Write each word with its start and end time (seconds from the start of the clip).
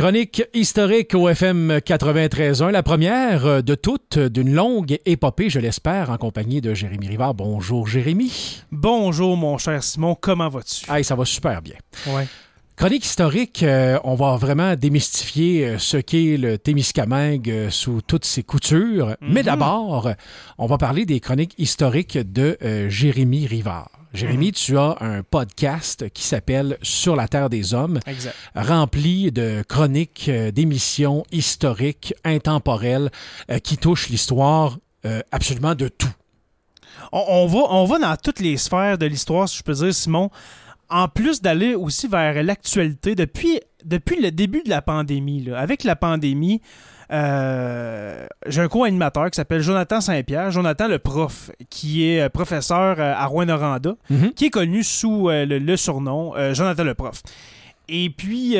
Chronique 0.00 0.42
historique 0.54 1.14
au 1.14 1.28
FM 1.28 1.72
93.1, 1.84 2.70
la 2.70 2.82
première 2.82 3.62
de 3.62 3.74
toutes 3.74 4.18
d'une 4.18 4.50
longue 4.50 4.96
épopée, 5.04 5.50
je 5.50 5.58
l'espère, 5.58 6.08
en 6.08 6.16
compagnie 6.16 6.62
de 6.62 6.72
Jérémy 6.72 7.08
Rivard. 7.08 7.34
Bonjour 7.34 7.86
Jérémy. 7.86 8.62
Bonjour 8.72 9.36
mon 9.36 9.58
cher 9.58 9.82
Simon, 9.82 10.16
comment 10.18 10.48
vas-tu? 10.48 10.86
Ah, 10.88 11.02
ça 11.02 11.14
va 11.14 11.26
super 11.26 11.60
bien. 11.60 11.74
Ouais. 12.06 12.26
Chronique 12.76 13.04
historique, 13.04 13.62
euh, 13.62 13.98
on 14.04 14.14
va 14.14 14.38
vraiment 14.38 14.74
démystifier 14.74 15.66
euh, 15.66 15.78
ce 15.78 15.98
qu'est 15.98 16.38
le 16.38 16.56
Témiscamingue 16.56 17.50
euh, 17.50 17.68
sous 17.68 18.00
toutes 18.00 18.24
ses 18.24 18.42
coutures. 18.42 19.16
Mais 19.20 19.42
d'abord, 19.42 20.10
on 20.56 20.64
va 20.64 20.78
parler 20.78 21.04
des 21.04 21.20
chroniques 21.20 21.54
historiques 21.58 22.16
de 22.16 22.56
Jérémy 22.88 23.46
Rivard. 23.46 23.99
Jérémy, 24.12 24.50
tu 24.52 24.76
as 24.76 24.96
un 25.00 25.22
podcast 25.22 26.10
qui 26.10 26.24
s'appelle 26.24 26.78
Sur 26.82 27.14
la 27.14 27.28
Terre 27.28 27.48
des 27.48 27.74
Hommes, 27.74 28.00
Exact. 28.06 28.34
rempli 28.56 29.30
de 29.30 29.62
chroniques, 29.68 30.26
euh, 30.28 30.50
d'émissions 30.50 31.24
historiques, 31.30 32.12
intemporelles, 32.24 33.10
euh, 33.50 33.58
qui 33.60 33.76
touchent 33.76 34.08
l'histoire 34.08 34.78
euh, 35.06 35.20
absolument 35.30 35.76
de 35.76 35.86
tout. 35.86 36.10
On, 37.12 37.24
on 37.28 37.46
va, 37.46 37.58
on 37.70 37.84
va 37.84 37.98
dans 38.00 38.16
toutes 38.16 38.40
les 38.40 38.56
sphères 38.56 38.98
de 38.98 39.06
l'histoire, 39.06 39.48
si 39.48 39.58
je 39.58 39.62
peux 39.62 39.74
dire, 39.74 39.94
Simon. 39.94 40.30
En 40.88 41.06
plus 41.06 41.40
d'aller 41.40 41.76
aussi 41.76 42.08
vers 42.08 42.42
l'actualité, 42.42 43.14
depuis, 43.14 43.60
depuis 43.84 44.20
le 44.20 44.32
début 44.32 44.62
de 44.64 44.70
la 44.70 44.82
pandémie, 44.82 45.44
là, 45.44 45.60
avec 45.60 45.84
la 45.84 45.94
pandémie, 45.94 46.60
euh, 47.12 48.26
j'ai 48.46 48.60
un 48.60 48.68
co-animateur 48.68 49.30
qui 49.30 49.36
s'appelle 49.36 49.60
Jonathan 49.62 50.00
Saint-Pierre, 50.00 50.50
Jonathan 50.50 50.88
le 50.88 50.98
prof, 50.98 51.50
qui 51.68 52.06
est 52.08 52.22
euh, 52.22 52.28
professeur 52.28 52.96
euh, 52.98 53.14
à 53.14 53.26
Rouen-Noranda, 53.26 53.94
Mhm. 54.10 54.32
qui 54.32 54.46
est 54.46 54.50
connu 54.50 54.82
sous 54.82 55.28
le, 55.28 55.44
le 55.58 55.76
surnom 55.76 56.32
Jonathan 56.54 56.84
le 56.84 56.94
prof. 56.94 57.22
Et 57.88 58.10
puis, 58.10 58.52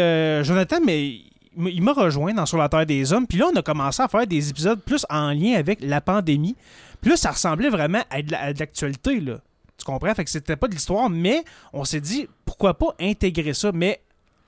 Jonathan, 0.42 0.78
mais 0.84 1.20
il 1.56 1.82
m'a 1.82 1.92
rejoint 1.92 2.32
dans 2.34 2.46
Sur 2.46 2.58
la 2.58 2.68
Terre 2.68 2.86
des 2.86 3.12
Hommes. 3.12 3.26
Puis 3.26 3.38
là, 3.38 3.46
on 3.52 3.56
a 3.56 3.62
commencé 3.62 4.02
à 4.02 4.08
faire 4.08 4.26
des 4.26 4.50
épisodes 4.50 4.80
plus 4.80 5.06
en 5.10 5.30
lien 5.32 5.54
avec 5.56 5.78
la 5.82 6.00
pandémie. 6.00 6.56
Puis 7.00 7.10
là, 7.10 7.16
ça 7.16 7.30
ressemblait 7.30 7.70
vraiment 7.70 8.02
à 8.10 8.22
de 8.22 8.32
la- 8.32 8.40
à 8.42 8.52
de 8.52 8.58
l'actualité, 8.58 9.20
là. 9.20 9.36
Tu 9.78 9.84
comprends? 9.84 10.12
Fait 10.14 10.24
que 10.24 10.30
c'était 10.30 10.56
pas 10.56 10.68
de 10.68 10.72
l'histoire, 10.74 11.08
mais 11.08 11.42
on 11.72 11.84
s'est 11.84 12.00
dit, 12.00 12.28
pourquoi 12.44 12.74
pas 12.74 12.94
intégrer 13.00 13.54
ça? 13.54 13.70
Mais 13.72 14.00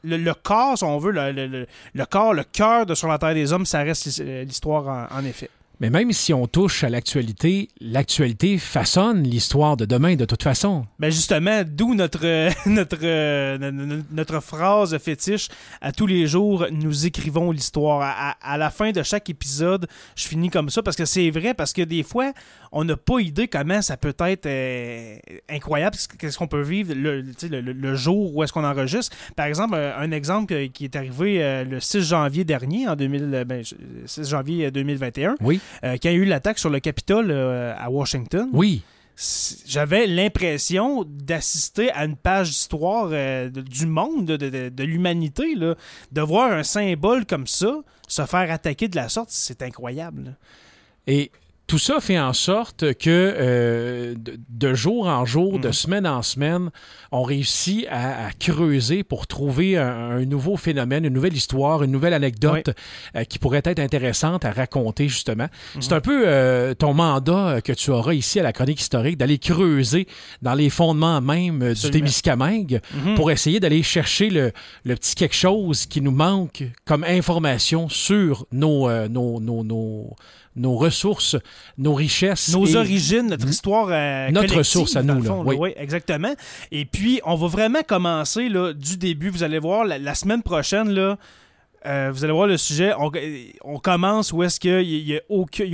le, 0.02 0.16
le 0.16 0.34
corps, 0.34 0.76
si 0.78 0.84
on 0.84 0.98
veut, 0.98 1.12
le, 1.12 1.32
le- 1.32 1.66
le- 1.94 2.06
corps, 2.06 2.34
le 2.34 2.44
cœur 2.44 2.86
de 2.86 2.94
Sur 2.94 3.08
la 3.08 3.18
Terre 3.18 3.34
des 3.34 3.52
Hommes, 3.52 3.66
ça 3.66 3.82
reste 3.82 4.06
l'his- 4.06 4.44
l'histoire 4.44 5.08
en, 5.12 5.18
en 5.18 5.24
effet. 5.24 5.48
Mais 5.80 5.90
même 5.90 6.12
si 6.12 6.32
on 6.32 6.46
touche 6.46 6.84
à 6.84 6.88
l'actualité, 6.90 7.68
l'actualité 7.80 8.56
façonne 8.58 9.24
l'histoire 9.24 9.76
de 9.76 9.84
demain 9.84 10.14
de 10.14 10.24
toute 10.24 10.42
façon. 10.44 10.86
Ben 11.00 11.10
justement, 11.10 11.62
d'où 11.66 11.94
notre, 11.96 12.20
euh, 12.24 12.50
notre, 12.66 12.98
euh, 13.02 13.58
no- 13.58 13.72
no- 13.72 14.02
notre 14.12 14.38
phrase 14.40 14.96
fétiche 14.98 15.48
à 15.80 15.90
tous 15.90 16.06
les 16.06 16.28
jours, 16.28 16.66
nous 16.70 17.04
écrivons 17.06 17.50
l'histoire. 17.50 18.00
À, 18.00 18.30
à- 18.30 18.52
à 18.54 18.58
la 18.58 18.70
fin 18.70 18.92
de 18.92 19.02
chaque 19.02 19.28
épisode, 19.28 19.88
je 20.14 20.28
finis 20.28 20.50
comme 20.50 20.70
ça 20.70 20.84
parce 20.84 20.96
que 20.96 21.04
c'est 21.04 21.30
vrai, 21.30 21.52
parce 21.52 21.72
que 21.72 21.82
des 21.82 22.04
fois, 22.04 22.32
on 22.72 22.84
n'a 22.84 22.96
pas 22.96 23.18
idée 23.20 23.48
comment 23.48 23.82
ça 23.82 23.96
peut 23.96 24.14
être 24.20 24.46
euh, 24.46 25.16
incroyable, 25.50 25.94
ce- 25.96 26.08
qu'est-ce 26.08 26.38
qu'on 26.38 26.46
peut 26.48 26.62
vivre 26.62 26.94
le, 26.94 27.20
le, 27.20 27.60
le- 27.60 27.94
jour 27.94 28.34
où 28.34 28.42
est-ce 28.42 28.52
qu'on 28.52 28.64
enregistre. 28.64 29.14
Par 29.36 29.46
exemple, 29.46 29.74
un, 29.74 29.94
un 29.98 30.10
exemple 30.10 30.68
qui 30.68 30.84
est 30.84 30.96
arrivé 30.96 31.42
euh, 31.42 31.64
le 31.64 31.80
6 31.80 32.00
janvier 32.00 32.44
dernier, 32.44 32.88
en 32.88 32.96
2000, 32.96 33.30
euh, 33.34 33.44
ben, 33.44 33.62
6 34.06 34.28
janvier 34.28 34.70
2021, 34.70 35.36
Oui. 35.40 35.60
euh, 35.84 35.92
quand 36.02 36.08
il 36.08 36.12
y 36.12 36.14
a 36.14 36.18
eu 36.18 36.24
l'attaque 36.24 36.58
sur 36.58 36.70
le 36.70 36.80
Capitole 36.80 37.30
euh, 37.30 37.74
à 37.78 37.90
Washington 37.90 38.48
Oui. 38.52 38.82
j'avais 39.66 40.06
l'impression 40.06 41.04
d'assister 41.06 41.90
à 41.92 42.04
une 42.06 42.16
page 42.16 42.48
d'histoire 42.48 43.08
euh, 43.12 43.50
du 43.50 43.86
monde, 43.86 44.24
de, 44.26 44.36
de- 44.36 44.68
de 44.70 44.84
l'humanité. 44.84 45.54
De 45.54 46.20
voir 46.20 46.50
un 46.52 46.62
symbole 46.62 47.26
comme 47.26 47.46
ça 47.46 47.72
se 48.08 48.24
faire 48.26 48.50
attaquer 48.50 48.88
de 48.88 48.96
la 48.96 49.08
sorte, 49.08 49.28
c'est 49.30 49.62
incroyable. 49.62 50.24
là. 50.24 50.30
Et 51.06 51.30
tout 51.66 51.78
ça 51.78 52.00
fait 52.00 52.18
en 52.18 52.32
sorte 52.34 52.92
que 52.94 53.08
euh, 53.08 54.14
de, 54.14 54.38
de 54.50 54.74
jour 54.74 55.06
en 55.06 55.24
jour, 55.24 55.58
de 55.58 55.68
Mhm. 55.68 55.72
semaine 55.72 56.06
en 56.06 56.20
semaine, 56.22 56.70
on 57.12 57.22
réussit 57.22 57.86
à, 57.88 58.26
à 58.26 58.32
creuser 58.32 59.04
pour 59.04 59.26
trouver 59.26 59.78
un, 59.78 60.10
un 60.10 60.24
nouveau 60.26 60.56
phénomène, 60.58 61.04
une 61.06 61.14
nouvelle 61.14 61.34
histoire, 61.34 61.82
une 61.82 61.90
nouvelle 61.92 62.12
anecdote 62.14 62.70
euh, 63.16 63.24
qui 63.24 63.38
pourrait 63.38 63.62
être 63.64 63.78
intéressante 63.78 64.44
à 64.44 64.50
raconter 64.52 65.08
justement. 65.08 65.46
C'est 65.80 65.92
un 65.94 66.00
peu 66.00 66.24
euh, 66.26 66.74
ton 66.74 66.92
mandat 66.92 67.60
que 67.62 67.72
tu 67.72 67.90
auras 67.90 68.12
ici 68.12 68.38
à 68.38 68.42
la 68.42 68.52
chronique 68.52 68.80
historique 68.80 69.16
d'aller 69.16 69.38
creuser 69.38 70.06
dans 70.42 70.54
les 70.54 70.68
fondements 70.68 71.20
même 71.22 71.72
du. 71.74 71.90
Témiscamingue 71.90 72.80
Mhm. 72.94 73.14
pour 73.14 73.30
essayer 73.30 73.60
d'aller 73.60 73.82
chercher 73.82 74.28
le, 74.30 74.52
le 74.84 74.94
petit 74.96 75.14
quelque 75.14 75.34
chose 75.36 75.86
qui 75.86 76.00
nous 76.00 76.10
manque 76.10 76.64
comme 76.84 77.04
information 77.04 77.88
sur 77.88 78.46
nos, 78.52 78.88
nos, 79.08 79.40
nos, 79.40 79.62
nos, 79.64 80.16
nos 80.56 80.76
ressources, 80.76 81.36
nos 81.78 81.94
richesses. 81.94 82.52
Nos 82.52 82.66
et- 82.66 82.76
origines, 82.76 83.28
notre 83.28 83.48
histoire 83.48 83.88
euh, 83.90 84.30
Notre 84.30 84.56
ressource 84.58 84.96
à 84.96 85.02
nous, 85.02 85.22
là, 85.22 85.28
fond, 85.30 85.42
oui. 85.46 85.56
Oui, 85.58 85.72
exactement. 85.76 86.34
Et 86.70 86.84
puis, 86.84 87.20
on 87.24 87.34
va 87.36 87.46
vraiment 87.46 87.82
commencer 87.86 88.48
là, 88.48 88.72
du 88.72 88.96
début. 88.96 89.30
Vous 89.30 89.42
allez 89.42 89.58
voir, 89.58 89.84
la, 89.84 89.98
la 89.98 90.14
semaine 90.14 90.42
prochaine, 90.42 90.90
là, 90.90 91.16
euh, 91.86 92.10
vous 92.12 92.24
allez 92.24 92.32
voir 92.32 92.46
le 92.46 92.56
sujet. 92.56 92.92
On, 93.64 93.78
commence 93.78 94.32
où 94.32 94.42
est-ce 94.42 94.60
qu'il 94.60 94.86
n'y 94.86 95.16
a, 95.16 95.20
aucun- 95.28 95.64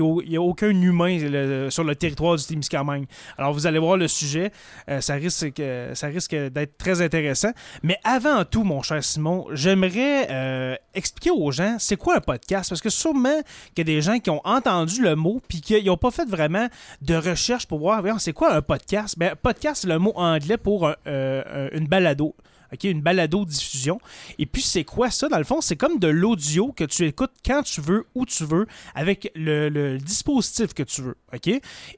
y 0.70 0.84
humain 0.84 1.70
sur 1.70 1.84
le 1.84 1.94
territoire 1.94 2.36
du 2.36 2.44
Témiscamingue. 2.44 3.06
Alors, 3.36 3.52
vous 3.52 3.66
allez 3.66 3.78
voir 3.78 3.96
le 3.96 4.08
sujet. 4.08 4.50
Euh, 4.88 5.00
ça 5.00 5.14
risque, 5.14 5.44
d'être 5.54 6.78
très 6.78 7.02
intéressant. 7.02 7.50
Mais 7.82 7.98
avant 8.04 8.44
tout, 8.44 8.64
mon 8.64 8.82
cher 8.82 9.02
Simon, 9.04 9.46
j'aimerais 9.52 10.28
euh, 10.30 10.76
expliquer 10.94 11.30
aux 11.30 11.50
gens 11.50 11.76
c'est 11.78 11.96
quoi 11.96 12.16
un 12.16 12.20
podcast? 12.20 12.70
Parce 12.70 12.80
que 12.80 12.90
sûrement 12.90 13.40
qu'il 13.74 13.86
y 13.88 13.92
a 13.92 13.94
des 13.94 14.00
gens 14.00 14.18
qui 14.18 14.30
ont 14.30 14.40
entendu 14.44 15.02
le 15.02 15.14
mot 15.14 15.40
puis 15.48 15.60
qui 15.60 15.82
n'ont 15.84 15.96
pas 15.96 16.10
fait 16.10 16.28
vraiment 16.28 16.68
de 17.02 17.14
recherche 17.14 17.66
pour 17.66 17.78
voir 17.80 18.02
c'est 18.18 18.32
quoi 18.32 18.54
un 18.54 18.62
podcast? 18.62 19.16
Ben, 19.18 19.34
podcast, 19.40 19.82
c'est 19.82 19.88
le 19.88 19.98
mot 19.98 20.12
anglais 20.16 20.56
pour 20.56 20.88
un- 20.88 20.94
une 21.72 21.86
balado. 21.86 22.34
OK, 22.72 22.84
une 22.84 23.00
balado-diffusion. 23.00 24.00
Et 24.38 24.46
puis, 24.46 24.62
c'est 24.62 24.84
quoi 24.84 25.10
ça, 25.10 25.28
dans 25.28 25.38
le 25.38 25.44
fond? 25.44 25.60
C'est 25.60 25.76
comme 25.76 25.98
de 25.98 26.08
l'audio 26.08 26.72
que 26.72 26.84
tu 26.84 27.06
écoutes 27.06 27.32
quand 27.44 27.62
tu 27.62 27.80
veux, 27.80 28.06
où 28.14 28.26
tu 28.26 28.44
veux, 28.44 28.66
avec 28.94 29.30
le, 29.34 29.68
le 29.68 29.98
dispositif 29.98 30.74
que 30.74 30.82
tu 30.82 31.02
veux. 31.02 31.16
OK? 31.34 31.48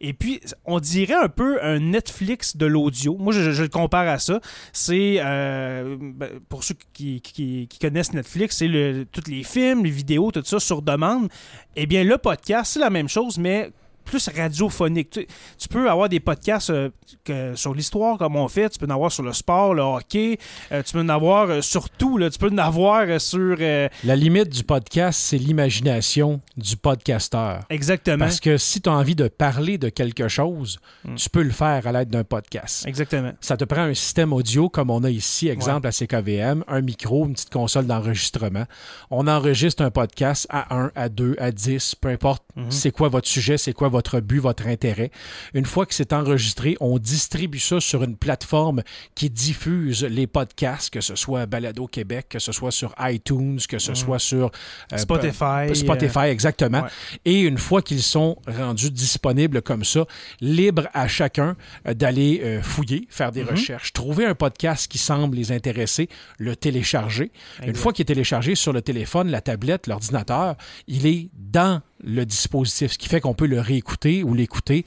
Et 0.01 0.13
puis, 0.13 0.41
on 0.65 0.81
dirait 0.81 1.15
un 1.15 1.29
peu 1.29 1.63
un 1.63 1.81
Netflix 1.81 2.57
de 2.57 2.67
l'audio. 2.67 3.17
Moi, 3.19 3.33
je, 3.33 3.63
le 3.63 3.69
compare 3.69 4.09
à 4.09 4.19
ça. 4.19 4.41
C'est, 4.73 5.17
euh, 5.21 5.97
ben, 6.01 6.41
pour 6.49 6.65
ceux 6.65 6.75
qui 6.93 7.69
connaissent 7.81 8.13
Netflix, 8.13 8.59
c'est 8.59 8.69
le, 8.69 9.07
tous 9.11 9.29
les 9.29 9.43
films, 9.43 9.85
les 9.85 9.91
vidéos, 9.91 10.31
tout 10.31 10.45
ça 10.45 10.61
sur 10.61 10.83
demande. 10.83 11.29
Eh 11.77 11.87
bien, 11.87 12.05
le 12.05 12.19
podcast, 12.19 12.73
c'est 12.73 12.81
la 12.81 12.91
même 12.91 13.09
chose, 13.09 13.39
mais 13.39 13.71
plus 14.11 14.29
radiophonique. 14.29 15.11
Tu, 15.11 15.27
tu 15.59 15.69
peux 15.69 15.89
avoir 15.91 16.09
des 16.09 16.21
podcasts 16.21 16.71
euh, 16.71 16.91
que- 17.25 17.55
sur 17.55 17.75
l'histoire, 17.75 18.19
comme 18.19 18.37
on 18.37 18.49
fait. 18.49 18.69
Tu 18.71 18.79
peux 18.79 18.87
en 18.87 18.95
avoir 18.95 19.11
sur 19.13 19.23
le 19.23 19.33
sport, 19.33 19.75
le 19.75 19.83
hockey. 19.83 20.39
Euh, 20.73 20.83
tu 20.83 20.93
peux 20.93 21.01
en 21.01 21.09
avoir 21.09 21.49
euh, 21.49 21.61
sur 21.63 21.89
tout. 21.91 22.19
là. 22.19 22.29
Tu 22.31 22.39
peux 22.39 22.51
en 22.51 22.59
avoir 22.59 23.21
sur... 23.21 23.57
La 24.05 24.17
limite 24.17 24.49
du 24.49 24.65
podcast, 24.65 25.19
c'est 25.21 25.39
l'imagination 25.39 26.41
du 26.57 26.77
podcasteur. 26.77 27.61
exactement. 27.71 28.19
Parce 28.25 28.41
que 28.41 28.57
si 28.59 28.81
tu 28.81 28.89
as 28.89 28.93
envie 28.93 29.15
de 29.15 29.29
parler 29.29 29.79
de 29.79 29.89
quelque 29.89 30.29
chose, 30.29 30.79
Mm. 31.05 31.15
tu 31.15 31.31
peux 31.31 31.43
le 31.43 31.51
faire 31.51 31.87
à 31.87 31.93
l'aide 31.93 32.11
d'un 32.11 32.25
podcast. 32.25 32.85
Exactement. 32.87 33.33
Ça 33.41 33.57
te 33.57 33.65
prend 33.65 33.83
un 33.83 33.95
système 33.95 34.33
audio 34.33 34.69
comme 34.69 34.91
on 34.91 35.03
a 35.05 35.11
ici, 35.11 35.49
exemple 35.49 35.87
à 35.87 35.93
CKVM, 35.93 36.65
un 36.69 36.81
micro, 36.81 37.27
une 37.27 37.33
petite 37.33 37.51
console 37.53 37.87
d'enregistrement. 37.87 38.65
On 39.11 39.27
enregistre 39.27 39.83
un 39.83 39.91
podcast 39.91 40.47
à 40.51 40.75
1, 40.75 40.91
à 40.95 41.09
2, 41.09 41.37
à 41.39 41.51
10, 41.53 41.95
peu 41.95 42.09
importe 42.09 42.43
Mhm. 42.57 42.71
c'est 42.71 42.91
quoi 42.91 43.09
votre 43.09 43.29
sujet, 43.29 43.57
c'est 43.59 43.73
quoi 43.73 43.89
votre 43.89 44.00
but, 44.21 44.39
votre 44.41 44.67
intérêt. 44.67 45.11
Une 45.55 45.65
fois 45.67 45.87
que 45.87 45.95
c'est 45.95 46.13
enregistré, 46.13 46.77
on 46.81 46.99
distribue 46.99 47.59
ça 47.59 47.81
sur 47.81 48.03
une 48.03 48.17
plateforme 48.17 48.83
qui 49.15 49.31
diffuse 49.31 50.05
les 50.05 50.27
podcasts, 50.27 50.91
que 50.91 51.01
ce 51.01 51.15
soit 51.17 51.47
Balado 51.47 51.87
Québec, 51.87 52.27
que 52.31 52.39
ce 52.39 52.53
soit 52.53 52.71
sur 52.71 52.95
iTunes, 53.01 53.59
que 53.69 53.79
ce 53.79 53.91
Mhm. 53.91 53.97
soit 53.97 54.19
sur 54.19 54.51
euh, 54.93 54.97
Spotify. 54.97 55.75
Spotify, 55.75 56.27
exactement. 56.31 56.83
ouais. 56.83 56.89
Et 57.25 57.41
une 57.41 57.59
fois 57.59 57.83
qu'ils 57.83 58.03
sont 58.03 58.37
rendus 58.47 58.91
disponibles 58.91 59.63
comme 59.63 59.85
ça, 59.85 60.05
libre 60.41 60.89
à 60.95 61.07
chacun 61.09 61.57
euh, 61.87 61.95
d'aller 61.95 62.41
euh, 62.45 62.63
fouiller, 62.63 63.07
faire 63.11 63.33
des 63.33 63.43
Mhm. 63.43 63.51
recherches, 63.51 63.93
trouver 63.93 64.25
un 64.27 64.35
podcast 64.35 64.91
qui 64.91 64.99
semble 64.99 65.37
les 65.37 65.53
intéresser, 65.53 66.09
le 66.39 66.57
télécharger. 66.57 67.33
Une 67.67 67.75
fois 67.75 67.93
qu'il 67.93 68.03
est 68.03 68.07
téléchargé 68.07 68.55
sur 68.55 68.73
le 68.73 68.83
téléphone, 68.83 69.31
la 69.31 69.41
tablette, 69.41 69.87
l'ordinateur, 69.87 70.57
il 70.87 71.07
est 71.07 71.29
dans 71.35 71.81
le 72.05 72.25
dispositif, 72.25 72.93
ce 72.93 72.99
qui 72.99 73.09
fait 73.09 73.21
qu'on 73.21 73.35
peut 73.35 73.47
le 73.47 73.61
réécouter 73.61 74.23
ou 74.25 74.35
l'écouter 74.35 74.85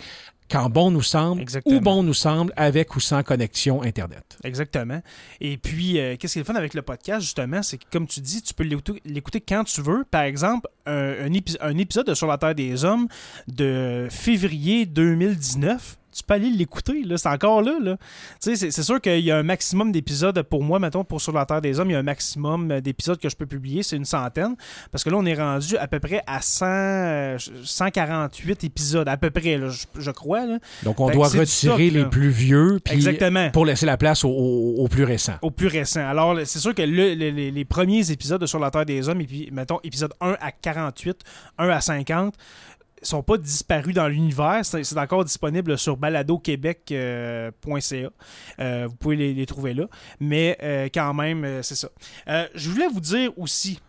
quand 0.52 0.70
bon 0.70 0.92
nous 0.92 1.02
semble, 1.02 1.42
Exactement. 1.42 1.78
ou 1.78 1.80
bon 1.80 2.04
nous 2.04 2.14
semble, 2.14 2.54
avec 2.58 2.96
ou 2.96 3.00
sans 3.00 3.24
connexion 3.24 3.82
Internet. 3.82 4.38
Exactement. 4.44 5.02
Et 5.42 5.58
puis, 5.58 5.98
euh, 6.00 6.16
qu'est-ce 6.18 6.34
qui 6.34 6.40
est 6.40 6.42
le 6.42 6.46
fun 6.46 6.54
avec 6.56 6.76
le 6.76 6.82
podcast, 6.84 7.22
justement, 7.22 7.64
c'est 7.64 7.78
que, 7.78 7.86
comme 7.92 8.06
tu 8.06 8.20
dis, 8.20 8.42
tu 8.44 8.54
peux 8.54 8.64
l'écouter 9.06 9.42
quand 9.42 9.64
tu 9.64 9.82
veux. 9.82 10.04
Par 10.12 10.24
exemple, 10.24 10.68
un, 10.86 11.26
un 11.26 11.32
épi- 11.34 11.58
un 11.60 11.78
épisode 11.78 12.06
de 12.08 12.14
Sur 12.14 12.28
la 12.28 12.38
Terre 12.38 12.54
des 12.54 12.84
Hommes 12.86 13.08
de 13.48 14.08
février 14.12 14.86
2019 14.86 15.98
tu 16.14 16.24
peux 16.24 16.34
aller 16.36 16.50
l'écouter. 16.50 17.04
C'est 17.18 17.30
encore 17.30 17.62
là. 17.62 17.78
là. 17.82 17.98
C'est, 18.40 18.56
c'est 18.56 18.84
sûr 18.84 19.02
qu'il 19.02 19.20
y 19.20 19.32
a 19.32 19.38
un 19.38 19.44
maximum 19.44 19.92
d'épisodes 19.92 20.42
pour 20.44 20.64
moi, 20.64 20.80
mettons, 20.80 21.04
pour 21.04 21.22
Sur 21.22 21.34
la 21.34 21.46
Terre 21.46 21.62
des 21.62 21.80
Hommes, 21.80 21.90
il 21.90 21.94
y 21.94 21.96
a 21.96 22.00
un 22.00 22.04
maximum 22.04 22.82
d'épisodes 22.82 23.20
que 23.20 23.30
je 23.30 23.36
peux 23.36 23.46
publier, 23.46 23.84
c'est 23.84 23.96
une 23.96 24.06
centaine. 24.06 24.56
Parce 24.92 25.04
que 25.04 25.10
là, 25.10 25.18
on 25.18 25.26
est 25.26 25.34
rendu 25.34 25.78
à 25.78 25.88
peu 25.88 26.00
près 26.00 26.22
à 26.28 26.42
100, 26.42 27.38
148 27.64 28.64
épisodes, 28.64 29.08
à 29.08 29.18
peu 29.18 29.30
près, 29.30 29.60
je, 29.60 30.12
crois. 30.12 30.46
Donc, 30.84 31.00
on 31.00 31.10
doit 31.10 31.28
retirer 31.28 31.90
les 31.90 32.06
plus 32.06 32.30
vieux 32.30 32.80
Exactement. 32.90 33.50
pour 33.52 33.66
laisser 33.66 33.86
la 33.86 33.98
place 33.98 34.24
aux, 34.24 34.88
plus 34.90 35.04
récents. 35.04 35.38
Aux 35.42 35.52
plus 35.52 35.68
récents. 35.68 36.08
Alors, 36.08 36.38
c'est 36.46 36.60
sûr 36.60 36.76
que 36.76 36.82
les, 36.82 37.66
premiers 37.66 38.12
épisodes 38.12 38.42
de 38.42 38.46
Sur 38.46 38.60
la 38.60 38.72
Terre 38.72 38.86
des 38.86 39.10
Hommes, 39.10 39.22
et 39.22 39.26
puis, 39.26 39.50
mettons, 39.52 39.80
épisode 39.84 40.14
1 40.22 40.38
à 40.40 40.52
48, 40.52 41.18
1 41.58 41.70
à 41.70 41.82
50, 41.82 42.36
sont 43.04 43.24
pas 43.24 43.38
disparus 43.38 43.94
dans 43.94 44.08
l'univers. 44.08 44.62
C'est 44.64 44.98
encore 44.98 45.26
disponible 45.26 45.78
sur 45.78 45.98
baladoquebec.ca. 45.98 46.96
Euh, 46.96 47.52
euh, 48.60 48.88
vous 48.90 48.96
pouvez 48.96 49.16
les, 49.16 49.46
trouver 49.46 49.74
là. 49.74 49.88
Mais 50.20 50.58
euh, 50.64 50.90
quand 50.94 51.14
même, 51.14 51.62
c'est 51.64 51.76
ça. 51.76 51.90
je 52.28 52.70
voulais 52.70 52.88
vous 52.88 53.02
dire 53.02 53.32
aussi, 53.38 53.80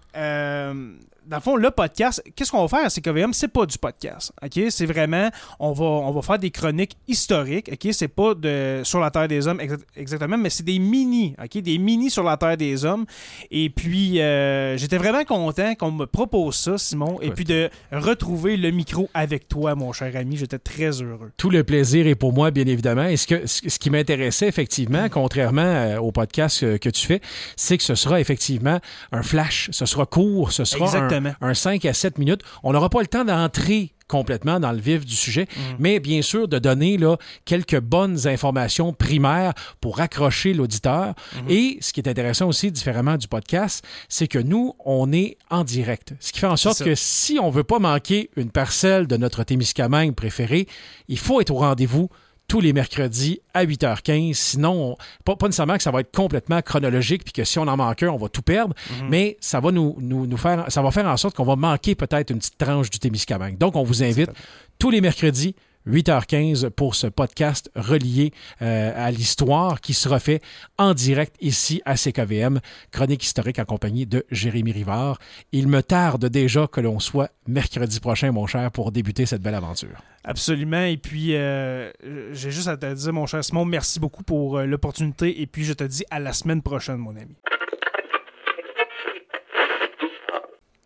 dans 1.26 1.37
le 1.37 1.43
fond, 1.43 1.56
le 1.56 1.71
podcast, 1.71 2.23
qu'est-ce 2.35 2.50
qu'on 2.50 2.67
va 2.67 2.69
faire? 2.69 2.91
C'est 2.91 3.00
CKVM? 3.00 3.32
C'est 3.32 3.49
pas 3.49 3.67
du 3.67 3.79
podcast. 3.79 4.32
OK? 4.43 4.61
C'est 4.71 4.87
vraiment, 4.87 5.31
on 5.59 5.73
va, 5.73 5.85
on 5.85 6.11
va 6.11 6.23
faire 6.23 6.38
des 6.38 6.50
chroniques 6.50 6.97
historiques. 7.09 7.71
OK? 7.73 7.93
C'est 7.93 8.09
pas 8.09 8.35
de 8.35 8.82
sur 8.85 9.00
la 9.00 9.11
Terre 9.11 9.29
des 9.29 9.47
Hommes 9.47 9.61
exactement, 9.97 10.37
mais 10.37 10.50
c'est 10.50 10.65
des 10.65 10.79
mini. 10.79 11.35
OK? 11.43 11.62
Des 11.62 11.79
mini 11.79 12.11
sur 12.11 12.23
la 12.25 12.37
Terre 12.37 12.56
des 12.56 12.85
Hommes. 12.85 13.06
Et 13.50 13.71
puis, 13.71 14.21
euh, 14.21 14.76
j'étais 14.76 14.99
vraiment 14.99 15.25
content 15.25 15.75
qu'on 15.75 15.93
me 15.93 16.06
propose 16.06 16.56
ça, 16.56 16.79
Simon, 16.79 17.19
et 17.21 17.31
puis 17.31 17.44
de 17.44 17.70
retrouver 17.93 18.56
le 18.56 18.70
micro 18.70 19.09
avec 19.15 19.49
toi, 19.49 19.75
mon 19.75 19.93
cher 19.93 20.15
ami. 20.17 20.37
J'étais 20.37 20.59
très 20.59 21.03
heureux. 21.03 21.32
Tout 21.37 21.50
le 21.50 21.65
plaisir 21.65 22.06
est 22.06 22.15
pour 22.15 22.32
moi, 22.32 22.50
bien 22.50 22.67
évidemment. 22.67 23.05
Et 23.05 23.17
ce, 23.17 23.27
que, 23.27 23.47
ce 23.47 23.79
qui 23.79 23.91
m'intéressait, 23.91 24.49
effectivement, 24.49 25.09
contrairement 25.09 25.62
euh, 25.62 25.99
au 25.99 26.12
podcast 26.12 26.79
que, 26.79 26.88
tu 26.88 27.06
fais, 27.06 27.20
c'est 27.56 27.79
que 27.79 27.85
ce 27.85 27.94
sera 27.94 28.20
effectivement 28.20 28.79
un 29.12 29.23
flash. 29.23 29.69
Ce 29.73 29.87
sera 29.87 30.06
court. 30.06 30.53
Ce 30.53 30.65
sera 30.65 30.97
un, 30.97 31.13
5 31.55 31.84
à 31.84 31.94
7 31.94 32.19
minutes. 32.19 32.43
On 32.62 32.72
n'aura 32.72 32.90
pas 32.90 33.00
le 33.00 33.06
temps 33.06 33.25
d'entrer 33.25 33.94
complètement 34.08 34.61
dans 34.61 34.72
le 34.72 34.78
vif 34.78 35.05
du 35.05 35.16
sujet, 35.16 35.44
mm. 35.44 35.61
mais 35.78 35.99
bien 35.99 36.22
sûr 36.22 36.46
de 36.46 36.58
donner 36.58 36.99
là, 36.99 37.16
quelques 37.44 37.81
bonnes 37.81 38.26
informations 38.26 38.93
primaires 38.93 39.55
pour 39.81 40.00
accrocher 40.00 40.52
l'auditeur. 40.52 41.14
Mm-hmm. 41.14 41.50
Et 41.50 41.78
ce 41.81 41.93
qui 41.93 42.00
est 42.00 42.08
intéressant 42.08 42.46
aussi, 42.46 42.70
différemment 42.70 43.16
du 43.16 43.28
podcast, 43.28 43.84
c'est 44.08 44.28
que 44.28 44.38
nous, 44.38 44.75
on 44.84 45.12
est 45.12 45.38
en 45.50 45.64
direct. 45.64 46.14
Ce 46.20 46.32
qui 46.32 46.40
fait 46.40 46.46
en 46.46 46.56
sorte 46.56 46.84
que 46.84 46.94
si 46.94 47.38
on 47.40 47.50
veut 47.50 47.64
pas 47.64 47.78
manquer 47.78 48.31
une 48.37 48.50
parcelle 48.50 49.06
de 49.06 49.17
notre 49.17 49.43
Témiscamingue 49.43 50.14
préféré, 50.14 50.69
il 51.08 51.19
faut 51.19 51.40
être 51.40 51.50
au 51.50 51.56
rendez-vous 51.56 52.10
tous 52.49 52.61
les 52.61 52.73
mercredis 52.73 53.41
à 53.52 53.64
8h15. 53.64 54.35
Sinon, 54.35 54.96
pas, 55.25 55.37
nécessairement 55.43 55.76
que 55.76 55.82
ça 55.82 55.91
va 55.91 56.00
être 56.00 56.14
complètement 56.14 56.61
chronologique 56.62 57.25
puis 57.25 57.32
que 57.32 57.44
si 57.44 57.58
on 57.58 57.67
en 57.67 57.76
manque 57.76 58.02
un, 58.02 58.08
on 58.08 58.17
va 58.17 58.29
tout 58.29 58.43
perdre, 58.43 58.75
mhm. 58.91 59.08
mais 59.08 59.37
ça 59.41 59.61
va 59.61 59.73
nous, 59.73 59.96
nous, 60.00 60.37
faire 60.37 60.67
ça 60.69 60.82
va 60.82 60.91
faire 60.91 61.06
en 61.06 61.17
sorte 61.17 61.37
qu'on 61.37 61.44
va 61.44 61.56
manquer 61.56 61.94
peut-être 61.94 62.31
une 62.31 62.38
petite 62.38 62.58
tranche 62.58 62.91
du 62.91 62.99
Témiscamingue. 62.99 63.58
Donc, 63.58 63.76
on 63.76 63.82
vous 63.82 64.02
invite 64.02 64.31
tous 64.79 64.91
les 64.91 65.00
mercredis 65.00 65.55
8h15 65.88 66.70
pour 66.70 66.94
ce 66.94 67.06
podcast 67.06 67.70
relié 67.75 68.32
euh, 68.62 68.92
à 68.96 69.10
l'histoire 69.10 69.81
qui 69.81 69.94
sera 69.94 70.19
fait 70.19 70.40
en 70.78 70.94
direct 70.94 71.36
ici 71.40 71.82
à 71.84 71.96
CKVM, 71.96 72.60
chronique 72.90 73.25
historique 73.25 73.58
en 73.58 73.64
compagnie 73.64 74.06
de 74.06 74.25
Jérémy 74.31 74.72
Rivard. 74.72 75.19
Il 75.52 75.69
me 75.69 75.82
tarde 75.82 76.26
déjà 76.26 76.66
que 76.66 76.81
l'on 76.81 77.00
soit 77.00 77.31
mercredi 77.46 78.00
prochain, 78.00 78.32
mon 78.32 78.46
cher, 78.46 78.70
pour 78.70 78.92
débuter 78.92 79.26
cette 79.26 79.42
belle 79.42 79.54
aventure. 79.54 80.02
Absolument. 80.25 80.84
Et 80.84 80.96
puis, 80.96 81.36
euh, 81.36 81.90
j'ai 82.32 82.50
juste 82.50 82.69
à 82.69 82.76
te 82.76 82.92
dire, 82.92 83.12
mon 83.12 83.26
cher 83.26 83.44
Simon, 83.44 83.64
merci 83.64 84.00
beaucoup 84.00 84.22
pour 84.22 84.58
euh, 84.58 84.64
l'opportunité. 84.64 85.42
Et 85.42 85.46
puis, 85.46 85.64
je 85.64 85.75
te 85.75 85.84
dis 85.84 86.04
à 86.10 86.19
la 86.19 86.32
semaine 86.32 86.62
prochaine, 86.62 86.96
mon 86.96 87.16
ami. 87.16 87.36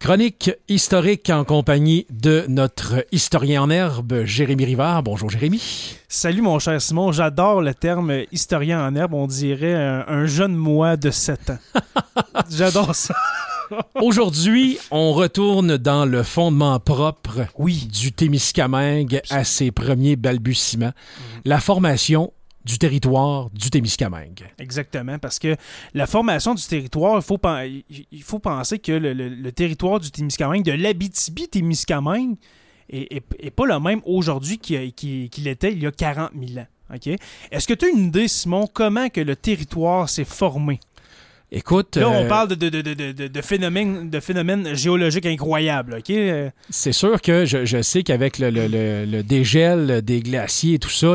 Chronique 0.01 0.53
historique 0.69 1.29
en 1.29 1.45
compagnie 1.45 2.07
de 2.09 2.45
notre 2.49 3.05
historien 3.11 3.63
en 3.63 3.71
herbe, 3.71 4.25
Jérémy 4.25 4.65
Rivard. 4.65 5.03
Bonjour 5.03 5.29
Jérémy. 5.29 5.61
Salut 6.09 6.41
mon 6.41 6.61
cher 6.61 6.81
Simon, 6.81 7.11
j'adore 7.11 7.61
le 7.61 7.75
terme 7.75 8.23
historien 8.31 8.87
en 8.87 8.95
herbe, 8.95 9.15
on 9.15 9.27
dirait 9.27 9.75
un, 9.75 10.25
jeune 10.27 10.55
moi 10.55 10.97
de 10.97 11.11
7 11.11 11.51
ans. 11.51 11.59
j'adore 12.51 12.95
ça. 12.95 13.15
Aujourd'hui, 13.97 14.79
on 14.93 15.13
retourne 15.13 15.77
dans 15.77 16.07
le 16.07 16.23
fondement 16.23 16.79
propre 16.79 17.47
oui. 17.59 17.89
du 17.93 18.13
Témiscamingue 18.13 19.21
à 19.31 19.43
ses 19.43 19.73
premiers 19.73 20.15
balbutiements, 20.15 20.93
mm. 20.93 21.41
la 21.45 21.59
formation 21.59 22.33
du 22.69 22.79
territoire 22.79 23.49
du 23.51 23.71
Témiscamingue. 23.71 24.45
Exactement, 24.59 25.19
parce 25.19 25.39
que 25.39 25.57
la 25.95 26.07
formation 26.07 26.55
du 26.55 26.63
territoire, 26.63 27.17
il 27.17 27.23
faut, 27.23 27.41
il 28.13 28.23
faut 28.23 28.39
penser 28.39 28.79
que 28.79 28.93
le, 28.93 29.51
territoire 29.53 29.99
du 29.99 30.11
Témiscamingue, 30.11 30.65
de 30.65 30.73
l'Abitibi-Témiscamingue, 30.73 32.37
est, 32.91 33.51
pas 33.51 33.67
le 33.67 33.81
même 33.81 34.03
aujourd'hui 34.05 34.59
qu'il 34.59 35.49
était 35.49 35.73
il 35.73 35.83
y 35.83 35.87
a 35.87 35.91
40 35.91 36.31
000 36.39 36.61
ans. 36.61 36.67
Est-ce 37.51 37.67
que 37.67 37.75
tu 37.75 37.87
as 37.87 37.89
une 37.89 38.07
idée, 38.07 38.29
Simon, 38.29 38.67
comment 38.73 39.09
que 39.09 39.21
le 39.21 39.37
territoire 39.37 40.09
s'est 40.09 40.25
formé? 40.25 40.79
Écoute. 41.51 41.97
Là, 41.97 42.11
on 42.11 42.25
euh, 42.25 42.29
parle 42.29 42.49
de, 42.49 42.69
de, 42.69 42.83
de, 42.83 43.27
de, 43.27 43.41
phénomènes, 43.41 44.11
de 44.11 44.21
phénomènes 44.21 44.75
géologiques 44.75 45.25
incroyables, 45.25 45.95
OK? 45.99 46.15
C'est 46.69 46.93
sûr 46.93 47.23
que 47.23 47.47
je, 47.47 47.65
je 47.65 47.81
sais 47.81 48.03
qu'avec 48.03 48.39
le, 48.39 48.51
le, 48.51 48.67
le, 49.07 49.23
dégel 49.23 50.03
des 50.03 50.21
glaciers 50.21 50.75
et 50.75 50.79
tout 50.79 50.91
ça, 50.91 51.15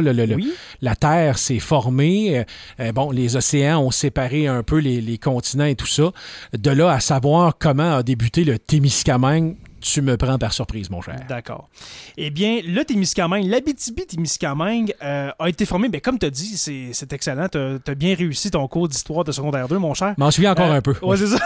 la 0.81 0.95
Terre 0.95 1.37
s'est 1.37 1.59
formée. 1.59 2.45
Euh, 2.79 2.91
bon, 2.91 3.11
les 3.11 3.35
océans 3.35 3.81
ont 3.83 3.91
séparé 3.91 4.47
un 4.47 4.63
peu 4.63 4.79
les, 4.79 5.01
les, 5.01 5.19
continents 5.19 5.65
et 5.65 5.75
tout 5.75 5.87
ça. 5.87 6.11
De 6.57 6.71
là 6.71 6.91
à 6.91 6.99
savoir 6.99 7.57
comment 7.59 7.97
a 7.97 8.01
débuté 8.01 8.43
le 8.43 8.57
Témiscamingue, 8.57 9.55
tu 9.83 10.01
me 10.01 10.15
prends 10.15 10.37
par 10.37 10.53
surprise, 10.53 10.89
mon 10.89 11.01
cher. 11.01 11.19
D'accord. 11.27 11.67
Eh 12.15 12.29
bien, 12.29 12.61
le 12.65 12.83
Témiscamingue, 12.85 13.45
l'Abitibi-Témiscamingue 13.47 14.95
euh, 15.03 15.29
a 15.37 15.49
été 15.49 15.65
formé, 15.65 15.89
bien, 15.89 15.99
comme 15.99 16.17
tu 16.17 16.25
as 16.25 16.29
dit, 16.29 16.57
c'est 16.57 17.13
excellent. 17.13 17.47
Tu 17.49 17.57
as, 17.57 17.95
bien 17.95 18.15
réussi 18.15 18.49
ton 18.49 18.65
cours 18.67 18.87
d'histoire 18.87 19.25
de 19.25 19.33
secondaire 19.33 19.67
2, 19.67 19.77
mon 19.77 19.93
cher. 19.93 20.13
M'en 20.17 20.31
souviens 20.31 20.53
encore 20.53 20.71
euh, 20.71 20.77
un 20.77 20.81
peu. 20.81 20.95
Oui, 21.01 21.17
c'est 21.17 21.27
ça. 21.27 21.39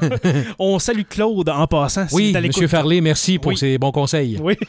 On 0.58 0.78
salue 0.78 1.02
Claude 1.08 1.48
en 1.48 1.66
passant. 1.66 2.06
Oui, 2.12 2.32
M. 2.36 2.68
Farley, 2.68 3.00
merci 3.00 3.38
pour 3.38 3.56
ses 3.56 3.78
bons 3.78 3.92
conseils. 3.92 4.38
Oui. 4.40 4.56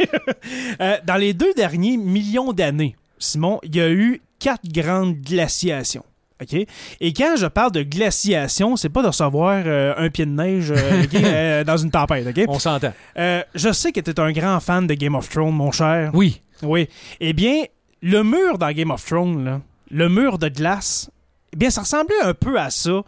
Euh, 0.82 0.98
dans 1.06 1.16
les 1.16 1.34
deux 1.34 1.54
derniers 1.54 1.98
millions 1.98 2.54
d'années, 2.54 2.96
Simon, 3.18 3.60
il 3.64 3.76
y 3.76 3.82
a 3.82 3.90
eu 3.90 4.22
quatre 4.40 4.68
grandes 4.72 5.16
glaciations. 5.20 6.06
OK? 6.42 6.66
Et 7.02 7.14
quand 7.14 7.36
je 7.38 7.46
parle 7.46 7.72
de 7.72 7.84
glaciation, 7.84 8.76
c'est 8.76 8.90
pas 8.90 9.02
de 9.02 9.08
recevoir 9.08 9.64
euh, 9.66 9.94
un 9.98 10.10
pied 10.10 10.26
de 10.26 10.32
neige 10.32 10.72
euh, 10.72 11.04
euh, 11.14 11.64
dans 11.64 11.78
une 11.78 11.92
tempête, 11.92 12.26
OK? 12.28 12.46
On 12.48 12.60
s'entend. 12.60 12.94
je 13.16 13.72
sais 13.72 13.92
que 13.92 14.00
tu 14.00 14.12
es 14.12 14.20
un 14.20 14.32
grand 14.32 14.60
fan 14.60 14.88
de 14.88 14.94
Game 14.94 15.16
of 15.16 15.30
Thrones, 15.30 15.56
mon 15.56 15.72
cher. 15.72 16.12
Oui. 16.14 16.42
Oui. 16.64 16.88
Eh 17.20 17.34
bien, 17.34 17.64
le 18.02 18.24
mur 18.24 18.58
dans 18.58 18.72
Game 18.72 18.92
of 18.92 19.06
Thrones, 19.06 19.62
le 19.92 20.10
mur 20.10 20.38
de 20.38 20.50
glace, 20.50 21.10
eh 21.54 21.58
bien, 21.58 21.70
ça 21.70 21.82
ressemblait 21.82 22.22
un 22.24 22.34
peu 22.34 22.60
à 22.60 22.70
ça 22.70 23.02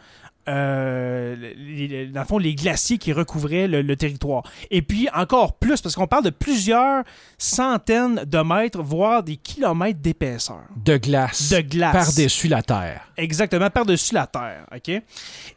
euh, 0.49 1.35
les, 1.35 2.07
dans 2.07 2.21
le 2.21 2.25
fond, 2.25 2.37
les 2.37 2.55
glaciers 2.55 2.97
qui 2.97 3.13
recouvraient 3.13 3.67
le, 3.67 3.95
territoire. 3.95 4.43
Et 4.71 4.81
puis 4.81 5.07
encore 5.13 5.53
plus, 5.53 5.81
parce 5.81 5.95
qu'on 5.95 6.07
parle 6.07 6.23
de 6.23 6.29
plusieurs 6.29 7.03
centaines 7.37 8.23
de 8.25 8.39
mètres, 8.39 8.81
voire 8.81 9.23
des 9.23 9.37
kilomètres 9.37 9.99
d'épaisseur. 9.99 10.63
De 10.75 10.97
glace. 10.97 11.49
De 11.49 11.61
glace. 11.61 12.15
Par-dessus 12.15 12.47
la 12.47 12.63
Terre. 12.63 13.11
Exactement, 13.17 13.69
par-dessus 13.69 14.15
la 14.15 14.27
Terre. 14.27 14.65
OK? 14.73 15.01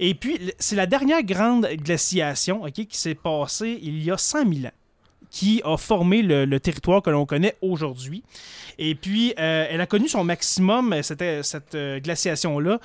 Et 0.01 0.15
puis, 0.15 0.39
c'est 0.59 0.77
la 0.77 0.87
dernière 0.87 1.23
grande 1.23 1.67
glaciation 1.77 2.63
OK, 2.65 2.73
qui 2.73 2.99
s'est 2.99 3.15
passée 3.15 3.79
il 3.83 4.03
y 4.03 4.11
a 4.11 4.19
100 4.19 4.53
000 4.53 4.67
ans 4.67 4.71
qui 5.31 5.61
a 5.65 5.77
formé 5.77 6.23
le, 6.23 6.61
territoire 6.61 7.03
que 7.03 7.11
l'on 7.11 7.27
connaît 7.27 7.57
aujourd'hui. 7.61 8.23
Et 8.79 8.95
puis, 8.95 9.35
euh, 9.37 9.67
elle 9.69 9.81
a 9.81 9.87
connu 9.87 10.07
son 10.07 10.23
maximum, 10.23 11.03
cette, 11.03 11.25
cette 11.43 11.75
euh, 11.75 11.99
glaciation-là, 11.99 12.79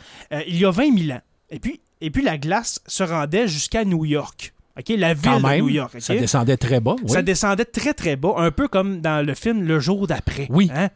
il 0.47 0.57
y 0.57 0.65
a 0.65 0.71
20 0.71 0.97
000 0.97 1.11
ans. 1.11 1.21
Et 1.51 1.59
puis, 1.59 1.79
et 2.01 2.11
puis 2.11 2.23
la 2.23 2.37
glace 2.37 2.79
se 2.87 3.03
rendait 3.03 3.47
jusqu'à 3.47 3.85
New 3.85 4.05
York. 4.05 4.53
La 4.87 5.13
ville 5.13 5.41
de 5.41 5.57
New 5.61 5.69
York. 5.69 5.97
Ça 5.99 6.15
descendait 6.15 6.57
très 6.57 6.79
bas. 6.79 6.95
Ça 7.07 7.21
descendait 7.21 7.65
très, 7.65 7.93
très 7.93 8.15
bas, 8.15 8.35
un 8.37 8.51
peu 8.51 8.67
comme 8.67 9.01
dans 9.01 9.25
le 9.25 9.33
film 9.33 9.63
Le 9.63 9.79
jour 9.79 10.07
d'après. 10.07 10.47
Oui. 10.49 10.71
Hein? 10.73 10.89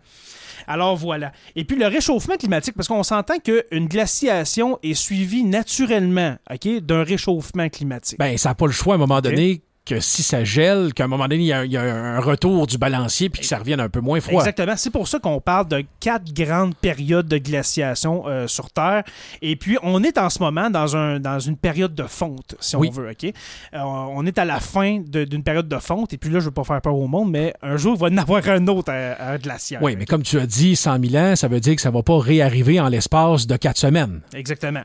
Alors 0.67 0.95
voilà. 0.95 1.33
Et 1.57 1.65
puis 1.65 1.77
le 1.77 1.87
réchauffement 1.87 2.35
climatique, 2.37 2.75
parce 2.75 2.87
qu'on 2.87 3.03
s'entend 3.03 3.39
qu'une 3.39 3.87
glaciation 3.87 4.79
est 4.83 4.93
suivie 4.93 5.43
naturellement 5.43 6.37
d'un 6.81 7.03
réchauffement 7.03 7.67
climatique. 7.67 8.17
Ben, 8.17 8.37
ça 8.37 8.49
n'a 8.49 8.55
pas 8.55 8.67
le 8.67 8.71
choix 8.71 8.93
à 8.93 8.95
un 8.95 8.99
moment 8.99 9.19
donné 9.19 9.61
que 9.85 9.99
si 9.99 10.23
ça 10.23 10.43
gèle, 10.45 10.93
qu'à 10.93 11.03
un 11.03 11.07
moment 11.07 11.25
donné, 11.27 11.35
il 11.43 11.47
y, 11.47 11.51
a, 11.53 11.65
il 11.65 11.71
y 11.71 11.77
a 11.77 11.83
un 11.83 12.19
retour 12.21 12.67
du 12.67 12.77
balancier 12.77 13.29
puis 13.29 13.41
que 13.41 13.47
ça 13.47 13.57
revienne 13.57 13.81
un 13.81 13.89
peu 13.89 13.99
moins 13.99 14.21
froid. 14.21 14.39
Exactement. 14.41 14.75
C'est 14.77 14.89
pour 14.91 15.07
ça 15.09 15.19
qu'on 15.19 15.41
parle 15.41 15.67
de 15.67 15.83
quatre 15.99 16.33
grandes 16.33 16.73
périodes 16.75 17.27
de 17.27 17.37
glaciation 17.37 18.23
euh, 18.27 18.47
sur 18.47 18.69
Terre. 18.71 19.03
Et 19.41 19.55
puis, 19.57 19.77
on 19.83 20.01
est 20.03 20.17
en 20.17 20.29
ce 20.29 20.39
moment 20.39 20.69
dans, 20.69 20.95
un, 20.95 21.19
dans 21.19 21.39
une 21.39 21.57
période 21.57 21.93
de 21.95 22.03
fonte, 22.03 22.55
si 22.61 22.75
Oui. 22.77 22.87
on 22.89 22.93
veut. 22.93 23.09
OK? 23.09 23.25
Euh, 23.25 23.79
on 23.81 24.25
est 24.25 24.37
à 24.37 24.45
la 24.45 24.59
fin 24.61 25.01
d'une 25.05 25.43
période 25.43 25.67
de 25.67 25.79
fonte. 25.79 26.13
Et 26.13 26.17
puis 26.17 26.29
là, 26.29 26.39
je 26.39 26.45
ne 26.45 26.49
veux 26.49 26.53
pas 26.53 26.63
faire 26.63 26.81
peur 26.81 26.95
au 26.95 27.07
monde, 27.07 27.31
mais 27.31 27.53
un 27.61 27.75
jour, 27.75 27.95
il 27.95 27.99
va 27.99 28.07
y 28.09 28.13
en 28.13 28.17
avoir 28.17 28.47
un 28.47 28.65
autre 28.67 28.91
à, 28.91 29.31
à 29.31 29.37
glaciaire. 29.37 29.81
Oui, 29.83 29.95
mais 29.97 30.05
comme 30.05 30.23
tu 30.23 30.39
as 30.39 30.45
dit, 30.45 30.75
100 30.77 31.03
000 31.09 31.15
ans, 31.23 31.35
ça 31.35 31.47
veut 31.49 31.59
dire 31.59 31.75
que 31.75 31.81
ça 31.81 31.91
va 31.91 32.03
pas 32.03 32.17
réarriver 32.19 32.79
en 32.79 32.87
l'espace 32.87 33.47
de 33.47 33.57
quatre 33.57 33.77
semaines. 33.77 34.21
Exactement. 34.33 34.83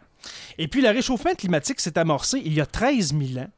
Et 0.59 0.67
puis, 0.67 0.83
le 0.83 0.89
réchauffement 0.89 1.35
climatique 1.39 1.79
s'est 1.81 1.97
amorcé 1.99 2.43
il 2.45 2.53
y 2.53 2.61
a 2.61 2.67
13 2.67 3.15
000 3.17 3.45
ans. 3.45 3.49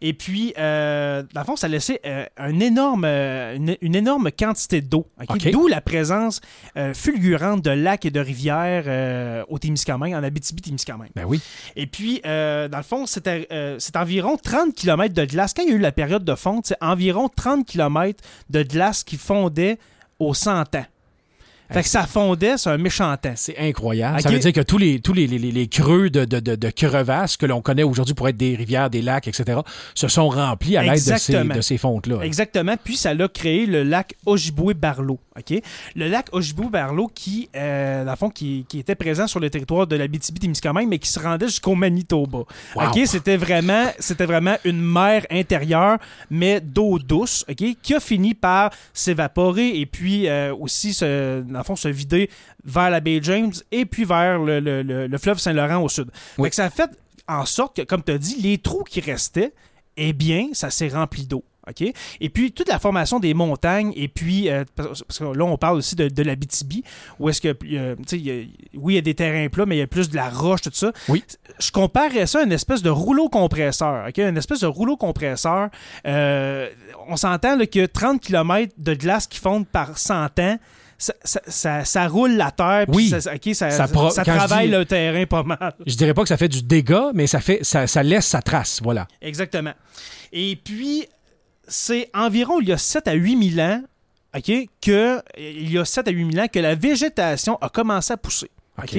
Et 0.00 0.12
puis, 0.12 0.54
euh, 0.58 1.22
dans 1.32 1.40
le 1.40 1.46
fond, 1.46 1.56
ça 1.56 1.66
a 1.66 1.70
laissé 1.70 2.00
euh, 2.04 2.24
un 2.36 2.60
énorme, 2.60 3.04
euh, 3.04 3.56
une, 3.56 3.76
une 3.80 3.94
énorme 3.94 4.30
quantité 4.30 4.80
d'eau. 4.80 5.06
D'où 5.52 5.66
la 5.66 5.80
présence 5.80 6.40
euh, 6.76 6.94
fulgurante 6.94 7.62
de 7.62 7.70
lacs 7.70 8.04
et 8.04 8.10
de 8.10 8.20
rivières 8.20 9.44
au 9.48 9.58
Témiscamingue, 9.58 10.14
en 10.14 10.22
Abitibi-Témiscamingue. 10.22 11.10
Ben 11.14 11.24
oui. 11.24 11.40
Et 11.76 11.86
puis, 11.86 12.20
dans 12.24 12.68
le 12.76 12.82
fond, 12.82 13.06
c'était 13.06 13.48
c'est 13.78 13.96
environ 13.96 14.36
30 14.36 14.74
km 14.74 15.14
de 15.14 15.24
glace. 15.24 15.54
Quand 15.54 15.62
il 15.62 15.70
y 15.70 15.72
a 15.72 15.76
eu 15.76 15.78
la 15.78 15.92
période 15.92 16.24
de 16.24 16.34
fonte, 16.34 16.66
c'est 16.66 16.82
environ 16.82 17.28
30 17.28 17.66
km 17.66 18.22
de 18.50 18.62
glace 18.62 19.04
qui 19.04 19.16
fondait 19.16 19.78
au 20.18 20.34
100 20.34 20.74
ans. 20.74 20.86
Fait 21.70 21.82
que 21.82 21.88
ça 21.88 22.06
fondait 22.06 22.56
sur 22.58 22.70
un 22.70 22.78
méchant 22.78 23.16
temps. 23.16 23.32
C'est 23.36 23.56
incroyable. 23.58 24.20
Ça 24.20 24.28
veut 24.30 24.38
dire 24.38 24.52
que 24.52 24.60
tous 24.60 24.78
les, 24.78 25.00
tous 25.00 25.12
les, 25.12 25.26
les- 25.26 25.38
les- 25.38 25.50
les 25.50 25.66
creux 25.66 26.10
de, 26.10 26.24
de, 26.24 26.38
de- 26.38 26.54
de 26.56 26.70
crevasses 26.70 27.36
que 27.36 27.46
l'on 27.46 27.62
connaît 27.62 27.82
aujourd'hui 27.82 28.14
pour 28.14 28.28
être 28.28 28.36
des 28.36 28.54
rivières, 28.54 28.90
des 28.90 29.02
lacs, 29.02 29.26
etc., 29.28 29.60
se 29.94 30.08
sont 30.08 30.28
remplis 30.28 30.76
à 30.76 30.82
l'aide 30.82 30.92
de 30.94 31.16
ces, 31.18 31.32
de 31.56 31.60
ces 31.62 31.78
fontes-là. 31.78 32.20
Exactement. 32.22 32.74
Puis 32.82 32.96
ça 32.96 33.14
l'a 33.14 33.28
créé 33.28 33.66
le 33.66 33.82
lac 33.82 34.14
Ojibwe-Barlow. 34.26 35.18
OK? 35.36 35.62
Le 35.96 36.08
lac 36.08 36.26
Ojibwe-Barlow 36.32 37.08
qui, 37.14 37.48
euh, 37.56 38.04
dans 38.04 38.10
le 38.12 38.16
fond, 38.16 38.30
qui, 38.30 38.66
qui 38.68 38.78
était 38.78 38.94
présent 38.94 39.26
sur 39.26 39.40
le 39.40 39.50
territoire 39.50 39.86
de 39.86 39.96
l'Abitibi-Témiscamingue, 39.96 40.88
mais 40.88 40.98
qui 40.98 41.08
se 41.08 41.18
rendait 41.18 41.46
jusqu'au 41.46 41.74
Manitoba. 41.74 42.38
Wow. 42.76 42.82
C'était 43.06 43.36
vraiment, 43.36 44.56
une 44.64 44.80
mer 44.80 45.26
intérieure, 45.30 45.98
mais 46.30 46.60
d'eau 46.60 46.98
douce? 46.98 47.44
Qui 47.82 47.94
a 47.94 48.00
fini 48.00 48.34
par 48.34 48.70
s'évaporer 48.92 49.78
et 49.80 49.86
puis 49.86 50.28
euh, 50.28 50.54
aussi, 50.54 50.94
se, 50.94 51.42
dans 51.54 51.60
le 51.60 51.64
fond, 51.64 51.76
se 51.76 51.88
vider 51.88 52.28
vers 52.64 52.90
la 52.90 53.00
baie 53.00 53.20
James 53.22 53.52
et 53.72 53.86
puis 53.86 54.04
vers 54.04 54.38
le, 54.38 54.60
le- 54.60 54.82
le- 54.82 55.06
le 55.06 55.18
fleuve 55.18 55.38
Saint-Laurent 55.38 55.82
au 55.82 55.88
sud. 55.88 56.10
Oui. 56.38 56.46
Fait 56.46 56.50
que 56.50 56.56
ça 56.56 56.64
a 56.66 56.70
fait 56.70 56.90
en 57.26 57.46
sorte 57.46 57.76
que, 57.76 57.82
comme 57.82 58.02
tu 58.02 58.12
as 58.12 58.18
dit, 58.18 58.36
les 58.42 58.58
trous 58.58 58.84
qui 58.84 59.00
restaient, 59.00 59.54
eh 59.96 60.12
bien, 60.12 60.48
ça 60.52 60.68
s'est 60.70 60.88
rempli 60.88 61.24
d'eau. 61.26 61.42
Et 62.20 62.28
puis, 62.28 62.52
toute 62.52 62.68
la 62.68 62.78
formation 62.78 63.18
des 63.20 63.32
montagnes, 63.32 63.90
et 63.96 64.06
puis, 64.06 64.50
euh, 64.50 64.64
parce 64.76 65.02
que 65.18 65.24
là, 65.24 65.44
on 65.46 65.56
parle 65.56 65.78
aussi 65.78 65.96
de, 65.96 66.08
de 66.08 66.22
la 66.22 66.36
BTB, 66.36 66.84
où 67.18 67.30
est-ce 67.30 67.40
que, 67.40 67.56
euh, 67.72 67.96
tu 68.06 68.18
sais, 68.22 68.48
oui, 68.74 68.92
il 68.92 68.96
y 68.96 68.98
a 68.98 69.00
des 69.00 69.14
terrains 69.14 69.48
plats, 69.48 69.64
mais 69.64 69.76
il 69.76 69.78
y 69.78 69.82
a 69.82 69.86
plus 69.86 70.10
de 70.10 70.14
la 70.16 70.28
roche, 70.28 70.60
tout 70.60 70.70
ça. 70.74 70.92
Oui. 71.08 71.24
Je 71.58 71.70
comparerais 71.70 72.26
ça 72.26 72.40
à 72.40 72.42
une 72.42 72.52
espèce 72.52 72.82
de 72.82 72.90
rouleau 72.90 73.30
compresseur, 73.30 74.06
OK? 74.06 74.18
Une 74.18 74.36
espèce 74.36 74.60
de 74.60 74.66
rouleau 74.66 74.98
compresseur. 74.98 75.70
Euh, 76.06 76.68
on 77.08 77.16
s'entend 77.16 77.56
que 77.64 77.86
30 77.86 78.20
km 78.20 78.74
de 78.76 78.92
glace 78.92 79.26
qui 79.26 79.38
fondent 79.38 79.66
par 79.66 79.96
100 79.96 80.38
ans, 80.40 80.58
ça, 81.04 81.12
ça- 81.24 81.40
ça- 81.46 81.84
ça 81.84 82.08
roule 82.08 82.32
la 82.32 82.50
terre, 82.50 82.86
puis 82.86 82.96
Oui. 82.96 83.08
ça, 83.10 83.20
pro- 83.88 84.10
travaille 84.24 84.68
dis- 84.68 84.72
le 84.74 84.84
terrain 84.86 85.26
pas 85.26 85.42
mal. 85.42 85.74
Je 85.86 85.94
dirais 85.96 86.14
pas 86.14 86.22
que 86.22 86.28
ça 86.28 86.36
fait 86.38 86.48
du 86.48 86.62
dégât, 86.62 87.10
mais 87.14 87.26
ça, 87.26 87.40
fait, 87.40 87.62
ça, 87.62 87.86
laisse 88.02 88.26
sa 88.26 88.40
trace. 88.40 88.80
Voilà. 88.82 89.06
Exactement. 89.20 89.72
Et 90.32 90.56
puis, 90.56 91.06
c'est 91.68 92.08
environ 92.14 92.60
il 92.60 92.68
y 92.68 92.72
a 92.72 92.78
7 92.78 93.06
à 93.08 93.12
8 93.12 93.52
000 93.54 93.68
ans, 93.68 93.82
OK, 94.36 94.50
que, 94.80 95.22
il 95.38 95.70
y 95.70 95.78
a 95.78 95.84
7 95.84 96.08
à 96.08 96.10
8 96.10 96.32
000 96.32 96.44
ans 96.44 96.48
que 96.52 96.58
la 96.58 96.74
végétation 96.74 97.56
a 97.60 97.68
commencé 97.68 98.12
à 98.12 98.16
pousser. 98.16 98.50
OK? 98.82 98.96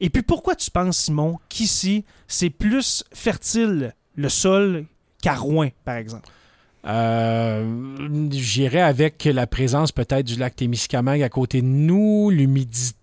Et 0.00 0.10
puis, 0.10 0.22
pourquoi 0.22 0.54
tu 0.54 0.70
penses, 0.70 0.98
Simon, 0.98 1.38
qu'ici, 1.48 2.04
c'est 2.28 2.50
plus 2.50 3.02
fertile 3.12 3.94
le 4.14 4.28
sol 4.28 4.84
qu'à 5.22 5.34
Rouen, 5.34 5.68
par 5.84 5.96
exemple? 5.96 6.28
Euh, 6.86 8.28
J'irais 8.30 8.80
avec 8.80 9.24
la 9.24 9.46
présence 9.46 9.92
peut-être 9.92 10.26
du 10.26 10.36
lac 10.36 10.54
Témiscamingue 10.56 11.22
à 11.22 11.28
côté 11.28 11.62
de 11.62 11.66
nous, 11.66 12.30
l'humidité 12.30 12.96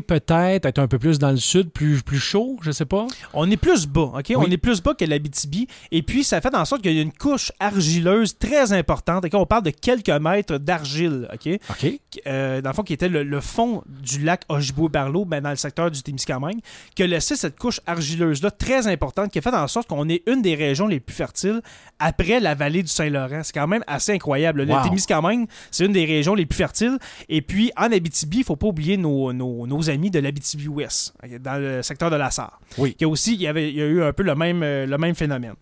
peut-être, 0.00 0.64
être 0.66 0.78
un 0.78 0.86
peu 0.88 0.98
plus 0.98 1.18
dans 1.18 1.30
le 1.30 1.36
sud, 1.36 1.70
plus, 1.70 2.02
plus 2.02 2.18
chaud, 2.18 2.56
je 2.62 2.70
sais 2.70 2.84
pas. 2.84 3.06
On 3.34 3.50
est 3.50 3.56
plus 3.56 3.86
bas, 3.86 4.12
OK? 4.18 4.32
On 4.36 4.44
est 4.50 4.56
plus 4.56 4.80
bas 4.82 4.94
que 4.94 5.04
l'Abitibi. 5.04 5.66
Et 5.90 6.02
puis, 6.02 6.24
ça 6.24 6.40
fait 6.40 6.54
en 6.54 6.64
sorte 6.64 6.82
qu'il 6.82 6.92
y 6.92 6.98
a 6.98 7.02
une 7.02 7.12
couche 7.12 7.52
argileuse 7.58 8.38
très 8.38 8.72
importante. 8.72 9.24
OK? 9.24 9.34
On 9.34 9.46
parle 9.46 9.64
de 9.64 9.70
quelques 9.70 10.08
mètres 10.10 10.58
d'argile, 10.58 11.28
OK? 11.32 11.58
OK. 11.70 12.00
euh, 12.26 12.60
dans 12.60 12.70
le 12.70 12.74
fond, 12.74 12.82
qui 12.82 12.92
était 12.92 13.08
le, 13.08 13.22
le 13.22 13.40
fond 13.40 13.82
du 13.88 14.20
lac 14.22 14.42
Ojibwe-Barlow, 14.48 15.24
ben, 15.24 15.40
dans 15.42 15.50
le 15.50 15.56
secteur 15.56 15.90
du 15.90 16.02
Témiscamingue, 16.02 16.60
qui 16.94 17.02
a 17.02 17.06
laissé 17.06 17.36
cette 17.36 17.58
couche 17.58 17.80
argileuse-là 17.86 18.50
très 18.50 18.86
importante, 18.86 19.30
qui 19.32 19.38
a 19.38 19.42
fait 19.42 19.54
en 19.54 19.66
sorte 19.68 19.88
qu'on 19.88 20.08
est 20.08 20.22
une 20.28 20.42
des 20.42 20.54
régions 20.54 20.86
les 20.86 21.00
plus 21.00 21.14
fertiles 21.14 21.60
après 21.98 22.40
la 22.40 22.54
vallée 22.54 22.82
du 22.82 22.88
Saint-Laurent. 22.88 23.40
C'est 23.42 23.52
quand 23.54 23.66
même 23.66 23.82
assez 23.86 24.12
incroyable. 24.12 24.62
Le. 24.62 24.66
Témiscamingue, 24.84 25.48
c'est 25.70 25.84
une 25.86 25.92
des 25.92 26.04
régions 26.04 26.34
les 26.34 26.46
plus 26.46 26.56
fertiles. 26.56 26.98
Et 27.28 27.42
puis, 27.42 27.72
en 27.76 27.90
Abitibi, 27.92 28.38
il 28.38 28.44
faut 28.44 28.56
pas 28.56 28.66
oublier 28.68 28.96
nos, 28.96 29.32
nos- 29.32 29.55
nos 29.64 29.90
amis 29.90 30.10
de 30.10 30.18
l'Abitibi-Ouest, 30.18 31.14
dans 31.40 31.60
le 31.60 31.82
secteur 31.82 32.10
de 32.10 32.16
la 32.16 32.30
Sarre. 32.30 32.60
Oui. 32.78 32.94
Qui 32.94 33.04
a 33.04 33.08
aussi, 33.08 33.34
il 33.34 33.40
y, 33.40 33.46
avait, 33.46 33.70
il 33.70 33.76
y 33.76 33.82
a 33.82 33.86
eu 33.86 34.02
un 34.02 34.12
peu 34.12 34.24
le 34.24 34.34
même, 34.34 34.62
euh, 34.62 34.86
le 34.86 34.98
même 34.98 35.14
phénomène. 35.14 35.54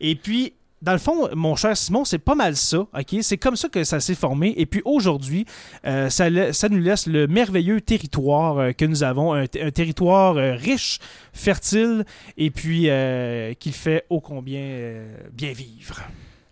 Et 0.00 0.14
puis, 0.14 0.54
dans 0.82 0.92
le 0.92 0.98
fond, 0.98 1.28
mon 1.34 1.56
cher 1.56 1.76
Simon, 1.76 2.04
c'est 2.04 2.18
pas 2.18 2.34
mal 2.34 2.54
ça, 2.54 2.78
OK? 2.78 3.16
C'est 3.22 3.38
comme 3.38 3.56
ça 3.56 3.68
que 3.68 3.82
ça 3.82 3.98
s'est 3.98 4.14
formé. 4.14 4.54
Et 4.56 4.66
puis 4.66 4.82
aujourd'hui, 4.84 5.46
euh, 5.86 6.10
ça, 6.10 6.26
ça 6.52 6.68
nous 6.68 6.78
laisse 6.78 7.06
le 7.06 7.26
merveilleux 7.26 7.80
territoire 7.80 8.58
euh, 8.58 8.72
que 8.72 8.84
nous 8.84 9.02
avons, 9.02 9.32
un, 9.32 9.46
territoire 9.46 10.36
euh, 10.36 10.54
riche, 10.54 10.98
fertile, 11.32 12.04
et 12.36 12.50
puis 12.50 12.88
qui 13.58 13.72
fait 13.72 14.04
ô 14.10 14.20
combien 14.20 15.02
bien 15.32 15.52
vivre. 15.52 16.02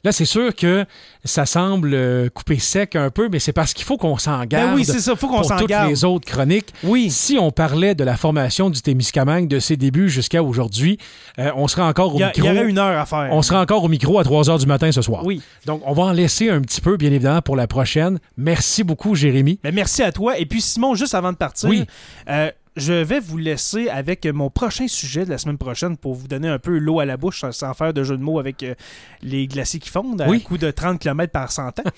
Là, 0.05 0.13
c'est 0.13 0.25
sûr 0.27 0.55
que 0.55 0.85
ça 1.25 1.47
semble 1.47 1.93
euh, 1.95 2.29
couper 2.29 2.59
sec 2.59 2.95
un 2.95 3.11
peu, 3.11 3.29
mais 3.33 3.39
c'est 3.39 3.53
parce 3.55 3.73
qu'il 3.73 3.85
faut 3.87 3.97
qu'on 3.97 4.19
s'en 4.19 4.45
garde 4.45 4.69
Ben 4.71 4.75
oui, 4.75 4.85
c'est 4.85 5.01
ça, 5.01 5.17
faut 5.17 5.29
qu'on 5.29 5.43
s'en 5.43 5.57
toutes 5.57 5.69
garde. 5.69 5.89
les 5.89 6.05
autres 6.05 6.27
chroniques. 6.31 6.69
Oui, 6.83 7.11
Si 7.11 7.39
on 7.39 7.51
parlait 7.51 7.95
de 7.95 8.05
la 8.05 8.17
formation 8.17 8.69
du 8.71 8.83
Témiscamingue 8.83 9.49
de 9.49 9.59
ses 9.59 9.77
débuts 9.77 10.11
jusqu'à 10.11 10.43
aujourd'hui, 10.43 10.99
euh, 11.39 11.51
on 11.57 11.67
serait 11.69 11.83
encore 11.83 12.15
au 12.15 12.19
a- 12.23 12.33
il 12.35 12.43
micro. 12.43 12.47
y 12.55 12.59
aurait 12.59 12.69
une 12.69 12.79
heure 12.79 13.01
à 13.01 13.07
faire. 13.07 13.29
On 13.33 13.41
sera 13.43 13.61
encore 13.63 13.83
au 13.83 13.89
micro 13.89 14.19
à 14.19 14.25
3 14.25 14.51
heures 14.51 14.59
du 14.59 14.67
matin 14.67 14.93
ce 14.93 15.01
soir. 15.03 15.25
Oui. 15.25 15.41
Donc, 15.67 15.81
on 15.87 15.93
va 15.95 16.03
en 16.05 16.13
laisser 16.13 16.51
un 16.51 16.61
petit 16.61 16.81
peu, 16.83 16.97
bien 16.97 17.11
évidemment, 17.11 17.41
pour 17.43 17.57
la 17.57 17.67
prochaine. 17.67 18.19
Merci 18.37 18.85
beaucoup, 18.85 19.15
Jérémy. 19.15 19.59
Ben, 19.65 19.75
merci 19.75 20.03
à 20.03 20.13
toi. 20.13 20.39
Et 20.39 20.45
puis 20.45 20.61
Simon, 20.61 20.95
juste 20.95 21.15
avant 21.15 21.33
de 21.33 21.37
partir, 21.39 21.69
Oui. 21.71 21.85
euh, 22.29 22.51
je 22.77 22.93
vais 22.93 23.21
vous 23.21 23.39
laisser 23.39 23.89
avec 23.89 24.27
mon 24.27 24.51
prochain 24.51 24.89
sujet 24.89 25.25
de 25.25 25.31
la 25.31 25.39
semaine 25.39 25.59
prochaine 25.59 25.97
pour 25.97 26.15
vous 26.15 26.27
donner 26.29 26.49
un 26.49 26.59
peu 26.59 26.77
l'eau 26.79 26.99
à 27.01 27.05
la 27.05 27.17
bouche 27.17 27.41
sans, 27.41 27.53
sans 27.53 27.73
faire 27.75 27.95
de 27.95 28.03
jeu 28.03 28.17
de 28.17 28.23
mots 28.23 28.39
avec 28.41 28.63
euh, 28.63 28.75
les 29.23 29.47
glaciers 29.47 29.79
qui 29.81 29.91
fondent 29.91 30.21
à 30.21 30.29
Oui. 30.29 30.39
un 30.39 30.41
coup 30.41 30.59
de 30.59 30.71
30 30.71 30.99
km 30.99 31.31
par 31.33 31.51
100 31.53 31.69
ans. 31.81 31.83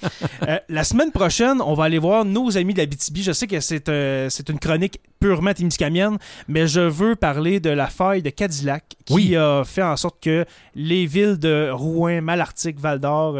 Euh, 0.48 0.58
la 0.68 0.84
semaine 0.84 1.10
prochaine, 1.12 1.60
on 1.62 1.74
va 1.74 1.84
aller 1.84 1.98
voir 1.98 2.24
nos 2.24 2.56
amis 2.58 2.72
de 2.74 2.78
la 2.78 2.86
BTB. 2.86 3.16
Je 3.18 3.32
sais 3.32 3.46
que 3.46 3.58
c'est 3.60 3.88
euh, 3.88 4.28
c'est 4.28 4.48
une 4.50 4.58
chronique 4.58 5.00
purement 5.18 5.52
témiscamienne, 5.54 6.18
mais 6.46 6.66
je 6.68 6.80
veux 6.82 7.16
parler 7.16 7.58
de 7.58 7.70
la 7.70 7.86
faille 7.86 8.22
de 8.22 8.30
Cadillac 8.30 8.84
qui 9.04 9.12
Oui. 9.14 9.36
a 9.36 9.64
fait 9.64 9.82
en 9.82 9.96
sorte 9.96 10.22
que 10.22 10.44
les 10.74 11.06
villes 11.06 11.38
de 11.38 11.70
Rouen, 11.72 12.20
Malartic, 12.20 12.78
Val-d'Or 12.78 13.36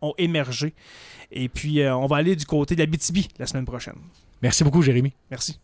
ont 0.00 0.14
émergé. 0.16 0.74
Et 1.32 1.48
puis, 1.48 1.82
on 1.86 2.06
va 2.06 2.16
aller 2.16 2.36
du 2.36 2.46
côté 2.46 2.74
de 2.76 2.80
la 2.80 2.86
BTB 2.86 3.18
la 3.38 3.46
semaine 3.46 3.66
prochaine. 3.66 3.96
Merci 4.40 4.64
beaucoup, 4.64 4.80
Jérémy. 4.82 5.12
Merci. 5.30 5.58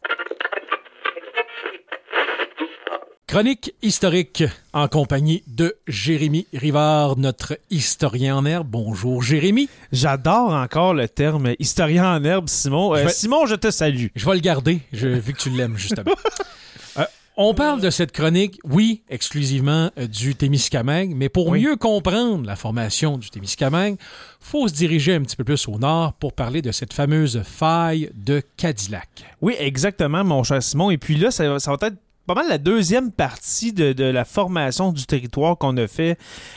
Chronique 3.35 3.75
historique 3.83 4.45
en 4.73 4.87
compagnie 4.87 5.43
de 5.49 5.75
Jérémy 5.89 6.47
Rivard, 6.55 7.19
notre 7.19 7.59
historien 7.69 8.37
en 8.37 8.47
herbe. 8.47 8.69
Bonjour, 8.71 9.25
Jérémy. 9.25 9.69
J'adore 9.91 10.53
encore 10.53 10.95
le 10.95 11.09
terme 11.09 11.53
historien 11.59 12.15
en 12.15 12.23
herbe, 12.23 12.49
Simon. 12.49 12.95
Euh, 12.95 12.99
Je 13.01 13.05
vais- 13.07 13.13
Simon, 13.13 13.47
je 13.47 13.57
te 13.57 13.73
salue. 13.73 14.07
Je 14.15 14.25
vais 14.25 14.35
le 14.35 14.39
garder, 14.41 14.83
je- 14.93 15.09
vu 15.09 15.33
que 15.33 15.39
tu 15.39 15.51
l'aimes, 15.51 15.77
justement. 15.77 16.13
Euh, 16.97 17.03
on 17.37 17.55
parle 17.55 17.81
de 17.81 17.91
cette 17.91 18.13
chronique, 18.13 18.61
oui, 18.63 19.03
exclusivement 19.11 19.91
euh, 19.99 20.07
du 20.07 20.37
Témiscamingue, 20.37 21.13
mais 21.17 21.29
pour 21.29 21.49
Oui. 21.49 21.61
mieux 21.61 21.75
comprendre 21.75 22.47
la 22.47 22.55
formation 22.55 23.19
du 23.19 23.31
Témiscamingue, 23.31 23.97
faut 24.39 24.69
se 24.69 24.75
diriger 24.75 25.13
un 25.15 25.23
petit 25.23 25.35
peu 25.35 25.43
plus 25.43 25.67
au 25.67 25.77
nord 25.81 26.13
pour 26.13 26.35
parler 26.35 26.63
de 26.63 26.71
cette 26.71 26.93
fameuse 26.93 27.43
faille 27.43 28.13
de 28.15 28.41
Cadillac. 28.57 29.09
Oui, 29.41 29.57
exactement, 29.59 30.23
mon 30.23 30.45
cher 30.45 30.63
Simon. 30.63 30.93
Et 30.93 30.99
puis 30.99 31.17
là, 31.17 31.33
ça 31.33 31.49
va 31.49 31.57
être 31.83 31.97
pas 32.27 32.35
mal 32.35 32.49
la 32.49 32.59
deuxième 32.59 33.11
partie 33.13 33.73
de, 33.73 33.93
de 33.93 34.05
la 34.05 34.25
formation 34.25 34.93
du 34.93 35.05
territoire 35.07 35.59
qu'on 35.59 35.77
a 35.77 35.87
fait 35.87 36.17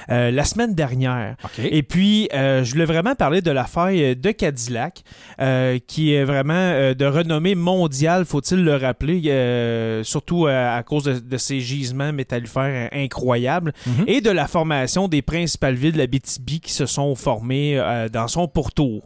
euh, 0.10 0.32
la 0.32 0.44
semaine 0.46 0.74
dernière. 0.76 1.36
OK. 1.44 1.60
Et 1.64 1.84
puis, 1.84 2.30
euh, 2.34 2.64
je 2.64 2.72
voulais 2.72 2.86
vraiment 2.86 3.16
parler 3.16 3.42
de 3.42 3.52
la 3.52 3.66
faille 3.66 4.16
de 4.16 4.32
Cadillac, 4.32 5.04
euh, 5.42 5.78
qui 5.88 6.14
est 6.14 6.24
vraiment 6.24 6.54
euh, 6.54 6.94
de 6.94 7.06
renommée 7.06 7.56
mondiale, 7.56 8.26
faut-il 8.26 8.64
le 8.64 8.76
rappeler, 8.76 9.22
euh, 9.28 10.04
surtout 10.04 10.48
à, 10.48 10.74
à 10.76 10.84
cause 10.84 11.04
de, 11.04 11.20
de 11.20 11.38
ses 11.38 11.60
gisements 11.60 12.14
métallifères 12.14 12.90
euh, 12.94 13.04
incroyables, 13.04 13.74
Mhm. 13.86 14.06
et 14.08 14.22
de 14.22 14.30
la 14.32 14.48
formation 14.48 15.08
des 15.08 15.22
principales 15.22 15.76
villes 15.76 15.94
de 15.94 15.98
la 15.98 16.08
BTB 16.08 16.60
qui 16.62 16.72
se 16.72 16.86
sont 16.86 17.16
formées 17.16 17.78
euh, 17.80 18.10
dans 18.10 18.28
son 18.28 18.48
pourtour. 18.48 19.04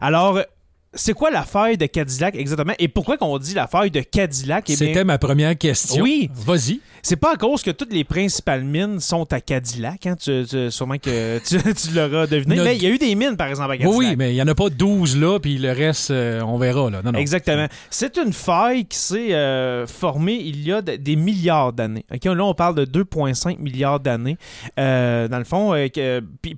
Alors, 0.00 0.40
c'est 0.92 1.12
quoi 1.14 1.30
la 1.30 1.42
faille 1.44 1.76
de 1.78 1.86
Cadillac 1.86 2.34
exactement? 2.34 2.74
Et 2.78 2.88
pourquoi 2.88 3.16
qu'on 3.16 3.38
dit 3.38 3.54
la 3.54 3.66
faille 3.68 3.90
de 3.92 4.00
Cadillac? 4.00 4.64
Eh 4.68 4.76
C'était 4.76 5.04
ma 5.04 5.18
première 5.18 5.56
question. 5.56 6.02
Oui. 6.02 6.28
Vas-y. 6.34 6.80
c'est 7.02 7.14
pas 7.16 7.34
à 7.34 7.36
cause 7.36 7.62
que 7.62 7.70
toutes 7.70 7.92
les 7.92 8.02
principales 8.02 8.64
mines 8.64 8.98
sont 8.98 9.32
à 9.32 9.40
Cadillac, 9.40 10.06
hein? 10.06 10.16
tu, 10.20 10.44
tu- 10.48 10.70
sûrement 10.70 10.98
que 10.98 11.38
tu, 11.46 11.58
tu 11.74 11.94
l'auras 11.94 12.26
deviné. 12.26 12.56
Notre- 12.56 12.68
Mais 12.68 12.76
il 12.76 12.82
y 12.82 12.86
a 12.86 12.90
eu 12.90 12.98
des 12.98 13.14
mines, 13.14 13.36
par 13.36 13.46
exemple, 13.46 13.70
à 13.70 13.74
Oui, 13.74 13.78
Cadillac. 13.78 13.98
oui, 13.98 14.16
mais 14.16 14.32
il 14.32 14.34
n'y 14.34 14.42
en 14.42 14.48
a 14.48 14.54
pas 14.54 14.68
12 14.68 15.16
là, 15.16 15.38
puis 15.38 15.58
le 15.58 15.70
reste, 15.70 16.10
euh, 16.10 16.40
on 16.42 16.58
verra. 16.58 16.90
Là. 16.90 17.02
Non, 17.02 17.12
non. 17.12 17.18
Exactement. 17.20 17.66
C'est 17.88 18.16
une 18.16 18.32
faille 18.32 18.84
qui 18.86 18.98
s'est 18.98 19.32
euh, 19.34 19.86
formée 19.86 20.40
il 20.42 20.60
y 20.62 20.72
a 20.72 20.82
de- 20.82 20.96
des 20.96 21.14
milliards 21.16 21.72
d'années. 21.72 22.04
Là, 22.10 22.44
on 22.44 22.54
parle 22.54 22.74
de 22.74 22.84
2,5 22.84 23.58
milliards 23.60 24.00
d'années. 24.00 24.36
Euh, 24.78 25.28
dans 25.28 25.38
le 25.38 25.44
fond, 25.44 25.72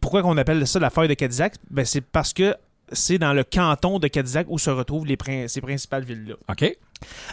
pourquoi 0.01 0.23
on 0.25 0.37
appelle 0.39 0.67
ça 0.67 0.79
la 0.79 0.89
faille 0.91 1.09
de 1.09 1.15
Cadillac? 1.15 1.55
Ben, 1.71 1.85
c'est 1.85 2.01
parce 2.01 2.33
que 2.33 2.55
c'est 2.93 3.19
dans 3.19 3.33
le 3.33 3.45
canton 3.45 3.99
de 3.99 4.09
Cadillac 4.09 4.47
où 4.51 4.59
se 4.59 4.71
retrouvent 4.71 5.07
les 5.07 5.17
prin- 5.17 5.49
ces 5.49 5.61
principales 5.61 6.05
villes-là. 6.05 6.35
OK. 6.51 6.77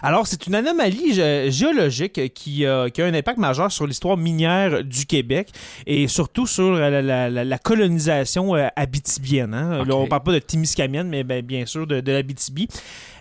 Alors, 0.01 0.25
c'est 0.25 0.47
une 0.47 0.55
anomalie 0.55 1.13
gé- 1.13 1.51
géologique 1.51 2.33
qui, 2.33 2.65
a- 2.65 2.89
qui 2.89 3.03
a 3.03 3.05
un 3.05 3.13
impact 3.13 3.37
majeur 3.37 3.71
sur 3.71 3.85
l'histoire 3.85 4.17
minière 4.17 4.83
du 4.83 5.05
Québec 5.05 5.49
et 5.85 6.07
surtout 6.07 6.47
sur 6.47 6.71
la, 6.71 6.89
la- 7.03 7.29
la- 7.29 7.43
la 7.45 7.57
colonisation 7.59 8.55
euh, 8.55 8.67
abitibienne. 8.75 9.53
hein. 9.53 9.83
Là, 9.85 9.95
on 9.95 10.07
parle 10.07 10.23
pas 10.23 10.31
de 10.33 10.39
Témiscamingue, 10.39 11.05
mais 11.07 11.23
ben, 11.23 11.45
bien 11.45 11.67
sûr 11.67 11.85
de, 11.85 12.01
de 12.01 12.11
l'Abitibi. 12.11 12.67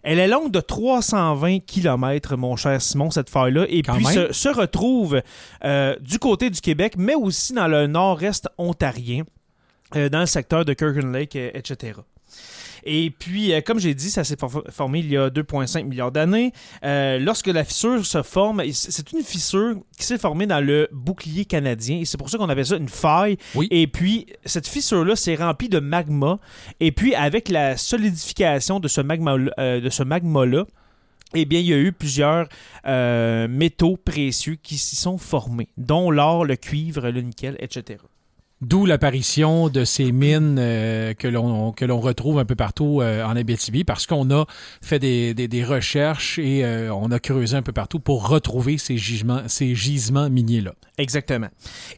Elle 0.02 0.18
est 0.18 0.28
longue 0.28 0.50
de 0.50 0.60
320 0.60 1.58
km, 1.66 2.36
mon 2.36 2.56
cher 2.56 2.80
Simon, 2.80 3.10
cette 3.10 3.28
faille-là, 3.28 3.66
et 3.68 3.82
Quand 3.82 3.96
puis 3.96 4.04
se, 4.14 4.32
se 4.32 4.48
retrouve 4.48 5.20
euh, 5.64 5.96
du 6.00 6.18
côté 6.18 6.48
du 6.48 6.62
Québec, 6.62 6.94
mais 6.96 7.14
aussi 7.14 7.52
dans 7.52 7.68
le 7.68 7.86
nord-est 7.86 8.48
ontarien, 8.56 9.24
euh, 9.96 10.08
dans 10.08 10.20
le 10.20 10.26
secteur 10.26 10.64
de 10.64 10.72
Kirkland 10.72 11.12
Lake, 11.12 11.36
euh, 11.36 11.50
etc. 11.52 11.92
Et 12.84 13.10
puis, 13.10 13.52
euh, 13.52 13.60
comme 13.60 13.78
j'ai 13.78 13.94
dit, 13.94 14.10
ça 14.10 14.24
s'est 14.24 14.36
for- 14.38 14.62
formé 14.70 15.00
il 15.00 15.10
y 15.10 15.16
a 15.16 15.30
2,5 15.30 15.84
milliards 15.86 16.12
d'années. 16.12 16.52
Euh, 16.84 17.18
lorsque 17.18 17.46
la 17.48 17.64
fissure 17.64 18.04
se 18.04 18.22
forme, 18.22 18.62
c'est 18.72 19.12
une 19.12 19.22
fissure 19.22 19.76
qui 19.98 20.04
s'est 20.04 20.18
formée 20.18 20.46
dans 20.46 20.64
le 20.64 20.88
bouclier 20.92 21.44
canadien. 21.44 21.98
Et 22.00 22.04
c'est 22.04 22.16
pour 22.18 22.30
ça 22.30 22.38
qu'on 22.38 22.48
appelle 22.48 22.66
ça 22.66 22.76
une 22.76 22.88
faille. 22.88 23.36
Oui. 23.54 23.68
Et 23.70 23.86
puis, 23.86 24.26
cette 24.44 24.66
fissure-là 24.66 25.16
s'est 25.16 25.34
remplie 25.36 25.68
de 25.68 25.78
magma. 25.80 26.38
Et 26.80 26.92
puis, 26.92 27.14
avec 27.14 27.48
la 27.48 27.76
solidification 27.76 28.80
de 28.80 28.88
ce 28.88 29.00
magma, 29.00 29.36
euh, 29.58 29.80
de 29.80 29.90
ce 29.90 30.02
magma-là, 30.02 30.64
eh 31.34 31.44
bien, 31.44 31.60
il 31.60 31.66
y 31.66 31.74
a 31.74 31.78
eu 31.78 31.92
plusieurs 31.92 32.48
euh, 32.86 33.48
métaux 33.48 33.98
précieux 33.98 34.56
qui 34.62 34.78
s'y 34.78 34.96
sont 34.96 35.18
formés, 35.18 35.68
dont 35.76 36.10
l'or, 36.10 36.44
le 36.46 36.56
cuivre, 36.56 37.10
le 37.10 37.20
nickel, 37.20 37.56
etc. 37.58 37.98
D'où 38.60 38.86
l'apparition 38.86 39.68
de 39.68 39.84
ces 39.84 40.10
mines 40.10 40.56
euh, 40.58 41.14
que 41.14 41.28
l'on 41.28 41.70
que 41.70 41.84
retrouve 41.84 42.40
un 42.40 42.44
peu 42.44 42.56
partout 42.56 43.00
euh, 43.00 43.24
en 43.24 43.36
Abitibi 43.36 43.84
parce 43.84 44.06
qu'on 44.06 44.30
a 44.32 44.46
fait 44.82 44.98
des, 44.98 45.32
des, 45.34 45.64
recherches 45.64 46.40
et 46.40 46.64
euh, 46.64 46.92
on 46.92 47.10
a 47.12 47.20
creusé 47.20 47.56
un 47.56 47.62
peu 47.62 47.72
partout 47.72 48.00
pour 48.00 48.28
retrouver 48.28 48.78
ces 48.78 48.96
gisements, 48.96 49.42
ces 49.46 49.74
gisements 49.74 50.28
miniers-là. 50.28 50.74
Exactement. 50.96 51.48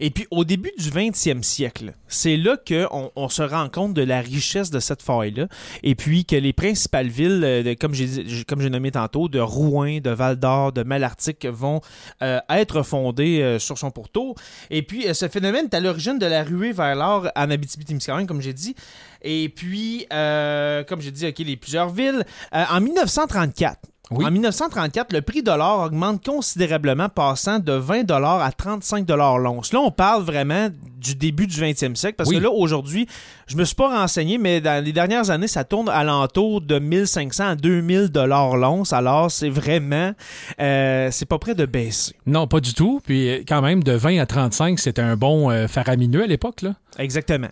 Et 0.00 0.10
puis, 0.10 0.26
au 0.30 0.44
début 0.44 0.72
du 0.76 0.90
20e 0.90 1.42
siècle, 1.42 1.94
c'est 2.08 2.36
là 2.36 2.58
qu'on 2.58 3.10
on 3.16 3.28
se 3.30 3.42
rend 3.42 3.70
compte 3.70 3.94
de 3.94 4.02
la 4.02 4.20
richesse 4.20 4.70
de 4.70 4.80
cette 4.80 5.00
faille-là. 5.00 5.48
Et 5.82 5.94
puis 5.94 6.26
que 6.26 6.36
les 6.36 6.52
principales 6.52 7.08
villes, 7.08 7.40
euh, 7.42 7.74
comme 7.80 7.94
j'ai 7.94 8.44
comme 8.46 8.62
nommé 8.62 8.90
tantôt, 8.90 9.28
de 9.28 9.40
Rouen, 9.40 10.00
de 10.00 10.10
Val-d'Or, 10.10 10.72
de 10.72 10.82
Malartic, 10.82 11.46
vont 11.46 11.80
être 12.20 12.82
fondées 12.82 13.56
sur 13.58 13.78
son 13.78 13.90
pourtour. 13.90 14.34
Et 14.68 14.82
puis, 14.82 15.06
ce 15.14 15.28
phénomène 15.28 15.66
est 15.66 15.74
à 15.74 15.80
l'origine 15.80 16.18
de 16.18 16.26
la 16.26 16.42
ruée 16.50 16.72
vers 16.72 16.94
l'or 16.94 17.30
en 17.34 17.50
Abitibi-Témiscamingue, 17.50 18.26
comme 18.26 18.40
j'ai 18.40 18.52
dit. 18.52 18.74
Et 19.22 19.48
puis, 19.48 20.06
euh, 20.12 20.84
comme 20.84 21.00
j'ai 21.00 21.10
dit, 21.10 21.26
OK, 21.26 21.38
les 21.38 21.56
plusieurs 21.56 21.90
villes. 21.90 22.24
Euh, 22.54 22.64
en 22.70 22.80
1934, 22.80 23.78
Oui. 24.10 24.24
en 24.24 24.30
1934, 24.30 25.12
le 25.12 25.22
prix 25.22 25.42
de 25.42 25.50
l'or 25.52 25.84
augmente 25.84 26.24
considérablement, 26.24 27.08
passant 27.08 27.58
de 27.60 27.72
20 27.72 28.10
à 28.10 28.50
35 28.50 29.08
l'once. 29.08 29.72
Là, 29.72 29.80
on 29.80 29.90
parle 29.90 30.24
vraiment 30.24 30.68
du 30.98 31.14
début 31.14 31.46
du 31.46 31.60
20e 31.60 31.94
siècle, 31.94 32.16
parce 32.16 32.28
Oui. 32.28 32.36
que 32.36 32.42
là, 32.42 32.50
aujourd'hui, 32.50 33.06
je 33.46 33.56
me 33.56 33.64
suis 33.64 33.74
pas 33.76 33.88
renseigné, 34.00 34.36
mais 34.36 34.60
dans 34.60 34.84
les 34.84 34.92
dernières 34.92 35.30
années, 35.30 35.46
ça 35.46 35.64
tourne 35.64 35.88
alentour 35.88 36.60
de 36.60 36.78
1500 36.78 37.44
à 37.50 37.54
2000 37.54 38.10
l'once. 38.56 38.92
Alors, 38.92 39.30
c'est 39.30 39.48
vraiment, 39.48 40.12
euh, 40.60 41.08
c'est 41.12 41.26
pas 41.26 41.38
près 41.38 41.54
de 41.54 41.64
baisser. 41.64 42.14
Non, 42.26 42.46
pas 42.46 42.60
du 42.60 42.74
tout. 42.74 43.00
Puis 43.04 43.28
euh, 43.28 43.42
quand 43.46 43.62
même, 43.62 43.82
de 43.82 43.92
20 43.92 44.18
à 44.20 44.26
35, 44.26 44.78
c'était 44.78 45.02
un 45.02 45.16
bon 45.16 45.50
euh, 45.50 45.68
faramineux 45.68 46.24
à 46.24 46.26
l'époque. 46.26 46.62
là. 46.62 46.74
Exactement. 46.98 47.48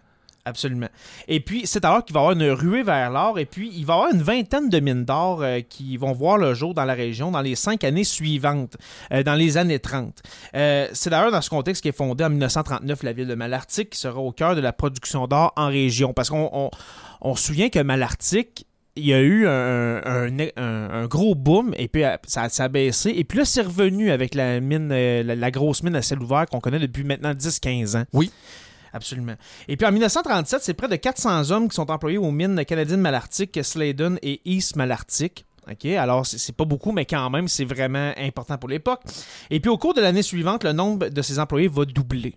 Absolument. 0.48 0.88
Et 1.28 1.40
puis, 1.40 1.66
c'est 1.66 1.84
alors 1.84 2.02
qu'il 2.02 2.14
va 2.14 2.20
y 2.20 2.22
avoir 2.22 2.32
une 2.32 2.50
ruée 2.50 2.82
vers 2.82 3.10
l'or, 3.10 3.38
et 3.38 3.44
puis 3.44 3.70
il 3.74 3.84
va 3.84 3.94
y 3.94 3.96
avoir 3.96 4.14
une 4.14 4.22
vingtaine 4.22 4.70
de 4.70 4.80
mines 4.80 5.04
d'or 5.04 5.42
euh, 5.42 5.60
qui 5.60 5.98
vont 5.98 6.12
voir 6.12 6.38
le 6.38 6.54
jour 6.54 6.72
dans 6.72 6.86
la 6.86 6.94
région 6.94 7.30
dans 7.30 7.42
les 7.42 7.54
cinq 7.54 7.84
années 7.84 8.04
suivantes, 8.04 8.78
euh, 9.12 9.22
dans 9.22 9.34
les 9.34 9.58
années 9.58 9.78
30. 9.78 10.22
Euh, 10.54 10.88
c'est 10.94 11.10
d'ailleurs 11.10 11.30
dans 11.30 11.42
ce 11.42 11.50
contexte 11.50 11.82
qu'est 11.82 11.92
fondée 11.92 12.24
en 12.24 12.30
1939 12.30 13.02
la 13.02 13.12
ville 13.12 13.26
de 13.26 13.34
Malartic, 13.34 13.90
qui 13.90 13.98
sera 13.98 14.18
au 14.18 14.32
cœur 14.32 14.56
de 14.56 14.62
la 14.62 14.72
production 14.72 15.26
d'or 15.26 15.52
en 15.56 15.68
région. 15.68 16.14
Parce 16.14 16.30
qu'on 16.30 16.70
on, 17.20 17.34
se 17.36 17.44
souvient 17.44 17.68
que 17.68 17.80
Malartic, 17.80 18.66
il 18.96 19.04
y 19.04 19.12
a 19.12 19.20
eu 19.20 19.46
un, 19.46 21.06
gros 21.08 21.34
boom 21.34 21.74
et 21.76 21.88
puis 21.88 22.04
ça, 22.26 22.48
a 22.58 22.68
baissé. 22.68 23.12
Et 23.14 23.24
puis 23.24 23.38
là, 23.38 23.44
c'est 23.44 23.60
revenu 23.60 24.10
avec 24.10 24.34
la 24.34 24.60
mine, 24.60 24.88
la, 24.88 25.34
la 25.34 25.50
grosse 25.50 25.82
mine 25.82 25.94
à 25.94 26.00
ciel 26.00 26.20
ouvert 26.20 26.46
qu'on 26.46 26.60
connaît 26.60 26.80
depuis 26.80 27.04
maintenant 27.04 27.34
10-15 27.34 27.98
ans. 27.98 28.04
Oui. 28.14 28.32
Absolument. 28.92 29.34
Et 29.68 29.76
puis 29.76 29.86
en 29.86 29.92
1937, 29.92 30.62
c'est 30.62 30.74
près 30.74 30.88
de 30.88 30.96
400 30.96 31.50
hommes 31.50 31.68
qui 31.68 31.74
sont 31.74 31.90
employés 31.90 32.18
aux 32.18 32.30
mines 32.30 32.64
canadiennes 32.64 33.00
Malartic, 33.00 33.58
Sladen 33.62 34.18
et 34.22 34.40
East 34.44 34.76
Malartic. 34.76 35.44
OK, 35.70 35.84
alors 35.84 36.26
c'est 36.26 36.56
pas 36.56 36.64
beaucoup, 36.64 36.92
mais 36.92 37.04
quand 37.04 37.28
même, 37.28 37.46
c'est 37.46 37.66
vraiment 37.66 38.12
important 38.16 38.56
pour 38.56 38.70
l'époque. 38.70 39.02
Et 39.50 39.60
puis 39.60 39.70
au 39.70 39.76
cours 39.76 39.94
de 39.94 40.00
l'année 40.00 40.22
suivante, 40.22 40.64
le 40.64 40.72
nombre 40.72 41.08
de 41.08 41.22
ces 41.22 41.38
employés 41.38 41.68
va 41.68 41.84
doubler. 41.84 42.36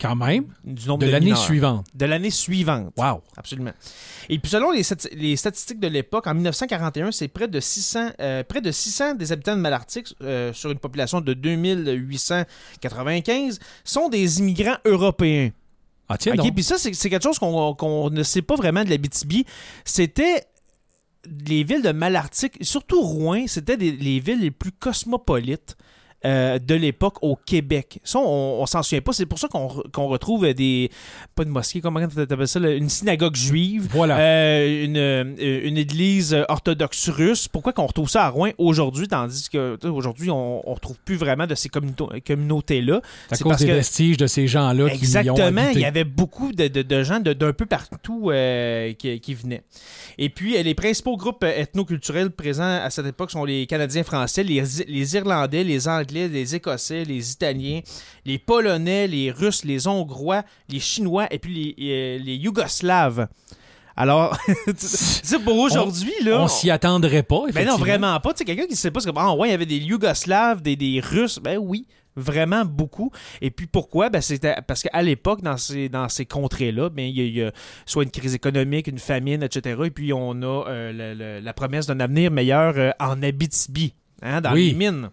Quand 0.00 0.16
même? 0.16 0.46
Du 0.64 0.88
nombre 0.88 1.00
De 1.00 1.06
de 1.06 1.12
l'année 1.12 1.34
suivante. 1.34 1.86
De 1.94 2.06
l'année 2.06 2.30
suivante. 2.30 2.94
Wow. 2.96 3.20
Absolument. 3.36 3.72
Et 4.30 4.38
puis 4.38 4.50
selon 4.50 4.70
les 4.70 5.36
statistiques 5.36 5.78
de 5.78 5.88
l'époque, 5.88 6.26
en 6.26 6.32
1941, 6.34 7.12
c'est 7.12 7.28
près 7.28 7.48
de 7.48 7.60
600, 7.60 8.12
euh, 8.18 8.42
près 8.42 8.62
de 8.62 8.70
600 8.70 9.14
des 9.14 9.30
habitants 9.30 9.56
de 9.56 9.60
Malartic, 9.60 10.14
euh, 10.22 10.54
sur 10.54 10.70
une 10.70 10.78
population 10.78 11.20
de 11.20 11.34
2895, 11.34 13.58
sont 13.84 14.08
des 14.08 14.38
immigrants 14.38 14.78
européens. 14.86 15.50
Ah, 16.12 16.18
tiens, 16.18 16.32
OK, 16.32 16.38
donc. 16.38 16.54
puis 16.54 16.64
ça, 16.64 16.76
c'est 16.76 16.92
quelque 17.08 17.22
chose 17.22 17.38
qu'on 17.38 18.10
ne 18.10 18.22
sait 18.24 18.42
pas 18.42 18.56
vraiment 18.56 18.82
de 18.82 18.90
la 18.90 18.98
BTB. 18.98 19.46
C'était 19.84 20.44
les 21.46 21.62
villes 21.62 21.82
de 21.82 21.92
Malartic, 21.92 22.58
surtout 22.62 23.00
Rouen, 23.00 23.46
c'était 23.46 23.76
les 23.76 24.20
villes 24.20 24.40
les 24.40 24.50
plus 24.50 24.72
cosmopolites. 24.72 25.76
Euh, 26.26 26.58
de 26.58 26.74
l'époque 26.74 27.16
au 27.22 27.36
Québec. 27.36 27.98
Ça, 28.04 28.18
on, 28.18 28.58
on 28.60 28.66
s'en 28.66 28.82
souvient 28.82 29.00
pas. 29.00 29.12
C'est 29.12 29.26
pour 29.26 29.38
ça 29.38 29.48
qu'on 29.48 29.66
re- 29.68 29.90
qu'on 29.90 30.06
retrouve 30.08 30.52
des. 30.52 30.90
Pas 31.34 31.44
de 31.44 31.50
mosquée, 31.50 31.80
comment 31.80 32.00
t'appelles 32.06 32.48
ça 32.48 32.60
là? 32.60 32.72
Une 32.72 32.88
synagogue 32.88 33.36
juive. 33.36 33.88
Voilà. 33.90 34.18
Euh, 34.18 34.84
une, 34.84 34.96
euh, 34.96 35.60
une 35.64 35.78
église 35.78 36.36
orthodoxe 36.48 37.08
russe. 37.08 37.48
Pourquoi 37.48 37.72
qu'on 37.72 37.86
retrouve 37.86 38.08
ça 38.10 38.24
à 38.24 38.28
Rouen 38.28 38.50
aujourd'hui, 38.58 39.08
tandis 39.08 39.48
que 39.48 39.76
tu 39.76 39.86
sais, 39.86 39.92
aujourd'hui, 39.92 40.30
on, 40.30 40.68
on 40.68 40.74
retrouve 40.74 40.98
plus 41.04 41.16
vraiment 41.16 41.46
de 41.46 41.54
ces 41.54 41.68
communautés- 41.68 42.20
communautés-là? 42.20 43.00
à 43.30 43.36
c'est 43.36 43.42
cause 43.44 43.50
parce 43.52 43.62
des 43.62 43.68
que- 43.68 43.72
vestiges 43.72 44.16
de 44.16 44.26
ces 44.26 44.46
gens-là 44.46 44.88
qui 44.90 44.96
Exactement, 44.96 45.68
il 45.72 45.80
y 45.80 45.84
avait 45.84 46.04
beaucoup 46.04 46.52
de, 46.52 46.68
de- 46.68 46.82
de 46.82 47.02
gens 47.02 47.20
d'un 47.20 47.52
peu 47.52 47.66
partout 47.66 48.30
euh, 48.30 48.92
qui, 48.94 49.18
qui 49.20 49.34
venaient. 49.34 49.62
Et 50.18 50.28
puis, 50.28 50.62
les 50.62 50.74
principaux 50.74 51.16
groupes 51.16 51.44
ethnoculturels 51.44 52.30
présents 52.30 52.80
à 52.82 52.90
cette 52.90 53.06
époque 53.06 53.30
sont 53.30 53.44
les 53.44 53.66
Canadiens 53.66 54.02
français, 54.02 54.42
les, 54.42 54.62
les 54.86 55.14
Irlandais, 55.16 55.64
les 55.64 55.88
Anglais, 55.88 56.09
les 56.10 56.54
Écossais, 56.54 57.04
les 57.04 57.32
Italiens, 57.32 57.80
les 58.24 58.38
Polonais, 58.38 59.06
les 59.06 59.30
Russes, 59.30 59.64
les 59.64 59.86
Hongrois, 59.86 60.42
les 60.68 60.80
Chinois 60.80 61.26
et 61.30 61.38
puis 61.38 61.74
les, 61.78 61.90
euh, 61.90 62.18
les 62.22 62.36
Yougoslaves. 62.36 63.28
Alors, 63.96 64.36
c'est 64.76 65.38
pour 65.40 65.58
aujourd'hui, 65.58 66.12
là. 66.24 66.40
On 66.42 66.48
s'y 66.48 66.70
attendrait 66.70 67.22
pas, 67.22 67.42
Ben 67.52 67.66
non, 67.66 67.76
vraiment 67.76 68.18
pas. 68.20 68.32
Tu 68.32 68.38
sais, 68.38 68.44
quelqu'un 68.44 68.66
qui 68.66 68.76
sait 68.76 68.90
pas, 68.90 69.00
c'est 69.00 69.06
comme, 69.08 69.18
ah 69.18 69.34
ouais, 69.34 69.48
il 69.48 69.50
y 69.50 69.54
avait 69.54 69.66
des 69.66 69.76
Yougoslaves, 69.78 70.62
des, 70.62 70.74
des 70.76 71.00
Russes. 71.00 71.38
Ben 71.38 71.58
oui, 71.58 71.86
vraiment 72.16 72.64
beaucoup. 72.64 73.10
Et 73.42 73.50
puis 73.50 73.66
pourquoi? 73.66 74.08
Ben 74.08 74.22
c'était 74.22 74.54
parce 74.66 74.82
qu'à 74.84 75.02
l'époque, 75.02 75.42
dans 75.42 75.56
ces, 75.58 75.88
dans 75.90 76.08
ces 76.08 76.24
contrées-là, 76.24 76.88
ben, 76.88 77.04
il 77.04 77.16
y, 77.16 77.20
a- 77.20 77.24
il 77.24 77.34
y 77.36 77.42
a 77.42 77.52
soit 77.84 78.04
une 78.04 78.10
crise 78.10 78.34
économique, 78.34 78.86
une 78.86 78.98
famine, 78.98 79.42
etc. 79.42 79.78
Et 79.84 79.90
puis 79.90 80.12
on 80.14 80.32
a 80.42 80.64
euh, 80.68 81.40
la 81.42 81.52
promesse 81.52 81.86
d'un 81.86 82.00
avenir 82.00 82.30
meilleur 82.30 82.74
euh, 82.78 82.90
en 83.00 83.22
Abitibi, 83.22 83.92
hein, 84.22 84.40
dans 84.40 84.52
Oui. 84.54 84.68
les 84.68 84.74
mines. 84.74 85.10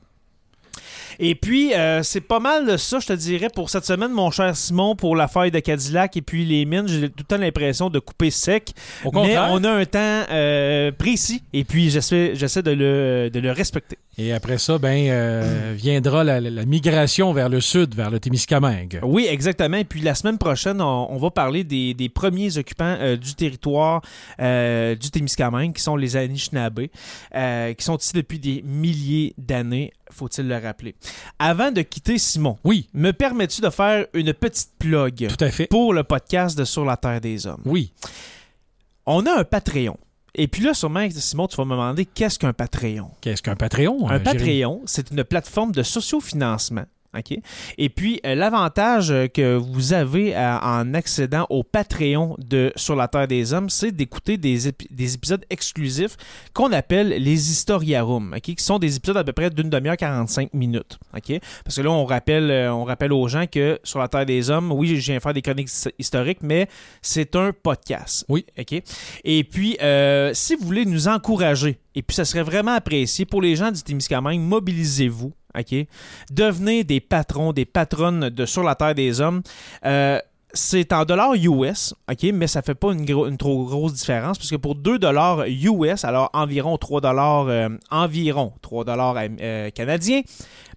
Et 1.20 1.36
puis, 1.36 1.74
euh, 1.74 2.04
c'est 2.04 2.22
pas 2.22 2.40
mal 2.40 2.78
ça, 2.78 3.00
je 3.00 3.08
te 3.08 3.14
dirais, 3.14 3.48
pour 3.54 3.70
cette 3.70 3.86
semaine, 3.86 4.12
mon 4.12 4.30
cher 4.32 4.56
Simon, 4.56 4.96
pour 4.96 5.16
la 5.16 5.28
faille 5.28 5.52
de 5.52 5.60
Cadillac 5.60 6.16
et 6.18 6.22
puis 6.22 6.46
les 6.46 6.66
mines. 6.66 6.88
J'ai 6.88 7.10
tout 7.10 7.16
le 7.20 7.24
temps 7.24 7.38
l'impression 7.38 7.90
de 7.90 8.00
couper 8.00 8.30
sec. 8.32 8.72
Au 9.04 9.12
mais 9.12 9.38
on 9.38 9.64
a 9.64 9.72
un 9.72 9.86
temps 9.86 10.24
euh, 10.32 10.92
précis 10.92 11.42
et 11.54 11.64
puis 11.64 11.90
j'essaie, 11.90 12.32
j'essaie 12.36 12.62
de, 12.64 12.72
le, 12.72 13.30
de 13.32 13.40
le 13.40 13.52
respecter. 13.52 13.98
Et 14.20 14.34
après 14.34 14.58
ça, 14.58 14.78
ben, 14.80 15.08
euh, 15.10 15.74
viendra 15.76 16.24
la, 16.24 16.42
la- 16.42 16.50
la 16.50 16.66
migration 16.66 17.34
vers 17.34 17.50
le 17.50 17.62
sud, 17.62 17.94
vers 17.94 18.10
le 18.10 18.20
Témiscamingue. 18.20 19.00
Oui, 19.04 19.28
exactement. 19.30 19.78
Et 19.78 19.84
puis 19.84 20.02
la 20.02 20.16
semaine 20.16 20.40
prochaine, 20.40 20.82
on, 20.82 21.08
on 21.12 21.18
va 21.18 21.30
parler 21.30 21.64
des, 21.64 21.94
des 21.94 22.10
premiers 22.10 22.58
occupants 22.58 22.96
euh, 23.00 23.16
du 23.16 23.36
territoire 23.36 24.02
euh, 24.40 24.96
du 24.96 25.12
Témiscamingue, 25.12 25.74
qui 25.74 25.82
sont 25.84 25.96
les 25.96 26.18
Anishinaabe, 26.18 26.88
euh, 27.36 27.74
qui 27.74 27.84
sont 27.86 27.98
ici 27.98 28.14
depuis 28.14 28.40
des 28.40 28.64
milliers 28.66 29.34
d'années, 29.38 29.94
faut-il 30.12 30.48
le 30.48 30.58
rappeler. 30.58 30.96
Avant 31.40 31.72
de 31.72 31.82
quitter 31.82 32.18
Simon, 32.18 32.58
Oui, 32.64 32.90
me 32.94 33.12
permets-tu 33.12 33.62
de 33.62 33.70
faire 33.70 34.06
une 34.14 34.34
petite 34.34 34.72
plug 34.80 35.28
tout 35.28 35.44
à 35.44 35.50
fait. 35.52 35.68
pour 35.68 35.94
le 35.94 36.04
podcast 36.04 36.58
de 36.58 36.64
Sur 36.64 36.86
la 36.86 36.98
Terre 36.98 37.22
des 37.22 37.48
Hommes? 37.48 37.62
Oui. 37.66 37.92
On 39.06 39.26
a 39.26 39.40
un 39.40 39.44
Patreon. 39.44 39.98
Et 40.36 40.48
puis 40.48 40.62
là, 40.64 40.74
sûrement, 40.74 41.08
Simon, 41.10 41.48
tu 41.48 41.56
vas 41.56 41.66
me 41.66 41.72
demander 41.72 42.06
qu'est-ce 42.06 42.38
qu'un 42.38 42.54
Patreon? 42.54 43.10
Qu'est-ce 43.22 43.42
qu'un 43.42 43.56
Patreon? 43.56 44.08
Un 44.10 44.16
euh? 44.16 44.20
Patreon, 44.20 44.82
c'est 44.86 45.10
une 45.10 45.24
plateforme 45.24 45.72
de 45.72 45.82
sociofinancement. 45.82 46.86
OK? 47.18 47.38
Et 47.78 47.90
puis, 47.90 48.20
euh, 48.26 48.36
l'avantage 48.36 49.12
euh, 49.12 49.28
que 49.28 49.56
vous 49.56 49.94
avez 49.94 50.36
euh, 50.36 50.58
en 50.60 50.94
accédant 50.94 51.46
au 51.50 51.64
Patreon 51.64 52.36
de 52.38 52.72
Sur 52.76 52.96
la 52.96 53.08
Terre 53.08 53.28
des 53.28 53.54
Hommes, 53.54 53.70
c'est 53.70 53.92
d'écouter 53.92 54.38
des, 54.38 54.70
épi- 54.70 54.88
des 54.92 55.16
épisodes 55.16 55.44
exclusifs 55.50 56.16
qu'on 56.54 56.72
appelle 56.72 57.10
les 57.10 57.52
Historiarum, 57.52 58.34
OK? 58.36 58.42
qui 58.42 58.64
sont 58.64 58.80
des 58.80 58.96
épisodes 58.96 59.18
à 59.18 59.24
peu 59.24 59.34
près 59.34 59.50
d'une 59.50 59.70
demi-heure 59.70 59.98
45 59.98 60.54
minutes. 60.54 60.98
OK? 61.16 61.40
Parce 61.64 61.76
que 61.78 61.82
là, 61.82 61.92
on 61.92 62.06
rappelle, 62.06 62.50
euh, 62.52 62.74
on 62.74 62.84
rappelle 62.84 63.14
aux 63.14 63.28
gens 63.28 63.46
que 63.48 63.80
Sur 63.84 64.00
la 64.00 64.08
Terre 64.08 64.26
des 64.26 64.50
Hommes, 64.50 64.72
oui, 64.72 64.96
je 65.00 65.12
viens 65.12 65.20
faire 65.20 65.34
des 65.34 65.42
chroniques 65.42 65.70
his- 65.70 65.90
historiques, 66.00 66.40
mais 66.42 66.68
c'est 67.02 67.36
un 67.36 67.52
podcast. 67.52 68.26
Oui. 68.30 68.46
OK? 68.60 68.82
Et 69.24 69.44
puis, 69.44 69.78
euh, 69.82 70.32
si 70.34 70.56
vous 70.56 70.66
voulez 70.66 70.86
nous 70.86 71.08
encourager, 71.08 71.80
et 71.96 72.02
puis 72.04 72.16
ça 72.16 72.26
serait 72.26 72.44
vraiment 72.44 72.74
apprécié 72.74 73.26
pour 73.26 73.42
les 73.42 73.56
gens 73.56 73.72
du 73.72 73.82
Témiscamingue, 73.82 74.40
mobilisez-vous. 74.42 75.34
OK? 75.58 75.88
Devenez 76.32 76.84
des 76.84 77.00
patrons, 77.00 77.54
des 77.54 77.66
patronnes 77.66 78.30
de 78.30 78.46
Sur 78.46 78.64
la 78.64 78.76
Terre 78.76 78.96
des 78.96 79.22
Hommes. 79.22 79.42
Euh, 79.86 80.20
c'est 80.54 80.94
en 80.94 81.04
dollars 81.04 81.34
US, 81.36 81.94
OK, 82.10 82.24
mais 82.34 82.48
ça 82.48 82.62
fait 82.62 82.74
pas 82.74 82.94
une, 82.94 83.38
trop 83.38 83.66
grosse 83.66 83.94
différence 83.94 84.38
parce 84.38 84.50
que 84.50 84.56
pour 84.56 84.76
2 84.76 84.98
dollars 84.98 85.44
US, 85.46 86.06
alors 86.06 86.30
environ 86.34 86.78
3 86.78 87.02
dollars 87.02 87.48
euh, 87.50 87.70
environ 87.92 88.54
3 88.62 88.86
dollars 88.86 89.16
euh, 89.20 89.70
canadiens, 89.72 90.22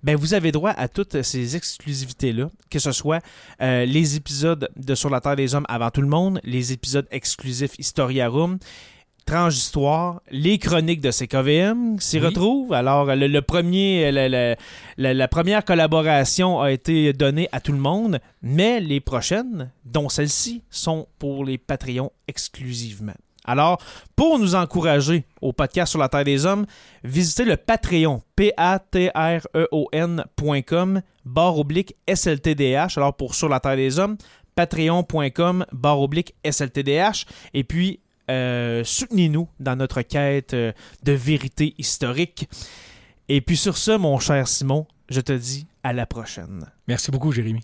ben 0.02 0.16
vous 0.16 0.34
avez 0.34 0.50
droit 0.50 0.72
à 0.72 0.88
toutes 0.88 1.22
ces 1.22 1.54
exclusivités 1.56 2.32
là, 2.32 2.50
que 2.68 2.80
ce 2.80 2.90
soit 2.90 3.20
les 3.60 4.16
épisodes 4.16 4.68
de 4.76 4.94
Sur 4.96 5.08
la 5.08 5.20
Terre 5.20 5.36
des 5.36 5.54
Hommes 5.54 5.66
avant 5.68 5.90
tout 5.90 6.02
le 6.02 6.08
monde, 6.08 6.40
les 6.42 6.72
épisodes 6.72 7.06
exclusifs 7.12 7.78
Historiarum, 7.78 8.58
Tranche 9.30 9.54
d'histoire, 9.54 10.22
les 10.32 10.58
chroniques 10.58 11.00
de 11.00 11.12
CKVM 11.12 12.00
s'y 12.00 12.18
Oui. 12.18 12.26
retrouvent. 12.26 12.72
Alors, 12.72 13.04
le, 13.14 13.28
le 13.28 13.42
premier, 13.42 14.10
le- 14.10 14.26
le- 14.26 14.56
la, 14.96 15.14
la 15.14 15.28
première 15.28 15.64
collaboration 15.64 16.60
a 16.60 16.72
été 16.72 17.12
donnée 17.12 17.48
à 17.52 17.60
tout 17.60 17.70
le 17.70 17.78
monde, 17.78 18.18
mais 18.42 18.80
les 18.80 18.98
prochaines, 18.98 19.70
dont 19.84 20.08
celle-ci, 20.08 20.64
sont 20.68 21.06
pour 21.20 21.44
les 21.44 21.58
Patreons 21.58 22.10
exclusivement. 22.26 23.12
Alors, 23.44 23.78
pour 24.16 24.36
nous 24.40 24.56
encourager 24.56 25.24
au 25.40 25.52
podcast 25.52 25.90
sur 25.90 26.00
la 26.00 26.08
Terre 26.08 26.24
des 26.24 26.44
Hommes, 26.44 26.66
visitez 27.04 27.44
le 27.44 27.56
Patreon, 27.56 28.22
P-A-T-R-E-O-N.com, 28.34 31.02
barre 31.24 31.58
oblique 31.58 31.94
SLTDH. 32.12 32.96
Alors, 32.98 33.14
pour 33.14 33.36
Sur 33.36 33.48
la 33.48 33.60
Terre 33.60 33.76
des 33.76 33.96
Hommes, 34.00 34.16
patreon.com, 34.56 35.66
barre 35.72 36.00
oblique 36.00 36.34
SLTDH. 36.44 37.26
Et 37.54 37.62
puis, 37.62 38.00
euh, 38.30 38.84
soutenez-nous 38.84 39.48
dans 39.58 39.76
notre 39.76 40.02
quête 40.02 40.54
euh, 40.54 40.72
de 41.02 41.12
vérité 41.12 41.74
historique. 41.78 42.48
Et 43.28 43.40
puis 43.40 43.56
sur 43.56 43.76
ce, 43.76 43.90
mon 43.90 44.18
cher 44.18 44.48
Simon, 44.48 44.86
je 45.08 45.20
te 45.20 45.32
dis 45.32 45.66
à 45.82 45.92
la 45.92 46.06
prochaine. 46.06 46.66
Merci 46.86 47.10
beaucoup, 47.10 47.32
Jérémy. 47.32 47.60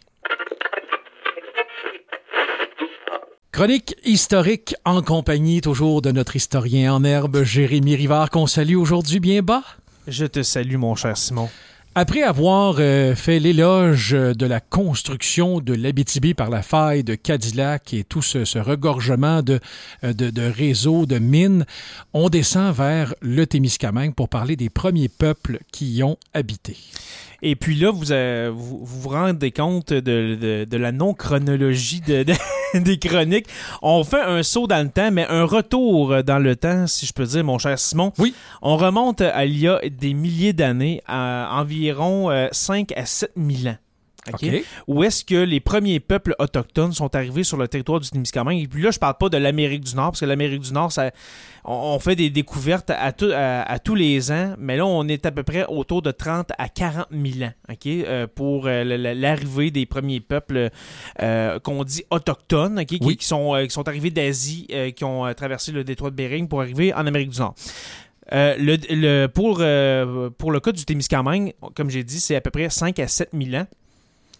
Chronique 3.53 3.97
historique 4.05 4.75
en 4.85 5.01
compagnie 5.01 5.63
toujours 5.63 6.03
de 6.03 6.11
notre 6.11 6.37
historien 6.37 6.93
en 6.93 7.05
herbe, 7.05 7.43
Jérémy 7.43 7.97
Rivard, 7.97 8.29
qu'on 8.29 8.47
salue 8.47 8.77
aujourd'hui 8.77 9.19
bien 9.19 9.41
bas. 9.41 9.63
Je 10.07 10.27
te 10.27 10.43
salue, 10.43 10.77
mon 10.77 10.95
cher 10.95 11.17
Simon. 11.17 11.49
Après 11.99 12.21
avoir 12.21 12.75
euh, 12.79 13.15
fait 13.15 13.39
l'éloge 13.39 14.11
de 14.11 14.45
la 14.45 14.61
construction 14.61 15.61
de 15.61 15.73
l'Abitibi 15.73 16.35
par 16.35 16.51
la 16.51 16.61
faille 16.61 17.05
de 17.05 17.15
Cadillac 17.15 17.95
et 17.95 18.05
tout 18.05 18.21
ce, 18.21 18.45
ce 18.45 18.59
regorgement 18.59 19.41
de, 19.41 19.61
euh, 20.05 20.13
de, 20.13 20.29
de 20.29 20.43
réseaux 20.43 21.07
de 21.07 21.19
mines, 21.19 21.65
on 22.13 22.29
descend 22.29 22.75
vers 22.75 23.15
le 23.23 23.47
Témiscamingue 23.47 24.15
pour 24.15 24.29
parler 24.29 24.57
des 24.57 24.69
premiers 24.69 25.09
peuples 25.09 25.61
qui 25.73 25.91
y 25.91 26.03
ont 26.03 26.19
habité. 26.35 26.77
Et 27.43 27.55
puis 27.57 27.77
là, 27.77 27.91
vous 27.91 28.13
euh, 28.13 28.51
vous, 28.55 28.79
vous 28.85 29.01
vous 29.01 29.09
rendez 29.09 29.51
compte 29.51 29.93
de, 29.93 30.01
de- 30.01 30.65
de 30.65 30.77
la 30.77 30.93
non-chronologie 30.93 32.01
de- 32.01 32.23
de- 32.23 32.35
des 32.79 32.99
chroniques. 32.99 33.47
On 33.83 34.05
fait 34.05 34.21
un 34.23 34.43
saut 34.43 34.67
dans 34.67 34.83
le 34.83 34.91
temps, 34.91 35.11
mais 35.11 35.27
un 35.29 35.45
retour 35.45 36.23
dans 36.25 36.39
le 36.39 36.57
temps, 36.57 36.87
si 36.87 37.07
je 37.07 37.13
peux 37.13 37.25
dire, 37.27 37.45
mon 37.45 37.59
cher 37.59 37.79
Simon. 37.79 38.13
Oui. 38.19 38.35
On 38.63 38.77
remonte 38.77 39.21
à 39.21 39.45
il 39.45 39.59
y 39.59 39.69
a 39.69 39.81
des 39.89 40.15
milliers 40.15 40.53
d'années, 40.53 41.03
à 41.07 41.59
environ 41.61 42.31
euh, 42.31 42.49
5 42.53 42.93
à 42.97 43.07
7 43.07 43.33
000 43.37 43.69
ans. 43.75 43.77
Où 44.87 45.03
est-ce 45.05 45.25
que 45.25 45.35
les 45.35 45.61
premiers 45.61 46.01
peuples 46.01 46.35
autochtones 46.39 46.93
sont 46.93 47.15
arrivés 47.15 47.45
sur 47.45 47.57
le 47.57 47.69
territoire 47.69 48.01
du 48.01 48.09
Témiscamingue? 48.11 48.63
Et 48.63 48.69
puis 48.69 48.83
là, 48.83 48.91
je 48.91 48.99
parle 48.99 49.17
pas 49.19 49.29
de 49.29 49.37
l'Amérique 49.37 49.85
du 49.85 49.95
Nord, 49.95 50.13
parce 50.13 50.21
que 50.21 50.27
l'Amérique 50.27 50.61
du 50.63 50.73
Nord, 50.73 50.93
ça, 50.93 51.11
on, 51.65 51.99
fait 51.99 52.17
des 52.17 52.31
découvertes 52.31 52.91
à, 52.91 53.13
tout- 53.13 53.31
à- 53.33 53.63
à 53.63 53.79
tous 53.79 53.95
les 53.95 54.31
ans, 54.31 54.55
mais 54.59 54.77
là, 54.77 54.87
on 54.87 55.07
est 55.09 55.27
à 55.27 55.33
peu 55.33 55.43
près 55.43 55.65
autour 55.67 56.03
de 56.03 56.11
30 56.11 56.51
à 56.59 56.69
40 56.69 57.07
000 57.11 57.45
ans 57.49 57.53
euh, 57.87 58.27
pour 58.33 58.67
euh, 58.67 58.85
la- 58.85 58.97
la- 58.99 59.15
l'arrivée 59.15 59.71
des 59.71 59.87
premiers 59.87 60.21
peuples 60.21 60.71
euh, 61.23 61.59
qu'on 61.61 61.85
dit 61.85 62.05
autochtones, 62.11 62.85
qui, 62.87 62.99
Oui. 63.03 63.17
qui 63.17 63.27
sont, 63.27 63.55
qui 63.65 63.71
sont 63.71 63.87
arrivés 63.89 64.11
d'Asie, 64.11 64.69
qui 64.95 65.05
ont 65.05 65.33
traversé 65.35 65.73
le 65.73 65.85
détroit 65.85 66.11
de 66.11 66.17
Bering 66.17 66.49
pour 66.49 66.61
arriver 66.61 66.93
en 66.95 67.07
Amérique 67.07 67.31
du 67.31 67.39
Nord. 67.41 67.55
Euh, 68.33 68.57
le, 68.59 68.77
le- 68.91 69.27
pour, 69.29 69.59
euh, 69.61 70.31
pour 70.31 70.51
le 70.51 70.59
cas 70.61 70.73
du 70.73 70.85
Témiscamingue, 70.85 71.53
comme 71.75 71.91
j'ai 71.91 72.03
dit, 72.03 72.19
c'est 72.19 72.35
à 72.35 72.41
peu 72.41 72.51
près 72.51 72.69
5 72.71 72.99
à 72.99 73.07
7 73.07 73.31
000 73.33 73.55
ans. 73.63 73.67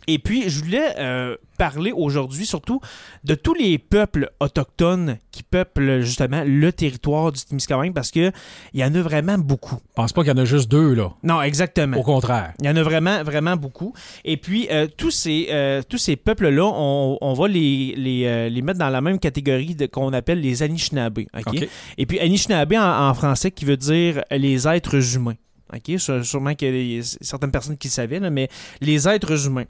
Et 0.07 0.19
puis, 0.19 0.49
je 0.49 0.63
voulais 0.63 0.95
euh, 0.99 1.37
parler 1.59 1.91
aujourd'hui 1.93 2.47
surtout 2.47 2.81
de 3.25 3.35
tous 3.35 3.55
les 3.55 3.77
peuples 3.79 4.31
autochtones 4.41 5.19
qui 5.33 5.43
peuplent 5.43 6.01
justement 6.03 6.43
le 6.47 6.73
territoire 6.73 7.33
du 7.33 7.43
Témiscamingue 7.45 7.93
parce 7.93 8.11
que 8.11 8.31
il 8.73 8.81
y 8.81 8.85
en 8.85 8.95
a 8.95 9.01
vraiment 9.03 9.37
beaucoup. 9.39 9.77
Je 9.89 9.93
pense 9.95 10.13
pas 10.13 10.23
qu'il 10.23 10.31
y 10.31 10.35
en 10.35 10.39
a 10.39 10.45
juste 10.45 10.71
deux, 10.71 10.95
là. 10.95 11.13
Non, 11.23 11.43
exactement. 11.43 11.97
Au 11.97 12.03
contraire. 12.03 12.53
Il 12.61 12.67
y 12.67 12.69
en 12.69 12.77
a 12.77 12.83
vraiment, 12.83 13.23
vraiment 13.25 13.57
beaucoup. 13.57 13.93
Et 14.25 14.37
puis, 14.37 14.69
euh, 14.71 14.87
tous 14.97 15.11
ces, 15.11 15.49
euh, 15.51 15.83
tous 15.89 15.99
ces 15.99 16.17
peuples-là, 16.17 16.65
on, 16.65 17.19
on 17.21 17.33
va 17.35 17.49
les, 17.49 17.95
les, 17.97 18.49
les 18.51 18.63
mettre 18.63 18.79
dans 18.79 18.91
la 18.91 19.01
même 19.01 19.19
catégorie 19.19 19.77
qu'on 19.93 20.13
appelle 20.13 20.41
les 20.41 20.63
Anishinaabe. 20.63 21.19
ok? 21.37 21.47
OK. 21.49 21.69
Et 21.99 22.07
puis, 22.07 22.21
Anishinaabe 22.21 22.75
en, 22.75 23.09
en 23.09 23.15
français 23.15 23.51
qui 23.51 23.65
veut 23.65 23.77
dire 23.77 24.23
les 24.31 24.69
êtres 24.69 25.17
humains. 25.17 25.35
OK? 25.75 25.89
Sû- 25.99 26.23
Sûrement 26.23 26.55
qu'il 26.55 26.77
y 26.93 27.01
a 27.01 27.03
certaines 27.03 27.51
personnes 27.51 27.77
qui 27.77 27.89
le 27.89 27.93
savaient, 27.93 28.21
là, 28.21 28.31
mais 28.31 28.49
les 28.81 29.09
êtres 29.09 29.47
humains. 29.47 29.65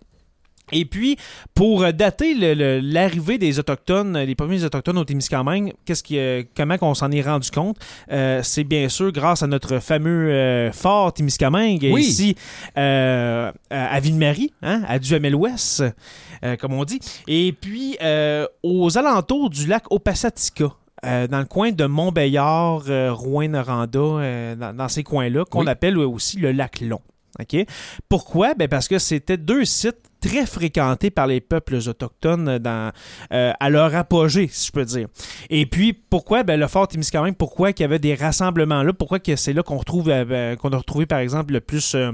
Et 0.73 0.85
puis, 0.85 1.17
pour 1.55 1.93
dater 1.93 2.35
l'arrivée 2.83 3.39
des 3.39 3.59
Autochtones, 3.61 4.19
les 4.19 4.35
premiers 4.35 4.65
Autochtones 4.65 4.99
au 4.99 5.05
Témiscamingue, 5.05 5.73
qu'est-ce 5.85 6.03
qui, 6.03 6.19
euh, 6.19 6.43
comment 6.57 6.77
on 6.83 6.95
s'en 6.95 7.11
est 7.13 7.23
rendu 7.23 7.51
compte? 7.53 7.77
Euh, 8.11 8.41
c'est 8.43 8.65
bien 8.65 8.89
sûr 8.89 9.13
grâce 9.13 9.45
à 9.45 9.47
notre 9.47 9.79
fameux 9.79 10.29
euh, 10.33 10.73
fort 10.73 11.13
Témiscamingue, 11.13 11.89
Oui. 11.93 12.03
ici 12.03 12.35
à 12.75 14.01
Ville-Marie, 14.01 14.53
hein, 14.63 14.83
à 14.89 14.99
Duhamel-Ouest, 14.99 15.85
comme 16.59 16.73
on 16.73 16.85
dit. 16.85 16.99
Et 17.29 17.53
puis, 17.53 17.97
aux 18.63 18.99
alentours 18.99 19.51
du 19.51 19.67
lac 19.67 19.85
Opasatika, 19.91 20.73
euh, 21.05 21.27
dans 21.29 21.39
le 21.41 21.45
coin 21.45 21.73
de 21.73 21.85
Montbéliard, 21.85 22.85
euh, 22.89 23.13
Rouen-Noranda, 23.13 23.99
euh, 24.01 24.55
dans, 24.57 24.75
dans 24.75 24.89
ces 24.89 25.03
coins-là, 25.05 25.45
qu'on 25.45 25.61
Oui. 25.65 25.69
appelle 25.69 25.99
aussi 25.99 26.39
le 26.39 26.53
lac 26.53 26.81
Long. 26.81 27.03
OK? 27.39 27.67
Pourquoi? 28.09 28.55
Ben 28.55 28.67
parce 28.67 28.89
que 28.89 28.99
c'était 28.99 29.37
deux 29.37 29.67
sites 29.67 30.01
très 30.27 30.47
fréquentés 30.47 31.11
par 31.11 31.27
les 31.27 31.41
peuples 31.41 31.77
autochtones 31.87 32.59
dans, 32.59 32.93
euh, 33.33 33.53
à 33.59 33.71
leur 33.71 33.95
apogée, 33.95 34.49
si 34.51 34.67
je 34.69 34.73
peux 34.73 34.85
dire. 34.85 35.09
Et 35.51 35.67
puis, 35.67 35.93
pourquoi? 35.93 36.43
Ben, 36.43 36.59
le 36.59 36.67
fort 36.69 36.89
Témiscamingue, 36.89 37.37
pourquoi 37.37 37.73
qu'il 37.73 37.85
y 37.85 37.87
avait 37.87 37.99
des 37.99 38.15
rassemblements 38.15 38.83
là? 38.83 38.93
Pourquoi 38.93 39.19
que 39.19 39.37
c'est 39.37 39.53
là 39.53 39.63
qu'on 39.63 39.79
retrouve, 39.79 40.09
euh, 40.09 40.25
ben, 40.25 40.57
qu'on 40.57 40.71
a 40.71 40.77
retrouvé, 40.77 41.07
par 41.07 41.19
exemple, 41.21 41.53
le 41.53 41.61
plus... 41.61 41.95
euh, 41.95 42.13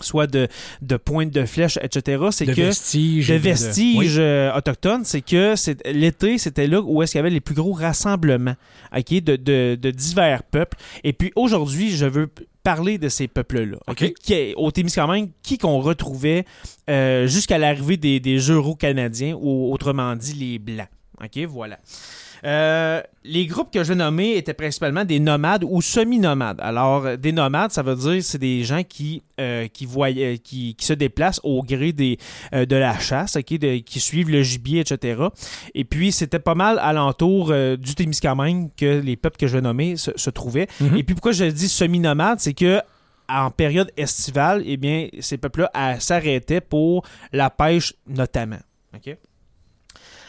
soit 0.00 0.26
de, 0.26 0.48
de 0.82 0.96
pointes 0.96 1.30
de 1.30 1.44
flèches, 1.46 1.78
etc. 1.80 2.20
C'est 2.32 2.46
De 2.46 2.52
que 2.52 2.62
vestiges. 2.62 3.28
de 3.28 3.34
vestiges 3.34 4.18
Oui. 4.18 4.48
autochtones, 4.56 5.04
c'est 5.04 5.20
que 5.20 5.54
c'est- 5.54 5.86
l'été, 5.86 6.36
c'était 6.38 6.66
là 6.66 6.80
où 6.80 7.00
est-ce 7.00 7.12
qu'il 7.12 7.20
y 7.20 7.20
avait 7.20 7.30
les 7.30 7.40
plus 7.40 7.54
gros 7.54 7.72
rassemblements 7.72 8.56
de, 8.92 9.36
de- 9.36 9.76
de 9.80 9.90
divers 9.92 10.42
peuples. 10.42 10.76
Et 11.04 11.12
puis 11.12 11.30
aujourd'hui, 11.36 11.90
je 11.92 12.06
veux 12.06 12.28
parler 12.64 12.98
de 12.98 13.08
ces 13.08 13.28
peuples-là. 13.28 13.76
OK? 13.86 14.12
Qui, 14.14 14.54
au 14.56 14.72
Témiscamingue, 14.72 15.30
qui 15.42 15.58
qu'on 15.58 15.78
retrouvait 15.78 16.44
euh, 16.90 17.28
jusqu'à 17.28 17.58
l'arrivée 17.58 17.96
des, 17.96 18.18
des 18.18 18.38
Euro-Canadiens, 18.38 19.36
ou 19.40 19.72
autrement 19.72 20.16
dit 20.16 20.32
les 20.32 20.58
Blancs. 20.58 20.88
OK, 21.22 21.38
voilà. 21.46 21.78
Euh, 22.44 23.00
les 23.24 23.46
groupes 23.46 23.72
que 23.72 23.82
je 23.82 23.88
vais 23.88 23.94
nommer 23.94 24.36
étaient 24.36 24.52
principalement 24.54 25.04
des 25.04 25.18
nomades 25.18 25.64
ou 25.66 25.80
semi-nomades. 25.80 26.58
Alors, 26.60 27.06
euh, 27.06 27.16
des 27.16 27.32
nomades, 27.32 27.70
ça 27.70 27.82
veut 27.82 27.96
dire 27.96 28.22
c'est 28.22 28.38
des 28.38 28.64
gens 28.64 28.82
qui, 28.82 29.22
euh, 29.40 29.66
qui, 29.68 29.86
voyaient, 29.86 30.36
qui, 30.38 30.74
qui 30.74 30.84
se 30.84 30.92
déplacent 30.92 31.40
au 31.42 31.62
gré 31.62 31.92
des, 31.92 32.18
euh, 32.52 32.66
de 32.66 32.76
la 32.76 32.98
chasse, 32.98 33.36
ok, 33.36 33.58
de- 33.58 33.78
qui 33.78 33.98
suivent 33.98 34.30
le 34.30 34.42
gibier, 34.42 34.80
etc. 34.80 35.22
Et 35.74 35.84
puis, 35.84 36.12
c'était 36.12 36.38
pas 36.38 36.54
mal 36.54 36.78
alentour 36.80 37.52
du 37.78 37.94
Témiscamingue 37.94 38.68
que 38.76 39.00
les 39.00 39.16
peuples 39.16 39.38
que 39.38 39.46
je 39.46 39.54
vais 39.56 39.62
nommer 39.62 39.96
se, 39.96 40.10
se 40.16 40.30
trouvaient. 40.30 40.68
Mhm. 40.80 40.96
Et 40.98 41.02
puis, 41.02 41.14
pourquoi 41.14 41.32
je 41.32 41.44
dis 41.46 41.68
semi-nomade, 41.68 42.40
c'est 42.40 42.54
que 42.54 42.80
en 43.26 43.50
période 43.50 43.90
estivale, 43.96 44.62
eh 44.66 44.76
bien, 44.76 45.08
ces 45.20 45.38
peuples-là 45.38 45.98
s'arrêtaient 45.98 46.60
pour 46.60 47.06
la 47.32 47.48
pêche 47.48 47.94
notamment. 48.06 48.58
OK? 48.94 49.16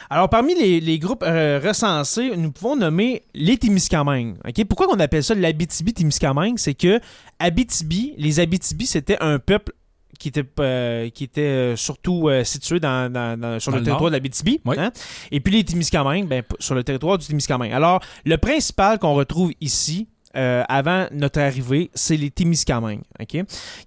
Alors, 0.09 0.29
parmi 0.29 0.53
les, 0.55 0.79
les 0.79 0.99
groupes 0.99 1.23
euh, 1.23 1.59
recensés, 1.63 2.35
nous 2.37 2.51
pouvons 2.51 2.75
nommer 2.75 3.23
les 3.33 3.57
Témiscamingues. 3.57 4.35
OK? 4.47 4.65
Pourquoi 4.65 4.87
on 4.93 4.99
appelle 4.99 5.23
ça 5.23 5.33
l'Abitibi-Témiscamingue? 5.35 6.57
C'est 6.57 6.73
que 6.75 6.99
Abitibi, 7.39 8.13
les 8.17 8.39
Abitibi, 8.39 8.85
c'était 8.85 9.17
un 9.21 9.39
peuple 9.39 9.73
qui 10.19 10.29
était, 10.29 10.45
euh, 10.59 11.09
qui 11.09 11.23
était 11.25 11.73
surtout 11.75 12.29
euh, 12.29 12.43
situé 12.43 12.79
dans, 12.79 13.11
dans- 13.11 13.37
dans- 13.39 13.59
sur 13.59 13.71
Dans 13.71 13.77
le, 13.77 13.81
le 13.81 13.85
territoire 13.85 14.11
de. 14.11 14.61
Oui. 14.65 14.75
hein? 14.79 14.91
Et 15.31 15.39
puis 15.41 15.53
les 15.53 15.63
Témiscamingues, 15.63 16.27
ben, 16.27 16.43
sur 16.59 16.73
le 16.75 16.83
territoire 16.83 17.17
du 17.17 17.25
Témiscamingue. 17.27 17.73
Alors, 17.73 17.99
le 18.25 18.37
principal 18.37 18.97
qu'on 18.99 19.13
retrouve 19.13 19.51
ici, 19.59 20.07
euh, 20.37 20.63
avant 20.69 21.07
notre 21.11 21.39
arrivée, 21.39 21.89
c'est 21.93 22.17
les 22.17 22.29
Témiscamingues, 22.29 23.01
OK? 23.21 23.43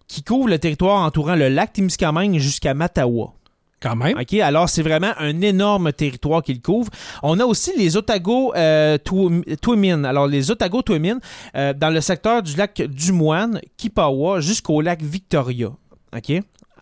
qui 0.06 0.22
couvrent 0.22 0.48
le 0.48 0.58
territoire 0.58 1.02
entourant 1.02 1.34
le 1.36 1.48
lac 1.48 1.72
Témiscamingue 1.72 2.38
jusqu'à 2.38 2.74
Matawa. 2.74 3.32
Quand 3.80 3.94
même. 3.94 4.18
OK, 4.18 4.34
alors 4.34 4.68
c'est 4.68 4.82
vraiment 4.82 5.12
un 5.18 5.40
énorme 5.40 5.92
territoire 5.92 6.42
qu'il 6.42 6.60
couvre. 6.60 6.90
On 7.22 7.38
a 7.38 7.44
aussi 7.44 7.70
les 7.76 7.96
Otago 7.96 8.52
euh, 8.56 8.98
Twi- 8.98 9.56
Twimin. 9.60 10.02
Alors 10.04 10.26
les 10.26 10.50
Otago 10.50 10.82
Twimin 10.82 11.18
euh, 11.54 11.72
dans 11.72 11.90
le 11.90 12.00
secteur 12.00 12.42
du 12.42 12.56
lac 12.56 12.82
du 12.82 13.12
Moine, 13.12 13.60
Kipawa 13.76 14.40
jusqu'au 14.40 14.80
lac 14.80 15.00
Victoria. 15.02 15.68
OK? 16.16 16.32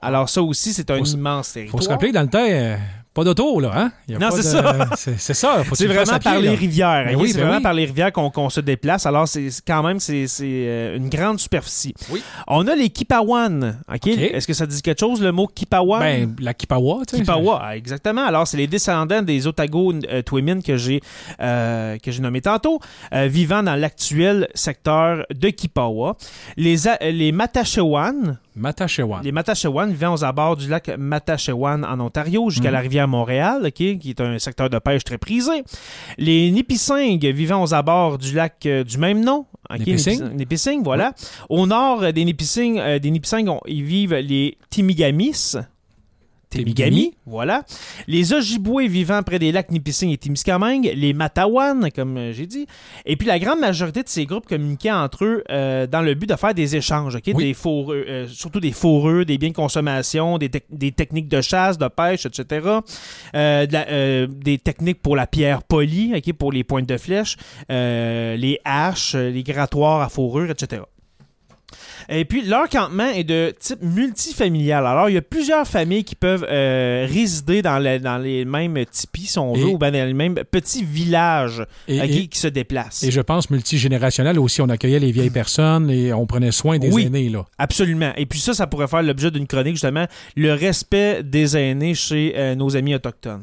Alors 0.00 0.28
ça 0.28 0.40
aussi 0.42 0.72
c'est 0.72 0.90
un 0.90 0.98
Faut 0.98 1.04
se- 1.04 1.16
immense 1.16 1.48
Faut 1.48 1.54
territoire. 1.54 1.82
se 1.82 1.88
rappeler, 1.88 2.12
dans 2.12 2.22
le 2.22 2.28
temps, 2.28 2.46
euh, 2.48 2.76
pas 3.16 3.24
d'auto, 3.24 3.58
là, 3.60 3.72
hein? 3.74 3.92
Il 4.06 4.12
y 4.12 4.16
a 4.16 4.18
Non, 4.20 4.28
c'est 4.30 4.36
de- 4.38 4.42
ça. 4.42 4.90
C'est 4.96 5.34
ça. 5.34 5.62
C'est 5.72 5.86
vraiment 5.86 6.18
par 6.18 6.38
les 6.38 6.50
rivières. 6.54 7.10
Oui, 7.16 7.30
c'est 7.30 7.38
ben 7.38 7.46
vraiment 7.46 7.62
par 7.62 7.72
les 7.74 7.84
rivières 7.86 8.12
qu'on 8.12 8.50
se 8.50 8.60
déplace. 8.60 9.06
Alors, 9.06 9.26
c'est 9.26 9.48
quand 9.66 9.82
même 9.82 9.98
c'est 10.00 10.26
c'est, 10.28 10.44
euh, 10.46 10.96
une 10.96 11.08
grande 11.08 11.38
superficie. 11.40 11.94
Oui. 12.10 12.22
On 12.46 12.66
a 12.68 12.74
les 12.76 12.90
Kipawan. 12.90 13.78
ok? 13.88 13.94
Ok. 13.96 14.06
Est-ce 14.06 14.46
que 14.46 14.52
ça 14.52 14.66
dit 14.66 14.80
quelque 14.82 15.00
chose, 15.00 15.20
le 15.22 15.32
mot 15.32 15.46
Kipawan? 15.46 16.00
Ben, 16.00 16.36
la 16.40 16.54
Kipawa, 16.54 17.00
tu 17.08 17.16
sais. 17.16 17.22
Kipawa, 17.22 17.60
ah, 17.64 17.76
exactement. 17.76 18.24
Alors, 18.24 18.46
c'est 18.46 18.56
les 18.58 18.66
descendants 18.66 19.22
des 19.22 19.46
Otago 19.46 19.92
euh, 20.10 20.22
Twimin 20.22 20.60
que 20.60 20.76
j'ai 20.76 21.00
euh, 21.40 21.96
que 21.98 22.10
j'ai 22.10 22.20
nommé 22.20 22.40
tantôt, 22.42 22.80
euh, 23.14 23.26
vivant 23.26 23.62
dans 23.62 23.74
l'actuel 23.76 24.48
secteur 24.54 25.24
de 25.34 25.48
Kipawa. 25.48 26.16
Les, 26.56 26.86
A- 26.86 26.98
les 27.10 27.32
Matachewan, 27.32 28.38
Matachewan. 28.56 29.20
les 29.22 29.32
Matachewan 29.32 29.90
vivant 29.90 30.14
aux 30.14 30.24
abords 30.24 30.56
du 30.56 30.68
lac 30.68 30.90
Matachewan 30.98 31.84
en 31.84 32.00
Ontario 32.00 32.48
jusqu'à 32.50 32.68
Mhm. 32.68 32.72
la 32.74 32.80
rivière 32.80 33.08
Montréal, 33.08 33.70
qui 33.72 33.98
est 34.04 34.20
un 34.20 34.38
secteur 34.38 34.70
de 34.70 34.78
pêche 34.78 35.04
très 35.04 35.18
prisé. 35.18 35.62
Les 36.18 36.50
Nipissing 36.50 37.20
vivant 37.32 37.62
aux 37.62 37.74
abords 37.74 38.18
du 38.18 38.34
lac 38.34 38.64
euh, 38.66 38.82
du 38.84 38.98
même 38.98 39.22
nom. 39.24 39.46
ok, 39.70 39.78
Nipissing? 39.78 40.12
Nipissing, 40.14 40.36
Nipissing, 40.36 40.82
voilà. 40.82 41.12
Au 41.48 41.66
nord 41.66 42.12
des 42.12 42.24
Nipissing, 42.24 42.78
euh, 42.78 42.98
des 42.98 43.10
Nipissing, 43.10 43.48
on- 43.48 43.60
ils 43.66 43.82
vivent 43.84 44.14
les 44.14 44.56
Timigamis. 44.70 45.54
Temigami, 46.56 47.14
voilà. 47.26 47.64
Les 48.06 48.32
Ojibwés 48.32 48.88
vivant 48.88 49.22
près 49.22 49.38
des 49.38 49.52
lacs 49.52 49.70
Nipissing 49.70 50.10
et 50.10 50.16
Témiscamingue, 50.16 50.90
les 50.94 51.12
Matawan, 51.12 51.90
comme 51.94 52.16
euh, 52.16 52.32
j'ai 52.32 52.46
dit, 52.46 52.66
et 53.04 53.16
puis 53.16 53.26
la 53.26 53.38
grande 53.38 53.60
majorité 53.60 54.02
de 54.02 54.08
ces 54.08 54.26
groupes 54.26 54.46
communiquaient 54.46 54.90
entre 54.92 55.24
eux 55.24 55.44
euh, 55.50 55.86
dans 55.86 56.02
le 56.02 56.14
but 56.14 56.28
de 56.28 56.36
faire 56.36 56.54
des 56.54 56.76
échanges, 56.76 57.16
Oui. 57.26 57.34
des 57.44 57.54
fourreux, 57.54 58.04
euh, 58.08 58.26
surtout 58.28 58.60
des 58.60 58.72
fourreux, 58.72 59.24
des 59.24 59.38
biens 59.38 59.50
de 59.50 59.54
consommation, 59.54 60.38
des, 60.38 60.48
tec- 60.48 60.64
des 60.70 60.92
techniques 60.92 61.28
de 61.28 61.40
chasse, 61.40 61.78
de 61.78 61.88
pêche, 61.88 62.26
etc. 62.26 62.66
Euh, 63.34 63.66
de 63.66 63.72
la- 63.72 64.26
des 64.26 64.58
techniques 64.58 65.02
pour 65.02 65.16
la 65.16 65.26
pierre 65.26 65.62
polie, 65.62 66.12
pour 66.38 66.52
les 66.52 66.64
pointes 66.64 66.88
de 66.88 66.96
flèche, 66.96 67.36
les 67.68 68.58
haches, 68.64 69.14
les 69.14 69.42
grattoirs 69.42 70.00
à 70.02 70.08
fourrure, 70.08 70.50
etc. 70.50 70.82
Et 72.08 72.24
puis, 72.24 72.42
leur 72.42 72.68
campement 72.68 73.08
est 73.08 73.24
de 73.24 73.52
type 73.58 73.82
multifamilial. 73.82 74.86
Alors, 74.86 75.08
il 75.10 75.14
y 75.14 75.18
a 75.18 75.22
plusieurs 75.22 75.66
familles 75.66 76.04
qui 76.04 76.14
peuvent 76.14 76.46
euh, 76.48 77.06
résider 77.10 77.62
dans, 77.62 77.78
le- 77.78 77.98
dans 77.98 78.18
les 78.18 78.44
mêmes 78.44 78.78
tipis, 78.90 79.26
si 79.26 79.38
on 79.38 79.52
veut, 79.54 79.60
Et- 79.68 79.74
ou 79.74 79.78
bien 79.78 79.90
dans 79.90 80.06
les 80.06 80.14
mêmes 80.14 80.34
petits 80.34 80.84
villages 80.84 81.64
Et, 81.88 81.96
et- 81.98 82.28
qui 82.28 82.38
se 82.38 82.46
déplacent. 82.48 83.02
et 83.02 83.10
je 83.10 83.20
pense 83.20 83.50
multigénérationnel 83.50 84.38
aussi. 84.38 84.60
On 84.62 84.68
accueillait 84.68 85.00
les 85.00 85.10
vieilles 85.12 85.30
personnes 85.30 85.90
et 85.90 86.12
on 86.12 86.26
prenait 86.26 86.52
soin 86.52 86.78
des 86.78 86.90
Oui. 86.92 87.06
aînés, 87.06 87.28
là. 87.28 87.44
Absolument. 87.58 88.12
Et 88.16 88.26
puis 88.26 88.38
ça, 88.38 88.54
ça 88.54 88.66
pourrait 88.66 88.88
faire 88.88 89.02
l'objet 89.02 89.30
d'une 89.30 89.46
chronique, 89.46 89.74
justement, 89.74 90.06
le 90.36 90.52
respect 90.54 91.22
des 91.24 91.56
aînés 91.56 91.94
chez 91.94 92.34
euh, 92.36 92.54
nos 92.54 92.76
amis 92.76 92.94
autochtones. 92.94 93.42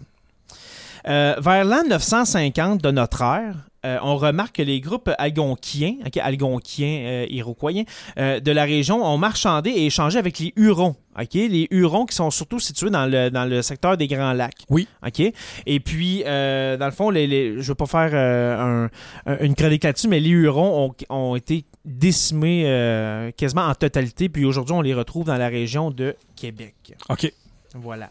Euh, 1.08 1.36
vers 1.42 1.66
l'an 1.66 1.84
950 1.90 2.82
de 2.82 2.92
notre 2.92 3.22
ère, 3.24 3.56
euh, 3.86 3.98
on 4.02 4.18
remarque 4.18 4.56
que 4.58 4.62
les 4.62 4.80
groupes 4.80 5.10
algonquiens, 5.18 5.96
ok, 6.06 6.18
algonquiens, 6.18 7.00
euh, 7.06 7.26
iroquoiens, 7.30 7.84
euh, 8.18 8.40
de 8.40 8.52
la 8.52 8.64
région 8.64 9.04
ont 9.06 9.18
marchandé 9.18 9.70
et 9.72 9.86
échangé 9.86 10.18
avec 10.20 10.40
les 10.40 10.54
Hurons. 10.56 10.96
ok, 11.20 11.34
Les 11.34 11.68
Hurons 11.72 12.06
qui 12.06 12.16
sont 12.16 12.32
surtout 12.32 12.60
situés 12.60 12.90
dans 12.90 13.06
le, 13.06 13.30
dans 13.30 13.46
le 13.46 13.62
secteur 13.62 13.98
des 13.98 14.08
Grands 14.08 14.34
Lacs. 14.34 14.64
Oui. 14.70 14.88
OK? 15.06 15.22
Et 15.66 15.80
puis, 15.80 16.24
euh, 16.26 16.78
dans 16.78 16.86
le 16.86 16.92
fond, 16.92 17.10
les, 17.10 17.28
les- 17.28 17.52
je 17.54 17.58
ne 17.58 17.64
veux 17.64 17.76
pas 17.76 17.86
faire 17.86 18.12
euh, 18.14 18.86
un- 18.86 18.90
un- 19.32 19.38
une 19.40 19.56
chronique 19.56 19.84
là-dessus, 19.84 20.08
mais 20.08 20.20
les 20.20 20.30
Hurons 20.30 20.94
ont, 21.10 21.16
ont 21.16 21.36
été 21.36 21.66
décimés 21.86 22.64
euh, 22.66 23.32
quasiment 23.32 23.64
en 23.68 23.76
totalité. 23.76 24.30
Puis 24.30 24.46
aujourd'hui, 24.46 24.74
on 24.74 24.82
les 24.82 24.94
retrouve 24.94 25.26
dans 25.26 25.38
la 25.38 25.50
région 25.50 25.92
de 25.92 26.16
Québec. 26.36 26.76
OK. 27.10 27.32
Voilà. 27.76 28.10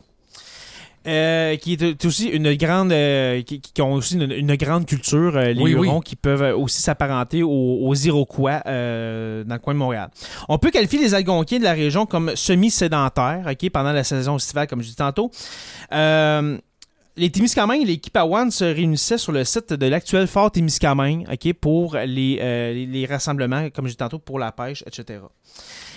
Euh, 1.05 1.57
qui 1.57 1.73
est 1.73 2.05
aussi 2.05 2.29
une 2.29 2.55
grande 2.55 2.93
euh, 2.93 3.43
qui, 3.43 3.61
qui 3.61 3.83
ont 3.83 3.95
aussi 3.95 4.15
une, 4.15 4.31
une 4.31 4.55
grande 4.55 4.87
culture 4.87 5.37
euh, 5.37 5.53
les 5.53 5.61
Oui, 5.61 5.75
oui. 5.75 5.89
Hurons 5.89 6.01
qui 6.01 6.15
peuvent 6.15 6.57
aussi 6.57 6.81
s'apparenter 6.81 7.43
aux, 7.43 7.49
aux 7.83 7.95
Iroquois 7.95 8.61
dans 8.65 9.45
le 9.49 9.59
coin 9.59 9.75
de 9.75 9.79
Montréal. 9.79 10.11
On 10.49 10.59
peut 10.59 10.71
qualifier 10.71 11.01
les 11.01 11.15
Algonquiens 11.15 11.59
de 11.59 11.65
la 11.65 11.73
région 11.73 12.07
comme 12.07 12.37
semi-sédentaires 12.37 13.45
ok, 13.51 13.71
pendant 13.71 13.93
la 13.93 14.05
saison 14.05 14.37
estivale 14.37 14.69
comme 14.69 14.81
je 14.83 14.89
dis 14.89 14.97
tantôt. 14.97 15.33
Les 15.91 17.31
Témiscamingues 17.31 17.83
et 17.83 17.87
les 17.87 17.99
Kipawan 17.99 18.51
se 18.51 18.65
réunissaient 18.65 19.19
sur 19.19 19.33
le 19.33 19.45
site 19.45 19.73
de 19.73 19.87
l'actuel 19.87 20.29
fort 20.29 20.53
Témiscamingue 20.53 21.27
ok, 21.31 21.53
pour 21.55 21.97
les, 21.97 22.37
les, 22.37 22.87
les 22.87 23.07
rassemblements, 23.07 23.71
comme 23.71 23.87
je 23.87 23.91
dis 23.91 23.97
tantôt, 23.97 24.21
pour 24.21 24.39
la 24.39 24.53
pêche, 24.53 24.85
etc. 24.87 25.19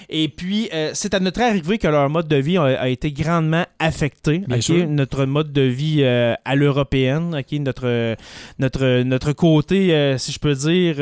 Et 0.10 0.28
puis, 0.30 0.70
euh, 0.74 0.92
c'est 0.94 1.14
à 1.14 1.20
notre 1.20 1.42
arrivée 1.42 1.78
que 1.78 1.88
leur 1.88 2.10
mode 2.10 2.28
de 2.28 2.36
vie 2.38 2.58
a, 2.58 2.64
a 2.64 2.88
été 2.90 3.12
grandement 3.12 3.66
affecté. 3.80 4.42
Notre 4.88 5.26
mode 5.26 5.52
de 5.52 5.62
vie 5.62 6.02
euh, 6.04 6.34
à 6.46 6.56
l'européenne, 6.56 7.42
notre, 7.60 8.16
notre, 8.60 9.04
notre 9.04 9.34
côté, 9.34 9.94
euh, 9.94 10.18
si 10.18 10.32
je 10.32 10.40
peux 10.40 10.54
dire, 10.54 10.96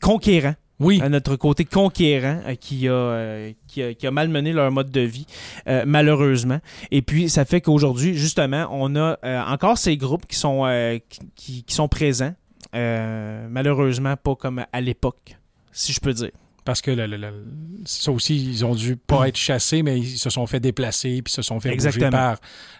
conquérant 0.00 0.54
Oui. 0.80 1.00
à 1.02 1.08
notre 1.08 1.36
côté 1.36 1.64
conquérant 1.64 2.40
qui, 2.60 2.88
a, 2.88 3.50
qui, 3.68 3.82
a, 3.82 3.94
qui 3.94 4.06
a 4.06 4.10
malmené 4.10 4.52
leur 4.52 4.70
mode 4.72 4.90
de 4.90 5.00
vie, 5.00 5.26
euh, 5.68 5.84
malheureusement. 5.86 6.60
Et 6.90 7.02
puis, 7.02 7.28
ça 7.28 7.44
fait 7.44 7.60
qu'aujourd'hui, 7.60 8.14
justement, 8.14 8.66
on 8.70 8.96
a 8.96 9.18
euh, 9.24 9.42
encore 9.42 9.78
ces 9.78 9.96
groupes 9.96 10.26
qui 10.26 10.36
sont, 10.36 10.62
euh, 10.66 10.98
qui, 11.36 11.62
qui 11.64 11.74
sont 11.74 11.88
présents, 11.88 12.34
malheureusement 12.72 14.16
pas 14.16 14.34
comme 14.34 14.64
à 14.72 14.80
l'époque, 14.80 15.36
si 15.74 15.92
je 15.92 16.00
peux 16.00 16.14
dire. 16.14 16.30
Parce 16.64 16.80
que 16.80 16.90
le- 16.90 17.06
le- 17.06 17.18
le- 17.18 17.44
ça 17.84 18.10
aussi, 18.10 18.42
ils 18.42 18.64
ont 18.64 18.74
dû 18.74 18.96
pas 18.96 19.26
être 19.28 19.36
chassés, 19.36 19.82
mais 19.82 19.98
ils 19.98 20.16
se 20.16 20.30
sont 20.30 20.46
fait 20.46 20.60
déplacer 20.60 21.20
puis 21.20 21.30
se 21.30 21.42
sont 21.42 21.60
fait 21.60 21.68
bouger 21.68 21.74
Exactement. 21.88 22.10
par 22.10 22.38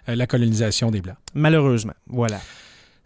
euh, 0.09 0.15
la 0.15 0.25
colonisation 0.25 0.89
des 0.89 1.01
Blancs. 1.01 1.17
Malheureusement, 1.35 1.93
voilà. 2.07 2.41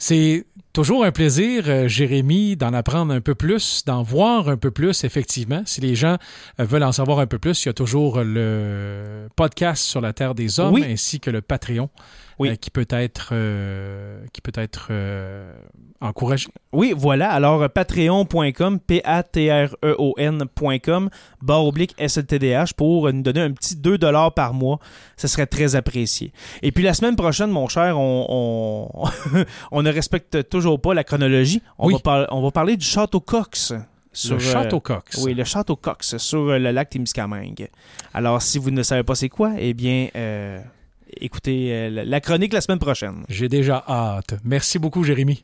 C'est 0.01 0.45
toujours 0.71 1.03
un 1.03 1.11
plaisir, 1.11 1.65
euh, 1.67 1.89
Jérémy, 1.89 2.55
d'en 2.55 2.71
apprendre 2.71 3.13
un 3.13 3.19
peu 3.19 3.35
plus, 3.35 3.83
d'en 3.85 4.01
voir 4.01 4.47
un 4.47 4.55
peu 4.55 4.71
plus, 4.71 5.03
effectivement. 5.03 5.61
Si 5.65 5.81
les 5.81 5.93
gens 5.95 6.15
euh, 6.61 6.63
veulent 6.63 6.83
en 6.85 6.93
savoir 6.93 7.19
un 7.19 7.27
peu 7.27 7.37
plus, 7.39 7.65
il 7.65 7.67
y 7.67 7.69
a 7.69 7.73
toujours 7.73 8.21
le 8.23 9.27
podcast 9.35 9.83
sur 9.83 9.99
la 9.99 10.13
Terre 10.13 10.35
des 10.35 10.61
Hommes 10.61 10.75
Oui. 10.75 10.85
ainsi 10.87 11.19
que 11.19 11.29
le 11.29 11.41
Patreon 11.41 11.89
Oui. 12.39 12.49
euh, 12.49 12.55
qui 12.55 12.69
peut 12.71 12.87
être, 12.89 13.29
euh, 13.33 14.23
qui 14.33 14.41
peut 14.41 14.51
être 14.55 14.87
euh, 14.91 15.51
encouragé. 16.01 16.47
Oui, 16.71 16.93
voilà. 16.95 17.31
Alors, 17.31 17.69
patreon.com, 17.69 18.79
P-A-T-R-E-O-N.com, 18.79 21.09
barre 21.41 21.65
oblique 21.65 21.95
SLTDH 21.99 22.73
pour 22.75 23.11
nous 23.11 23.21
donner 23.21 23.41
un 23.41 23.51
petit 23.51 23.75
2 23.75 23.97
par 24.35 24.53
mois. 24.53 24.79
Ce 25.17 25.27
serait 25.27 25.47
très 25.47 25.75
apprécié. 25.75 26.31
Et 26.61 26.71
puis, 26.71 26.83
la 26.83 26.93
semaine 26.93 27.15
prochaine, 27.15 27.49
mon 27.51 27.67
cher, 27.67 27.97
on, 27.99 28.89
on, 28.93 29.05
on 29.71 29.81
ne 29.83 29.91
respecte 29.91 30.49
toujours 30.49 30.79
pas 30.79 30.93
la 30.93 31.03
chronologie. 31.03 31.61
On, 31.77 31.87
Oui. 31.87 31.93
va 31.93 31.99
par- 31.99 32.27
on 32.31 32.41
va 32.41 32.51
parler 32.51 32.77
du 32.77 32.85
Château 32.85 33.19
Cox. 33.19 33.73
Sur, 34.11 34.35
le 34.35 34.41
Château 34.41 34.79
Cox. 34.79 35.17
Oui, 35.23 35.33
le 35.35 35.43
Château 35.43 35.75
Cox 35.75 36.17
sur 36.17 36.45
le 36.45 36.57
lac 36.71 36.89
Témiscamingue. 36.89 37.69
Alors, 38.13 38.41
si 38.41 38.57
vous 38.57 38.71
ne 38.71 38.81
savez 38.81 39.03
pas 39.03 39.13
c'est 39.15 39.29
quoi, 39.29 39.51
eh 39.59 39.73
bien, 39.75 40.07
écoutez 41.17 41.89
la 41.89 42.21
chronique 42.21 42.53
la 42.53 42.61
semaine 42.61 42.79
prochaine. 42.79 43.25
J'ai 43.29 43.49
déjà 43.49 43.83
hâte. 43.87 44.35
Merci 44.43 44.79
beaucoup, 44.79 45.03
Jérémy. 45.03 45.43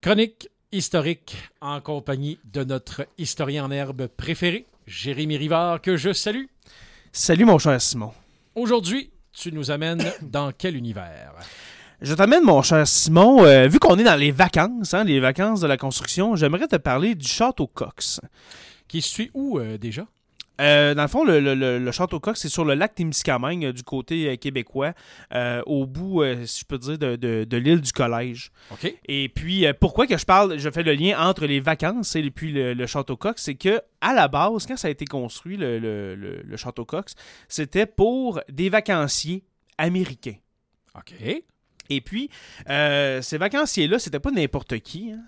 Chronique 0.00 0.48
historique 0.72 1.36
en 1.60 1.80
compagnie 1.80 2.38
de 2.44 2.64
notre 2.64 3.06
historien 3.18 3.64
en 3.64 3.70
herbe 3.70 4.06
préféré, 4.06 4.66
Jérémy 4.86 5.36
Rivard, 5.36 5.80
que 5.80 5.96
je 5.96 6.12
salue. 6.12 6.44
Salut 7.12 7.44
mon 7.44 7.58
cher 7.58 7.80
Simon. 7.80 8.12
Aujourd'hui, 8.54 9.10
tu 9.32 9.52
nous 9.52 9.70
amènes 9.70 10.04
dans 10.22 10.52
quel 10.52 10.76
univers? 10.76 11.32
Je 12.00 12.14
t'amène, 12.14 12.44
mon 12.44 12.62
cher 12.62 12.86
Simon, 12.86 13.44
euh, 13.44 13.66
vu 13.66 13.78
qu'on 13.78 13.98
est 13.98 14.04
dans 14.04 14.14
les 14.14 14.30
vacances, 14.30 14.94
hein, 14.94 15.04
les 15.04 15.20
vacances 15.20 15.60
de 15.60 15.66
la 15.66 15.76
construction, 15.76 16.36
j'aimerais 16.36 16.68
te 16.68 16.76
parler 16.76 17.14
du 17.14 17.26
château 17.26 17.66
Cox. 17.66 18.20
Qui 18.86 19.02
suit 19.02 19.30
où 19.34 19.58
euh, 19.58 19.78
déjà? 19.78 20.06
Euh, 20.60 20.94
dans 20.94 21.02
le 21.02 21.08
fond, 21.08 21.24
le, 21.24 21.90
Château 21.92 22.20
Cox, 22.20 22.40
c'est 22.40 22.48
sur 22.48 22.64
le 22.64 22.74
lac 22.74 22.94
Témiscamingue 22.94 23.66
euh, 23.66 23.72
du 23.72 23.82
côté 23.82 24.28
euh, 24.28 24.36
québécois, 24.36 24.92
au 25.66 25.86
bout, 25.86 26.24
si 26.46 26.60
je 26.60 26.64
peux 26.64 26.78
dire, 26.78 26.98
de, 26.98 27.56
l'île 27.56 27.80
du 27.80 27.92
Collège. 27.92 28.50
OK. 28.70 28.92
Et 29.06 29.28
puis, 29.28 29.66
pourquoi 29.80 30.06
que 30.06 30.16
je 30.16 30.24
parle, 30.24 30.58
je 30.58 30.70
fais 30.70 30.82
le 30.82 30.94
lien 30.94 31.18
entre 31.18 31.46
les 31.46 31.60
vacances 31.60 32.16
et 32.16 32.30
puis 32.30 32.52
le, 32.52 32.86
Château 32.86 33.16
Cox, 33.16 33.42
c'est 33.42 33.54
que 33.54 33.80
à 34.00 34.14
la 34.14 34.28
base, 34.28 34.66
quand 34.66 34.76
ça 34.76 34.88
a 34.88 34.90
été 34.90 35.04
construit, 35.04 35.56
le, 35.58 36.56
Château 36.56 36.84
Cox, 36.84 37.14
c'était 37.48 37.86
pour 37.86 38.40
des 38.50 38.68
vacanciers 38.68 39.44
américains. 39.76 40.36
OK. 40.96 41.14
Et 41.90 42.00
puis, 42.00 42.30
ces 42.66 43.38
vacanciers-là, 43.38 43.98
c'était 43.98 44.20
pas 44.20 44.30
n'importe 44.30 44.78
qui. 44.80 45.12
Hein. 45.12 45.20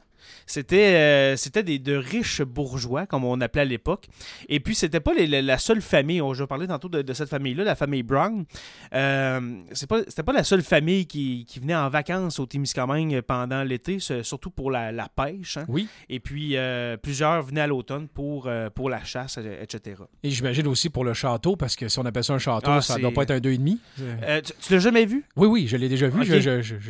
C'était 0.47 0.95
euh, 0.95 1.37
c'était 1.37 1.63
des 1.63 1.79
de 1.79 1.95
riches 1.95 2.43
bourgeois, 2.43 3.07
comme 3.07 3.25
on 3.25 3.41
appelait 3.41 3.63
à 3.63 3.67
l'époque. 3.67 4.07
Et 4.49 4.61
puis, 4.61 4.75
c'était 4.75 5.01
pas 5.01 5.13
la 5.15 5.59
seule 5.59 5.83
famille. 5.83 6.23
Je 6.35 6.45
parlais 6.45 6.67
tantôt 6.67 6.89
de, 6.89 7.13
cette 7.13 7.29
famille-là, 7.29 7.65
la 7.65 7.75
famille 7.75 8.03
Brown. 8.03 8.45
Euh, 8.95 9.41
pas, 9.89 10.01
c'était 10.07 10.23
pas 10.23 10.33
la 10.33 10.45
seule 10.45 10.63
famille 10.63 11.07
qui, 11.07 11.47
venait 11.61 11.75
en 11.75 11.89
vacances 11.89 12.39
au 12.39 12.47
Témiscamingue 12.47 13.21
pendant 13.23 13.63
l'été, 13.63 13.99
surtout 14.01 14.51
pour 14.51 14.71
la, 14.71 15.09
pêche. 15.15 15.57
Hein. 15.57 15.65
Oui. 15.69 15.89
Et 16.09 16.21
puis, 16.21 16.57
euh, 16.57 16.97
plusieurs 16.97 17.43
venaient 17.43 17.63
à 17.63 17.67
l'automne 17.67 18.09
pour, 18.09 18.47
euh, 18.47 18.71
pour 18.71 18.89
la 18.91 19.03
chasse, 19.05 19.39
etc. 19.39 20.03
Et 20.23 20.31
j'imagine 20.31 20.67
aussi 20.67 20.91
pour 20.91 21.05
le 21.05 21.15
château, 21.15 21.57
parce 21.57 21.77
que 21.77 21.89
si 21.89 21.99
on 21.99 22.05
appelle 22.05 22.25
ça 22.25 22.35
un 22.35 22.39
château, 22.39 22.71
ah, 22.71 22.81
ça 22.81 22.97
ne 22.97 23.03
doit 23.03 23.13
pas 23.13 23.23
être 23.23 23.33
un 23.33 23.39
2,5. 23.39 23.79
tu, 24.43 24.53
tu 24.61 24.73
l'as 24.73 24.79
jamais 24.79 25.07
vu? 25.07 25.25
Oui, 25.37 25.49
oui, 25.49 25.67
je 25.67 25.77
l'ai 25.77 25.89
déjà 25.89 26.09
vu. 26.09 26.25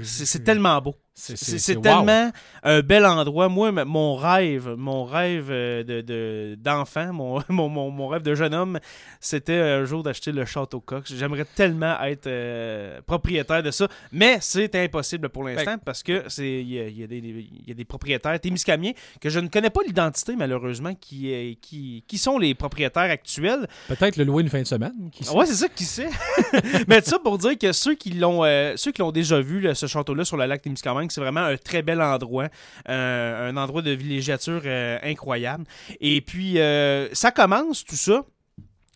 c'est 0.02 0.44
tellement 0.44 0.80
beau. 0.80 0.96
C'est 1.14 1.80
tellement 1.80 2.32
un 2.62 2.80
bel 2.80 3.04
endroit. 3.04 3.19
Moi, 3.28 3.72
mon 3.84 4.16
rêve, 4.16 4.74
mon 4.76 5.04
rêve 5.04 5.48
euh, 5.50 6.56
d'enfant, 6.56 7.06
de, 7.06 7.12
mon, 7.52 7.68
mon, 7.68 7.90
mon, 7.90 8.08
rêve 8.08 8.22
de 8.22 8.34
jeune 8.34 8.54
homme, 8.54 8.78
c'était 9.20 9.58
un 9.58 9.84
jour 9.84 10.02
d'acheter 10.02 10.32
le 10.32 10.44
Château 10.44 10.80
Cox. 10.80 11.12
J'aimerais 11.14 11.44
tellement 11.44 12.00
être 12.02 12.26
euh, 12.26 13.00
propriétaire 13.06 13.62
de 13.62 13.70
ça, 13.70 13.88
mais 14.12 14.38
c'est 14.40 14.74
impossible 14.74 15.28
pour 15.28 15.44
l'instant 15.44 15.76
parce 15.84 16.02
que 16.02 16.24
c'est 16.28 16.60
il 16.60 16.68
y, 16.68 16.74
y, 16.74 17.70
a 17.70 17.74
des 17.74 17.84
propriétaires 17.84 18.38
témiscamiens 18.40 18.92
que 19.20 19.28
je 19.28 19.40
ne 19.40 19.48
connais 19.48 19.70
pas 19.70 19.80
l'identité 19.86 20.36
malheureusement 20.36 20.94
qui, 20.94 21.32
euh, 21.32 21.52
qui, 21.60 22.04
qui 22.06 22.18
sont 22.18 22.38
les 22.38 22.54
propriétaires 22.54 23.10
actuels. 23.10 23.68
Peut-être 23.88 24.16
le 24.16 24.24
louer 24.24 24.42
une 24.42 24.48
fin 24.48 24.62
de 24.62 24.66
semaine. 24.66 25.10
Ouais, 25.34 25.46
c'est 25.46 25.54
ça 25.54 25.68
qui 25.68 25.84
sait? 25.84 26.10
mais 26.88 27.00
ça 27.00 27.18
pour 27.18 27.38
dire 27.38 27.56
que 27.58 27.72
ceux 27.72 27.94
qui 27.94 28.10
l'ont 28.10 28.42
ceux 28.76 28.92
qui 28.92 29.00
l'ont 29.00 29.12
déjà 29.12 29.40
vu 29.40 29.68
ce 29.74 29.86
château-là 29.86 30.24
sur 30.24 30.36
le 30.36 30.46
lac 30.46 30.62
Témiscamingue 30.62 31.10
c'est 31.10 31.20
vraiment 31.20 31.40
un 31.40 31.56
très 31.56 31.82
bel 31.82 32.00
endroit, 32.00 32.48
euh, 32.88 33.09
un 33.10 33.56
endroit 33.56 33.82
de 33.82 33.90
villégiature 33.90 34.62
euh, 34.64 34.98
incroyable. 35.02 35.64
Et 36.00 36.20
puis, 36.20 36.58
euh, 36.58 37.08
ça 37.12 37.30
commence 37.30 37.84
tout 37.84 37.96
ça. 37.96 38.24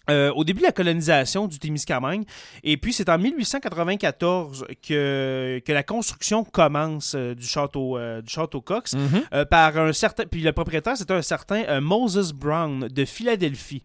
Au 0.08 0.44
début 0.44 0.60
de 0.60 0.66
la 0.66 0.72
colonisation 0.72 1.46
du 1.46 1.58
Témiscamingue. 1.58 2.24
Et 2.62 2.76
puis, 2.76 2.92
c'est 2.92 3.08
en 3.08 3.18
1894 3.18 4.66
que, 4.86 5.62
que 5.64 5.72
la 5.72 5.82
construction 5.82 6.44
commence 6.44 7.14
du, 7.14 7.46
château, 7.46 7.98
du 8.20 8.30
château 8.30 8.60
Cox 8.60 8.94
mm-hmm. 8.94 9.44
par 9.46 9.78
un 9.78 9.92
certain... 9.92 10.24
Puis 10.24 10.42
le 10.42 10.52
propriétaire, 10.52 10.96
c'était 10.96 11.14
un 11.14 11.22
certain 11.22 11.80
Moses 11.80 12.32
Brown 12.32 12.88
de 12.88 13.04
Philadelphie. 13.04 13.84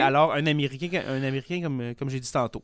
Alors, 0.00 0.32
un 0.34 0.46
Américain, 0.46 1.02
un 1.08 1.22
Américain 1.22 1.60
comme, 1.62 1.94
comme 1.98 2.10
j'ai 2.10 2.20
dit 2.20 2.30
tantôt. 2.30 2.62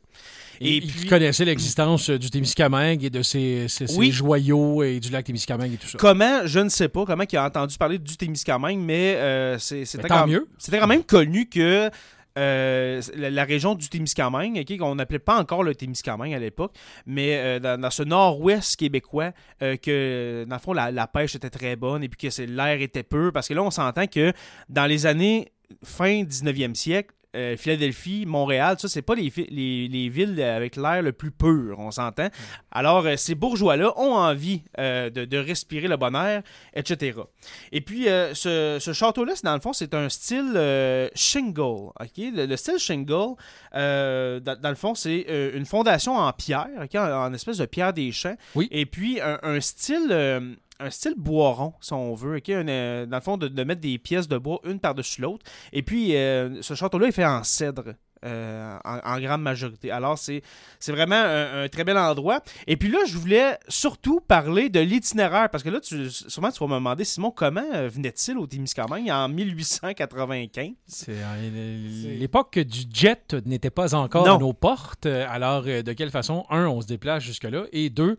Et, 0.59 0.81
puis, 0.81 0.93
il 1.03 1.09
connaissait 1.09 1.45
l'existence 1.45 2.09
du 2.09 2.29
Témiscamingue 2.29 3.03
et 3.03 3.09
de 3.09 3.21
ses, 3.21 3.67
joyaux 4.09 4.83
et 4.83 4.99
du 4.99 5.09
lac 5.09 5.25
Témiscamingue 5.25 5.73
et 5.73 5.77
tout 5.77 5.87
ça. 5.87 5.97
Comment, 5.97 6.45
je 6.45 6.59
ne 6.59 6.69
sais 6.69 6.89
pas, 6.89 7.05
comment 7.05 7.23
il 7.31 7.37
a 7.37 7.45
entendu 7.45 7.77
parler 7.77 7.99
du 7.99 8.17
Témiscamingue, 8.17 8.79
mais 8.79 9.15
euh, 9.15 9.59
c'était 9.59 10.07
quand, 10.07 10.25
quand, 10.71 10.87
même 10.87 11.03
connu 11.03 11.47
que 11.47 11.89
euh, 12.37 13.01
la, 13.15 13.43
région 13.43 13.75
du 13.75 13.89
Témiscamingue, 13.89 14.59
okay, 14.59 14.77
qu'on 14.77 14.95
n'appelait 14.95 15.19
pas 15.19 15.37
encore 15.39 15.63
le 15.63 15.75
Témiscamingue 15.75 16.33
à 16.33 16.39
l'époque, 16.39 16.73
mais 17.05 17.37
euh, 17.37 17.77
dans, 17.77 17.89
ce 17.89 18.03
nord-ouest 18.03 18.75
québécois, 18.77 19.31
que 19.59 20.45
dans 20.47 20.55
le 20.55 20.61
fond, 20.61 20.73
la, 20.73 20.91
la, 20.91 21.07
pêche 21.07 21.35
était 21.35 21.49
très 21.49 21.75
bonne 21.75 22.03
et 22.03 22.09
puis 22.09 22.29
que 22.29 22.41
l'air 22.43 22.81
était 22.81 23.03
peu, 23.03 23.31
parce 23.31 23.47
que 23.47 23.53
là, 23.53 23.63
on 23.63 23.71
s'entend 23.71 24.07
que 24.07 24.31
dans 24.69 24.85
les 24.85 25.05
années 25.05 25.51
fin 25.83 26.23
19e 26.23 26.75
siècle, 26.75 27.13
euh, 27.37 27.55
Philadelphie, 27.55 28.25
Montréal, 28.25 28.77
ça, 28.79 28.87
c'est 28.87 29.01
pas 29.01 29.15
les, 29.15 29.31
les, 29.49 30.09
villes 30.09 30.41
avec 30.41 30.75
l'air 30.75 31.01
le 31.01 31.11
plus 31.11 31.31
pur, 31.31 31.77
on 31.77 31.91
s'entend. 31.91 32.29
Alors, 32.71 33.05
euh, 33.05 33.15
ces 33.15 33.35
bourgeois-là 33.35 33.93
ont 33.97 34.15
envie 34.15 34.63
euh, 34.79 35.09
de, 35.09 35.37
respirer 35.37 35.87
le 35.87 35.97
bon 35.97 36.15
air, 36.15 36.41
etc. 36.73 37.19
Et 37.71 37.81
puis, 37.81 38.05
ce, 38.05 38.91
château-là, 38.93 39.33
dans 39.43 39.53
le 39.53 39.59
fond, 39.59 39.73
c'est 39.73 39.93
un 39.93 40.09
style 40.09 40.59
shingle. 41.13 41.91
ok? 41.99 42.17
Le, 42.17 42.55
style 42.55 42.79
shingle, 42.79 43.35
dans, 43.73 44.69
le 44.69 44.75
fond, 44.75 44.95
c'est 44.95 45.25
une 45.53 45.65
fondation 45.65 46.15
en 46.15 46.33
pierre, 46.33 46.67
en, 46.95 47.33
espèce 47.33 47.57
de 47.57 47.65
pierre 47.65 47.93
des 47.93 48.11
champs. 48.11 48.35
Oui. 48.55 48.67
Et 48.71 48.85
puis, 48.85 49.19
un 49.21 49.61
style 49.61 50.57
un 50.79 50.89
style 50.89 51.15
boiron, 51.17 51.73
si 51.81 51.93
on 51.93 52.13
veut. 52.13 52.39
Euh, 52.49 53.05
dans 53.05 53.17
le 53.17 53.21
fond, 53.21 53.37
de, 53.37 53.63
mettre 53.63 53.81
des 53.81 53.97
pièces 53.97 54.27
de 54.27 54.37
bois 54.37 54.59
une 54.63 54.79
par-dessus 54.79 55.21
l'autre. 55.21 55.45
Et 55.73 55.83
puis, 55.83 56.15
euh, 56.15 56.61
ce 56.61 56.73
château-là 56.73 57.07
est 57.07 57.11
fait 57.11 57.25
en 57.25 57.43
cèdre. 57.43 57.93
Euh, 58.25 58.77
en, 58.83 59.19
grande 59.19 59.41
majorité. 59.41 59.91
Alors, 59.91 60.17
c'est 60.17 60.41
vraiment 60.87 61.15
un, 61.15 61.67
très 61.69 61.83
bel 61.83 61.97
endroit. 61.97 62.41
Et 62.65 62.77
puis 62.77 62.89
là, 62.89 62.99
je 63.07 63.17
voulais 63.17 63.57
surtout 63.67 64.19
parler 64.19 64.69
de 64.69 64.79
l'itinéraire, 64.79 65.49
parce 65.49 65.63
que 65.63 65.69
là, 65.69 65.79
tu, 65.79 66.09
sûrement, 66.09 66.51
tu 66.51 66.59
vas 66.59 66.67
me 66.67 66.75
demander, 66.75 67.03
Simon, 67.03 67.31
comment 67.31 67.87
venait-il 67.87 68.37
au 68.37 68.47
Témiscamingue 68.47 69.09
en 69.09 69.27
1895? 69.29 70.69
C'est 70.85 71.13
l'époque 72.19 72.59
du 72.59 72.81
jet 72.91 73.35
n'était 73.45 73.69
pas 73.69 73.95
encore 73.95 74.27
à 74.27 74.37
nos 74.37 74.53
portes. 74.53 75.05
Alors, 75.05 75.63
de 75.63 75.93
quelle 75.93 76.11
façon, 76.11 76.45
un, 76.49 76.67
on 76.67 76.81
se 76.81 76.87
déplace 76.87 77.23
jusque-là, 77.23 77.65
et 77.71 77.89
deux, 77.89 78.17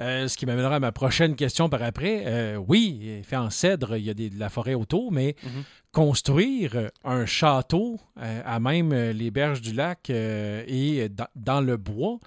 euh, 0.00 0.26
ce 0.28 0.36
qui 0.36 0.46
m'amènera 0.46 0.76
à 0.76 0.80
ma 0.80 0.92
prochaine 0.92 1.36
question 1.36 1.68
par 1.68 1.82
après. 1.82 2.24
Euh, 2.26 2.56
oui, 2.56 3.20
fait 3.22 3.36
en 3.36 3.50
cèdre, 3.50 3.96
il 3.96 4.04
y 4.04 4.10
a 4.10 4.14
de 4.14 4.30
la 4.38 4.48
forêt 4.48 4.74
autour, 4.74 5.12
mais 5.12 5.36
mhm. 5.42 5.64
Construire 5.94 6.90
un 7.04 7.24
château 7.24 7.98
euh, 8.20 8.42
à 8.44 8.60
même 8.60 8.92
les 8.92 9.30
berges 9.30 9.62
du 9.62 9.72
lac 9.72 10.10
et 10.10 11.08
dans 11.34 11.60
le 11.60 11.76
bois, 11.78 12.18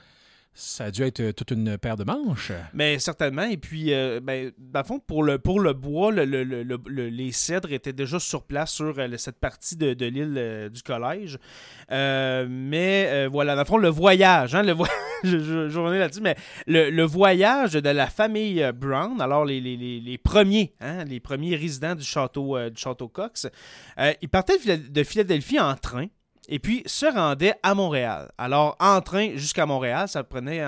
ça 0.57 0.85
a 0.85 0.91
dû 0.91 1.03
être 1.03 1.19
euh, 1.19 1.31
toute 1.33 1.51
une 1.51 1.77
paire 1.77 1.95
de 1.95 2.03
manches. 2.03 2.51
Mais 2.73 2.97
certainement. 2.97 3.43
Et 3.43 3.57
puis, 3.57 3.93
euh, 3.93 4.19
ben, 4.21 4.51
dans 4.57 4.79
le 4.79 4.85
fond, 4.85 4.99
pour 4.99 5.21
le, 5.21 5.37
pour 5.37 5.59
le 5.59 5.73
bois, 5.73 6.11
les 6.11 7.31
cèdres 7.31 7.71
étaient 7.71 7.93
déjà 7.93 8.19
sur 8.19 8.43
place 8.43 8.71
sur 8.71 8.97
euh, 8.97 9.17
cette 9.17 9.39
partie 9.39 9.77
de, 9.77 9.93
l'île 10.05 10.71
du 10.73 10.81
collège. 10.81 11.37
mais 11.91 13.27
voilà, 13.27 13.53
dans 13.53 13.61
le 13.61 13.67
fond, 13.67 13.77
le 13.77 13.89
voyage, 13.89 14.55
hein, 14.55 14.63
le 14.63 14.73
je, 15.23 15.69
je, 15.69 15.79
là-dessus, 15.79 16.21
mais 16.21 16.35
le, 16.65 17.03
voyage 17.03 17.73
de 17.73 17.89
la 17.89 18.07
famille 18.07 18.67
Brown, 18.73 19.21
alors 19.21 19.45
les, 19.45 19.61
les, 19.61 20.17
premiers, 20.17 20.73
hein, 20.81 21.03
les 21.03 21.19
premiers 21.19 21.55
résidents 21.55 21.95
du 21.95 22.03
château, 22.03 22.57
du 22.69 22.77
château 22.79 23.07
Cox, 23.07 23.47
ils 24.21 24.29
partaient 24.29 24.57
de 24.57 25.03
Philadelphie 25.03 25.59
en 25.59 25.75
train 25.75 26.07
et 26.47 26.59
puis 26.59 26.83
se 26.85 27.05
rendait 27.05 27.55
à 27.61 27.73
Montréal. 27.73 28.31
Alors, 28.37 28.75
en 28.79 29.01
train 29.01 29.35
jusqu'à 29.35 29.65
Montréal, 29.65 30.07
ça 30.07 30.23
prenait 30.23 30.63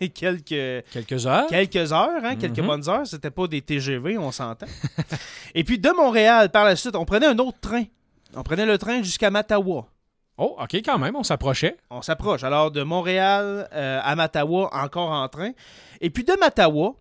quelques... 0.14 0.84
Quelques 0.90 1.26
heures. 1.26 1.46
Quelques 1.48 1.92
heures, 1.92 2.24
hein, 2.24 2.36
quelques 2.36 2.58
mhm. 2.58 2.66
bonnes 2.66 2.88
heures. 2.88 3.06
C'était 3.06 3.30
pas 3.30 3.46
des 3.46 3.62
TGV, 3.62 4.18
on 4.18 4.32
s'entend. 4.32 4.66
Et 5.54 5.64
puis, 5.64 5.78
de 5.78 5.90
Montréal, 5.90 6.50
par 6.50 6.64
la 6.64 6.76
suite, 6.76 6.96
on 6.96 7.04
prenait 7.04 7.26
un 7.26 7.38
autre 7.38 7.60
train. 7.60 7.84
On 8.34 8.42
prenait 8.42 8.66
le 8.66 8.78
train 8.78 9.02
jusqu'à 9.02 9.30
Mattawa. 9.30 9.86
Oh, 10.38 10.56
OK, 10.60 10.74
quand 10.76 10.98
même, 10.98 11.14
on 11.14 11.22
s'approchait. 11.22 11.76
On 11.90 12.02
s'approche. 12.02 12.42
Alors, 12.42 12.70
de 12.70 12.82
Montréal 12.82 13.68
euh, 13.72 14.00
à 14.02 14.16
Mattawa, 14.16 14.70
encore 14.72 15.10
en 15.10 15.28
train. 15.28 15.52
Et 16.00 16.10
puis, 16.10 16.24
de 16.24 16.32
Mattawa 16.40 16.96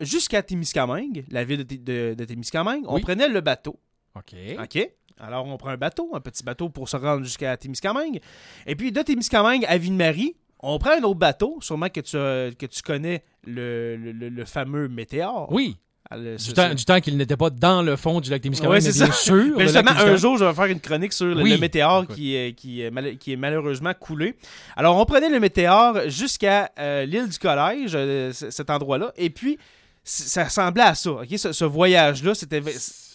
jusqu'à 0.00 0.42
Témiscamingue, 0.42 1.24
la 1.30 1.44
ville 1.44 1.64
de, 1.64 2.14
de, 2.14 2.24
Témiscamingue, 2.24 2.84
on 2.86 3.00
prenait 3.00 3.28
le 3.28 3.40
bateau. 3.40 3.78
OK. 4.16 4.34
OK. 4.60 4.90
Alors, 5.20 5.46
on 5.46 5.56
prend 5.56 5.70
un 5.70 5.76
bateau, 5.76 6.10
un 6.14 6.20
petit 6.20 6.42
bateau 6.42 6.68
pour 6.68 6.88
se 6.88 6.96
rendre 6.96 7.22
jusqu'à 7.24 7.56
Témiscamingue. 7.56 8.20
Et 8.66 8.74
puis, 8.74 8.90
de 8.92 9.00
Témiscamingue 9.02 9.64
à 9.68 9.78
Ville-Marie, 9.78 10.34
on 10.60 10.78
prend 10.78 10.90
un 10.98 11.02
autre 11.02 11.18
bateau, 11.18 11.58
sûrement 11.60 11.88
que 11.88 12.00
tu, 12.00 12.56
que 12.56 12.66
tu 12.66 12.82
connais 12.82 13.22
le, 13.46 14.44
fameux 14.46 14.88
Météor. 14.88 15.48
Oui. 15.52 15.76
Le- 16.10 16.36
Du 16.36 16.52
temps, 16.52 16.68
ce- 16.70 16.74
du 16.74 16.84
temps 16.84 17.00
qu'il 17.00 17.16
n'était 17.16 17.36
pas 17.36 17.48
dans 17.50 17.80
le 17.82 17.96
fond 17.96 18.20
du 18.20 18.28
lac 18.30 18.42
Témiscamingue, 18.42 18.72
Ouais, 18.74 18.80
c'est 18.80 18.92
bien 18.92 19.06
ça. 19.06 19.12
sûr. 19.12 19.54
Mais 19.56 19.64
justement, 19.64 19.90
un 19.92 20.16
jour, 20.16 20.36
je 20.36 20.44
vais 20.44 20.52
faire 20.52 20.66
une 20.66 20.80
chronique 20.80 21.12
sur 21.14 21.26
le, 21.26 21.42
Oui. 21.42 21.50
le 21.52 21.58
météore 21.58 22.06
qui 22.06 22.34
est, 22.36 22.52
qui, 22.52 22.82
est 22.82 22.90
mal- 22.90 23.16
qui 23.16 23.32
est 23.32 23.36
malheureusement 23.36 23.92
coulé. 23.98 24.34
Alors, 24.76 24.96
on 24.98 25.04
prenait 25.06 25.30
le 25.30 25.40
météore 25.40 26.08
jusqu'à 26.08 26.70
euh, 26.78 27.06
l'île 27.06 27.28
du 27.28 27.38
Collège, 27.38 27.92
euh, 27.94 28.32
cet 28.32 28.68
endroit-là, 28.68 29.12
et 29.16 29.30
puis 29.30 29.58
ça 30.04 30.44
ressemblait 30.44 30.82
à 30.82 30.94
ça. 30.94 31.10
ok? 31.12 31.28
Ce, 31.36 31.52
ce 31.52 31.64
voyage-là, 31.64 32.34
c'était 32.34 32.62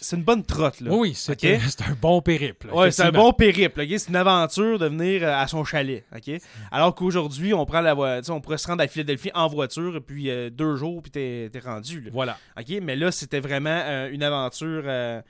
c'est 0.02 0.16
une 0.16 0.22
bonne 0.24 0.44
trotte. 0.44 0.80
Là. 0.80 0.90
Oui, 0.90 1.10
oui, 1.10 1.14
c'était 1.14 1.60
un 1.88 1.92
bon 2.00 2.20
périple. 2.22 2.68
Ouais, 2.72 2.90
c'est 2.90 3.02
un 3.02 3.12
bon 3.12 3.32
périple. 3.32 3.80
ok? 3.82 3.86
C'est 3.90 4.08
une 4.08 4.16
aventure 4.16 4.78
de 4.78 4.86
venir 4.86 5.22
euh, 5.22 5.32
à 5.40 5.46
son 5.46 5.64
chalet. 5.64 6.04
ok? 6.16 6.40
Alors 6.72 6.94
qu'aujourd'hui, 6.94 7.54
on 7.54 7.64
prend 7.66 7.80
la 7.80 7.94
voiture, 7.94 8.34
on 8.34 8.40
pourrait 8.40 8.58
se 8.58 8.66
rendre 8.66 8.82
à 8.82 8.88
Philadelphie 8.88 9.30
en 9.34 9.46
voiture, 9.46 9.96
et 9.96 10.00
puis 10.00 10.30
euh, 10.30 10.50
deux 10.50 10.74
jours, 10.76 11.02
puis 11.02 11.10
t'es 11.12 11.48
t'es 11.52 11.60
rendu. 11.60 12.00
là. 12.00 12.10
Voilà. 12.12 12.38
OK? 12.58 12.74
Mais 12.82 12.96
là, 12.96 13.12
c'était 13.12 13.40
vraiment 13.40 13.80
euh, 13.84 14.10
une 14.10 14.22
aventure 14.22 14.82
euh, 14.86 15.20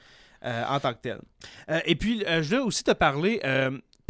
en 0.42 0.80
tant 0.80 0.94
que 0.94 1.00
telle. 1.02 1.20
Et 1.84 1.94
puis, 1.96 2.24
je 2.26 2.40
voulais 2.48 2.58
aussi 2.61 2.82
te 2.82 2.92
parler. 2.92 3.40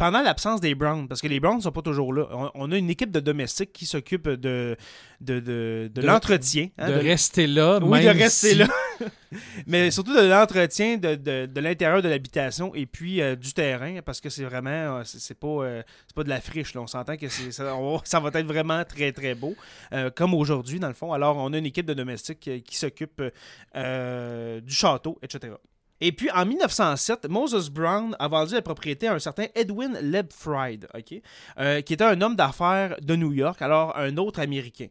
Pendant 0.01 0.23
l'absence 0.23 0.59
des 0.61 0.73
Browns, 0.73 1.07
parce 1.07 1.21
que 1.21 1.27
les 1.27 1.39
Browns 1.39 1.57
ne 1.57 1.61
sont 1.61 1.71
pas 1.71 1.83
toujours 1.83 2.11
là, 2.11 2.25
on, 2.31 2.49
on 2.55 2.71
a 2.71 2.77
une 2.77 2.89
équipe 2.89 3.11
de 3.11 3.19
domestiques 3.19 3.71
qui 3.71 3.85
s'occupe 3.85 4.27
de, 4.27 4.75
de, 5.19 5.39
de, 5.39 6.01
l'entretien. 6.01 6.69
hein, 6.79 6.89
de 6.89 6.93
rester 6.95 7.45
là, 7.45 7.77
oui, 7.83 8.03
de 8.03 8.07
rester 8.09 8.49
si- 8.49 8.55
là. 8.55 8.67
Mais 9.67 9.91
surtout 9.91 10.15
de 10.15 10.27
l'entretien 10.27 10.97
de, 10.97 11.13
de, 11.13 11.45
de 11.45 11.61
l'intérieur 11.61 12.01
de 12.01 12.09
l'habitation 12.09 12.73
et 12.73 12.87
puis 12.87 13.21
euh, 13.21 13.35
du 13.35 13.53
terrain, 13.53 13.99
parce 14.03 14.19
que 14.21 14.31
c'est 14.31 14.43
vraiment, 14.43 14.69
euh, 14.97 15.01
c'est 15.05 15.19
c'est 15.19 15.39
pas, 15.39 15.47
euh, 15.47 15.83
c'est 16.07 16.15
pas 16.15 16.23
de 16.23 16.29
la 16.29 16.41
friche. 16.41 16.73
Là. 16.73 16.81
On 16.81 16.87
s'entend 16.87 17.15
que 17.15 17.27
c'est- 17.29 17.51
ça, 17.51 17.75
on- 17.75 18.01
ça 18.03 18.19
va 18.19 18.29
être 18.33 18.45
vraiment 18.47 18.83
très, 18.83 19.11
très 19.11 19.35
beau, 19.35 19.55
euh, 19.93 20.09
comme 20.09 20.33
aujourd'hui, 20.33 20.79
dans 20.79 20.87
le 20.87 20.95
fond. 20.95 21.13
Alors, 21.13 21.37
on 21.37 21.53
a 21.53 21.57
une 21.59 21.67
équipe 21.67 21.85
de 21.85 21.93
domestiques 21.93 22.49
qui 22.65 22.75
s'occupe 22.75 23.21
du 23.75 24.73
château, 24.73 25.19
etc. 25.21 25.53
Et 26.03 26.11
puis, 26.11 26.29
en 26.31 26.45
1907, 26.45 27.27
Moses 27.29 27.69
Brown 27.69 28.15
a 28.19 28.27
vendu 28.27 28.55
la 28.55 28.61
propriété 28.63 29.07
à 29.07 29.13
un 29.13 29.19
certain 29.19 29.45
Edwin 29.55 29.97
Lebfried, 30.01 30.87
ok, 30.95 31.21
euh, 31.59 31.81
qui 31.81 31.93
était 31.93 32.03
un 32.03 32.19
homme 32.21 32.35
d'affaires 32.35 32.95
de 33.01 33.15
New 33.15 33.31
York, 33.33 33.61
alors 33.61 33.95
un 33.95 34.17
autre 34.17 34.39
Américain. 34.39 34.87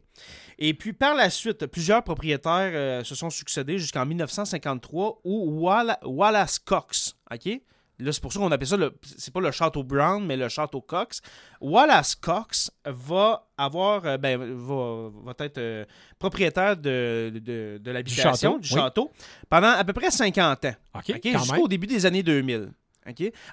Et 0.57 0.73
puis, 0.73 0.93
par 0.93 1.13
la 1.15 1.29
suite, 1.29 1.65
plusieurs 1.65 2.03
propriétaires 2.03 2.71
euh, 2.73 3.03
se 3.03 3.13
sont 3.15 3.29
succédés 3.29 3.77
jusqu'en 3.77 4.05
1953 4.05 5.19
où 5.25 5.61
Walla- 5.67 5.99
Wallace 6.05 6.59
Cox, 6.59 7.15
OK? 7.31 7.61
Là, 8.01 8.11
c'est 8.11 8.21
pour 8.21 8.33
ça 8.33 8.39
qu'on 8.39 8.51
appelle 8.51 8.67
ça, 8.67 8.77
le, 8.77 8.93
c'est 9.03 9.33
pas 9.33 9.39
le 9.39 9.51
château 9.51 9.83
Brown, 9.83 10.25
mais 10.25 10.35
le 10.35 10.49
château 10.49 10.81
Cox. 10.81 11.21
Wallace 11.59 12.15
Cox 12.15 12.71
va 12.85 13.47
avoir, 13.57 14.05
euh, 14.05 14.17
ben, 14.17 14.37
va, 14.39 15.09
va 15.23 15.33
être 15.39 15.59
euh, 15.59 15.85
propriétaire 16.17 16.75
de, 16.77 17.31
de, 17.35 17.79
de 17.81 17.91
l'habitation, 17.91 18.53
château, 18.53 18.59
du 18.59 18.73
oui. 18.73 18.79
château, 18.79 19.11
pendant 19.49 19.69
à 19.69 19.83
peu 19.83 19.93
près 19.93 20.09
50 20.09 20.65
ans. 20.65 20.73
OK, 20.95 21.21
jusqu'au 21.23 21.67
début 21.67 21.87
des 21.87 22.05
années 22.05 22.23
2000. 22.23 22.71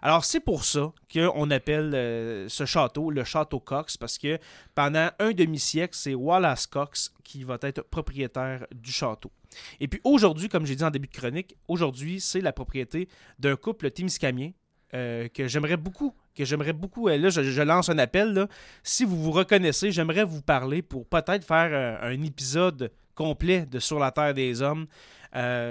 Alors, 0.03 0.25
c'est 0.25 0.41
pour 0.41 0.65
ça 0.65 0.93
qu'on 1.13 1.51
appelle 1.51 1.95
euh, 1.95 2.49
ce 2.49 2.67
château 2.67 3.11
le 3.11 3.25
château 3.25 3.61
Cox, 3.61 3.97
parce 3.97 4.19
que 4.19 4.39
pendant 4.75 5.11
un 5.19 5.31
demi-siècle, 5.33 5.95
c'est 5.97 6.15
Wallace 6.15 6.67
Cox 6.67 7.13
qui 7.25 7.45
va 7.45 7.59
être 7.63 7.83
propriétaire 7.83 8.67
du 8.75 8.93
château. 8.93 9.33
Et 9.81 9.89
puis 9.89 10.01
aujourd'hui, 10.05 10.49
comme 10.49 10.67
j'ai 10.67 10.77
dit 10.77 10.85
en 10.85 10.91
début 10.91 11.09
de 11.09 11.17
chronique, 11.17 11.57
aujourd'hui, 11.67 12.21
c'est 12.21 12.41
la 12.41 12.53
propriété 12.53 13.09
d'un 13.39 13.57
couple 13.57 13.91
témiscamien 13.91 14.51
euh, 14.95 15.29
que 15.29 15.47
j'aimerais 15.49 15.77
beaucoup, 15.77 16.15
que 16.35 16.47
j'aimerais 16.47 16.73
beaucoup, 16.73 17.09
euh, 17.09 17.19
là, 17.19 17.29
je, 17.29 17.63
lance 17.63 17.91
un 17.91 17.99
appel, 17.99 18.33
là. 18.33 18.49
si 18.83 19.05
vous 19.05 19.23
vous 19.23 19.33
reconnaissez, 19.33 19.93
j'aimerais 19.93 20.25
vous 20.25 20.41
parler 20.41 20.81
pour 20.81 21.07
peut-être 21.07 21.45
faire 21.45 21.69
euh, 21.73 22.15
un 22.15 22.23
épisode 22.23 22.91
complet 23.15 23.67
de 23.67 23.81
Sur 23.81 23.99
la 23.99 24.13
Terre 24.13 24.33
des 24.33 24.63
Hommes 24.63 24.87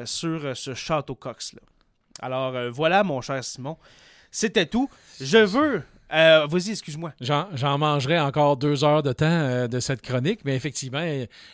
sur 0.06 0.56
ce 0.56 0.76
château 0.76 1.16
Cox-là. 1.16 1.62
Alors 2.22 2.56
euh, 2.56 2.70
voilà, 2.72 3.04
mon 3.04 3.22
cher 3.22 3.44
Simon, 3.44 3.78
c'était 4.32 4.66
tout. 4.66 4.90
Je 5.22 5.38
veux... 5.38 5.84
euh, 6.14 6.48
Vas-y, 6.50 6.72
excuse-moi. 6.72 7.14
J'en 7.20 7.78
mangerai 7.78 8.20
encore 8.20 8.58
deux 8.58 8.84
heures 8.84 9.04
de 9.04 9.14
temps 9.14 9.26
euh, 9.26 9.68
de 9.68 9.80
cette 9.80 10.02
chronique, 10.02 10.42
mais 10.46 10.56
effectivement, 10.56 11.04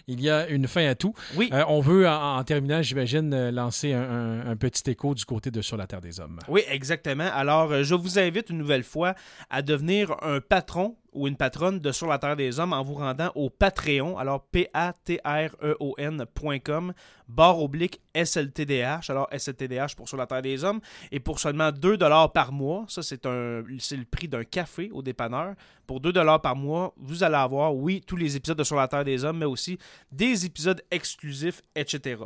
il 0.07 0.21
y 0.21 0.29
a 0.29 0.47
une 0.47 0.67
fin 0.67 0.87
à 0.87 0.95
tout. 0.95 1.13
Oui. 1.35 1.49
On 1.67 1.79
veut, 1.81 2.07
en, 2.07 2.37
en 2.37 2.43
terminant, 2.43 2.81
j'imagine, 2.81 3.49
lancer 3.51 3.93
un, 3.93 4.01
un- 4.01 4.47
un 4.51 4.55
petit 4.55 4.89
écho 4.89 5.13
du 5.15 5.25
côté 5.25 5.51
de 5.51 5.61
Sur 5.61 5.77
la 5.77 5.87
Terre 5.87 6.01
des 6.01 6.19
Hommes. 6.19 6.39
Oui, 6.47 6.61
exactement. 6.69 7.29
Alors, 7.33 7.83
je 7.83 7.95
vous 7.95 8.19
invite 8.19 8.49
une 8.49 8.57
nouvelle 8.57 8.83
fois 8.83 9.15
à 9.49 9.61
devenir 9.61 10.15
un 10.23 10.39
patron 10.39 10.95
ou 11.13 11.27
une 11.27 11.35
patronne 11.35 11.79
de 11.79 11.91
Sur 11.91 12.07
la 12.07 12.17
Terre 12.19 12.35
des 12.35 12.59
Hommes 12.59 12.73
en 12.73 12.83
vous 12.83 12.95
rendant 12.95 13.31
au 13.35 13.49
Patreon. 13.49 14.17
Alors, 14.17 14.45
P-A-T-R-E-O-N.com, 14.47 15.33
barre 17.27 17.61
oblique 17.61 18.01
SLTDH. 18.15 19.09
Alors, 19.09 19.27
SLTDH 19.31 19.95
pour 19.95 20.07
Sur 20.09 20.17
la 20.17 20.25
Terre 20.27 20.41
des 20.41 20.63
Hommes. 20.63 20.81
Et 21.11 21.19
pour 21.19 21.39
seulement 21.39 21.71
2 21.71 21.97
par 22.33 22.51
mois, 22.51 22.85
ça, 22.87 23.03
c'est 23.03 23.25
un, 23.25 23.63
c'est 23.79 23.97
le 23.97 24.05
prix 24.05 24.27
d'un 24.27 24.43
café 24.43 24.89
au 24.91 25.01
dépanneur. 25.01 25.55
Pour 25.87 25.99
2 25.99 26.13
par 26.41 26.55
mois, 26.55 26.93
vous 26.97 27.23
allez 27.23 27.35
avoir, 27.35 27.75
oui, 27.75 28.01
tous 28.05 28.15
les 28.15 28.35
épisodes 28.35 28.57
de 28.57 28.63
Sur 28.63 28.75
la 28.77 28.87
Terre 28.87 29.05
des 29.05 29.23
Hommes, 29.25 29.39
mais 29.39 29.45
aussi 29.45 29.77
des 30.11 30.45
épisodes 30.45 30.81
exclusifs, 30.91 31.61
etc. 31.75 32.23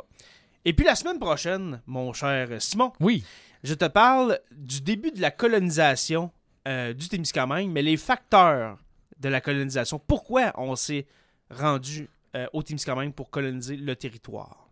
Et 0.64 0.72
puis 0.72 0.84
la 0.84 0.94
semaine 0.94 1.18
prochaine, 1.18 1.80
mon 1.86 2.12
cher 2.12 2.48
Simon, 2.60 2.92
Oui, 3.00 3.24
je 3.62 3.74
te 3.74 3.86
parle 3.86 4.38
du 4.50 4.80
début 4.80 5.10
de 5.10 5.20
la 5.20 5.30
colonisation 5.30 6.30
euh, 6.68 6.92
du 6.92 7.08
Témiscamingue, 7.08 7.70
mais 7.70 7.82
les 7.82 7.96
facteurs 7.96 8.76
de 9.18 9.28
la 9.28 9.40
colonisation. 9.40 9.98
Pourquoi 9.98 10.52
on 10.56 10.76
s'est 10.76 11.06
rendu 11.50 12.10
euh, 12.36 12.46
au 12.52 12.62
Témiscamingue 12.62 13.14
pour 13.14 13.30
coloniser 13.30 13.76
le 13.76 13.96
territoire? 13.96 14.68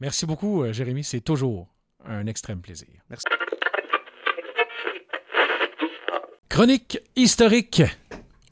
merci 0.00 0.26
beaucoup, 0.26 0.62
euh, 0.62 0.72
Jérémy. 0.72 1.04
C'est 1.04 1.20
toujours 1.20 1.68
un 2.04 2.26
extrême 2.26 2.60
plaisir. 2.60 2.88
Merci. 3.08 3.24
Chronique 6.48 6.98
historique 7.14 7.82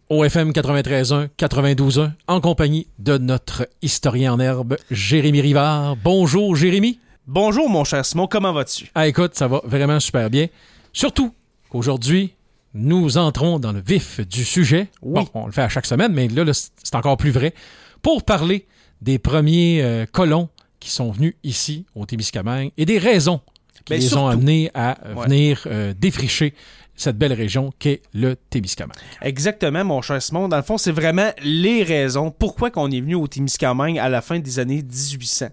OFM 0.09 0.51
93.1, 0.53 1.29
92.1, 1.37 2.13
en 2.29 2.41
compagnie 2.41 2.87
de 3.01 3.19
notre 3.19 3.69
historien 3.83 4.35
en 4.35 4.39
herbe, 4.39 4.77
Jérémy 4.93 5.41
Rivard. 5.41 5.97
Bonjour, 5.97 6.55
Jérémy. 6.55 7.01
Bonjour, 7.27 7.69
mon 7.69 7.83
cher 7.83 8.05
Simon, 8.05 8.29
comment 8.29 8.53
vas-tu? 8.53 8.89
Ah, 8.95 9.09
écoute, 9.09 9.35
ça 9.35 9.49
va 9.49 9.61
vraiment 9.65 9.99
super 9.99 10.31
bien. 10.31 10.47
Surtout 10.93 11.35
qu'aujourd'hui, 11.69 12.36
nous 12.77 13.19
entrons 13.19 13.59
dans 13.59 13.73
le 13.73 13.81
vif 13.81 14.21
du 14.21 14.45
sujet. 14.45 14.89
Oui. 15.03 15.23
Bon, 15.35 15.43
on 15.43 15.47
le 15.47 15.53
fait 15.53 15.63
à 15.63 15.69
chaque 15.69 15.87
semaine, 15.87 16.13
mais 16.13 16.29
là, 16.29 16.45
là, 16.45 16.53
c'est 16.53 16.95
encore 16.95 17.17
plus 17.17 17.31
vrai. 17.31 17.55
Pour 18.03 18.23
parler 18.23 18.67
des 19.01 19.19
premiers 19.19 19.81
euh, 19.83 20.07
colons 20.11 20.49
qui 20.81 20.91
sont 20.91 21.11
venus 21.11 21.35
ici, 21.43 21.87
au 21.95 22.07
Témiscamingue, 22.07 22.71
et 22.77 22.85
des 22.85 22.99
raisons 22.99 23.41
qui 23.85 23.95
les 23.95 24.15
ont 24.17 24.27
amenés 24.29 24.71
à 24.75 24.99
euh, 25.07 25.15
Ouais. 25.15 25.25
venir 25.27 25.63
euh, 25.67 25.95
défricher 25.97 26.55
cette 26.99 27.19
belle 27.19 27.35
région 27.35 27.73
qu'est 27.79 28.01
le 28.15 28.37
Témiscamingue. 28.37 28.97
Exactement, 29.21 29.85
mon 29.85 30.01
cher 30.03 30.21
Simon. 30.23 30.49
Dans 30.49 30.57
le 30.57 30.63
fond, 30.63 30.79
c'est 30.79 30.93
vraiment 30.93 31.31
les 31.43 31.83
raisons 31.83 32.31
pourquoi 32.31 32.71
on 32.77 32.91
est 32.91 33.01
venu 33.01 33.15
au 33.15 33.27
Témiscamingue 33.27 33.99
à 33.99 34.09
la 34.09 34.23
fin 34.23 34.39
des 34.39 34.59
années 34.59 34.83
1800. 34.83 35.49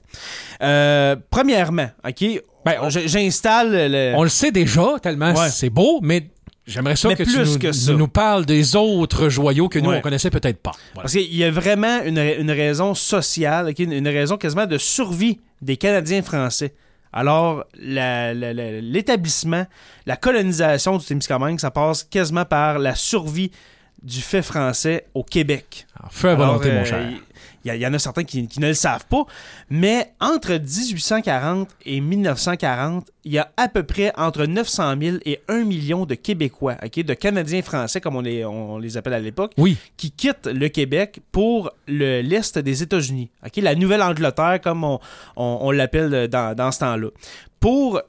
Euh, 0.61 1.15
premièrement, 1.29 1.89
OK, 2.07 2.23
Ben, 2.65 2.89
j'installe 2.89 3.91
le... 3.91 4.13
On 4.15 4.23
le 4.23 4.29
sait 4.29 4.51
déjà, 4.51 4.97
tellement 5.01 5.33
Ouais. 5.33 5.49
c'est 5.49 5.69
beau, 5.69 5.99
mais 6.01 6.29
j'aimerais 6.65 6.95
ça 6.95 7.09
Mais 7.09 7.15
que 7.15 7.23
tu 7.23 7.37
nous, 7.37 7.59
que 7.59 7.71
ça. 7.71 7.91
nous- 7.91 7.97
nous 7.99 8.07
parles 8.07 8.45
des 8.45 8.75
autres 8.75 9.29
joyaux 9.29 9.69
que 9.69 9.79
nous, 9.79 9.89
Ouais. 9.89 9.97
on 9.97 10.01
connaissait 10.01 10.29
peut-être 10.29 10.59
pas. 10.61 10.71
Voilà. 10.93 11.03
Parce 11.03 11.13
qu'il 11.13 11.35
y 11.35 11.43
a 11.43 11.51
vraiment 11.51 12.01
une, 12.03 12.17
une 12.17 12.51
raison 12.51 12.93
sociale, 12.93 13.73
une, 13.77 14.07
raison 14.07 14.37
quasiment 14.37 14.65
de 14.65 14.77
survie 14.77 15.39
des 15.61 15.77
Canadiens 15.77 16.21
français. 16.21 16.73
Alors, 17.11 17.63
la- 17.79 18.33
la- 18.33 18.53
la- 18.53 18.81
l'établissement, 18.81 19.65
la 20.07 20.17
colonisation 20.17 20.97
du 20.97 21.05
Témiscamingue, 21.05 21.59
ça 21.59 21.69
passe 21.71 22.03
quasiment 22.03 22.45
par 22.45 22.79
la 22.79 22.95
survie 22.95 23.51
du 24.01 24.19
fait 24.19 24.41
français 24.41 25.05
au 25.13 25.23
Québec. 25.23 25.85
Alors, 25.99 26.11
feu 26.11 26.29
à 26.29 26.31
Alors, 26.33 26.47
volonté, 26.47 26.71
euh, 26.71 26.79
mon 26.79 26.85
cher. 26.85 27.09
Il 27.65 27.73
y, 27.75 27.87
en 27.87 27.93
a 27.93 27.99
certains 27.99 28.23
qui, 28.25 28.45
qui 28.47 28.59
ne 28.59 28.67
le 28.67 28.73
savent 28.73 29.05
pas, 29.07 29.23
mais 29.69 30.13
entre 30.19 30.51
1840 30.53 31.69
et 31.85 32.01
1940, 32.01 33.07
il 33.25 33.31
y 33.33 33.37
a 33.39 33.51
à 33.55 33.69
peu 33.69 33.83
près 33.83 34.11
entre 34.17 34.45
900 34.45 34.95
000 35.01 35.17
et 35.25 35.39
1 35.47 35.63
million 35.63 36.05
de 36.05 36.15
Québécois, 36.15 36.75
ok, 36.83 37.03
de 37.05 37.13
Canadiens 37.13 37.61
français, 37.61 38.01
comme 38.01 38.17
on 38.17 38.21
les, 38.21 38.43
on 38.43 38.77
les 38.79 38.97
appelle 38.97 39.13
à 39.13 39.19
l'époque, 39.19 39.53
Oui, 39.57 39.77
qui 39.95 40.11
quittent 40.11 40.47
le 40.47 40.67
Québec 40.67 41.19
pour 41.31 41.71
le- 41.87 42.21
l'Est 42.21 42.57
des 42.59 42.83
États-Unis. 42.83 43.29
ok, 43.45 43.55
La 43.57 43.75
Nouvelle-Angleterre, 43.75 44.59
comme 44.61 44.83
on, 44.83 44.99
on- 45.37 45.59
on 45.61 45.71
l'appelle 45.71 46.27
dans, 46.27 46.55
dans 46.55 46.71
ce 46.71 46.79
temps-là. 46.79 47.07
Pour 47.59 48.01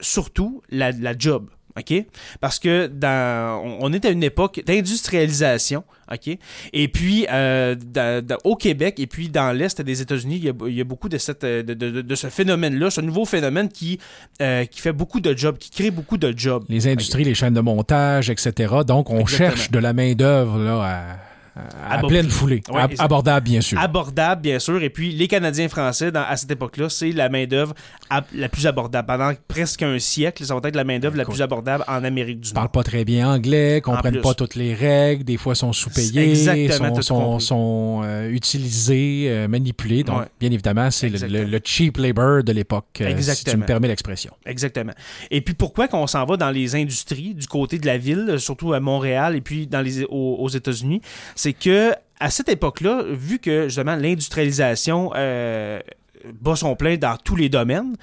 surtout 0.00 0.62
la, 0.70 0.90
la 0.92 1.16
job. 1.16 1.48
OK? 1.78 2.04
Parce 2.40 2.58
que 2.58 2.86
dans, 2.86 3.62
on, 3.80 3.92
est 3.92 4.04
à 4.04 4.10
une 4.10 4.22
époque 4.22 4.60
d'industrialisation, 4.66 5.84
OK? 6.12 6.36
Et 6.72 6.88
puis, 6.88 7.26
euh, 7.32 7.74
dans- 7.74 8.24
dans- 8.24 8.38
au 8.44 8.56
Québec 8.56 8.96
et 8.98 9.06
puis 9.06 9.28
dans 9.28 9.52
l'Est 9.56 9.80
des 9.80 10.02
États-Unis, 10.02 10.36
il 10.36 10.44
y 10.44 10.48
a, 10.50 10.52
il 10.68 10.74
y 10.74 10.80
a 10.80 10.84
beaucoup 10.84 11.08
de, 11.08 11.18
cette, 11.18 11.44
de, 11.44 11.62
de- 11.62 11.74
de- 11.90 12.02
de 12.02 12.14
ce 12.14 12.28
phénomène-là, 12.28 12.90
ce 12.90 13.00
nouveau 13.00 13.24
phénomène 13.24 13.68
qui, 13.68 13.98
euh, 14.40 14.64
qui 14.66 14.80
fait 14.80 14.92
beaucoup 14.92 15.20
de 15.20 15.36
jobs, 15.36 15.56
qui 15.58 15.70
crée 15.70 15.90
beaucoup 15.90 16.18
de 16.18 16.32
jobs. 16.36 16.64
les 16.68 16.86
industries, 16.88 17.24
les 17.24 17.34
chaînes 17.34 17.54
de 17.54 17.60
montage, 17.60 18.28
etc. 18.30 18.74
Donc, 18.86 19.10
on 19.10 19.20
Exactement. 19.20 19.50
cherche 19.50 19.70
de 19.70 19.78
la 19.78 19.92
main-d'œuvre 19.92 20.58
là, 20.58 21.18
à, 21.54 21.98
pleine 22.06 22.28
foulée. 22.30 22.62
Ouais, 22.70 22.82
abordable, 22.98 23.44
bien 23.44 23.60
sûr. 23.60 23.78
abordable, 23.78 24.40
bien 24.42 24.58
sûr. 24.58 24.82
Et 24.82 24.90
puis, 24.90 25.12
les 25.12 25.28
Canadiens 25.28 25.68
français, 25.68 26.10
dans- 26.10 26.24
à 26.26 26.36
cette 26.36 26.50
époque-là, 26.50 26.88
c'est 26.88 27.12
la 27.12 27.28
main-d'œuvre 27.28 27.74
la 28.34 28.48
plus 28.48 28.66
abordable. 28.66 29.06
Pendant 29.06 29.32
presque 29.48 29.82
un 29.82 29.98
siècle, 29.98 30.44
ça 30.44 30.54
va 30.54 30.60
être 30.68 30.76
la 30.76 30.84
main-d'œuvre 30.84 31.16
la 31.16 31.24
plus 31.24 31.42
abordable 31.42 31.84
en 31.88 32.04
Amérique 32.04 32.40
du 32.40 32.48
Ils 32.50 32.54
Nord. 32.54 32.62
parlent 32.70 32.70
pas 32.70 32.82
très 32.82 33.04
bien 33.04 33.28
anglais, 33.30 33.80
comprennent 33.82 34.20
pas 34.20 34.34
toutes 34.34 34.54
les 34.54 34.74
règles, 34.74 35.24
des 35.24 35.36
fois 35.36 35.54
sont 35.54 35.72
sous-payés, 35.72 36.34
sont, 37.02 37.38
sont, 37.40 38.00
euh, 38.04 38.30
utilisés, 38.30 39.26
euh, 39.28 39.48
manipulés. 39.48 40.04
Donc, 40.04 40.20
Ouais. 40.20 40.26
bien 40.40 40.50
évidemment, 40.50 40.90
c'est 40.90 41.08
le, 41.08 41.14
Exactement. 41.14 41.38
le- 41.40 41.44
le 41.50 41.60
cheap 41.64 41.96
labor 41.98 42.42
de 42.44 42.52
l'époque, 42.52 42.86
euh, 43.00 43.20
si 43.20 43.44
tu 43.44 43.56
me 43.56 43.64
permets 43.66 43.88
l'expression. 43.88 44.32
Exactement. 44.46 44.92
Et 45.30 45.40
puis 45.40 45.54
pourquoi 45.54 45.88
qu'on 45.88 46.06
s'en 46.06 46.24
va 46.24 46.36
dans 46.36 46.50
les 46.50 46.74
industries 46.74 47.34
du 47.34 47.46
côté 47.46 47.78
de 47.78 47.86
la 47.86 47.98
ville, 47.98 48.36
surtout 48.38 48.72
à 48.72 48.80
Montréal 48.80 49.36
et 49.36 49.40
puis 49.40 49.66
dans 49.66 49.80
les, 49.80 50.04
aux, 50.04 50.36
aux 50.40 50.48
États-Unis, 50.48 51.00
c'est 51.42 51.52
que 51.54 51.92
à 52.20 52.30
cette 52.30 52.48
époque-là, 52.48 53.02
vu 53.10 53.38
que 53.40 53.64
justement 53.64 53.96
l'industrialisation 53.96 55.10
euh, 55.16 55.80
bat 56.40 56.54
son 56.56 56.76
plein 56.76 56.96
dans 56.96 57.16
tous 57.16 57.34
les 57.36 57.48
domaines, 57.48 57.96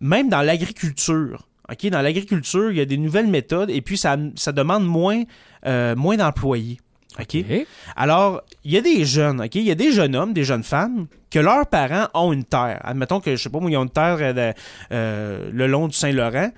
même 0.00 0.28
dans 0.28 0.42
l'agriculture. 0.42 1.46
ok, 1.70 1.86
Dans 1.88 2.02
l'agriculture, 2.02 2.70
il 2.70 2.76
y 2.76 2.80
a 2.80 2.84
des 2.84 2.98
nouvelles 2.98 3.26
méthodes 3.28 3.70
et 3.70 3.80
puis 3.80 3.96
ça, 3.96 4.16
ça 4.36 4.52
demande 4.52 4.84
moins, 4.86 5.22
euh, 5.66 5.96
moins 5.96 6.16
d'employés. 6.16 6.78
ok? 7.18 7.34
Et 7.36 7.66
Alors, 7.96 8.42
il 8.64 8.72
y 8.72 8.76
a 8.76 8.82
des 8.82 9.04
jeunes, 9.06 9.40
OK? 9.40 9.54
Il 9.54 9.62
y 9.62 9.70
a 9.70 9.74
des 9.74 9.92
jeunes 9.92 10.14
hommes, 10.14 10.34
des 10.34 10.44
jeunes 10.44 10.62
femmes, 10.64 11.06
que 11.30 11.38
leurs 11.38 11.66
parents 11.66 12.08
ont 12.12 12.32
une 12.34 12.44
terre. 12.44 12.80
Admettons 12.84 13.20
que, 13.20 13.34
je 13.34 13.42
sais 13.42 13.48
pas, 13.48 13.58
ils 13.66 13.76
ont 13.78 13.84
une 13.84 13.90
terre 13.90 14.18
euh, 14.20 14.32
de- 14.34 14.54
euh, 14.92 15.50
le 15.52 15.66
long 15.66 15.88
du 15.88 15.96
Saint-Laurent. 15.96 16.50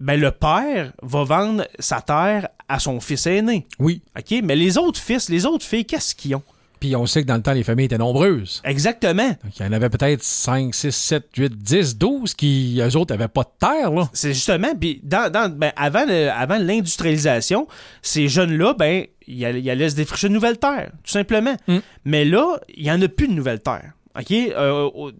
Ben, 0.00 0.18
le 0.18 0.30
père 0.30 0.92
va 1.02 1.24
vendre 1.24 1.66
sa 1.78 2.00
terre 2.00 2.48
à 2.68 2.78
son 2.78 3.00
fils 3.00 3.26
aîné. 3.26 3.66
Oui. 3.78 4.00
OK? 4.18 4.40
Mais 4.42 4.56
les 4.56 4.78
autres 4.78 4.98
fils, 5.00 5.28
les 5.28 5.44
autres 5.46 5.64
filles, 5.66 5.84
qu'est-ce 5.84 6.14
qu'ils 6.14 6.34
ont? 6.34 6.42
Puis 6.78 6.96
on 6.96 7.04
sait 7.04 7.20
que 7.20 7.26
dans 7.28 7.36
le 7.36 7.42
temps, 7.42 7.52
les 7.52 7.62
familles 7.62 7.84
étaient 7.84 7.98
nombreuses. 7.98 8.62
Exactement. 8.64 9.28
Donc, 9.28 9.58
il 9.58 9.62
y 9.62 9.68
en 9.68 9.72
avait 9.72 9.90
peut-être 9.90 10.22
5, 10.22 10.74
6, 10.74 10.90
7, 10.90 11.28
8, 11.36 11.52
10, 11.58 11.98
12 11.98 12.32
qui, 12.32 12.80
eux 12.80 12.96
autres, 12.96 13.12
n'avaient 13.14 13.28
pas 13.28 13.42
de 13.42 13.50
terre. 13.60 13.90
Là. 13.90 14.08
C'est 14.14 14.32
justement, 14.32 14.74
puis 14.74 14.98
dans, 15.02 15.30
dans- 15.30 15.54
ben, 15.54 15.72
avant, 15.76 16.06
le- 16.06 16.30
avant 16.30 16.56
l'industrialisation, 16.56 17.68
ces 18.00 18.28
jeunes-là, 18.28 18.72
ben, 18.78 19.04
ils 19.26 19.44
allaient, 19.44 19.60
ils 19.60 19.68
allaient 19.70 19.90
se 19.90 19.96
défricher 19.96 20.28
de 20.28 20.32
nouvelles 20.32 20.58
terres, 20.58 20.90
tout 21.04 21.10
simplement. 21.10 21.54
Mm. 21.68 21.78
Mais 22.06 22.24
là, 22.24 22.58
il 22.74 22.84
n'y 22.84 22.90
en 22.90 23.02
a 23.02 23.08
plus 23.08 23.28
de 23.28 23.34
nouvelles 23.34 23.60
terres. 23.60 23.92
OK? 24.18 24.32
Euh, 24.32 24.90
au, 24.94 25.10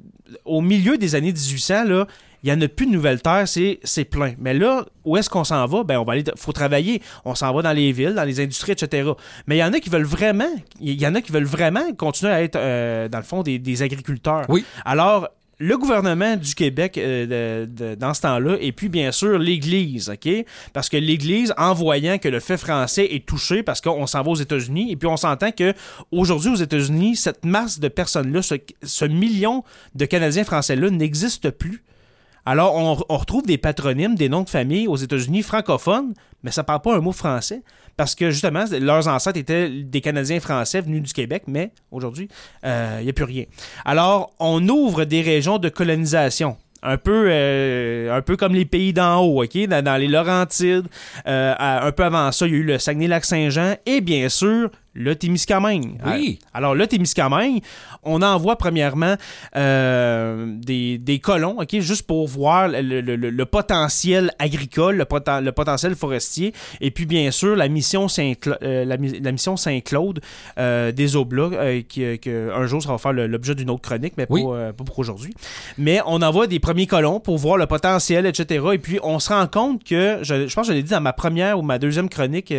au 0.44 0.60
milieu 0.60 0.98
des 0.98 1.14
années 1.14 1.32
1800, 1.32 1.84
là, 1.84 2.06
il 2.42 2.50
n'y 2.50 2.56
en 2.56 2.60
a 2.62 2.68
plus 2.68 2.86
de 2.86 2.92
nouvelles 2.92 3.20
terres, 3.20 3.46
c'est, 3.46 3.80
c'est 3.84 4.04
plein. 4.04 4.32
Mais 4.38 4.54
là, 4.54 4.86
où 5.04 5.16
est-ce 5.16 5.28
qu'on 5.28 5.44
s'en 5.44 5.66
va? 5.66 5.84
Ben, 5.84 5.98
on 5.98 6.04
va 6.04 6.14
aller, 6.14 6.24
faut 6.36 6.52
travailler. 6.52 7.02
On 7.24 7.34
s'en 7.34 7.52
va 7.52 7.60
dans 7.60 7.72
les 7.72 7.92
villes, 7.92 8.14
dans 8.14 8.24
les 8.24 8.40
industries, 8.40 8.72
etc. 8.72 9.10
Mais 9.46 9.56
il 9.56 9.58
y 9.58 9.64
en 9.64 9.72
a 9.72 9.80
qui 9.80 9.90
veulent 9.90 10.04
vraiment, 10.04 10.48
il 10.80 11.00
y 11.00 11.06
en 11.06 11.14
a 11.14 11.20
qui 11.20 11.32
veulent 11.32 11.44
vraiment 11.44 11.92
continuer 11.92 12.32
à 12.32 12.42
être, 12.42 12.56
euh, 12.56 13.08
dans 13.08 13.18
le 13.18 13.24
fond, 13.24 13.42
des, 13.42 13.58
des 13.58 13.82
agriculteurs. 13.82 14.46
Oui. 14.48 14.64
Alors, 14.86 15.28
le 15.62 15.76
gouvernement 15.76 16.36
du 16.36 16.54
Québec 16.54 16.96
euh, 16.96 17.66
de- 17.66 17.66
de- 17.90 17.94
dans 17.94 18.14
ce 18.14 18.22
temps-là, 18.22 18.56
et 18.60 18.72
puis 18.72 18.88
bien 18.88 19.12
sûr 19.12 19.38
l'Église, 19.38 20.08
OK? 20.08 20.28
Parce 20.72 20.88
que 20.88 20.96
l'Église, 20.96 21.52
en 21.58 21.74
voyant 21.74 22.16
que 22.16 22.28
le 22.28 22.40
fait 22.40 22.56
français 22.56 23.06
est 23.14 23.26
touché, 23.26 23.62
parce 23.62 23.82
qu'on 23.82 24.06
s'en 24.06 24.22
va 24.22 24.30
aux 24.30 24.34
États-Unis, 24.36 24.90
et 24.90 24.96
puis 24.96 25.06
on 25.06 25.18
s'entend 25.18 25.52
que 25.52 25.74
aujourd'hui 26.10 26.50
aux 26.50 26.56
États-Unis, 26.56 27.14
cette 27.16 27.44
masse 27.44 27.78
de 27.78 27.88
personnes-là, 27.88 28.40
ce, 28.40 28.54
ce 28.82 29.04
million 29.04 29.62
de 29.94 30.06
Canadiens 30.06 30.44
français-là 30.44 30.88
n'existe 30.88 31.50
plus. 31.50 31.82
Alors, 32.46 32.74
on, 32.74 32.98
on 33.08 33.16
retrouve 33.16 33.44
des 33.46 33.58
patronymes, 33.58 34.14
des 34.14 34.28
noms 34.28 34.42
de 34.42 34.50
famille 34.50 34.88
aux 34.88 34.96
États-Unis 34.96 35.42
francophones, 35.42 36.14
mais 36.42 36.50
ça 36.50 36.64
parle 36.64 36.80
pas 36.80 36.96
un 36.96 37.00
mot 37.00 37.12
français. 37.12 37.62
Parce 37.96 38.14
que 38.14 38.30
justement, 38.30 38.64
leurs 38.80 39.08
ancêtres 39.08 39.38
étaient 39.38 39.68
des 39.68 40.00
Canadiens 40.00 40.40
français 40.40 40.80
venus 40.80 41.02
du 41.02 41.12
Québec, 41.12 41.42
mais 41.46 41.70
aujourd'hui, 41.90 42.28
il 42.64 43.02
n'y 43.02 43.10
a 43.10 43.12
plus 43.12 43.24
rien. 43.24 43.44
Alors, 43.84 44.32
on 44.38 44.66
ouvre 44.68 45.04
des 45.04 45.20
régions 45.20 45.58
de 45.58 45.68
colonisation. 45.68 46.56
Un 46.82 46.96
peu, 46.96 47.26
euh, 47.28 48.16
un 48.16 48.22
peu 48.22 48.38
comme 48.38 48.54
les 48.54 48.64
pays 48.64 48.94
d'en 48.94 49.20
haut, 49.20 49.44
OK? 49.44 49.66
Dans, 49.66 49.84
dans 49.84 49.96
les 49.96 50.08
Laurentides. 50.08 50.86
Euh, 51.26 51.54
un 51.58 51.92
peu 51.92 52.04
avant 52.04 52.32
ça, 52.32 52.46
il 52.46 52.52
y 52.52 52.56
a 52.56 52.58
eu 52.58 52.62
le 52.62 52.78
Saguenay-Lac-Saint-Jean 52.78 53.74
et 53.84 54.00
bien 54.00 54.30
sûr, 54.30 54.70
le 54.94 55.14
Témiscamingue. 55.14 56.00
Oui. 56.06 56.38
Alors, 56.54 56.74
le 56.74 56.86
Témiscamingue, 56.86 57.60
on 58.02 58.22
envoie 58.22 58.56
premièrement 58.56 59.16
euh, 59.56 60.46
des, 60.56 60.98
des 60.98 61.18
colons, 61.18 61.56
OK? 61.60 61.78
Juste 61.80 62.06
pour 62.06 62.26
voir 62.28 62.68
le, 62.68 62.80
le- 62.82 63.16
le- 63.16 63.30
le 63.30 63.44
potentiel 63.46 64.30
agricole, 64.38 64.96
le, 64.96 65.04
poten- 65.04 65.42
le 65.42 65.52
potentiel 65.52 65.94
forestier. 65.94 66.52
Et 66.80 66.90
puis, 66.90 67.06
bien 67.06 67.30
sûr, 67.30 67.56
la 67.56 67.68
mission 67.68 68.06
euh, 68.62 68.84
la, 68.84 68.96
mi- 68.96 69.20
la 69.20 69.32
mission 69.32 69.56
Saint-Claude 69.56 70.20
euh, 70.58 70.92
des 70.92 71.16
Oblats, 71.16 71.50
qui, 71.88 72.04
un 72.04 72.66
jour, 72.66 72.82
ça 72.82 72.90
va 72.90 72.98
faire 72.98 73.12
l'objet 73.12 73.54
d'une 73.54 73.70
autre 73.70 73.82
chronique, 73.82 74.14
mais 74.16 74.26
Oui. 74.30 74.42
pas, 74.44 74.72
pas 74.72 74.84
pour 74.84 74.98
aujourd'hui. 74.98 75.34
Mais 75.78 76.00
on 76.06 76.22
envoie 76.22 76.46
des 76.46 76.58
premiers 76.60 76.86
colons 76.86 77.20
pour 77.20 77.38
voir 77.38 77.56
le 77.56 77.66
potentiel, 77.66 78.26
etc. 78.26 78.64
Et 78.72 78.78
puis, 78.78 78.98
on 79.02 79.18
se 79.18 79.28
rend 79.30 79.46
compte 79.46 79.84
que, 79.84 80.18
je, 80.22 80.46
je 80.48 80.54
pense 80.54 80.66
que 80.66 80.72
je 80.72 80.76
l'ai 80.78 80.82
dit 80.82 80.90
dans 80.90 81.00
ma 81.00 81.12
première 81.12 81.58
ou 81.58 81.62
ma 81.62 81.78
deuxième 81.78 82.08
chronique 82.08 82.52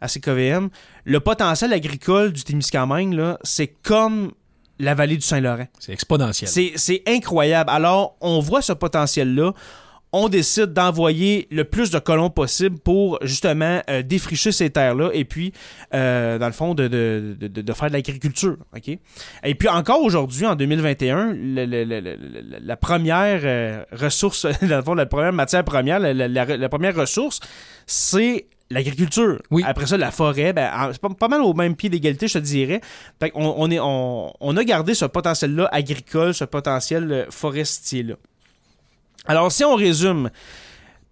à 0.00 0.08
CKVM, 0.08 0.68
le 1.04 1.20
potentiel 1.20 1.72
agricole 1.72 2.32
du 2.32 2.44
Témiscamingue, 2.44 3.14
là, 3.14 3.38
c'est 3.42 3.68
comme 3.82 4.32
la 4.78 4.94
vallée 4.94 5.16
du 5.16 5.22
Saint-Laurent. 5.22 5.66
C'est 5.78 5.92
exponentiel. 5.92 6.48
C'est 6.76 7.02
incroyable. 7.06 7.70
Alors, 7.70 8.16
on 8.20 8.40
voit 8.40 8.62
ce 8.62 8.72
potentiel-là. 8.72 9.52
On 10.10 10.30
décide 10.30 10.72
d'envoyer 10.72 11.46
le 11.50 11.64
plus 11.64 11.90
de 11.90 11.98
colons 11.98 12.30
possible 12.30 12.78
pour 12.78 13.18
justement 13.20 13.82
euh, 13.90 14.02
défricher 14.02 14.52
ces 14.52 14.70
terres-là 14.70 15.10
et 15.12 15.26
puis, 15.26 15.52
euh, 15.92 16.38
dans 16.38 16.46
le 16.46 16.52
fond, 16.54 16.72
de, 16.74 16.88
de, 16.88 17.36
de- 17.38 17.60
de 17.60 17.72
faire 17.74 17.88
de 17.88 17.92
l'agriculture. 17.92 18.56
ok? 18.74 18.88
Et 19.44 19.54
puis 19.54 19.68
encore 19.68 20.00
aujourd'hui, 20.02 20.46
en 20.46 20.54
2021, 20.54 21.34
le- 21.34 21.66
le- 21.66 21.84
le- 21.84 22.00
le- 22.00 22.16
le- 22.16 22.58
la 22.62 22.76
première 22.78 23.40
euh, 23.44 23.84
ressource, 23.92 24.46
dans 24.62 24.78
le 24.78 24.82
fond, 24.82 24.94
la 24.94 25.04
première 25.04 25.34
matière 25.34 25.62
première, 25.62 25.98
la, 25.98 26.14
la- 26.14 26.26
la- 26.28 26.56
la 26.56 26.68
première 26.70 26.94
ressource, 26.96 27.40
c'est 27.86 28.46
l'agriculture. 28.70 29.40
Oui. 29.50 29.62
Après 29.66 29.86
ça, 29.86 29.96
la 29.96 30.10
forêt, 30.10 30.52
ben, 30.52 30.70
en- 30.74 30.92
c'est 30.92 31.00
pas, 31.00 31.08
pas 31.10 31.28
mal 31.28 31.40
au 31.42 31.54
même 31.54 31.74
pied 31.74 31.88
d'égalité, 31.88 32.28
je 32.28 32.34
te 32.34 32.38
dirais. 32.44 32.80
Fait 33.20 33.32
on, 33.34 33.70
est, 33.70 33.80
on, 33.80 34.32
on 34.40 34.56
a 34.56 34.64
gardé 34.64 34.94
ce 34.94 35.04
potentiel-là 35.06 35.68
agricole, 35.72 36.34
ce 36.34 36.44
potentiel 36.44 37.10
euh, 37.12 37.26
forestier-là. 37.30 38.14
Alors, 39.26 39.50
si 39.52 39.64
on 39.64 39.74
résume, 39.74 40.30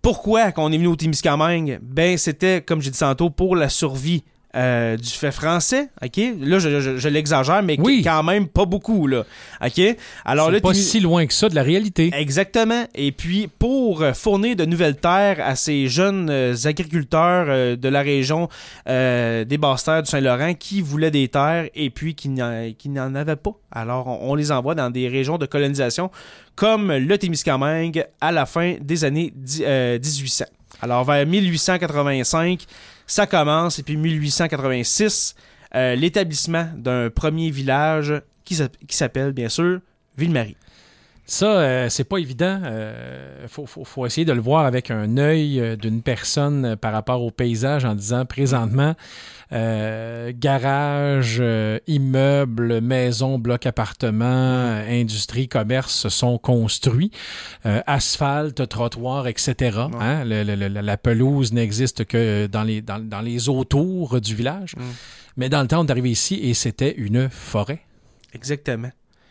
pourquoi 0.02 0.52
qu'on 0.52 0.70
est 0.72 0.76
venu 0.76 0.86
au 0.88 0.96
Témiscamingue? 0.96 1.78
Ben, 1.82 2.16
c'était, 2.16 2.62
comme 2.62 2.80
j'ai 2.80 2.90
dit 2.90 2.98
tantôt, 2.98 3.30
pour 3.30 3.56
la 3.56 3.68
survie 3.68 4.22
euh, 4.56 4.96
du 4.96 5.08
fait 5.10 5.30
français, 5.32 5.88
OK? 6.02 6.16
Là, 6.40 6.58
je, 6.58 6.80
je- 6.80 6.96
je 6.96 7.08
l'exagère, 7.08 7.62
mais 7.62 7.76
Oui. 7.78 8.02
quand 8.02 8.22
même 8.22 8.48
pas 8.48 8.64
beaucoup, 8.64 9.06
là. 9.06 9.24
OK? 9.64 9.80
Alors, 10.24 10.50
là, 10.50 10.60
pas 10.60 10.72
si 10.74 10.98
loin 11.00 11.26
que 11.26 11.34
ça 11.34 11.48
de 11.48 11.54
la 11.54 11.62
réalité. 11.62 12.10
Exactement. 12.14 12.86
Et 12.94 13.12
puis, 13.12 13.48
pour 13.58 14.02
euh, 14.02 14.12
fournir 14.14 14.56
de 14.56 14.64
nouvelles 14.64 14.96
terres 14.96 15.36
à 15.40 15.56
ces 15.56 15.88
jeunes 15.88 16.28
euh, 16.30 16.54
agriculteurs 16.64 17.76
de 17.76 17.88
la 17.88 18.00
région 18.02 18.48
euh, 18.88 19.44
des 19.44 19.58
Basses-Terres 19.58 20.02
du 20.02 20.10
Saint-Laurent 20.10 20.54
qui 20.54 20.80
voulaient 20.80 21.10
des 21.10 21.28
terres 21.28 21.68
et 21.74 21.90
puis 21.90 22.14
qui 22.14 22.28
n'en 22.30 23.14
avaient 23.14 23.36
pas. 23.36 23.52
Alors, 23.70 24.06
on, 24.06 24.30
on 24.32 24.34
les 24.34 24.50
envoie 24.52 24.74
dans 24.74 24.90
des 24.90 25.08
régions 25.08 25.36
de 25.38 25.46
colonisation 25.46 26.10
comme 26.54 26.90
le 26.92 27.18
Témiscamingue 27.18 28.04
à 28.20 28.32
la 28.32 28.46
fin 28.46 28.76
des 28.80 29.04
années 29.04 29.32
dix- 29.36 29.62
euh, 29.66 29.98
1800. 29.98 30.46
Alors, 30.80 31.04
vers 31.04 31.26
1885, 31.26 32.64
ça 33.06 33.26
commence. 33.26 33.78
Et 33.78 33.82
puis, 33.82 33.96
1886, 33.96 35.34
euh, 35.74 35.94
l'établissement 35.94 36.68
d'un 36.76 37.10
premier 37.10 37.50
village 37.50 38.14
qui 38.44 38.54
s'app- 38.54 38.76
qui 38.86 38.96
s'appelle, 38.96 39.32
bien 39.32 39.48
sûr, 39.48 39.80
Ville-Marie. 40.16 40.56
Ça, 41.28 41.46
euh, 41.58 41.88
c'est 41.88 42.04
pas 42.04 42.18
évident. 42.18 42.60
Euh, 42.64 43.46
faut, 43.48 43.66
faut- 43.66 43.84
faut 43.84 44.06
essayer 44.06 44.24
de 44.24 44.32
le 44.32 44.40
voir 44.40 44.64
avec 44.64 44.92
un 44.92 45.16
œil 45.18 45.60
euh, 45.60 45.74
d'une 45.76 46.00
personne 46.00 46.64
euh, 46.64 46.76
par 46.76 46.92
rapport 46.92 47.20
au 47.22 47.32
paysage 47.32 47.84
en 47.84 47.96
disant 47.96 48.24
présentement, 48.24 48.94
euh, 49.52 50.32
garage, 50.34 51.42
immeuble, 51.88 52.80
maison, 52.80 53.38
bloc 53.40 53.66
appartement, 53.66 54.24
industrie, 54.88 55.48
commerce 55.48 55.92
se 55.94 56.08
sont 56.08 56.38
construits. 56.38 57.10
Asphalte, 57.64 58.68
trottoir, 58.68 59.26
etc. 59.26 59.78
hein. 60.00 60.24
Le- 60.24 60.44
le- 60.44 60.54
le- 60.68 60.80
la 60.80 60.96
pelouse 60.96 61.52
n'existe 61.52 62.04
que 62.04 62.46
dans 62.46 62.62
les, 62.62 62.82
dans, 62.82 62.98
dans 62.98 63.20
les 63.20 63.48
autours 63.48 64.20
du 64.20 64.34
village. 64.34 64.74
Mm. 64.76 64.80
Mais 65.38 65.48
dans 65.48 65.62
le 65.62 65.68
temps, 65.68 65.80
on 65.80 65.86
est 65.86 65.90
arrivé 65.90 66.10
ici 66.10 66.38
et 66.42 66.54
c'était 66.54 66.94
une 66.96 67.28
forêt. 67.28 67.80
Exactement. 68.32 68.90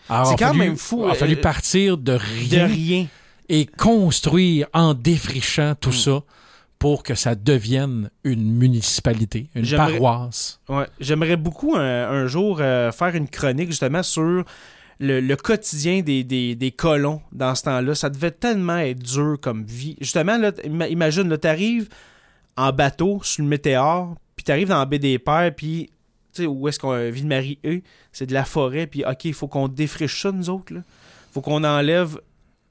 Alors, 0.10 0.28
C'est 0.28 0.36
quand 0.38 0.48
fallu- 0.54 0.60
même 0.60 0.78
fou, 0.78 1.04
Il 1.06 1.12
a 1.12 1.14
fallu 1.16 1.36
euh, 1.36 1.42
partir 1.42 1.98
de 1.98 2.14
De 2.14 2.18
rien 2.20 2.68
rien. 2.68 3.08
et 3.50 3.66
construire 3.66 4.68
en 4.74 4.94
défrichant 4.94 5.74
tout 5.80 5.90
Mm. 5.90 5.94
ça 5.94 6.20
pour 6.80 7.04
que 7.04 7.16
ça 7.16 7.36
devienne 7.36 8.10
une 8.24 8.52
municipalité, 8.54 9.50
une 9.56 9.64
J'aimerais- 9.66 9.94
paroisse. 9.94 10.60
Ouais. 10.70 10.86
J'aimerais 11.00 11.38
beaucoup 11.38 11.76
un, 11.76 11.82
un 12.10 12.28
jour 12.28 12.58
euh, 12.60 12.92
faire 12.92 13.16
une 13.16 13.28
chronique 13.28 13.70
justement 13.70 14.04
sur 14.04 14.44
le, 15.00 15.20
le 15.20 15.36
quotidien 15.36 16.02
des, 16.02 16.24
des, 16.24 16.56
des 16.56 16.72
colons 16.72 17.22
dans 17.32 17.56
ce 17.56 17.64
temps-là. 17.64 17.96
Ça 17.96 18.10
devait 18.10 18.32
tellement 18.32 18.78
être 18.78 19.00
dur 19.00 19.38
comme 19.42 19.64
vie. 19.66 19.98
Justement, 20.00 20.38
là, 20.38 20.52
imagine, 20.90 21.28
là, 21.30 21.38
t'arrives 21.38 21.90
en 22.58 22.72
bateau 22.72 23.20
sur 23.24 23.44
le 23.44 23.50
météore, 23.50 24.16
puis 24.36 24.44
t'arrives 24.44 24.70
dans 24.70 24.78
la 24.80 24.86
baie 24.86 25.00
des 25.00 25.18
Pères, 25.20 25.52
puis 25.56 25.90
sais, 26.44 26.48
où 26.48 26.68
est-ce 26.68 26.80
qu'on 26.80 26.94
euh, 26.94 27.10
Ville-Marie 27.10 27.60
est, 27.64 27.84
c'est 28.12 28.26
de 28.26 28.34
la 28.34 28.46
forêt, 28.46 28.88
puis 28.88 29.04
OK, 29.06 29.26
il 29.26 29.34
faut 29.34 29.48
qu'on 29.48 29.68
défriche 29.68 30.22
ça, 30.22 30.32
nous 30.32 30.50
autres, 30.50 30.74
là. 30.74 30.82
faut 31.34 31.42
qu'on 31.42 31.64
enlève 31.64 32.20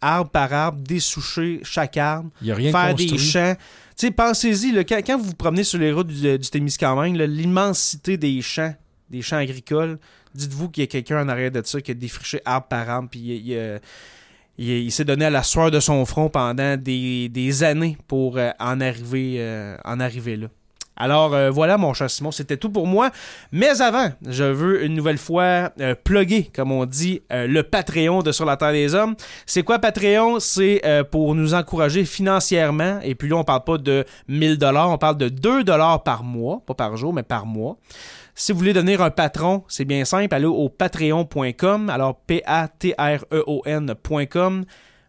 arbre 0.01 0.31
par 0.31 0.53
arbre, 0.53 0.79
dessoucher 0.81 1.61
chaque 1.63 1.97
arbre, 1.97 2.31
Il 2.43 2.49
y 2.49 2.53
a 2.53 2.55
rien 2.55 2.71
faire 2.73 2.91
construit. 2.91 3.11
des 3.13 3.19
champs. 3.19 3.55
Tu 3.97 4.07
sais, 4.07 4.11
pensez-y, 4.11 4.85
quand, 4.85 4.99
quand 5.07 5.17
vous 5.19 5.25
vous 5.25 5.35
promenez 5.35 5.65
sur 5.65 5.79
les 5.79 5.93
routes 5.93 6.09
du, 6.09 6.39
du 6.39 6.51
Témiscamingue, 6.51 7.17
l'immensité 7.17 8.17
des 8.19 8.43
champs, 8.43 8.75
des 9.09 9.23
champs 9.23 9.37
agricoles, 9.39 9.99
dites-vous 10.35 10.69
qu'il 10.69 10.83
y 10.83 10.85
a 10.85 10.89
quelqu'un 10.89 11.25
en 11.25 11.29
arrière 11.29 11.51
de 11.53 11.63
ça 11.65 11.81
qui 11.81 11.93
a 11.93 11.95
défriché 11.95 12.41
arbre 12.45 12.67
par 12.67 12.91
arbre, 12.91 13.09
puis 13.11 13.21
il, 13.21 13.47
il, 13.49 13.55
euh, 13.55 13.79
il- 14.59 14.69
il 14.85 14.93
s'est 14.93 15.05
donné 15.05 15.25
à 15.27 15.31
la 15.31 15.43
sueur 15.43 15.71
de 15.71 15.81
son 15.81 16.05
front 16.05 16.29
pendant 16.29 16.77
des, 16.77 17.29
des 17.29 17.63
années 17.63 17.97
pour 18.09 18.37
euh, 18.37 18.51
en, 18.59 18.81
arriver, 18.81 19.37
euh, 19.39 19.77
en 19.85 20.01
arriver 20.01 20.37
là. 20.37 20.49
Alors 20.97 21.35
euh, 21.35 21.51
voilà 21.51 21.77
mon 21.77 21.93
cher 21.93 22.09
Simon, 22.09 22.31
c'était 22.31 22.57
tout 22.57 22.71
pour 22.71 22.87
moi. 22.87 23.11
Mais 23.53 23.81
avant, 23.81 24.11
je 24.27 24.45
veux 24.45 24.85
une 24.85 24.95
nouvelle 24.95 25.19
fois 25.19 25.73
euh, 25.81 25.95
plugger, 25.95 26.51
comme 26.55 26.71
on 26.71 26.87
dit, 26.87 27.23
euh, 27.33 27.47
le 27.47 27.63
Patreon 27.63 28.23
de 28.23 28.31
Sur 28.33 28.45
la 28.45 28.57
Terre 28.57 28.73
des 28.73 28.95
Hommes. 28.95 29.17
C'est 29.47 29.63
quoi 29.63 29.79
Patreon? 29.79 30.39
C'est 30.41 30.83
euh, 30.85 31.03
pour 31.05 31.35
nous 31.35 31.55
encourager 31.55 32.05
financièrement. 32.05 33.01
Et 33.03 33.15
puis 33.15 33.29
là, 33.29 33.37
on 33.37 33.45
parle 33.45 33.65
pas 33.65 33.79
de 33.79 34.05
1000 34.29 34.59
dollars, 34.59 34.91
on 34.91 34.99
parle 34.99 35.17
de 35.19 35.29
2 35.29 35.65
dollars 35.65 36.03
par 36.03 36.23
mois, 36.23 36.63
pas 36.67 36.75
par 36.75 36.97
jour, 36.97 37.13
mais 37.13 37.23
par 37.23 37.47
mois. 37.47 37.77
Si 38.37 38.53
vous 38.53 38.59
voulez 38.59 38.73
devenir 38.73 39.01
un 39.01 39.11
patron, 39.11 39.63
c'est 39.69 39.85
bien 39.85 40.05
simple, 40.05 40.35
allez 40.35 40.47
au 40.47 40.69
patreon.com, 40.69 41.89
alors 41.89 42.17
P-A-T-R-E-O-N.com, 42.27 42.65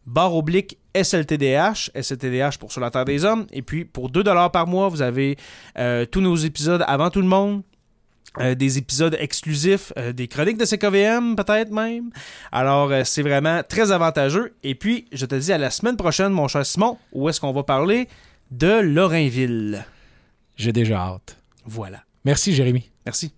barre 0.05 0.35
oblique 0.35 0.77
SLTDH, 1.03 1.91
SLTDH 1.93 2.57
pour 2.59 2.71
Sur 2.71 2.81
la 2.81 2.89
Terre 2.89 3.05
des 3.05 3.23
Hommes. 3.25 3.45
Et 3.51 3.61
puis, 3.61 3.85
pour 3.85 4.09
2 4.09 4.23
dollars 4.23 4.51
par 4.51 4.65
mois, 4.67 4.89
vous 4.89 5.01
avez 5.01 5.37
euh, 5.77 6.05
tous 6.05 6.21
nos 6.21 6.35
épisodes 6.35 6.83
avant 6.87 7.09
tout 7.09 7.21
le 7.21 7.27
monde. 7.27 7.61
euh, 8.39 8.53
des 8.53 8.77
épisodes 8.77 9.15
exclusifs, 9.19 9.93
euh, 9.97 10.11
des 10.11 10.27
chroniques 10.27 10.57
de 10.57 10.65
CKVM 10.65 11.35
peut-être 11.37 11.71
même. 11.71 12.09
Alors, 12.51 12.91
euh, 12.91 13.03
c'est 13.05 13.21
vraiment 13.21 13.61
très 13.63 13.91
avantageux. 13.91 14.53
Et 14.63 14.75
puis, 14.75 15.05
je 15.13 15.25
te 15.25 15.35
dis 15.35 15.53
à 15.53 15.57
la 15.57 15.69
semaine 15.69 15.95
prochaine, 15.95 16.33
mon 16.33 16.49
cher 16.49 16.65
Simon, 16.65 16.97
où 17.13 17.29
est-ce 17.29 17.39
qu'on 17.39 17.53
va 17.53 17.63
parler 17.63 18.09
de 18.51 18.81
Lorrainville. 18.81 19.85
J'ai 20.57 20.73
déjà 20.73 20.97
hâte. 20.99 21.37
Voilà. 21.65 22.03
Merci, 22.25 22.53
Jérémy. 22.53 22.89
Merci. 23.05 23.31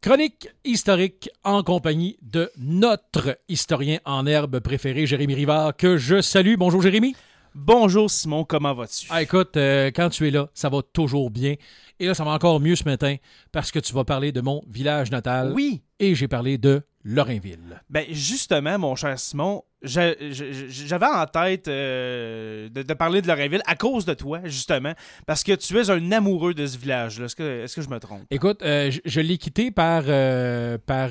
Chronique 0.00 0.48
historique 0.64 1.28
en 1.42 1.64
compagnie 1.64 2.18
de 2.22 2.52
notre 2.56 3.36
historien 3.48 3.98
en 4.04 4.26
herbe 4.26 4.60
préféré, 4.60 5.06
Jérémy 5.06 5.34
Rivard, 5.34 5.76
que 5.76 5.96
je 5.96 6.20
salue. 6.20 6.54
Bonjour, 6.56 6.80
Jérémy. 6.80 7.16
Bonjour 7.54 8.08
Simon, 8.08 8.44
comment 8.44 8.74
vas-tu? 8.74 9.08
Ah, 9.10 9.22
écoute, 9.22 9.56
euh, 9.56 9.90
quand 9.92 10.10
tu 10.10 10.28
es 10.28 10.30
là, 10.30 10.48
ça 10.54 10.68
va 10.68 10.82
toujours 10.82 11.30
bien. 11.32 11.56
Et 11.98 12.06
là, 12.06 12.14
ça 12.14 12.22
va 12.22 12.30
encore 12.30 12.60
mieux 12.60 12.76
ce 12.76 12.84
matin 12.84 13.16
parce 13.50 13.72
que 13.72 13.80
tu 13.80 13.92
vas 13.92 14.04
parler 14.04 14.30
de 14.30 14.40
mon 14.40 14.62
village 14.68 15.10
natal. 15.10 15.52
Oui, 15.52 15.82
Et 15.98 16.14
j'ai 16.14 16.28
parlé 16.28 16.58
de 16.58 16.82
Lorrainville. 17.02 17.82
ben 17.90 18.04
justement, 18.10 18.78
mon 18.78 18.94
cher 18.94 19.18
Simon, 19.18 19.64
j'avais 19.82 21.06
en 21.06 21.26
tête 21.26 21.68
euh, 21.68 22.68
de, 22.68 22.82
de 22.82 22.94
parler 22.94 23.22
de 23.22 23.28
Lorrainville 23.28 23.62
à 23.66 23.76
cause 23.76 24.04
de 24.04 24.14
toi, 24.14 24.40
justement, 24.44 24.92
parce 25.26 25.42
que 25.44 25.52
tu 25.52 25.78
es 25.78 25.90
un 25.90 26.12
amoureux 26.12 26.54
de 26.54 26.66
ce 26.66 26.76
village-là. 26.78 27.26
Est-ce 27.26 27.36
que, 27.36 27.62
est-ce 27.64 27.76
que 27.76 27.82
je 27.82 27.88
me 27.88 27.98
trompe? 28.00 28.22
Écoute, 28.30 28.62
euh, 28.62 28.90
je, 28.90 29.00
je 29.04 29.20
l'ai 29.20 29.38
quitté 29.38 29.70
par, 29.70 30.02
euh, 30.08 30.78
par 30.78 31.10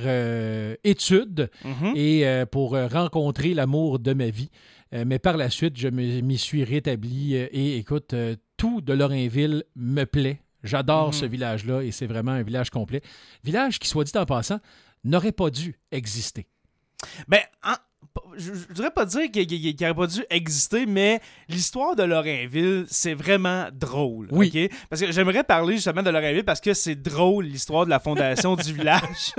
étude 0.84 1.50
Mhm. 1.64 1.94
et 1.96 2.26
pour 2.52 2.72
rencontrer 2.72 3.54
l'amour 3.54 4.00
de 4.00 4.14
ma 4.14 4.30
vie. 4.30 4.50
Mais 4.94 5.20
par 5.20 5.36
la 5.38 5.50
suite, 5.50 5.78
je 5.78 5.88
m'y 5.90 6.38
suis 6.38 6.64
rétabli 6.64 7.36
et 7.36 7.78
écoute, 7.78 8.16
tout 8.58 8.82
de 8.82 8.94
Lorrainville 8.94 9.64
me 9.76 10.06
plaît. 10.06 10.42
J'adore 10.64 11.14
ce 11.14 11.26
village-là 11.26 11.82
et 11.82 11.92
c'est 11.92 12.08
vraiment 12.08 12.32
un 12.32 12.42
village 12.44 12.70
complet. 12.70 13.02
Village 13.44 13.80
qui, 13.80 13.88
soit 13.88 14.04
dit 14.04 14.18
en 14.18 14.26
passant, 14.26 14.60
n'aurait 15.04 15.32
pas 15.32 15.50
dû 15.50 15.76
exister. 15.92 16.48
Ben, 17.28 17.42
en- 17.64 17.76
je, 18.38 18.54
je 18.54 18.68
voudrais 18.68 18.92
pas 18.92 19.06
dire 19.06 19.32
qu'il 19.32 19.76
n'aurait 19.82 19.94
pas 19.94 20.08
dû 20.08 20.24
exister, 20.30 20.86
mais 20.86 21.20
l'histoire 21.50 21.96
de 21.96 22.04
Lorrainville, 22.04 22.86
c'est 22.90 23.14
vraiment 23.14 23.68
drôle. 23.74 24.28
Oui. 24.32 24.70
Parce 24.90 25.02
que 25.02 25.12
j'aimerais 25.12 25.44
parler 25.44 25.76
justement 25.76 26.04
de 26.04 26.10
Lorrainville 26.10 26.44
parce 26.44 26.62
que 26.62 26.74
c'est 26.74 26.96
drôle 26.96 27.46
l'histoire 27.46 27.86
de 27.86 27.90
la 27.90 28.00
fondation 28.00 28.56
du 28.56 28.74
village. 28.78 29.34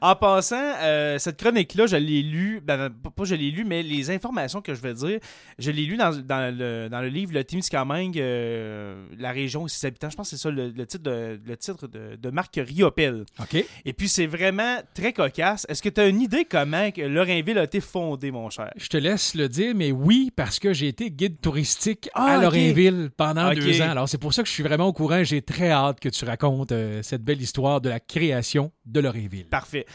en 0.00 0.14
passant, 0.16 0.56
euh, 0.82 1.18
cette 1.18 1.40
chronique-là, 1.40 1.86
je 1.86 1.96
l'ai 1.96 2.22
lue, 2.22 2.60
ben, 2.62 2.90
pas 2.90 3.10
pas 3.10 3.24
je 3.24 3.34
l'ai 3.34 3.50
lue, 3.50 3.64
mais 3.64 3.82
les 3.82 4.10
informations 4.10 4.60
que 4.60 4.74
je 4.74 4.80
vais 4.80 4.94
dire, 4.94 5.18
je 5.58 5.70
l'ai 5.70 5.84
lue 5.84 5.96
dans, 5.96 6.10
dans 6.12 6.56
le, 6.56 6.88
dans 6.88 7.00
le 7.00 7.08
livre 7.08 7.32
Le 7.32 7.44
Témiscamingue, 7.44 8.18
euh, 8.18 9.06
la 9.18 9.32
région 9.32 9.66
et 9.66 9.68
ses 9.68 9.86
habitants. 9.86 10.10
Je 10.10 10.16
pense 10.16 10.30
que 10.30 10.36
c'est 10.36 10.42
ça 10.42 10.50
le, 10.50 10.70
le 10.70 10.86
titre, 10.86 11.04
de, 11.04 11.40
le 11.44 11.56
titre 11.56 11.86
de, 11.86 12.16
de 12.16 12.30
Marc 12.30 12.54
Riopel. 12.56 13.24
OK? 13.40 13.64
Et 13.84 13.92
puis, 13.92 14.08
c'est 14.08 14.26
vraiment 14.26 14.78
très 14.94 15.12
cocasse. 15.12 15.66
Est-ce 15.68 15.82
que 15.82 15.88
tu 15.88 16.00
as 16.00 16.08
une 16.08 16.20
idée 16.20 16.44
comment 16.44 16.90
que 16.90 17.02
Lorrainville 17.02 17.58
a 17.58 17.64
été 17.64 17.80
fondée, 17.80 18.21
mon 18.30 18.48
cher? 18.50 18.70
Je 18.76 18.88
te 18.88 18.96
laisse 18.96 19.34
le 19.34 19.48
dire, 19.48 19.74
mais 19.74 19.90
oui, 19.92 20.30
parce 20.34 20.58
que 20.58 20.72
j'ai 20.72 20.88
été 20.88 21.10
guide 21.10 21.40
touristique 21.40 22.08
Ah, 22.14 22.34
à 22.34 22.36
ok. 22.36 22.42
Lorrainville 22.44 23.10
pendant 23.16 23.52
deux 23.52 23.80
ans. 23.82 23.90
Alors, 23.90 24.08
c'est 24.08 24.18
pour 24.18 24.32
ça 24.32 24.42
que 24.42 24.48
je 24.48 24.54
suis 24.54 24.62
vraiment 24.62 24.86
au 24.86 24.92
courant. 24.92 25.24
J'ai 25.24 25.42
très 25.42 25.70
hâte 25.70 26.00
que 26.00 26.08
tu 26.08 26.24
racontes 26.24 26.72
euh, 26.72 27.02
cette 27.02 27.22
belle 27.24 27.40
histoire 27.42 27.80
de 27.80 27.88
la 27.88 28.00
création 28.00 28.70
de 28.86 29.00
Lorrainville. 29.00 29.46
Parfait. 29.48 29.86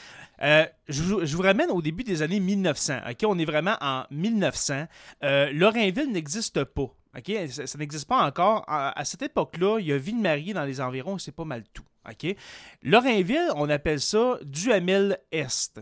Euh, 0.43 0.65
je, 0.87 1.01
vous, 1.01 1.25
je 1.25 1.35
vous 1.35 1.41
ramène 1.41 1.71
au 1.71 1.81
début 1.81 2.03
des 2.03 2.21
années 2.21 2.39
1900. 2.39 2.99
OK? 3.09 3.17
On 3.25 3.39
est 3.39 3.45
vraiment 3.45 3.75
en 3.81 4.03
1900. 4.11 4.85
Euh, 5.23 5.51
Lorrainville 5.51 6.11
n'existe 6.11 6.63
pas. 6.63 6.93
OK? 7.17 7.31
Ça, 7.49 7.65
ça 7.65 7.77
n'existe 7.77 8.07
pas 8.07 8.23
encore. 8.25 8.63
À, 8.67 8.99
à 8.99 9.05
cette 9.05 9.23
époque-là, 9.23 9.79
il 9.79 9.87
y 9.87 9.93
a 9.93 9.97
Ville-Marie 9.97 10.53
dans 10.53 10.65
les 10.65 10.79
environs 10.81 11.17
c'est 11.17 11.31
pas 11.31 11.45
mal 11.45 11.63
tout. 11.73 11.83
OK? 12.07 12.35
Lorrainville, 12.83 13.49
on 13.55 13.69
appelle 13.69 13.99
ça 13.99 14.37
Duhamel-Est. 14.43 15.79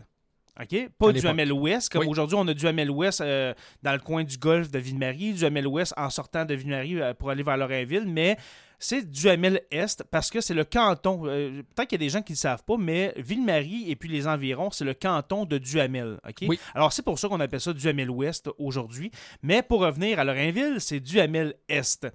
OK? 0.60 0.70
Pas 0.70 0.76
À 0.78 1.12
l'époque. 1.12 1.14
Duhamel-Ouest. 1.22 1.90
Comme 1.92 2.02
Oui. 2.04 2.08
aujourd'hui, 2.08 2.38
on 2.40 2.48
a 2.48 2.54
Duhamel-Ouest 2.54 3.22
euh, 3.22 3.54
dans 3.84 3.94
le 3.94 4.00
coin 4.00 4.24
du 4.24 4.38
golfe 4.38 4.72
de 4.72 4.80
Ville-Marie, 4.80 5.34
Duhamel-Ouest 5.34 5.94
en 5.98 6.10
sortant 6.10 6.46
de 6.46 6.54
Ville-Marie 6.54 7.02
euh, 7.02 7.14
pour 7.14 7.30
aller 7.30 7.44
vers 7.44 7.58
Lorrainville, 7.58 8.06
mais 8.08 8.38
c'est 8.80 9.10
Duhamel-Est 9.10 10.04
parce 10.12 10.30
que 10.30 10.40
c'est 10.42 10.54
le 10.54 10.64
canton. 10.64 11.24
euh, 11.26 11.62
Peut-être 11.76 11.90
qu'il 11.90 12.02
y 12.02 12.04
a 12.04 12.06
des 12.06 12.10
gens 12.10 12.22
qui 12.22 12.34
ne 12.34 12.36
le 12.36 12.40
savent 12.40 12.64
pas, 12.64 12.76
mais 12.78 13.14
Ville-Marie 13.18 13.90
et 13.90 13.96
puis 13.96 14.08
les 14.10 14.28
environs, 14.28 14.70
c'est 14.72 14.86
le 14.86 14.94
canton 14.94 15.46
de 15.46 15.58
Duhamel. 15.58 16.20
OK? 16.28 16.46
Oui. 16.48 16.60
Alors, 16.74 16.94
c'est 16.94 17.02
pour 17.04 17.18
ça 17.20 17.28
qu'on 17.28 17.40
appelle 17.40 17.62
ça 17.62 17.74
Duhamel-Ouest 17.74 18.50
aujourd'hui. 18.58 19.12
Mais 19.44 19.62
pour 19.62 19.80
revenir 19.82 20.20
à 20.20 20.24
Lorrainville, 20.24 20.76
c'est 20.80 21.00
Duhamel-Est. 21.00 22.08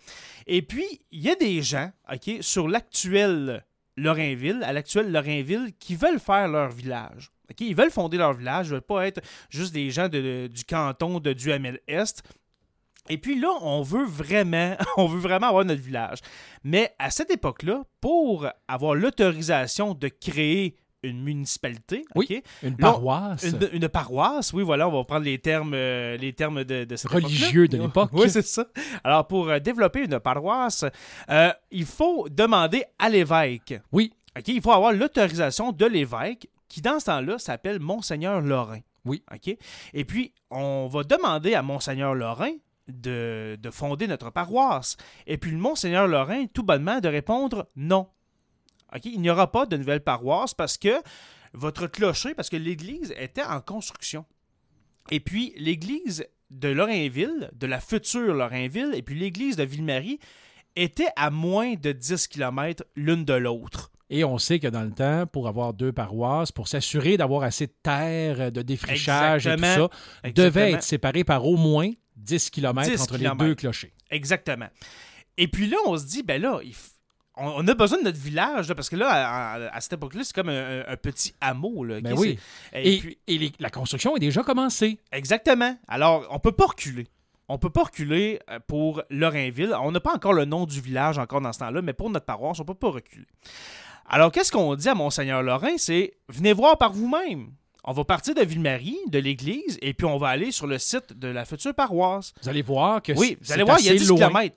Et 0.47 0.63
puis, 0.63 0.87
il 1.11 1.21
y 1.21 1.31
a 1.31 1.35
des 1.35 1.61
gens, 1.63 1.91
OK, 2.13 2.31
sur 2.41 2.69
l'actuel 2.69 3.65
Lorrainville, 3.97 4.63
à 4.63 4.73
l'actuel 4.73 5.11
Lorrainville, 5.13 5.73
qui 5.79 5.95
veulent 5.97 6.21
faire 6.21 6.49
leur 6.49 6.71
village. 6.71 7.31
OK? 7.51 7.61
Ils 7.61 7.75
veulent 7.75 7.91
fonder 7.91 8.17
leur 8.17 8.33
village, 8.35 8.69
ils 8.69 8.73
veulent 8.73 8.81
pas 8.83 9.07
être 9.07 9.21
juste 9.51 9.73
des 9.75 9.91
gens 9.91 10.09
de- 10.09 10.47
du 10.49 10.65
canton 10.65 11.21
de 11.21 11.33
Duhamel-Est. 11.33 12.23
Et 13.09 13.19
puis 13.19 13.41
là, 13.41 13.49
on 13.63 13.83
veut 13.83 14.05
vraiment, 14.07 14.77
on 14.97 15.07
veut 15.07 15.19
vraiment 15.21 15.49
avoir 15.49 15.65
notre 15.65 15.83
village. 15.83 16.19
Mais 16.65 16.95
à 16.99 17.11
cette 17.11 17.31
époque-là, 17.31 17.83
pour 18.01 18.47
avoir 18.69 18.95
l'autorisation 18.95 19.95
de 19.95 20.09
créer 20.09 20.77
une 21.03 21.23
municipalité, 21.23 22.05
Oui. 22.15 22.43
Une 22.63 22.73
Là, 22.73 22.77
paroisse. 22.93 23.43
Une, 23.43 23.71
une 23.73 23.89
paroisse, 23.89 24.53
oui, 24.53 24.63
voilà, 24.63 24.87
on 24.87 24.93
va 24.93 25.03
prendre 25.05 25.25
les 25.25 25.39
termes, 25.39 25.73
euh, 25.73 26.19
les 26.19 26.35
termes 26.35 26.63
de, 26.63 26.85
de 26.85 26.95
cette 26.97 27.11
Religieux 27.11 27.69
de 27.69 27.79
l'époque. 27.79 28.11
Oui, 28.13 28.29
c'est 28.29 28.47
ça. 28.47 28.67
Alors, 29.03 29.27
pour 29.27 29.49
euh, 29.49 29.59
développer 29.61 30.05
une 30.05 30.21
paroisse, 30.21 30.85
euh, 31.31 31.53
il 31.71 31.87
faut 31.87 32.29
demander 32.29 32.85
à 32.99 33.09
l'évêque. 33.09 33.81
Oui. 33.93 34.13
Il 34.47 34.61
faut 34.61 34.73
avoir 34.73 34.93
l'autorisation 34.93 35.73
de 35.73 35.87
l'évêque, 35.87 36.49
qui 36.71 36.81
dans 36.81 37.01
ce 37.01 37.07
temps-là 37.07 37.39
s'appelle 37.39 37.81
Monseigneur 37.81 38.41
Lorrain. 38.41 38.81
Oui. 39.05 39.23
OK? 39.33 39.55
Et 39.93 40.05
puis, 40.05 40.33
on 40.51 40.87
va 40.87 41.03
demander 41.05 41.55
à 41.55 41.63
Monseigneur 41.63 42.15
Lorrain 42.15 42.53
de, 42.89 43.59
de 43.61 43.71
fonder 43.71 44.07
notre 44.07 44.31
paroisse. 44.31 44.97
Et 45.27 45.37
puis, 45.37 45.51
le 45.51 45.59
Monseigneur 45.59 46.07
Lorrain, 46.07 46.47
tout 46.47 46.63
bonnement, 46.63 47.01
de 47.01 47.09
répondre 47.09 47.69
non. 47.77 48.09
OK? 48.95 49.05
Il 49.05 49.21
n'y 49.21 49.31
aura 49.31 49.51
pas 49.51 49.67
de 49.67 49.77
nouvelle 49.77 50.03
paroisse 50.03 50.55
parce 50.55 50.79
que 50.79 51.03
votre 51.53 51.89
clocher, 51.89 52.35
parce 52.35 52.49
que 52.49 52.57
l'église 52.57 53.13
était 53.19 53.43
en 53.43 53.61
construction. 53.61 54.25
Et 55.11 55.21
puis, 55.21 55.53
l'église 55.57 56.25
de 56.51 56.69
Lorrainville, 56.69 57.51
de 57.53 57.67
la 57.67 57.81
future 57.81 58.35
Lorrainville, 58.35 58.93
et 58.95 59.03
puis 59.03 59.19
l'église 59.19 59.57
de 59.57 59.65
Ville-Marie 59.65 60.21
étaient 60.77 61.11
à 61.17 61.31
moins 61.31 61.75
de 61.75 61.91
10 61.93 62.29
km 62.29 62.85
l'une 62.95 63.25
de 63.25 63.35
l'autre. 63.35 63.91
Et 64.11 64.25
on 64.25 64.39
sait 64.39 64.59
que 64.59 64.67
dans 64.67 64.83
le 64.83 64.91
temps, 64.91 65.27
pour 65.27 65.47
avoir 65.49 65.73
deux 65.73 65.93
paroisses, 65.93 66.51
pour 66.51 66.67
s'assurer 66.69 67.17
d'avoir 67.17 67.45
assez 67.45 67.69
de 67.69 67.75
terre, 67.83 68.51
de 68.51 68.61
défrichage 68.63 69.47
et 69.47 69.51
tout 69.51 69.55
Exactement. 69.55 69.89
ça, 70.25 70.31
devait 70.31 70.49
Exactement. 70.49 70.77
être 70.77 70.83
séparé 70.83 71.25
par 71.25 71.47
au 71.47 71.57
moins 71.57 71.91
10 72.17 72.51
km 72.51 72.91
10 72.91 73.01
entre 73.03 73.17
kilomètres. 73.17 73.43
les 73.45 73.49
deux 73.51 73.55
clochers. 73.55 73.93
Exactement. 74.11 74.67
Et 75.39 75.47
puis 75.49 75.69
là, 75.69 75.77
on 75.87 75.97
se 75.97 76.05
dit, 76.07 76.23
ben 76.25 76.43
là, 76.43 76.59
il 76.65 76.75
on, 77.37 77.67
a 77.69 77.75
besoin 77.75 77.99
de 77.99 78.05
notre 78.05 78.19
village, 78.19 78.69
là, 78.69 78.75
parce 78.75 78.91
que 78.91 78.97
là, 78.97 79.71
à, 79.73 79.81
cette 79.81 79.95
époque-là, 79.95 80.23
c'est 80.25 80.35
comme 80.35 80.51
un, 80.51 80.97
petit 81.01 81.33
hameau. 81.41 81.85
Là, 81.85 82.01
Ben 82.01 82.13
oui. 82.15 82.39
Et, 82.75 82.97
Et, 82.97 82.99
puis, 82.99 83.19
et 83.29 83.39
les- 83.39 83.53
la 83.61 83.71
construction 83.71 84.15
est 84.17 84.21
déjà 84.21 84.43
commencée. 84.43 84.99
exactement. 85.13 85.75
Alors, 85.89 86.27
on 86.31 86.39
peut 86.41 86.53
pas 86.53 86.67
reculer. 86.67 87.07
on 87.49 87.57
peut 87.59 87.71
pas 87.71 87.85
reculer 87.85 88.41
euh, 88.51 88.59
pour 88.67 89.03
Lorrainville. 89.09 89.75
On 89.81 89.91
n'a 89.93 90.01
pas 90.01 90.15
encore 90.15 90.35
le 90.35 90.45
nom 90.45 90.67
du 90.67 90.81
village 90.81 91.19
encore 91.19 91.41
dans 91.41 91.53
ce 91.53 91.61
temps-là, 91.61 91.81
mais 91.81 91.93
pour 91.95 92.11
notre 92.11 92.27
paroisse, 92.27 92.61
on 92.61 92.65
peut 92.65 92.75
pas 92.75 92.91
reculer. 92.91 93.27
Alors, 94.13 94.33
qu'est-ce 94.33 94.51
qu'on 94.51 94.75
dit 94.75 94.89
à 94.89 94.95
Monseigneur 94.95 95.41
Lorrain? 95.43 95.77
C'est 95.79 96.15
venez 96.29 96.53
voir 96.53 96.77
par 96.77 96.93
vous-même. 96.93 97.53
On 97.85 97.93
va 97.93 98.05
partir 98.05 98.35
de 98.35 98.43
Ville-Marie, 98.43 98.99
de 99.07 99.19
l'église, 99.21 99.79
et 99.81 99.95
puis 99.95 100.05
on 100.07 100.19
va 100.19 100.29
aller 100.29 100.51
sur 100.51 100.67
le 100.67 100.79
site 100.79 101.13
de 101.19 101.29
la 101.29 101.45
future 101.45 101.75
paroisse. 101.75 102.33
Vous 102.43 102.49
allez 102.49 102.63
voir 102.63 103.01
que 103.03 103.13
Oui, 103.13 103.39
vous 103.41 103.53
allez 103.53 103.63
voir, 103.63 103.79
il 103.79 103.87
y 103.87 103.89
a 103.89 103.93
assez 103.93 104.01
10 104.01 104.09
loin. 104.09 104.19
km. 104.29 104.55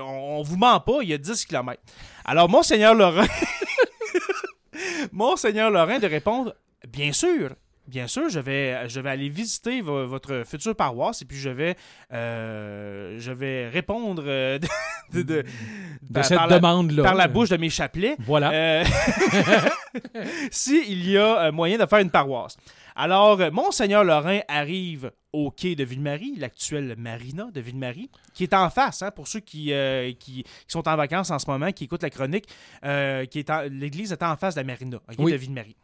On, 0.00 0.38
on 0.38 0.42
vous 0.42 0.56
ment 0.56 0.80
pas, 0.80 0.98
il 1.02 1.08
y 1.08 1.12
a 1.12 1.18
10 1.18 1.44
km. 1.44 1.82
Alors, 2.24 2.48
Monseigneur 2.48 2.94
Lorrain. 2.94 3.26
Monseigneur 5.12 5.70
Lorrain 5.70 5.98
de 5.98 6.06
répondre 6.06 6.54
Bien 6.88 7.12
sûr. 7.12 7.50
Bien 7.86 8.06
sûr, 8.06 8.30
je 8.30 8.40
vais, 8.40 8.88
je 8.88 8.98
vais 9.00 9.10
aller 9.10 9.28
visiter 9.28 9.82
vo- 9.82 10.06
votre 10.06 10.42
future 10.46 10.74
paroisse 10.74 11.20
et 11.20 11.26
puis 11.26 11.36
je 11.36 11.50
vais, 11.50 11.76
euh, 12.12 13.16
je 13.18 13.30
vais 13.30 13.68
répondre 13.68 14.24
euh, 14.26 14.58
de, 14.58 14.66
de- 15.12 15.22
de- 15.22 15.42
de 15.42 16.12
par- 16.14 16.24
cette 16.24 16.38
par 16.38 16.46
la- 16.46 16.58
demande-là. 16.58 17.02
par 17.02 17.14
la 17.14 17.28
bouche 17.28 17.50
de 17.50 17.58
mes 17.58 17.68
chapelets. 17.68 18.16
Voilà. 18.20 18.50
Euh, 18.52 18.84
S'il 20.50 21.08
y 21.08 21.18
a 21.18 21.44
euh, 21.46 21.52
moyen 21.52 21.78
de 21.78 21.86
faire 21.86 21.98
une 21.98 22.10
paroisse. 22.10 22.56
Alors, 22.96 23.40
euh, 23.40 23.50
Monseigneur 23.50 24.04
Lorrain 24.04 24.40
arrive 24.48 25.10
au 25.34 25.50
quai 25.50 25.74
de 25.74 25.82
Ville-Marie, 25.84 26.36
l'actuelle 26.36 26.94
marina 26.96 27.48
de 27.52 27.60
Ville-Marie, 27.60 28.08
qui 28.34 28.44
est 28.44 28.54
en 28.54 28.70
face, 28.70 29.02
hein, 29.02 29.10
pour 29.10 29.26
ceux 29.28 29.40
qui, 29.40 29.72
euh, 29.72 30.12
qui, 30.12 30.44
qui 30.44 30.48
sont 30.68 30.86
en 30.88 30.96
vacances 30.96 31.30
en 31.30 31.38
ce 31.38 31.50
moment, 31.50 31.72
qui 31.72 31.84
écoutent 31.84 32.02
la 32.04 32.10
chronique, 32.10 32.46
euh, 32.84 33.24
qui 33.26 33.40
est 33.40 33.50
l'église 33.70 34.12
est 34.12 34.22
en 34.22 34.36
face 34.36 34.54
de 34.54 34.60
la 34.60 34.64
marina, 34.64 34.96
ok, 34.96 35.14
Oui. 35.18 35.32
de 35.32 35.36
Ville-Marie. 35.36 35.76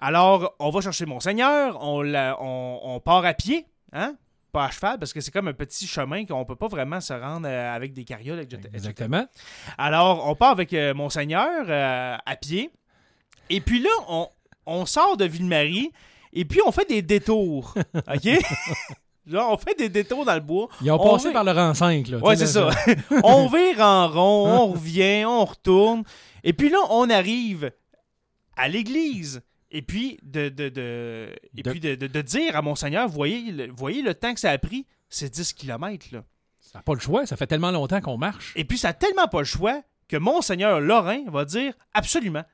Alors, 0.00 0.54
on 0.58 0.70
va 0.70 0.80
chercher 0.80 1.06
Monseigneur, 1.06 1.78
on, 1.82 2.02
la- 2.02 2.36
on, 2.40 2.80
on 2.82 3.00
part 3.00 3.24
à 3.24 3.34
pied, 3.34 3.66
hein, 3.92 4.16
pas 4.52 4.64
à 4.66 4.70
cheval, 4.70 4.98
parce 4.98 5.12
que 5.12 5.20
c'est 5.20 5.30
comme 5.32 5.48
un 5.48 5.52
petit 5.52 5.86
chemin 5.86 6.24
qu'on 6.24 6.44
peut 6.44 6.56
pas 6.56 6.68
vraiment 6.68 7.00
se 7.00 7.12
rendre 7.12 7.46
euh, 7.48 7.74
avec 7.74 7.92
des 7.92 8.04
carrioles, 8.04 8.40
etc. 8.40 8.62
Exactement. 8.72 9.26
Alors, 9.78 10.28
on 10.28 10.34
part 10.34 10.52
avec 10.52 10.72
euh, 10.72 10.94
Monseigneur 10.94 11.66
euh, 11.68 12.16
à 12.24 12.36
pied. 12.36 12.70
Et 13.50 13.60
puis 13.60 13.80
là, 13.82 13.90
on, 14.08 14.28
on 14.66 14.86
sort 14.86 15.16
de 15.16 15.24
Ville-Marie 15.24 15.90
et 16.34 16.44
puis 16.44 16.60
on 16.66 16.72
fait 16.72 16.88
des 16.88 17.00
détours. 17.02 17.74
OK? 17.94 18.28
Genre, 19.26 19.52
on 19.52 19.56
fait 19.56 19.74
des 19.78 19.88
détours 19.88 20.24
dans 20.26 20.34
le 20.34 20.40
bois. 20.40 20.68
Ils 20.82 20.90
ont 20.90 21.00
On 21.00 21.12
passé 21.14 21.32
par 21.32 21.44
le 21.44 21.52
rang 21.52 21.72
5. 21.72 22.08
Là, 22.08 22.18
Ouais, 22.18 22.36
c'est 22.36 22.46
ça. 22.46 22.68
on 23.24 23.48
vire 23.48 23.80
en 23.80 24.06
rond, 24.12 24.48
on 24.48 24.66
revient, 24.72 25.24
on 25.26 25.44
retourne. 25.46 26.02
Et 26.42 26.52
puis 26.52 26.68
là, 26.68 26.76
on 26.90 27.08
arrive 27.08 27.72
à 28.56 28.68
l'église. 28.68 29.40
Et 29.70 29.80
puis 29.82 30.18
de, 30.22 30.50
de, 30.50 30.68
de- 30.68 31.30
et 31.56 31.62
De- 31.62 31.70
puis 31.70 31.80
de, 31.80 32.20
dire 32.20 32.54
à 32.54 32.60
Monseigneur, 32.62 33.08
voyez 33.08 33.50
le, 33.50 33.72
voyez 33.72 34.02
le 34.02 34.14
temps 34.14 34.34
que 34.34 34.40
ça 34.40 34.50
a 34.50 34.58
pris, 34.58 34.86
c'est 35.08 35.30
10 35.32 35.54
km. 35.54 36.06
Là. 36.12 36.22
Ça 36.60 36.78
n'a 36.78 36.82
pas 36.82 36.94
le 36.94 37.00
choix. 37.00 37.24
Ça 37.26 37.36
fait 37.36 37.46
tellement 37.46 37.70
longtemps 37.70 38.00
qu'on 38.02 38.18
marche. 38.18 38.52
Et 38.56 38.64
puis, 38.64 38.76
ça 38.78 38.88
n'a 38.88 38.94
tellement 38.94 39.26
pas 39.28 39.38
le 39.40 39.44
choix 39.46 39.80
que 40.06 40.16
Monseigneur 40.18 40.80
Lorrain 40.80 41.22
va 41.28 41.44
dire 41.46 41.72
absolument, 41.94 42.44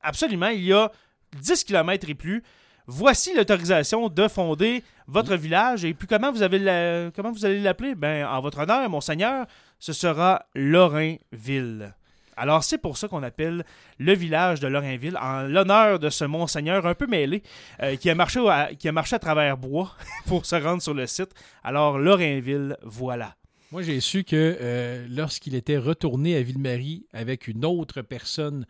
absolument, 0.00 0.46
il 0.48 0.62
y 0.62 0.72
a 0.72 0.92
10 1.40 1.64
km 1.64 2.08
et 2.08 2.14
plus. 2.14 2.44
Voici 2.92 3.32
l'autorisation 3.36 4.08
de 4.08 4.26
fonder 4.26 4.82
votre 5.06 5.36
village. 5.36 5.84
Et 5.84 5.94
puis, 5.94 6.08
comment 6.08 6.32
vous, 6.32 6.42
avez 6.42 6.58
la- 6.58 7.12
comment 7.14 7.30
vous 7.30 7.44
allez 7.44 7.60
l'appeler? 7.60 7.94
Ben, 7.94 8.26
En 8.26 8.40
votre 8.40 8.58
honneur, 8.58 8.90
Monseigneur, 8.90 9.46
ce 9.78 9.92
sera 9.92 10.44
Lorrainville. 10.56 11.94
Alors, 12.36 12.64
c'est 12.64 12.78
pour 12.78 12.96
ça 12.96 13.06
qu'on 13.06 13.22
appelle 13.22 13.64
le 13.98 14.12
village 14.14 14.58
de 14.58 14.66
Lorrainville, 14.66 15.16
en 15.18 15.42
l'honneur 15.42 16.00
de 16.00 16.10
ce 16.10 16.24
Monseigneur 16.24 16.84
un 16.84 16.94
peu 16.94 17.06
mêlé, 17.06 17.44
euh, 17.80 17.94
qui, 17.94 18.10
a 18.10 18.14
marché 18.16 18.40
à, 18.48 19.18
travers 19.20 19.56
bois 19.56 19.94
pour 20.26 20.44
se 20.44 20.56
rendre 20.56 20.82
sur 20.82 20.94
le 20.94 21.06
site. 21.06 21.30
Alors, 21.62 21.96
Lorrainville, 21.96 22.76
voilà. 22.82 23.36
Moi, 23.70 23.82
j'ai 23.82 24.00
su 24.00 24.24
que 24.24 24.58
euh, 24.60 25.06
lorsqu'il 25.08 25.54
était 25.54 25.78
retourné 25.78 26.34
à 26.34 26.42
Ville-Marie 26.42 27.06
avec 27.12 27.46
une 27.46 27.64
autre 27.64 28.02
personne 28.02 28.66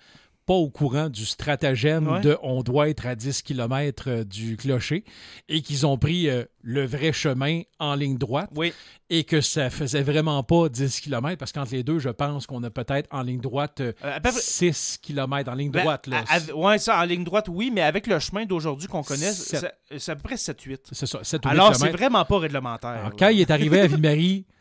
pas 0.51 0.57
au 0.57 0.69
courant 0.69 1.09
du 1.09 1.25
stratagème 1.27 2.09
Ouais. 2.09 2.21
de 2.23 2.37
on 2.43 2.63
doit 2.65 2.89
être 2.89 3.07
à 3.07 3.15
10 3.15 3.43
km 3.43 4.25
du 4.25 4.57
clocher 4.57 5.05
et 5.49 5.63
qu'ils 5.63 5.87
ont 5.87 5.97
pris 5.97 6.29
euh, 6.29 6.43
le 6.65 6.85
vrai 6.85 7.13
chemin 7.13 7.61
en 7.79 7.95
ligne 7.95 8.19
droite 8.19 8.51
Oui. 8.57 8.73
et 9.11 9.23
que 9.23 9.41
ça 9.41 9.71
faisait 9.71 10.03
vraiment 10.03 10.43
pas 10.43 10.69
10 10.69 11.03
km 11.03 11.39
parce 11.39 11.53
qu'entre 11.53 11.71
les 11.73 11.85
deux, 11.85 12.01
je 12.01 12.09
pense 12.09 12.49
qu'on 12.49 12.65
a 12.65 12.71
peut-être 12.71 13.07
en 13.13 13.23
ligne 13.23 13.39
droite 13.41 13.81
euh, 13.81 13.93
Euh, 14.03 14.19
peu 14.19 14.31
6 14.33 14.99
km 15.01 15.49
en 15.53 15.55
ligne 15.55 15.71
Ben, 15.71 15.83
droite. 15.83 16.09
Là. 16.09 16.25
à- 16.29 16.37
à- 16.39 16.55
ouais, 16.55 16.79
ça, 16.79 16.99
en 17.01 17.05
ligne 17.05 17.23
droite, 17.23 17.47
oui, 17.49 17.71
mais 17.73 17.83
avec 17.83 18.09
le 18.09 18.19
chemin 18.19 18.45
d'aujourd'hui 18.45 18.89
qu'on 18.89 19.05
connaît, 19.05 19.31
c'est 19.33 19.65
à 20.11 20.17
peu 20.17 20.23
près 20.23 20.37
7-8. 20.37 20.81
C'est 20.91 21.07
ça, 21.07 21.21
7 21.23 21.47
ou 21.47 21.49
8 21.49 21.53
Alors, 21.53 21.77
c'est 21.77 21.91
vraiment 21.91 22.25
pas 22.25 22.39
réglementaire. 22.41 22.91
Alors, 22.91 23.13
quand 23.17 23.29
il 23.29 23.41
est 23.41 23.53
arrivé 23.53 23.79
à 23.83 23.87
Ville-Marie, 23.87 24.47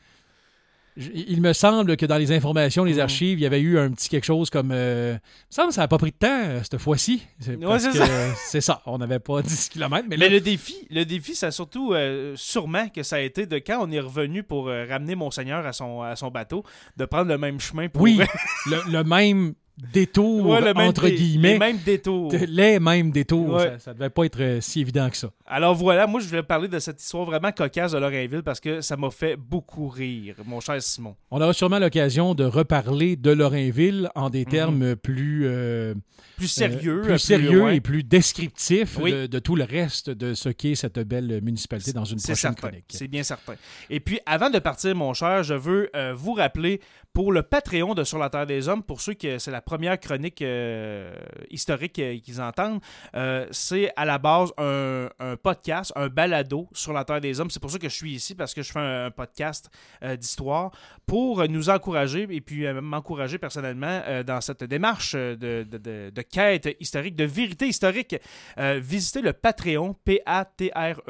il 0.97 1.41
me 1.41 1.53
semble 1.53 1.95
que 1.95 2.05
dans 2.05 2.17
les 2.17 2.31
informations, 2.31 2.83
les 2.83 2.95
Mhm. 2.95 2.99
archives, 2.99 3.39
il 3.39 3.43
y 3.43 3.45
avait 3.45 3.61
eu 3.61 3.77
un 3.79 3.91
petit 3.91 4.09
quelque 4.09 4.25
chose 4.25 4.49
comme. 4.49 4.71
euh, 4.73 5.13
il 5.13 5.45
me 5.49 5.53
semble 5.53 5.67
que 5.69 5.73
ça 5.75 5.81
n'a 5.81 5.87
pas 5.87 5.97
pris 5.97 6.11
de 6.11 6.17
temps 6.17 6.27
euh, 6.29 6.59
cette 6.63 6.77
fois-ci. 6.77 7.25
C'est 7.39 7.55
Ouais, 7.55 7.79
ça. 7.79 7.91
c'est 8.49 8.61
ça. 8.61 8.81
On 8.85 8.97
n'avait 8.97 9.19
pas 9.19 9.41
10 9.43 9.69
km. 9.69 10.05
Mais, 10.09 10.17
Mais 10.17 10.27
là, 10.27 10.29
le 10.29 10.41
défi, 10.41 10.75
le 10.89 11.05
défi, 11.05 11.35
c'est 11.35 11.51
surtout 11.51 11.93
euh, 11.93 12.33
sûrement 12.35 12.89
que 12.89 13.03
ça 13.03 13.17
a 13.17 13.19
été 13.19 13.45
de 13.45 13.57
quand 13.59 13.79
on 13.81 13.91
est 13.91 13.99
revenu 13.99 14.43
pour 14.43 14.67
euh, 14.67 14.85
ramener 14.89 15.15
Monseigneur 15.15 15.65
à 15.65 15.71
son, 15.73 16.01
à 16.01 16.15
son 16.15 16.29
bateau, 16.31 16.63
de 16.97 17.05
prendre 17.05 17.29
le 17.29 17.37
même 17.37 17.59
chemin 17.59 17.87
pour. 17.87 18.01
oui, 18.01 18.19
le, 18.65 18.91
le 18.91 19.03
même 19.03 19.53
détour, 19.93 20.45
Ouais, 20.47 20.59
le 20.61 20.73
même 20.73 20.87
entre 20.89 21.07
guillemets. 21.09 21.53
Les 21.53 21.59
mêmes 21.59 21.77
détours. 21.85 22.31
Les 22.47 22.79
mêmes 22.79 23.11
détours. 23.11 23.53
Ouais. 23.55 23.63
Ça, 23.63 23.79
ça 23.79 23.93
devait 23.93 24.09
pas 24.09 24.25
être 24.25 24.41
euh, 24.41 24.61
si 24.61 24.81
évident 24.81 25.09
que 25.09 25.17
ça. 25.17 25.29
Alors 25.45 25.73
voilà, 25.75 26.05
moi 26.07 26.19
je 26.19 26.27
voulais 26.27 26.43
parler 26.43 26.67
de 26.67 26.77
cette 26.79 27.01
histoire 27.01 27.25
vraiment 27.25 27.51
cocasse 27.51 27.93
de 27.93 27.97
Lorrainville 27.97 28.43
parce 28.43 28.59
que 28.59 28.81
ça 28.81 28.95
m'a 28.97 29.09
fait 29.09 29.35
beaucoup 29.35 29.87
rire, 29.87 30.35
mon 30.45 30.59
cher 30.59 30.81
Simon. 30.81 31.15
On 31.31 31.41
aura 31.41 31.53
sûrement 31.53 31.79
l'occasion 31.79 32.35
de 32.35 32.43
reparler 32.43 33.15
de 33.15 33.31
Lorrainville 33.31 34.09
en 34.15 34.29
des 34.29 34.45
Mhm. 34.45 34.51
termes 34.51 34.95
plus. 34.95 35.41
euh, 35.45 35.95
Plus 36.37 36.47
sérieux. 36.47 36.99
Euh, 36.99 37.03
euh, 37.03 37.07
plus 37.07 37.19
sérieux 37.19 37.73
et 37.73 37.81
plus 37.81 38.03
descriptif 38.03 38.97
Oui. 39.01 39.11
de, 39.11 39.27
de 39.27 39.39
tout 39.39 39.55
le 39.55 39.63
reste 39.63 40.09
de 40.09 40.33
ce 40.33 40.49
qu'est 40.49 40.75
cette 40.75 40.99
belle 40.99 41.41
municipalité 41.43 41.91
dans 41.93 42.05
une 42.05 42.17
prochaine 42.17 42.35
certain. 42.35 42.67
chronique. 42.67 42.85
C'est 42.89 43.07
bien 43.07 43.23
certain. 43.23 43.55
Et 43.89 43.99
puis, 43.99 44.19
avant 44.25 44.49
de 44.49 44.59
partir, 44.59 44.95
mon 44.95 45.13
cher, 45.13 45.43
je 45.43 45.53
veux 45.55 45.89
euh, 45.95 46.13
vous 46.15 46.33
rappeler 46.33 46.79
pour 47.11 47.31
le 47.33 47.41
Patreon 47.41 47.95
de 47.95 48.03
Sur 48.03 48.19
la 48.19 48.29
Terre 48.29 48.45
des 48.45 48.67
Hommes, 48.69 48.83
pour 48.83 49.01
ceux 49.01 49.15
que 49.15 49.37
c'est 49.39 49.51
la 49.51 49.61
première 49.69 49.99
chronique 49.99 50.41
euh, 50.41 51.13
historique 51.51 51.99
euh, 51.99 52.17
qu'ils 52.17 52.41
entendent, 52.41 52.81
euh, 53.15 53.45
c'est 53.51 53.91
à 53.95 54.03
la 54.03 54.17
base 54.17 54.51
un, 54.57 55.09
podcast, 55.43 55.93
un 55.95 56.07
balado 56.07 56.67
sur 56.73 56.91
la 56.91 57.05
Terre 57.05 57.21
des 57.21 57.39
Hommes. 57.39 57.51
C'est 57.51 57.59
pour 57.59 57.69
ça 57.69 57.77
que 57.77 57.87
je 57.87 57.93
suis 57.93 58.13
ici, 58.13 58.33
parce 58.33 58.55
que 58.55 58.63
je 58.63 58.71
fais 58.71 58.79
un, 58.79 59.11
podcast 59.11 59.69
d'histoire 60.17 60.71
pour 61.05 61.47
nous 61.47 61.69
encourager 61.69 62.25
et 62.31 62.41
puis 62.41 62.65
m'encourager 62.73 63.37
personnellement 63.37 64.01
dans 64.25 64.41
cette 64.41 64.63
démarche 64.63 65.13
de, 65.13 66.21
quête 66.21 66.75
historique, 66.79 67.15
de 67.15 67.25
vérité 67.25 67.67
historique. 67.67 68.15
Visitez 68.57 69.21
le 69.21 69.33
Patreon, 69.33 69.95
P-A-T-R-E-O-N.com, 70.05 71.05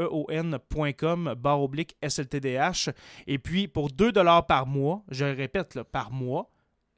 barre 1.37 1.61
oblique 1.61 1.95
SLTDH. 2.01 2.89
Et 3.27 3.37
puis, 3.37 3.67
pour 3.67 3.89
2 3.89 4.11
par 4.47 4.65
mois, 4.65 5.03
je 5.09 5.25
répète, 5.25 5.81
par 5.91 6.11
mois, 6.11 6.49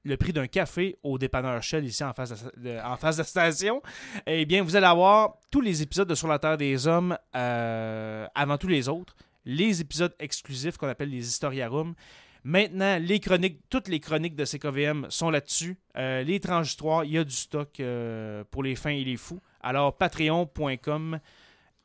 le 0.03 0.17
prix 0.17 0.33
d'un 0.33 0.47
café 0.47 0.97
au 1.03 1.17
dépanneur 1.17 1.61
Shell 1.61 1.85
ici 1.85 2.03
en 2.03 2.13
face 2.13 2.45
de, 2.57 2.69
la 2.69 3.23
station, 3.23 3.81
eh 4.25 4.45
bien, 4.45 4.63
vous 4.63 4.75
allez 4.75 4.87
avoir 4.87 5.37
tous 5.51 5.61
les 5.61 5.81
épisodes 5.81 6.07
de 6.07 6.15
Sur 6.15 6.27
la 6.27 6.39
Terre 6.39 6.57
des 6.57 6.87
Hommes 6.87 7.17
euh, 7.35 8.25
avant 8.33 8.57
tous 8.57 8.67
les 8.67 8.89
autres. 8.89 9.15
Les 9.45 9.81
épisodes 9.81 10.15
exclusifs 10.19 10.77
qu'on 10.77 10.87
appelle 10.87 11.09
les 11.09 11.27
Historiarums. 11.27 11.93
Maintenant, 12.43 12.97
les 12.99 13.19
chroniques, 13.19 13.59
toutes 13.69 13.87
les 13.87 13.99
chroniques 13.99 14.35
de 14.35 14.45
CKVM 14.45 15.07
sont 15.09 15.29
là-dessus. 15.29 15.77
Euh, 15.97 16.23
les 16.23 16.39
transitoires, 16.39 17.03
il 17.03 17.11
y 17.11 17.17
a 17.17 17.23
du 17.23 17.35
stock 17.35 17.79
euh, 17.79 18.43
pour 18.49 18.63
les 18.63 18.75
fins 18.75 18.89
et 18.91 19.03
les 19.03 19.17
fous. 19.17 19.39
Alors, 19.61 19.95
patreon.com, 19.95 21.19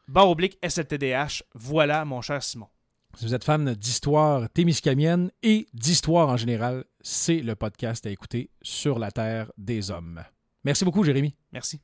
barre 0.09 0.31
oblique 0.31 0.59
SLTDH. 0.67 1.43
Voilà, 1.55 2.07
mon 2.07 2.23
cher 2.23 2.43
Simon. 2.43 2.69
Si 3.17 3.25
vous 3.25 3.35
êtes 3.35 3.45
fan 3.45 3.73
d'histoire 3.73 4.47
témiscamienne 4.51 5.31
et 5.43 5.69
d'histoire 5.73 6.29
en 6.29 6.37
général, 6.37 6.85
c'est 7.01 7.41
le 7.41 7.55
podcast 7.55 8.05
à 8.05 8.11
écouter 8.11 8.51
sur 8.61 8.99
la 8.99 9.11
Terre 9.11 9.51
des 9.57 9.91
Hommes. 9.91 10.23
Merci 10.65 10.85
beaucoup, 10.85 11.03
Jérémy. 11.03 11.35
Merci. 11.51 11.81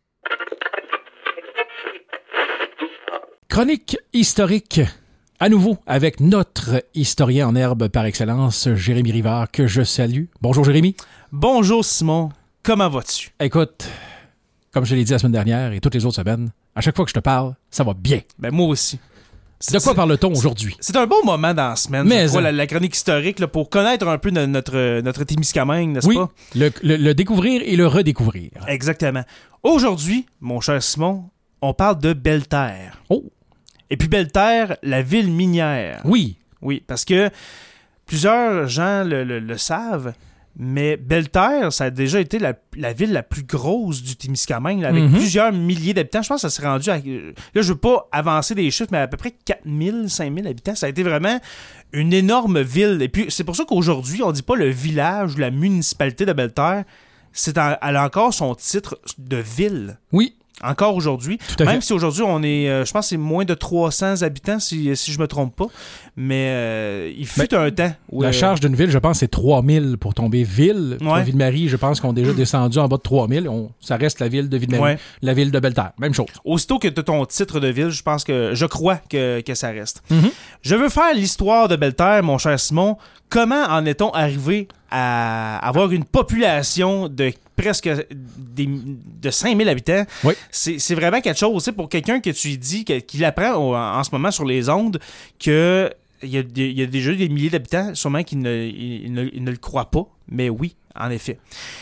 Chronique 3.48 3.96
historique. 4.12 4.82
À 5.40 5.48
nouveau, 5.48 5.78
avec 5.86 6.20
notre 6.20 6.84
historien 6.92 7.48
en 7.48 7.56
herbe 7.56 7.88
par 7.88 8.04
excellence, 8.04 8.68
Jérémy 8.74 9.12
Rivard, 9.12 9.50
que 9.50 9.66
je 9.66 9.84
salue. 9.84 10.24
Bonjour, 10.42 10.64
Jérémy. 10.64 10.96
Bonjour, 11.32 11.82
Simon. 11.82 12.28
Comment 12.62 12.90
vas-tu? 12.90 13.30
Écoute, 13.40 13.88
comme 14.70 14.84
je 14.84 14.94
l'ai 14.94 15.04
dit 15.04 15.12
la 15.12 15.18
semaine 15.18 15.32
dernière 15.32 15.72
et 15.72 15.80
toutes 15.80 15.94
les 15.94 16.04
autres 16.04 16.16
semaines, 16.16 16.52
à 16.74 16.82
chaque 16.82 16.94
fois 16.94 17.06
que 17.06 17.10
je 17.10 17.14
te 17.14 17.20
parle, 17.20 17.54
ça 17.70 17.84
va 17.84 17.94
bien. 17.94 18.20
Ben, 18.38 18.52
moi 18.52 18.66
aussi. 18.66 19.00
De 19.70 19.78
quoi 19.78 19.94
parle-t-on 19.94 20.32
aujourd'hui? 20.32 20.76
C'est 20.80 20.96
un 20.96 21.06
bon 21.06 21.24
moment 21.24 21.54
dans 21.54 21.68
la 21.70 21.76
semaine, 21.76 22.04
Mais 22.06 22.26
crois, 22.26 22.40
ça. 22.40 22.40
la, 22.40 22.52
la 22.52 22.66
chronique 22.66 22.96
historique, 22.96 23.38
là, 23.38 23.46
pour 23.46 23.70
connaître 23.70 24.08
un 24.08 24.18
peu 24.18 24.30
no- 24.30 24.46
notre, 24.46 25.00
notre 25.02 25.24
Témiscamingue, 25.24 25.90
n'est-ce 25.90 26.06
Oui, 26.06 26.16
pas? 26.16 26.30
le, 26.56 26.70
le- 26.82 26.96
le 26.96 27.14
découvrir 27.14 27.62
et 27.64 27.76
le 27.76 27.86
redécouvrir. 27.86 28.50
Exactement. 28.66 29.22
Aujourd'hui, 29.62 30.26
mon 30.40 30.60
cher 30.60 30.82
Simon, 30.82 31.30
on 31.60 31.74
parle 31.74 31.98
de 32.00 32.12
Belle-Terre. 32.12 33.00
Oh, 33.08 33.22
Et 33.90 33.96
puis 33.96 34.08
Belle-Terre, 34.08 34.76
la 34.82 35.02
ville 35.02 35.30
minière. 35.30 36.00
oui, 36.04 36.38
Oui, 36.60 36.82
parce 36.86 37.04
que 37.04 37.30
plusieurs 38.06 38.66
gens 38.68 39.04
le, 39.04 39.22
le- 39.24 39.38
le 39.40 39.58
savent, 39.58 40.12
mais 40.56 40.96
Belle-Terre, 40.96 41.72
ça 41.72 41.84
a 41.84 41.90
déjà 41.90 42.20
été 42.20 42.38
la, 42.38 42.54
la 42.76 42.92
ville 42.92 43.12
la 43.12 43.22
plus 43.22 43.42
grosse 43.42 44.02
du 44.02 44.16
Témiscamingue, 44.16 44.84
avec 44.84 45.02
Mhm. 45.04 45.12
plusieurs 45.12 45.52
milliers 45.52 45.94
d'habitants. 45.94 46.22
Je 46.22 46.28
pense 46.28 46.42
que 46.42 46.48
ça 46.48 46.54
s'est 46.54 46.66
rendu 46.66 46.90
à... 46.90 46.96
Là, 46.98 47.62
je 47.62 47.72
veux 47.72 47.78
pas 47.78 48.08
avancer 48.12 48.54
des 48.54 48.70
chiffres, 48.70 48.90
mais 48.92 48.98
à 48.98 49.08
peu 49.08 49.16
près 49.16 49.32
4000, 49.44 50.04
5000 50.10 50.46
habitants. 50.46 50.74
Ça 50.74 50.86
a 50.86 50.88
été 50.90 51.02
vraiment 51.02 51.40
une 51.92 52.12
énorme 52.12 52.60
ville. 52.60 53.00
Et 53.00 53.08
puis, 53.08 53.26
c'est 53.28 53.44
pour 53.44 53.56
ça 53.56 53.64
qu'aujourd'hui, 53.66 54.22
on 54.22 54.32
dit 54.32 54.42
pas 54.42 54.56
le 54.56 54.68
village 54.68 55.34
ou 55.34 55.38
la 55.38 55.50
municipalité 55.50 56.26
de 56.26 56.32
Belle-Terre. 56.32 56.84
C'est 57.32 57.56
elle 57.56 57.96
a 57.96 58.04
encore 58.04 58.34
son 58.34 58.54
titre 58.54 58.98
de 59.18 59.38
ville. 59.38 59.98
Oui, 60.12 60.36
Encore 60.62 60.94
aujourd'hui. 60.94 61.38
Même 61.60 61.80
si 61.80 61.92
aujourd'hui, 61.92 62.22
on 62.22 62.42
est, 62.42 62.68
euh, 62.68 62.84
je 62.84 62.92
pense 62.92 63.08
c'est 63.08 63.16
moins 63.16 63.44
de 63.44 63.54
300 63.54 64.22
habitants, 64.22 64.60
si, 64.60 64.94
si 64.96 65.10
je 65.10 65.18
me 65.18 65.26
trompe 65.26 65.56
pas. 65.56 65.66
Mais 66.16 66.48
euh, 66.50 67.12
il 67.16 67.26
fut 67.26 67.52
un 67.54 67.70
temps 67.70 67.92
où... 68.10 68.22
La 68.22 68.28
euh, 68.28 68.32
charge 68.32 68.60
d'une 68.60 68.76
ville, 68.76 68.90
je 68.90 68.98
pense, 68.98 69.20
c'est 69.20 69.28
3000 69.28 69.96
pour 69.98 70.14
tomber 70.14 70.44
ville. 70.44 70.98
Ouais. 71.00 71.22
Mm. 71.22 71.24
Ville-Marie, 71.24 71.68
je 71.68 71.76
pense 71.76 72.00
qu'on 72.00 72.10
a 72.10 72.12
déjà 72.12 72.32
descendu 72.32 72.78
en 72.78 72.86
bas 72.86 72.96
de 72.96 73.02
3000. 73.02 73.48
On, 73.48 73.70
ça 73.80 73.96
reste 73.96 74.20
la 74.20 74.28
ville 74.28 74.48
de 74.48 74.56
Ville-Marie. 74.56 74.82
Ouais. 74.82 74.98
La 75.22 75.34
ville 75.34 75.50
de 75.50 75.58
Belle-Terre. 75.58 75.92
Même 75.98 76.14
chose. 76.14 76.26
Aussitôt 76.44 76.78
que 76.78 76.88
tu 76.88 77.00
as 77.00 77.02
ton 77.02 77.24
titre 77.24 77.58
de 77.58 77.68
ville, 77.68 77.90
je 77.90 78.02
pense 78.02 78.22
que... 78.22 78.50
Je 78.54 78.66
crois 78.66 78.96
que, 78.96 79.40
que 79.40 79.54
ça 79.54 79.70
reste. 79.70 80.02
Mhm. 80.10 80.30
Je 80.60 80.74
veux 80.74 80.90
faire 80.90 81.14
l'histoire 81.14 81.66
de 81.68 81.76
Belle-Terre, 81.76 82.22
mon 82.22 82.38
cher 82.38 82.60
Simon. 82.60 82.98
Comment 83.30 83.64
en 83.64 83.86
est-on 83.86 84.10
arrivé 84.10 84.68
à 84.90 85.56
avoir 85.66 85.90
une 85.90 86.04
population 86.04 87.08
de 87.08 87.32
presque 87.56 87.88
des, 88.10 88.66
de 88.68 89.30
5000 89.30 89.68
habitants? 89.68 90.04
Oui. 90.24 90.34
C'est 90.50 90.78
c'est 90.78 90.94
vraiment 90.94 91.20
quelque 91.20 91.38
chose, 91.38 91.62
tu 91.62 91.64
sais, 91.66 91.72
pour 91.72 91.88
quelqu'un 91.88 92.20
que 92.20 92.30
tu 92.30 92.56
dis, 92.56 92.84
qu'il 92.84 93.24
apprend 93.24 93.54
en 93.98 94.02
ce 94.04 94.10
moment 94.12 94.30
sur 94.30 94.44
les 94.44 94.68
ondes, 94.68 94.98
que 95.38 95.90
il 96.24 96.28
y, 96.30 96.38
a, 96.38 96.42
des- 96.44 96.68
il 96.70 96.78
y 96.78 96.82
a 96.82 96.86
déjà 96.86 97.12
des 97.14 97.28
milliers 97.28 97.50
d'habitants, 97.50 97.94
sûrement 97.96 98.22
qu'ils 98.22 98.38
ne, 98.38 98.64
ils 98.64 99.12
ne, 99.12 99.24
ils 99.32 99.42
ne 99.42 99.50
le 99.50 99.56
croient 99.56 99.90
pas, 99.90 100.06
mais 100.28 100.48
oui, 100.50 100.76
en 100.94 101.10
effet. 101.10 101.38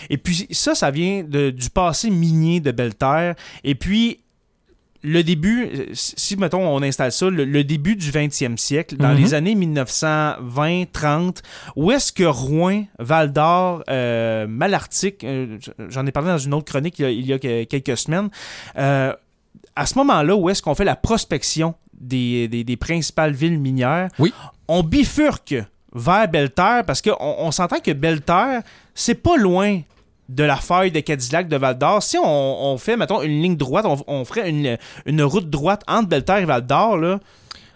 Et 0.08 0.16
puis 0.16 0.46
ça, 0.50 0.74
ça 0.74 0.90
vient 0.90 1.22
de- 1.22 1.50
du 1.50 1.68
passé 1.68 2.08
minier 2.08 2.60
de 2.60 2.70
Belle-Terre. 2.70 3.34
Et 3.64 3.74
puis, 3.74 4.20
le 5.02 5.22
début, 5.22 5.64
euh, 5.64 5.86
si, 5.94 6.36
mettons, 6.36 6.66
on 6.68 6.82
installe 6.82 7.10
ça, 7.12 7.30
le, 7.30 7.44
le 7.46 7.64
début 7.64 7.96
du 7.96 8.10
20e 8.10 8.56
siècle, 8.58 8.96
dans 8.96 9.14
Mhm. 9.14 9.16
les 9.16 9.34
années 9.34 9.54
1920-30, 9.54 11.42
où 11.76 11.90
est-ce 11.90 12.12
que 12.12 12.24
Rouen, 12.24 12.84
Val-d'Or, 12.98 13.82
euh, 13.88 14.46
Malartic, 14.46 15.24
euh, 15.24 15.58
j'en 15.88 16.06
ai 16.06 16.12
parlé 16.12 16.28
dans 16.30 16.38
une 16.38 16.54
autre 16.54 16.66
chronique 16.70 16.98
il 16.98 17.02
y 17.02 17.06
a, 17.06 17.10
il 17.10 17.26
y 17.26 17.32
a 17.32 17.38
que- 17.38 17.64
quelques 17.64 17.96
semaines, 17.96 18.28
euh, 18.78 19.12
à 19.76 19.86
ce 19.86 19.96
moment-là, 19.98 20.36
où 20.36 20.50
est-ce 20.50 20.62
qu'on 20.62 20.74
fait 20.74 20.84
la 20.84 20.96
prospection 20.96 21.74
des, 21.98 22.48
des- 22.48 22.64
des 22.64 22.76
principales 22.76 23.32
villes 23.32 23.58
minières, 23.58 24.08
Oui. 24.18 24.32
on 24.68 24.82
bifurque 24.82 25.54
vers 25.94 26.28
Belle-Terre 26.28 26.84
parce 26.86 27.02
qu'on 27.02 27.16
on, 27.18 27.50
s'entend 27.50 27.80
que 27.80 27.90
Belle-Terre, 27.92 28.62
c'est 28.94 29.14
pas 29.14 29.36
loin 29.36 29.80
de 30.30 30.44
la 30.44 30.56
faille 30.56 30.90
de 30.90 31.00
Cadillac 31.00 31.48
de 31.48 31.56
Val 31.56 31.76
d'Or. 31.76 32.02
Si 32.02 32.16
on, 32.18 32.24
on 32.72 32.78
fait, 32.78 32.96
mettons, 32.96 33.20
une 33.22 33.42
ligne 33.42 33.56
droite, 33.56 33.84
on, 33.86 33.98
on 34.06 34.24
ferait 34.24 34.48
une, 34.48 34.78
une 35.06 35.22
route 35.22 35.50
droite 35.50 35.82
entre 35.88 36.08
Belle-Terre 36.08 36.38
et 36.38 36.44
Val 36.44 36.64
d'Or, 36.66 36.96
là, 36.96 37.18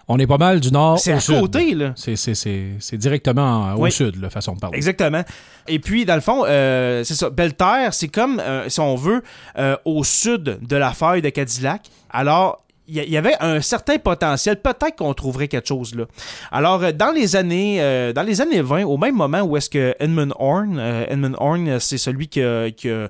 On 0.07 0.19
est 0.19 0.27
pas 0.27 0.39
mal 0.39 0.61
du 0.61 0.71
nord 0.71 0.99
c'est 0.99 1.13
au 1.15 1.17
à 1.17 1.21
sud. 1.21 1.41
côté, 1.41 1.75
là. 1.75 1.93
C'est, 1.97 2.15
c'est, 2.17 2.35
c'est, 2.35 2.73
c'est 2.79 2.97
directement 2.99 3.75
au 3.75 3.81
Oui. 3.85 3.91
sud, 3.93 4.17
la 4.21 4.31
façon 4.31 4.55
de 4.55 4.61
parler. 4.61 4.77
Exactement. 4.77 5.23
Et 5.67 5.79
puis, 5.79 6.05
dans 6.05 6.15
le 6.15 6.21
fond, 6.21 6.45
euh, 6.47 7.03
c'est 7.05 7.15
ça. 7.15 7.31
Belle-Terre, 7.31 7.93
c'est 7.95 8.09
comme, 8.09 8.39
euh, 8.39 8.69
si 8.69 8.81
on 8.81 8.95
veut, 8.97 9.23
euh, 9.59 9.77
au 9.85 10.05
sud 10.05 10.59
de 10.61 10.77
la 10.77 10.93
faille 10.93 11.23
de 11.23 11.31
Cadillac. 11.31 11.83
Alors, 12.11 12.63
il 12.87 12.97
y, 13.11 13.17
avait 13.17 13.35
un 13.41 13.61
certain 13.63 13.97
potentiel. 13.99 14.61
Peut-être 14.61 14.97
qu'on 14.97 15.15
trouverait 15.15 15.49
quelque 15.49 15.69
chose 15.69 15.95
là. 15.95 16.05
Alors, 16.53 16.83
euh, 16.85 16.93
dans 16.93 17.13
les 17.13 17.35
années, 17.35 17.81
euh, 17.81 18.13
dans 18.13 18.23
les 18.23 18.41
années 18.43 18.61
20, 18.61 18.85
au 18.85 18.99
même 18.99 19.15
moment 19.17 19.41
où 19.41 19.57
est-ce 19.57 19.71
que 19.71 19.95
Edmund 19.99 20.35
Horn, 20.39 20.79
euh, 20.79 21.07
Edmund 21.09 21.35
Horn, 21.39 21.81
c'est 21.81 21.97
celui 21.99 22.29
qui 22.29 22.43
a, 22.43 22.71
qui 22.71 22.91
a- 22.91 23.09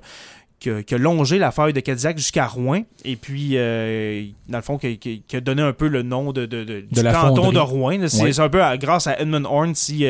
qui 0.59 0.69
a- 0.69 0.81
qui 0.81 0.95
a 0.95 0.97
longé 0.97 1.37
la 1.37 1.51
faille 1.51 1.73
de 1.73 1.81
Cadillac 1.81 2.17
jusqu'à 2.17 2.47
Rouen, 2.47 2.83
et 3.03 3.17
puis, 3.17 3.51
euh, 3.57 4.23
dans 4.47 4.57
le 4.59 4.63
fond, 4.63 4.77
qui, 4.77 5.23
a 5.33 5.39
donné 5.41 5.61
un 5.61 5.73
peu 5.73 5.89
le 5.89 6.01
nom 6.03 6.31
de, 6.31 6.45
de- 6.45 6.63
de- 6.63 6.81
du 6.89 7.03
canton 7.03 7.35
fonderie. 7.35 7.53
de 7.55 7.59
Rouen. 7.59 8.07
C'est 8.07 8.23
Ouais. 8.23 8.39
un 8.39 8.47
peu 8.49 8.63
à- 8.63 8.77
grâce 8.77 9.07
à 9.07 9.19
Edmund 9.19 9.45
Horn 9.45 9.75
si 9.75 10.05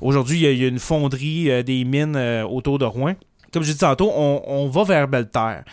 aujourd'hui 0.00 0.38
il 0.38 0.42
y 0.42 0.46
a- 0.46 0.50
il 0.52 0.62
y, 0.62 0.64
a 0.64 0.68
une 0.68 0.78
fonderie 0.78 1.64
des 1.64 1.82
mines 1.84 2.16
autour 2.48 2.78
de 2.78 2.84
Rouen. 2.84 3.14
Comme 3.52 3.64
je 3.64 3.72
dit 3.72 3.78
tantôt, 3.78 4.10
on, 4.14 4.42
on 4.46 4.68
va 4.68 4.84
vers 4.84 5.08
Belle-Terre. 5.08 5.64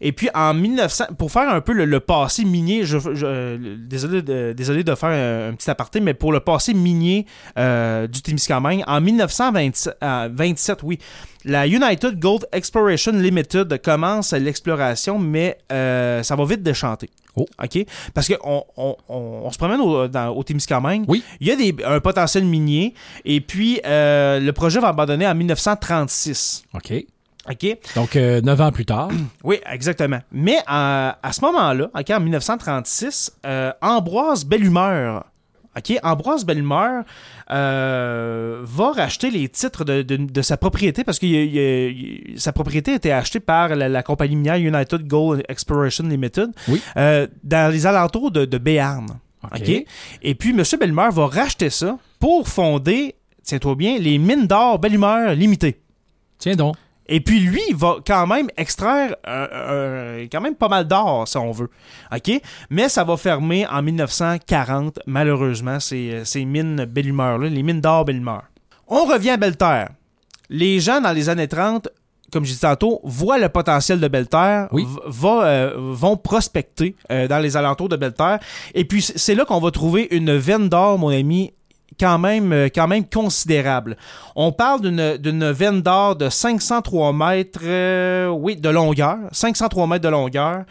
Et 0.00 0.12
puis 0.12 0.28
en 0.34 0.54
1900, 0.54 1.04
pour 1.18 1.30
faire 1.32 1.48
un 1.48 1.60
peu 1.60 1.72
le, 1.72 1.84
le 1.84 2.00
passé 2.00 2.44
minier, 2.44 2.84
je, 2.84 2.98
je- 2.98 3.26
euh, 3.26 3.76
désolé, 3.78 4.22
de, 4.22 4.52
désolé 4.52 4.84
de 4.84 4.94
faire 4.94 5.08
un, 5.10 5.50
un 5.50 5.54
petit 5.54 5.70
aparté, 5.70 6.00
mais 6.00 6.14
pour 6.14 6.32
le 6.32 6.40
passé 6.40 6.74
minier 6.74 7.26
euh, 7.58 8.06
du 8.06 8.22
Témiscamingue, 8.22 8.82
en 8.86 9.00
1927, 9.00 10.82
oui, 10.82 10.98
la 11.44 11.66
United 11.66 12.18
Gold 12.18 12.46
Exploration 12.52 13.12
Limited 13.12 13.80
commence 13.82 14.32
l'exploration, 14.32 15.18
mais 15.18 15.58
euh, 15.72 16.22
ça 16.22 16.36
va 16.36 16.44
vite 16.44 16.62
déchanter. 16.62 17.10
Oh. 17.36 17.46
OK? 17.62 17.86
Parce 18.14 18.28
qu'on 18.28 18.64
on, 18.76 18.96
on, 19.08 19.16
on 19.44 19.50
se 19.52 19.58
promène 19.58 19.80
au, 19.80 20.08
dans- 20.08 20.30
au 20.30 20.42
Témiscamingue. 20.42 21.04
Oui. 21.06 21.22
Il 21.40 21.46
y 21.46 21.52
a 21.52 21.56
des, 21.56 21.74
un 21.84 22.00
potentiel 22.00 22.44
minier. 22.44 22.94
Et 23.24 23.40
puis, 23.40 23.80
euh, 23.86 24.40
le 24.40 24.52
projet 24.52 24.80
va 24.80 24.88
abandonner 24.88 25.26
en 25.26 25.34
1936. 25.36 26.64
OK. 26.74 26.92
OK? 27.50 27.78
Donc, 27.94 28.16
euh, 28.16 28.40
neuf 28.40 28.60
ans 28.60 28.70
plus 28.72 28.84
tard. 28.86 29.08
Oui, 29.44 29.58
exactement. 29.70 30.18
Mais 30.32 30.56
euh, 30.58 30.60
à 31.22 31.32
ce 31.32 31.40
moment-là, 31.42 31.88
OK, 31.98 32.10
en 32.10 32.20
1936, 32.20 33.32
euh, 33.46 33.72
Ambroise 33.80 34.44
Bellumeur, 34.44 35.24
OK, 35.76 35.98
Ambroise 36.02 36.44
Bellumeur 36.44 37.04
va 37.48 38.92
racheter 38.92 39.30
les 39.30 39.48
titres 39.48 39.84
de, 39.84 40.02
de- 40.02 40.16
de 40.16 40.42
sa 40.42 40.56
propriété 40.56 41.04
parce 41.04 41.18
que 41.18 41.26
il- 41.26 41.54
il- 41.54 42.30
il- 42.32 42.40
sa 42.40 42.52
propriété 42.52 42.92
a 42.92 42.94
été 42.96 43.12
achetée 43.12 43.40
par 43.40 43.74
la, 43.74 43.88
la 43.88 44.02
compagnie 44.02 44.36
minière 44.36 44.56
United 44.56 45.06
Gold 45.06 45.42
Exploration 45.48 46.04
Limited 46.06 46.50
Oui. 46.68 46.82
dans 46.96 47.72
les 47.72 47.86
alentours 47.86 48.30
de, 48.30 48.44
de 48.44 48.58
Béarn. 48.58 49.06
Et 50.22 50.34
puis, 50.34 50.50
M. 50.50 50.62
Bellumeur 50.80 51.12
va 51.12 51.26
racheter 51.26 51.70
ça 51.70 51.96
pour 52.18 52.48
fonder, 52.48 53.14
tiens-toi 53.44 53.74
bien, 53.76 53.98
les 53.98 54.18
mines 54.18 54.46
d'or 54.46 54.78
Bellumeur 54.78 55.34
Limitées. 55.34 55.80
Tiens 56.38 56.56
donc. 56.56 56.76
Et 57.08 57.20
puis 57.20 57.40
lui, 57.40 57.60
il 57.70 57.76
va 57.76 57.96
quand 58.06 58.26
même 58.26 58.48
extraire 58.56 59.16
euh, 59.26 59.46
euh, 59.52 60.26
quand 60.30 60.40
même 60.42 60.54
pas 60.54 60.68
mal 60.68 60.86
d'or, 60.86 61.26
si 61.26 61.36
on 61.38 61.52
veut. 61.52 61.70
OK? 62.14 62.40
Mais 62.70 62.88
ça 62.88 63.02
va 63.04 63.16
fermer 63.16 63.66
en 63.66 63.82
1940, 63.82 65.00
malheureusement, 65.06 65.80
ces, 65.80 66.10
euh, 66.12 66.24
ces 66.24 66.44
mines 66.44 66.84
Bellumeur-là, 66.84 67.48
les 67.48 67.62
mines 67.62 67.80
d'or 67.80 68.04
Bellumeur. 68.04 68.42
On 68.86 69.04
revient 69.06 69.30
à 69.30 69.36
Belle-Terre. 69.36 69.88
Les 70.50 70.80
gens, 70.80 71.00
dans 71.00 71.12
les 71.12 71.28
années 71.28 71.48
30, 71.48 71.88
comme 72.30 72.44
je 72.44 72.50
disais 72.52 72.66
tantôt, 72.66 73.00
voient 73.04 73.38
le 73.38 73.48
potentiel 73.48 74.00
de 74.00 74.08
Belle-Terre, 74.08 74.68
Oui. 74.72 74.86
va, 75.06 75.44
euh, 75.46 75.72
vont 75.76 76.16
prospecter 76.18 76.94
dans 77.08 77.38
les 77.38 77.56
alentours 77.56 77.88
de 77.88 77.96
Belle-Terre. 77.96 78.38
Et 78.74 78.84
puis, 78.84 79.00
c'est 79.02 79.34
là 79.34 79.44
qu'on 79.46 79.60
va 79.60 79.70
trouver 79.70 80.08
une 80.10 80.36
veine 80.36 80.68
d'or, 80.68 80.98
mon 80.98 81.08
ami, 81.08 81.52
quand 81.98 82.18
même, 82.18 82.52
euh, 82.52 82.68
quand 82.74 82.88
même 82.88 83.04
considérable. 83.08 83.96
On 84.36 84.52
parle 84.52 84.80
d'une 84.80 85.16
d'une 85.16 85.50
veine 85.50 85.82
d'or 85.82 86.16
de 86.16 86.28
503 86.28 87.12
mètres, 87.12 87.60
euh, 87.62 88.28
oui, 88.28 88.56
de 88.56 88.68
longueur, 88.68 89.18
503 89.32 89.86
mètres 89.86 90.04
de 90.04 90.08
longueur, 90.08 90.64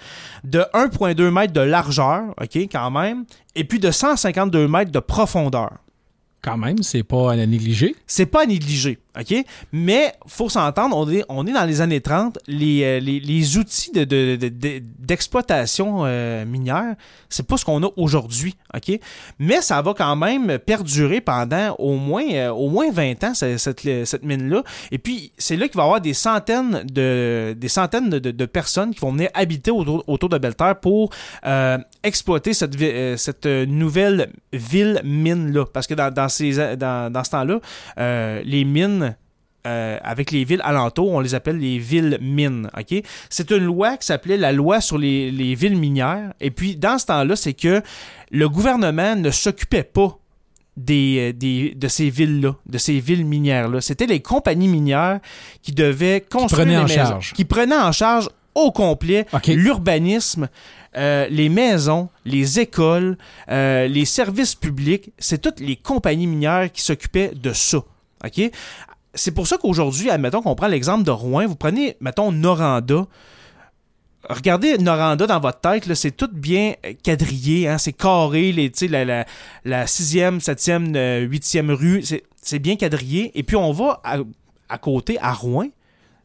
de 0.43 0.63
1,2 0.73 1.29
mètres 1.31 1.53
de 1.53 1.61
largeur, 1.61 2.33
ok, 2.41 2.55
quand 2.71 2.91
même, 2.91 3.25
et 3.55 3.63
puis 3.63 3.79
de 3.79 3.91
152 3.91 4.67
mètres 4.67 4.91
de 4.91 4.99
profondeur. 4.99 5.71
Quand 6.41 6.57
même, 6.57 6.81
c'est 6.81 7.03
pas 7.03 7.33
à 7.33 7.35
négliger. 7.35 7.95
C'est 8.05 8.25
pas 8.25 8.43
à 8.43 8.45
négliger, 8.45 8.99
OK? 9.19 9.33
Mais 9.71 10.13
faut 10.27 10.49
s'entendre, 10.49 10.95
on 10.95 11.09
est, 11.09 11.23
on 11.29 11.45
est 11.47 11.53
dans 11.53 11.65
les 11.65 11.81
années 11.81 12.01
30, 12.01 12.37
les, 12.47 12.83
euh, 12.83 12.99
les, 12.99 13.19
les 13.19 13.57
outils 13.57 13.91
de, 13.91 14.03
de- 14.03 14.35
de- 14.35 14.49
de- 14.49 14.81
d'exploitation 14.99 16.03
euh, 16.05 16.45
minière, 16.45 16.95
c'est 17.29 17.45
pas 17.45 17.57
ce 17.57 17.65
qu'on 17.65 17.83
a 17.83 17.89
aujourd'hui, 17.97 18.55
OK? 18.75 18.99
Mais 19.39 19.61
ça 19.61 19.81
va 19.81 19.93
quand 19.93 20.15
même 20.15 20.59
perdurer 20.59 21.21
pendant 21.21 21.75
au 21.79 21.95
moins, 21.95 22.25
euh, 22.31 22.49
au 22.51 22.69
moins 22.69 22.91
20 22.91 23.23
ans, 23.23 23.33
cette, 23.33 23.57
cette, 24.05 24.23
mine-là. 24.23 24.63
Et 24.91 24.97
puis, 24.97 25.31
c'est 25.37 25.55
là 25.57 25.67
qu'il 25.67 25.77
va 25.77 25.83
y 25.83 25.85
avoir 25.85 26.01
des 26.01 26.13
centaines 26.13 26.83
de, 26.91 27.55
des 27.57 27.67
centaines 27.67 28.09
de, 28.09 28.19
de- 28.19 28.45
personnes 28.45 28.93
qui 28.93 28.99
vont 29.01 29.11
venir 29.11 29.29
habiter 29.33 29.71
autour, 29.71 30.03
autour 30.07 30.29
de 30.29 30.37
Belle-Terre 30.37 30.79
pour 30.79 31.09
exploiter 32.03 32.53
cette, 32.53 32.75
cette 33.17 33.45
nouvelle 33.45 34.29
ville 34.53 35.01
mine-là. 35.03 35.65
Parce 35.73 35.87
que 35.87 35.93
dans, 35.93 36.13
dans, 36.13 36.29
ces, 36.29 36.75
dans, 36.77 37.11
dans 37.11 37.23
ce 37.23 37.29
temps-là, 37.31 37.59
les 38.43 38.63
mines 38.63 39.06
euh, 39.67 39.97
avec 40.01 40.31
les 40.31 40.43
villes 40.45 40.61
alentours, 40.63 41.11
on 41.11 41.19
les 41.19 41.35
appelle 41.35 41.57
les 41.57 41.77
villes 41.77 42.17
mines. 42.21 42.69
ok? 42.77 43.03
C'est 43.29 43.51
une 43.51 43.65
loi 43.65 43.97
qui 43.97 44.05
s'appelait 44.05 44.37
la 44.37 44.51
loi 44.53 44.79
sur 44.81 44.97
les, 44.97 45.29
les 45.31 45.55
villes 45.55 45.75
minières. 45.77 46.33
Et 46.39 46.51
puis, 46.51 46.75
dans 46.75 46.97
ce 46.97 47.05
temps-là, 47.07 47.35
c'est 47.35 47.53
que 47.53 47.81
le 48.31 48.49
gouvernement 48.49 49.15
ne 49.15 49.29
s'occupait 49.29 49.83
pas 49.83 50.17
des, 50.77 51.29
euh, 51.29 51.33
des, 51.33 51.73
de 51.75 51.87
ces 51.87 52.09
villes-là, 52.09 52.55
de 52.65 52.77
ces 52.77 52.99
villes 52.99 53.25
minières-là. 53.25 53.81
C'était 53.81 54.05
les 54.05 54.21
compagnies 54.21 54.67
minières 54.67 55.19
qui 55.61 55.71
devaient 55.73 56.21
construire 56.21 56.65
prenaient 56.65 56.77
les 56.77 56.83
en 56.83 56.87
maisons, 56.87 57.11
charge. 57.11 57.33
qui 57.33 57.45
prenaient 57.45 57.75
en 57.77 57.91
charge 57.91 58.29
au 58.55 58.71
complet 58.71 59.25
l'urbanisme, 59.47 60.47
euh, 60.95 61.27
les 61.29 61.49
maisons, 61.49 62.09
les 62.25 62.59
écoles, 62.59 63.17
euh, 63.49 63.87
les 63.87 64.05
services 64.05 64.55
publics. 64.55 65.11
C'est 65.19 65.39
toutes 65.41 65.59
les 65.59 65.75
compagnies 65.75 66.27
minières 66.27 66.71
qui 66.71 66.81
s'occupaient 66.81 67.31
de 67.35 67.53
ça. 67.53 67.79
OK? 68.25 68.51
C'est 69.17 69.31
pour 69.31 69.47
ça 69.47 69.57
qu'aujourd'hui, 69.57 70.09
admettons 70.09 70.41
qu'on 70.41 70.55
prend 70.55 70.67
l'exemple 70.67 71.03
de 71.03 71.11
Rouen, 71.11 71.45
vous 71.47 71.55
prenez, 71.55 71.97
mettons, 71.99 72.31
Noranda. 72.31 73.05
Regardez 74.29 74.77
Noranda 74.77 75.25
dans 75.25 75.39
votre 75.39 75.59
tête, 75.59 75.93
c'est 75.93 76.15
tout 76.15 76.29
bien 76.31 76.73
euh, 76.85 76.93
quadrillé, 77.03 77.67
hein, 77.67 77.77
c'est 77.77 77.93
carré, 77.93 78.51
les, 78.51 78.71
la, 78.89 79.05
la, 79.05 79.25
la 79.63 79.85
6e, 79.85 80.39
7e, 80.39 80.95
euh, 80.95 81.27
8e 81.27 81.71
rue, 81.71 82.03
c'est, 82.03 82.23
c'est 82.41 82.59
bien 82.59 82.75
quadrillé. 82.75 83.31
Et 83.35 83.43
puis 83.43 83.55
on 83.55 83.71
va 83.71 84.01
à 84.69 84.77
côté, 84.77 85.17
à 85.21 85.33
Rouen, 85.33 85.67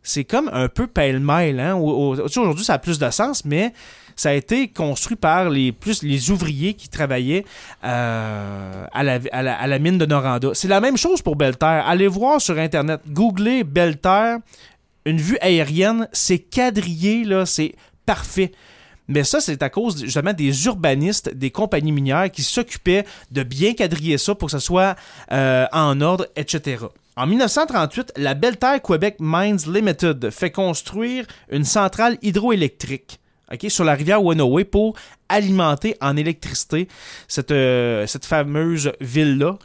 c'est 0.03 0.25
comme 0.25 0.51
un 0.53 0.69
peu 0.69 0.87
pêle-mêle. 0.87 1.61
Hein? 1.61 1.75
Aujourd'hui, 1.77 2.65
ça 2.65 2.75
a 2.75 2.79
plus 2.79 2.99
de 2.99 3.11
sens, 3.11 3.45
mais 3.45 3.73
ça 4.17 4.31
a 4.31 4.33
été 4.33 4.69
construit 4.69 5.17
par 5.17 5.49
les, 5.49 5.73
plus 5.73 6.03
les 6.03 6.31
ouvriers 6.31 6.75
qui 6.75 6.89
travaillaient 6.89 7.45
euh, 7.85 8.85
à, 8.93 9.03
la, 9.03 9.79
mine 9.79 9.99
de 9.99 10.07
Noranda. 10.07 10.51
C'est 10.55 10.69
la 10.69 10.81
même 10.81 10.97
chose 10.97 11.23
pour 11.23 11.37
Belterre. 11.37 11.85
Allez 11.87 12.09
voir 12.09 12.41
sur 12.41 12.59
Internet, 12.59 13.01
googlez 13.09 13.65
Belterre, 13.65 14.39
une 15.05 15.19
vue 15.19 15.39
aérienne, 15.41 16.09
c'est 16.13 16.39
quadrillé, 16.39 17.25
c'est 17.47 17.75
parfait. 18.07 18.53
Mais 19.09 19.25
ça, 19.25 19.41
c'est 19.41 19.63
à 19.63 19.69
cause 19.69 20.05
justement 20.05 20.33
des 20.33 20.67
urbanistes, 20.67 21.35
des 21.35 21.51
compagnies 21.51 21.93
minières 21.93 22.31
qui 22.31 22.43
s'occupaient 22.43 23.05
de 23.31 23.43
bien 23.43 23.75
quadriller 23.75 24.19
ça 24.19 24.35
pour 24.35 24.47
que 24.47 24.53
ça 24.53 24.61
soit 24.61 24.97
euh, 25.33 25.67
en 25.73 26.01
ordre, 26.01 26.27
etc. 26.37 26.85
En 27.17 27.27
1938, 27.27 28.15
la 28.17 28.35
Belterre 28.35 28.81
Quebec 28.81 29.17
Mines 29.21 29.59
Limited 29.67 30.31
fait 30.31 30.51
construire 30.51 31.27
une 31.51 31.65
centrale 31.65 32.17
hydroélectrique 32.23 33.21
sur 33.69 33.85
la 33.85 33.95
rivière 33.95 34.23
Wenoway 34.23 34.65
pour 34.65 34.95
alimenter 35.29 35.97
en 36.01 36.17
électricité 36.17 36.89
cette, 37.29 37.51
euh, 37.51 38.07
cette 38.07 38.25
fameuse 38.25 38.93
ville-là 39.01 39.59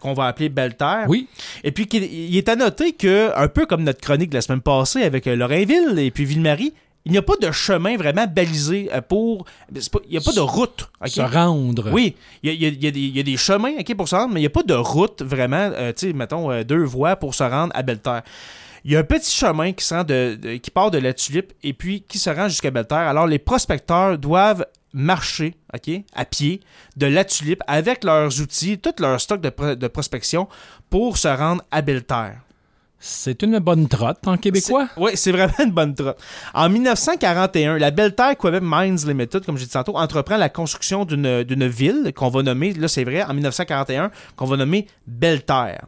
qu'on 0.00 0.12
va 0.12 0.26
appeler 0.26 0.48
Belterre. 0.48 1.06
Oui. 1.08 1.28
Et 1.64 1.72
puis, 1.72 1.84
il 1.84 2.36
est 2.36 2.48
à 2.48 2.56
noter 2.56 2.92
que, 2.92 3.30
un 3.36 3.48
peu 3.48 3.66
comme 3.66 3.84
notre 3.84 4.00
chronique 4.00 4.30
de 4.30 4.34
la 4.34 4.42
semaine 4.42 4.60
passée 4.60 5.02
avec 5.02 5.26
euh, 5.26 5.36
Lorrainville 5.36 5.98
et 5.98 6.10
puis 6.10 6.24
Ville-Marie, 6.24 6.74
il 7.08 7.12
n'y 7.12 7.18
a 7.18 7.22
pas 7.22 7.36
de 7.40 7.50
chemin 7.50 7.96
vraiment 7.96 8.26
balisé 8.26 8.88
euh, 8.92 9.00
pour. 9.00 9.44
pas- 9.44 9.98
Il 10.04 10.10
n'y 10.10 10.16
a 10.18 10.20
pas 10.20 10.32
de 10.32 10.40
route. 10.40 10.88
Se 11.08 11.20
rendre. 11.22 11.90
Oui, 11.92 12.14
il 12.42 12.50
y 12.52 12.64
a, 12.66 12.68
il 12.68 12.84
y 12.84 12.92
des- 12.92 13.00
il 13.00 13.16
y 13.16 13.20
a 13.20 13.22
des 13.22 13.36
chemins 13.36 13.72
ok, 13.80 13.94
pour 13.96 14.08
se 14.08 14.14
rendre, 14.14 14.34
mais 14.34 14.40
il 14.40 14.42
n'y 14.42 14.46
a 14.46 14.50
pas 14.50 14.62
de 14.62 14.74
route 14.74 15.22
vraiment, 15.22 15.56
euh, 15.72 15.92
tu 15.92 16.06
sais, 16.08 16.12
mettons, 16.12 16.50
euh, 16.52 16.62
deux 16.64 16.84
voies 16.84 17.16
pour 17.16 17.34
se 17.34 17.42
rendre 17.42 17.72
à 17.74 17.82
Belterre. 17.82 18.22
Il 18.84 18.92
y 18.92 18.96
a 18.96 19.00
un 19.00 19.04
petit 19.04 19.34
chemin 19.34 19.72
qui, 19.72 19.84
se 19.84 19.94
rend 19.94 20.04
de, 20.04 20.38
de- 20.40 20.56
qui 20.56 20.70
part 20.70 20.90
de 20.90 20.98
la 20.98 21.12
tulipe 21.12 21.52
et 21.62 21.72
puis 21.72 22.02
qui 22.06 22.18
se 22.18 22.30
rend 22.30 22.48
jusqu'à 22.48 22.70
Belterre. 22.70 22.98
Alors, 23.08 23.26
les 23.26 23.38
prospecteurs 23.40 24.16
doivent 24.18 24.64
marcher 24.92 25.54
ok, 25.74 26.00
à 26.14 26.24
pied 26.24 26.60
de 26.96 27.06
la 27.06 27.24
tulipe 27.24 27.62
avec 27.66 28.04
leurs 28.04 28.40
outils, 28.40 28.78
tout 28.78 28.94
leur 29.00 29.20
stock 29.20 29.40
de, 29.40 29.50
pro- 29.50 29.74
de 29.74 29.88
prospection 29.88 30.46
pour 30.90 31.18
se 31.18 31.28
rendre 31.28 31.62
à 31.70 31.82
Belterre. 31.82 32.40
C'est 33.00 33.42
une 33.42 33.58
bonne 33.60 33.86
trotte 33.86 34.26
en 34.26 34.36
québécois? 34.36 34.88
Oui, 34.96 35.12
c'est 35.14 35.30
vraiment 35.30 35.52
une 35.60 35.70
bonne 35.70 35.94
trotte. 35.94 36.18
En 36.52 36.68
1941, 36.68 37.78
la 37.78 37.90
Belterre 37.90 38.36
Quebec 38.36 38.62
Mines 38.64 38.98
Limited, 39.06 39.44
comme 39.46 39.56
j'ai 39.56 39.66
dit 39.66 39.72
tantôt, 39.72 39.96
entreprend 39.96 40.36
la 40.36 40.48
construction 40.48 41.04
d'une 41.04 41.66
ville 41.68 42.12
qu'on 42.14 42.28
va 42.28 42.42
nommer, 42.42 42.72
là 42.72 42.88
c'est 42.88 43.04
vrai, 43.04 43.22
en 43.22 43.34
1941, 43.34 44.10
qu'on 44.36 44.46
va 44.46 44.56
nommer 44.56 44.86
Belterre. 45.06 45.86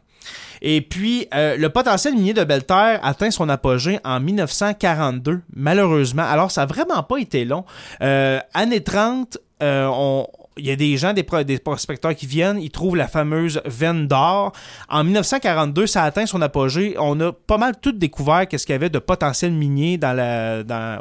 Et 0.61 0.81
puis, 0.81 1.27
euh, 1.33 1.57
le 1.57 1.69
potentiel 1.69 2.13
minier 2.13 2.33
de 2.33 2.43
Belterre 2.43 2.99
atteint 3.03 3.31
son 3.31 3.49
apogée 3.49 3.99
en 4.05 4.19
1942, 4.19 5.41
malheureusement. 5.55 6.23
Alors, 6.23 6.51
ça 6.51 6.61
n'a 6.61 6.67
vraiment 6.67 7.01
pas 7.03 7.17
été 7.17 7.45
long. 7.45 7.65
Euh, 8.01 8.39
année 8.53 8.83
30, 8.83 9.39
euh, 9.63 9.89
on, 9.91 10.27
il 10.57 10.65
y 10.65 10.71
a 10.71 10.75
des 10.75 10.97
gens, 10.97 11.13
des, 11.13 11.23
pro- 11.23 11.43
des 11.43 11.59
prospecteurs 11.59 12.13
qui 12.15 12.25
viennent, 12.27 12.59
ils 12.59 12.69
trouvent 12.71 12.95
la 12.97 13.07
fameuse 13.07 13.61
veine 13.65 14.07
d'or. 14.07 14.51
En 14.89 15.03
1942, 15.03 15.87
ça 15.87 16.03
atteint 16.03 16.25
son 16.25 16.41
apogée. 16.41 16.95
On 16.99 17.19
a 17.21 17.31
pas 17.31 17.57
mal 17.57 17.75
tout 17.81 17.93
découvert 17.93 18.47
qu'est-ce 18.47 18.65
qu'il 18.65 18.73
y 18.73 18.75
avait 18.75 18.89
de 18.89 18.99
potentiel 18.99 19.51
minier 19.53 19.97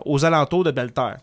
aux 0.04 0.24
alentours 0.24 0.64
de 0.64 0.70
Belterre. 0.70 1.18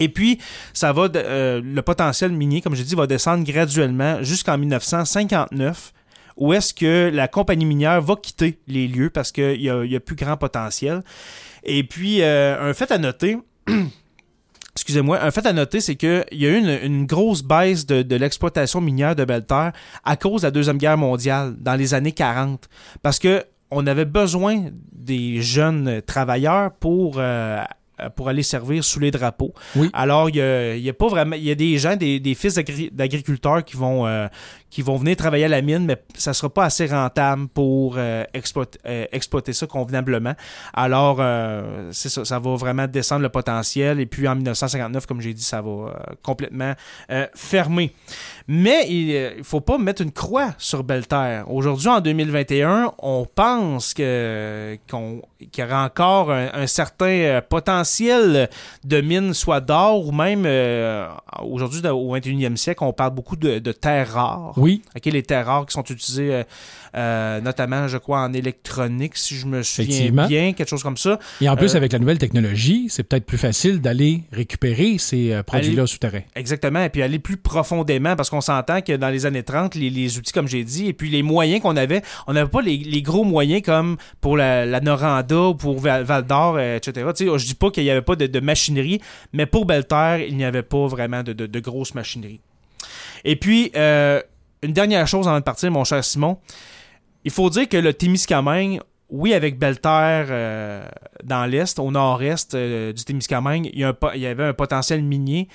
Et 0.00 0.08
puis, 0.08 0.38
ça 0.72 0.92
va, 0.92 1.08
euh, 1.16 1.60
le 1.64 1.82
potentiel 1.82 2.30
minier, 2.32 2.60
comme 2.60 2.74
je 2.76 2.82
dit, 2.82 2.94
va 2.94 3.06
descendre 3.06 3.44
graduellement 3.44 4.22
jusqu'en 4.22 4.56
1959, 4.56 5.92
où 6.36 6.52
est-ce 6.52 6.72
que 6.72 7.10
la 7.12 7.26
compagnie 7.26 7.64
minière 7.64 8.00
va 8.00 8.14
quitter 8.14 8.58
les 8.68 8.86
lieux 8.86 9.10
parce 9.10 9.32
qu'il 9.32 9.60
y 9.60 9.68
a, 9.70 9.84
y 9.84 9.96
a 9.96 10.00
plus 10.00 10.14
grand 10.14 10.36
potentiel. 10.36 11.02
Et 11.64 11.82
puis, 11.82 12.22
euh, 12.22 12.70
un 12.70 12.74
fait 12.74 12.92
à 12.92 12.98
noter, 12.98 13.38
excusez-moi, 14.78 15.22
un 15.22 15.30
fait 15.30 15.44
à 15.46 15.52
noter, 15.52 15.80
c'est 15.80 15.96
qu'il 15.96 16.24
y 16.32 16.46
a 16.46 16.50
eu 16.50 16.58
une, 16.58 16.78
une 16.82 17.06
grosse 17.06 17.42
baisse 17.42 17.84
de, 17.86 18.02
de 18.02 18.16
l'exploitation 18.16 18.80
minière 18.80 19.14
de 19.16 19.24
Belterre 19.24 19.72
à 20.04 20.16
cause 20.16 20.42
de 20.42 20.46
la 20.46 20.50
Deuxième 20.50 20.78
Guerre 20.78 20.98
mondiale 20.98 21.54
dans 21.58 21.74
les 21.74 21.94
années 21.94 22.12
40. 22.12 22.68
Parce 23.02 23.18
que 23.18 23.44
on 23.70 23.86
avait 23.86 24.06
besoin 24.06 24.66
des 24.92 25.42
jeunes 25.42 26.00
travailleurs 26.06 26.70
pour, 26.72 27.16
euh, 27.18 27.62
pour 28.16 28.28
aller 28.30 28.42
servir 28.42 28.82
sous 28.82 28.98
les 29.00 29.10
drapeaux. 29.10 29.52
Oui. 29.76 29.90
Alors, 29.92 30.30
il 30.30 30.36
y 30.36 30.40
a, 30.40 30.74
il 30.74 30.82
y 30.82 30.88
a 30.88 30.94
pas 30.94 31.08
vraiment. 31.08 31.36
Il 31.36 31.42
y 31.44 31.50
a 31.50 31.54
des 31.54 31.76
gens, 31.76 31.94
des, 31.96 32.18
des 32.20 32.34
fils 32.34 32.54
d'agri- 32.54 32.90
d'agriculteurs 32.92 33.62
qui 33.64 33.76
vont, 33.76 34.06
euh, 34.06 34.26
qui 34.70 34.82
vont 34.82 34.96
venir 34.96 35.16
travailler 35.16 35.46
à 35.46 35.48
la 35.48 35.62
mine, 35.62 35.84
mais 35.86 35.96
ça 36.14 36.34
sera 36.34 36.48
pas 36.50 36.64
assez 36.64 36.86
rentable 36.86 37.48
pour 37.48 37.94
euh, 37.96 38.24
exploiter, 38.34 38.78
euh, 38.86 39.06
exploiter 39.12 39.52
ça 39.52 39.66
convenablement. 39.66 40.34
Alors, 40.74 41.18
euh, 41.20 41.88
c'est 41.92 42.08
ça, 42.08 42.24
ça 42.24 42.38
va 42.38 42.54
vraiment 42.56 42.86
descendre 42.86 43.22
le 43.22 43.28
potentiel. 43.28 44.00
Et 44.00 44.06
puis 44.06 44.28
en 44.28 44.34
1959, 44.34 45.06
comme 45.06 45.20
j'ai 45.20 45.32
dit, 45.32 45.42
ça 45.42 45.62
va 45.62 45.70
euh, 45.70 45.92
complètement 46.22 46.74
euh, 47.10 47.26
fermer. 47.34 47.92
Mais 48.46 48.86
il 48.88 49.38
ne 49.38 49.42
faut 49.42 49.60
pas 49.60 49.78
mettre 49.78 50.02
une 50.02 50.12
croix 50.12 50.54
sur 50.58 50.84
Belterre. 50.84 51.50
Aujourd'hui, 51.50 51.88
en 51.88 52.00
2021, 52.00 52.92
on 52.98 53.26
pense 53.26 53.94
que, 53.94 54.78
qu'on, 54.90 55.22
qu'il 55.52 55.64
y 55.64 55.66
aura 55.66 55.84
encore 55.84 56.30
un, 56.30 56.48
un 56.52 56.66
certain 56.66 57.06
euh, 57.06 57.40
potentiel 57.40 58.48
de 58.84 59.00
mine, 59.00 59.34
soit 59.34 59.60
d'or 59.60 60.06
ou 60.06 60.12
même 60.12 60.44
euh, 60.46 61.08
aujourd'hui, 61.42 61.86
au 61.88 62.16
21e 62.16 62.56
siècle, 62.56 62.84
on 62.84 62.92
parle 62.92 63.14
beaucoup 63.14 63.36
de, 63.36 63.58
de 63.58 63.72
terres 63.72 64.12
rares. 64.12 64.57
Oui, 64.58 64.82
OK, 64.96 65.04
les 65.06 65.22
terres 65.22 65.46
rares 65.46 65.66
qui 65.66 65.72
sont 65.72 65.84
utilisées 65.84 66.34
euh, 66.34 66.42
euh, 66.96 67.40
notamment, 67.40 67.86
je 67.88 67.98
crois, 67.98 68.20
en 68.20 68.32
électronique, 68.32 69.16
si 69.16 69.34
je 69.36 69.46
me 69.46 69.62
souviens 69.62 70.26
bien, 70.26 70.52
quelque 70.52 70.68
chose 70.68 70.82
comme 70.82 70.96
ça. 70.96 71.18
et 71.40 71.48
en 71.48 71.56
plus, 71.56 71.74
Euh, 71.74 71.76
avec 71.78 71.92
la 71.92 71.98
nouvelle 71.98 72.18
technologie, 72.18 72.86
c'est 72.88 73.02
peut-être 73.02 73.26
plus 73.26 73.38
facile 73.38 73.80
d'aller 73.80 74.22
récupérer 74.32 74.98
ces 74.98 75.40
produits-là 75.46 75.86
souterrains. 75.86 76.22
Exactement, 76.34 76.82
et 76.82 76.88
puis 76.88 77.02
aller 77.02 77.18
plus 77.18 77.36
profondément, 77.36 78.16
parce 78.16 78.30
qu'on 78.30 78.40
s'entend 78.40 78.80
que 78.80 78.94
dans 78.96 79.10
les 79.10 79.26
années 79.26 79.42
30, 79.42 79.74
les, 79.74 79.90
les 79.90 80.18
outils, 80.18 80.32
comme 80.32 80.48
j'ai 80.48 80.64
dit, 80.64 80.86
et 80.86 80.92
puis 80.92 81.10
les 81.10 81.22
moyens 81.22 81.60
qu'on 81.60 81.76
avait, 81.76 82.02
on 82.26 82.32
n'avait 82.32 82.50
pas 82.50 82.62
les, 82.62 82.78
les 82.78 83.02
gros 83.02 83.24
moyens 83.24 83.62
comme 83.62 83.96
pour 84.20 84.36
la, 84.36 84.64
la 84.66 84.80
Noranda 84.80 85.40
ou 85.48 85.54
pour 85.54 85.78
Val, 85.78 86.04
Val 86.04 86.26
d'Or, 86.26 86.58
etc. 86.58 87.06
Tu 87.16 87.26
sais, 87.26 87.38
je 87.38 87.46
dis 87.46 87.54
pas 87.54 87.70
qu'il 87.70 87.84
n'y 87.84 87.90
avait 87.90 88.02
pas 88.02 88.16
de, 88.16 88.26
de 88.26 88.40
machinerie, 88.40 89.00
mais 89.32 89.46
pour 89.46 89.66
Belterre, 89.66 90.20
il 90.20 90.36
n'y 90.36 90.44
avait 90.44 90.62
pas 90.62 90.86
vraiment 90.86 91.22
de, 91.22 91.32
de, 91.32 91.46
de 91.46 91.60
grosse 91.60 91.94
machinerie. 91.94 92.40
Et 93.24 93.36
puis, 93.36 93.70
euh, 93.76 94.20
une 94.62 94.72
dernière 94.72 95.06
chose 95.06 95.28
avant 95.28 95.38
de 95.38 95.44
partir, 95.44 95.70
mon 95.70 95.84
cher 95.84 96.04
Simon, 96.04 96.38
il 97.24 97.30
faut 97.30 97.50
dire 97.50 97.68
que 97.68 97.76
le 97.76 97.92
Témiscamingue, 97.92 98.80
oui, 99.10 99.32
avec 99.34 99.58
Belterre 99.58 100.26
euh, 100.30 100.86
dans 101.24 101.46
l'est, 101.46 101.78
au 101.78 101.90
nord-est 101.90 102.54
euh, 102.54 102.92
du 102.92 103.04
Témiscamingue, 103.04 103.70
il 103.72 103.80
y, 103.80 104.26
avait 104.26 104.44
un 104.44 104.52
potentiel 104.52 105.02
minier. 105.02 105.48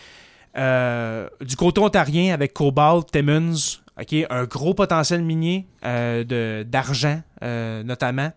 Euh, 0.55 1.27
du 1.41 1.55
côté 1.55 1.81
ontarien, 1.81 2.33
avec 2.33 2.53
Cobalt, 2.53 3.11
Timmins, 3.11 3.79
un 4.29 4.43
gros 4.45 4.73
potentiel 4.73 5.23
minier 5.23 5.67
d'argent, 5.83 7.21
notamment. 7.41 8.31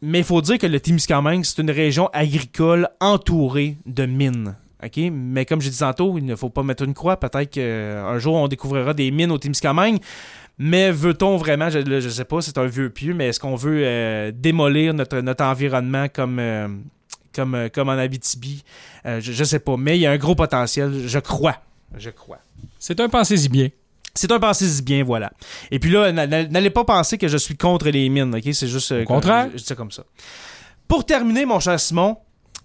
Mais 0.00 0.18
il 0.18 0.24
faut 0.24 0.40
dire 0.40 0.58
que 0.58 0.66
le 0.66 0.80
Témiscamingue, 0.80 1.44
c'est 1.44 1.60
une 1.62 1.70
région 1.70 2.08
agricole 2.12 2.88
entourée 3.00 3.76
de 3.86 4.06
mines. 4.06 4.56
OK? 4.84 4.98
Mais 5.12 5.44
comme 5.46 5.60
je 5.60 5.68
disais 5.68 5.84
tantôt, 5.84 6.16
il 6.18 6.24
ne 6.24 6.34
faut 6.36 6.50
pas 6.50 6.62
mettre 6.62 6.82
une 6.82 6.94
croix. 6.94 7.16
Peut-être 7.18 7.50
qu'un 7.50 8.18
jour, 8.18 8.34
on 8.34 8.48
découvrira 8.48 8.94
des 8.94 9.10
mines 9.10 9.30
au 9.30 9.38
Témiscamingue. 9.38 9.98
Mais 10.58 10.90
veut-on 10.92 11.36
vraiment, 11.38 11.70
je 11.70 11.78
ne 11.78 12.00
sais 12.00 12.24
pas, 12.24 12.40
c'est 12.42 12.58
un 12.58 12.66
vieux 12.66 12.90
pieu, 12.90 13.14
mais 13.14 13.28
est-ce 13.28 13.40
qu'on 13.40 13.56
veut 13.56 13.82
euh, 13.84 14.32
démolir 14.34 14.92
notre, 14.94 15.18
notre 15.20 15.44
environnement 15.44 16.06
comme, 16.08 16.38
euh, 16.38 16.68
comme, 17.34 17.54
euh, 17.54 17.68
comme 17.72 17.88
en 17.88 17.92
Abitibi? 17.92 18.62
Euh, 19.06 19.20
je, 19.20 19.32
je 19.32 19.44
sais 19.44 19.58
pas, 19.60 19.76
mais 19.76 19.96
il 19.96 20.02
y 20.02 20.06
a 20.06 20.10
un 20.12 20.18
gros 20.18 20.34
potentiel, 20.34 20.92
je 21.06 21.18
crois. 21.18 21.56
Je 21.96 22.10
crois. 22.10 22.38
C'est 22.78 23.00
un 23.00 23.08
pensez-y 23.08 23.48
bien. 23.48 23.68
C'est 24.14 24.30
un 24.30 24.38
pensez 24.38 24.82
bien, 24.82 25.02
voilà. 25.04 25.32
Et 25.70 25.78
puis 25.78 25.90
là, 25.90 26.12
n'a- 26.12 26.26
n'a- 26.26 26.46
n'allez 26.46 26.70
pas 26.70 26.84
penser 26.84 27.16
que 27.16 27.28
je 27.28 27.38
suis 27.38 27.56
contre 27.56 27.88
les 27.88 28.08
mines, 28.10 28.34
ok? 28.34 28.52
C'est 28.52 28.68
juste. 28.68 28.92
euh, 28.92 29.02
Au 29.02 29.06
contraire. 29.06 29.46
Je, 29.52 29.52
je 29.52 29.62
dis 29.62 29.64
ça 29.68 29.74
comme 29.74 29.90
ça. 29.90 30.04
Pour 30.86 31.06
terminer, 31.06 31.46
mon 31.46 31.60
cher 31.60 31.80
Simon, 31.80 32.18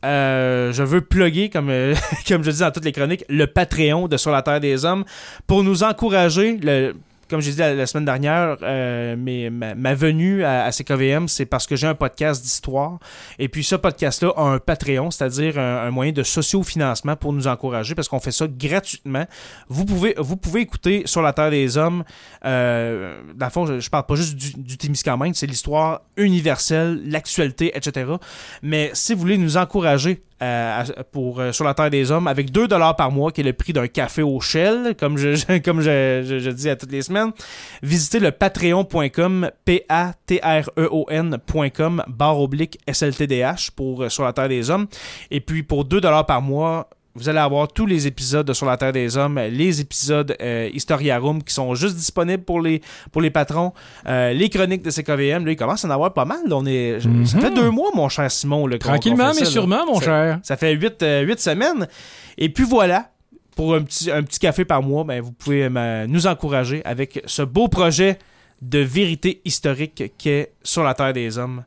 euh, 0.05 0.71
je 0.73 0.83
veux 0.83 1.01
plugger, 1.01 1.49
comme, 1.49 1.69
euh, 1.69 1.95
comme 2.27 2.43
je 2.43 2.51
dis 2.51 2.59
dans 2.59 2.71
toutes 2.71 2.85
les 2.85 2.91
chroniques, 2.91 3.25
le 3.29 3.47
Patreon 3.47 4.07
de 4.07 4.17
Sur 4.17 4.31
la 4.31 4.41
Terre 4.41 4.59
des 4.59 4.85
Hommes 4.85 5.05
pour 5.47 5.63
nous 5.63 5.83
encourager. 5.83 6.57
Le, 6.61 6.95
comme 7.29 7.41
j'ai 7.41 7.51
dit 7.51 7.57
la, 7.57 7.85
semaine 7.85 8.05
dernière, 8.05 8.57
euh, 8.61 9.49
ma, 9.49 9.75
ma 9.75 9.93
venue 9.93 10.43
à, 10.43 10.63
à 10.63 10.71
CKVM, 10.71 11.27
c'est 11.27 11.45
parce 11.45 11.67
que 11.67 11.75
j'ai 11.75 11.87
un 11.87 11.95
podcast 11.95 12.41
d'histoire. 12.41 12.99
Et 13.39 13.47
puis 13.47 13.63
ce 13.63 13.75
podcast-là 13.75 14.33
a 14.35 14.43
un 14.43 14.59
Patreon, 14.59 15.11
c'est-à-dire 15.11 15.59
un, 15.59 15.87
un 15.87 15.91
moyen 15.91 16.11
de 16.11 16.23
socio-financement 16.23 17.15
pour 17.15 17.33
nous 17.33 17.47
encourager, 17.47 17.95
parce 17.95 18.07
qu'on 18.07 18.19
fait 18.19 18.31
ça 18.31 18.47
gratuitement. 18.47 19.25
Vous 19.69 19.85
pouvez, 19.85 20.15
vous 20.17 20.37
pouvez 20.37 20.61
écouter 20.61 21.03
Sur 21.05 21.21
la 21.21 21.33
Terre 21.33 21.51
des 21.51 21.77
Hommes. 21.77 22.03
Euh, 22.45 23.21
dans 23.35 23.45
le 23.45 23.51
fond, 23.51 23.65
je, 23.65 23.79
je 23.79 23.89
parle 23.89 24.05
pas 24.05 24.15
juste 24.15 24.35
du, 24.35 24.53
du 24.53 24.77
Témiscamingue, 24.77 25.33
c'est 25.35 25.47
l'histoire 25.47 26.01
universelle, 26.15 27.01
l'actualité, 27.05 27.71
etc. 27.75 28.11
Mais 28.61 28.91
si 28.93 29.13
vous 29.13 29.19
voulez 29.19 29.37
nous 29.37 29.57
encourager 29.57 30.21
euh, 30.41 30.83
pour 31.11 31.39
euh, 31.39 31.51
sur 31.51 31.65
la 31.65 31.73
terre 31.73 31.89
des 31.89 32.11
hommes 32.11 32.27
avec 32.27 32.51
2 32.51 32.67
dollars 32.67 32.95
par 32.95 33.11
mois 33.11 33.31
qui 33.31 33.41
est 33.41 33.43
le 33.43 33.53
prix 33.53 33.73
d'un 33.73 33.87
café 33.87 34.21
au 34.21 34.39
Shell 34.39 34.95
comme 34.99 35.17
je, 35.17 35.33
je- 35.35 35.57
comme 35.65 35.81
je, 35.81 36.23
je- 36.23 36.39
je 36.39 36.49
dis 36.51 36.69
à 36.69 36.75
toutes 36.75 36.91
les 36.91 37.01
semaines. 37.01 37.31
Visitez 37.81 38.19
le 38.19 38.31
patreon.com 38.31 39.49
p 39.65 39.85
a 39.89 40.13
t 40.25 40.39
r 40.43 40.69
e 40.77 40.87
o 40.91 41.05
n.com 41.09 42.03
barre 42.07 42.39
oblique 42.39 42.77
SLTDH 42.91 43.71
pour 43.75 44.03
euh, 44.03 44.09
sur 44.09 44.23
la 44.23 44.33
terre 44.33 44.49
des 44.49 44.69
hommes. 44.69 44.87
Et 45.31 45.41
puis 45.41 45.63
pour 45.63 45.85
2 45.85 46.01
dollars 46.01 46.25
par 46.25 46.41
mois 46.41 46.89
vous 47.17 47.27
allez 47.29 47.39
avoir 47.39 47.67
tous 47.67 47.85
les 47.85 48.07
épisodes 48.07 48.45
de 48.45 48.53
Sur 48.53 48.65
la 48.65 48.77
Terre 48.77 48.93
des 48.93 49.17
Hommes, 49.17 49.39
les 49.39 49.81
épisodes 49.81 50.35
euh, 50.41 50.69
Historiarum 50.73 51.43
qui 51.43 51.53
sont 51.53 51.73
juste 51.75 51.95
disponibles 51.95 52.43
pour 52.43 52.61
les, 52.61 52.81
pour 53.11 53.21
les 53.21 53.29
patrons, 53.31 53.73
euh, 54.07 54.31
les 54.33 54.49
chroniques 54.49 54.83
de 54.83 54.89
CKVM. 54.91 55.45
Là, 55.45 55.51
il 55.51 55.55
commence 55.57 55.83
à 55.83 55.87
en 55.87 55.91
avoir 55.91 56.13
pas 56.13 56.25
mal. 56.25 56.39
là. 56.47 56.55
On 56.55 56.65
est, 56.65 56.99
Ça 57.01 57.09
Mhm. 57.09 57.25
fait 57.41 57.51
deux 57.53 57.69
mois, 57.69 57.89
mon 57.95 58.07
cher 58.09 58.29
Simon. 58.31 58.67
là, 58.67 58.77
qu'on- 58.77 58.89
Tranquillement, 58.89 59.27
mais 59.29 59.33
ça, 59.33 59.45
là. 59.45 59.49
sûrement, 59.51 59.85
mon 59.85 59.99
Ça- 59.99 60.05
cher. 60.05 60.39
ça 60.43 60.55
fait 60.57 60.73
huit, 60.73 61.01
euh, 61.03 61.21
huit 61.21 61.39
semaines. 61.39 61.87
Et 62.37 62.49
puis 62.49 62.63
voilà, 62.63 63.09
pour 63.55 63.73
un 63.75 63.81
petit, 63.81 64.11
un 64.11 64.23
petit 64.23 64.39
café 64.39 64.63
par 64.65 64.81
mois, 64.83 65.03
ben, 65.03 65.19
vous 65.21 65.31
pouvez 65.31 65.69
nous 66.07 66.27
encourager 66.27 66.81
avec 66.85 67.21
ce 67.25 67.41
beau 67.41 67.67
projet 67.67 68.19
de 68.61 68.79
vérité 68.79 69.41
historique 69.45 70.13
qu'est 70.17 70.51
Sur 70.63 70.83
la 70.83 70.93
Terre 70.93 71.13
des 71.13 71.37
Hommes. 71.37 71.63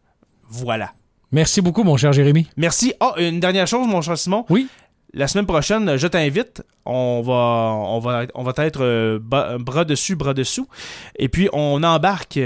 Voilà. 0.49 0.93
Merci 1.33 1.61
beaucoup, 1.61 1.85
mon 1.85 1.97
cher 1.97 2.13
Jérémy. 2.13 2.49
Merci. 2.57 2.93
Ah, 2.99 3.15
une 3.19 3.39
dernière 3.39 3.67
chose, 3.69 3.87
mon 3.87 4.03
cher 4.03 4.19
Simon. 4.19 4.45
Oui. 4.51 4.67
La 5.13 5.27
semaine 5.27 5.47
prochaine, 5.47 5.97
je 5.97 6.07
t'invite. 6.07 6.63
On 6.85 7.21
va, 7.21 7.33
on 7.33 7.99
va, 7.99 8.27
on 8.35 8.45
va 8.45 8.53
être 8.65 8.83
euh, 8.83 9.19
bras 9.21 9.85
dessus, 9.85 10.15
bras 10.15 10.35
dessous. 10.35 10.69
Et 11.17 11.29
puis, 11.29 11.49
on 11.53 11.83
embarque 11.83 12.39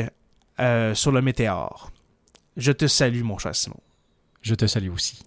euh, 0.60 0.94
sur 0.94 1.12
le 1.12 1.20
météore. 1.20 1.90
Je 2.56 2.72
te 2.72 2.86
salue, 2.86 3.22
mon 3.22 3.38
cher 3.38 3.54
Simon. 3.54 3.80
Je 4.40 4.54
te 4.54 4.66
salue 4.66 4.90
aussi. 4.90 5.22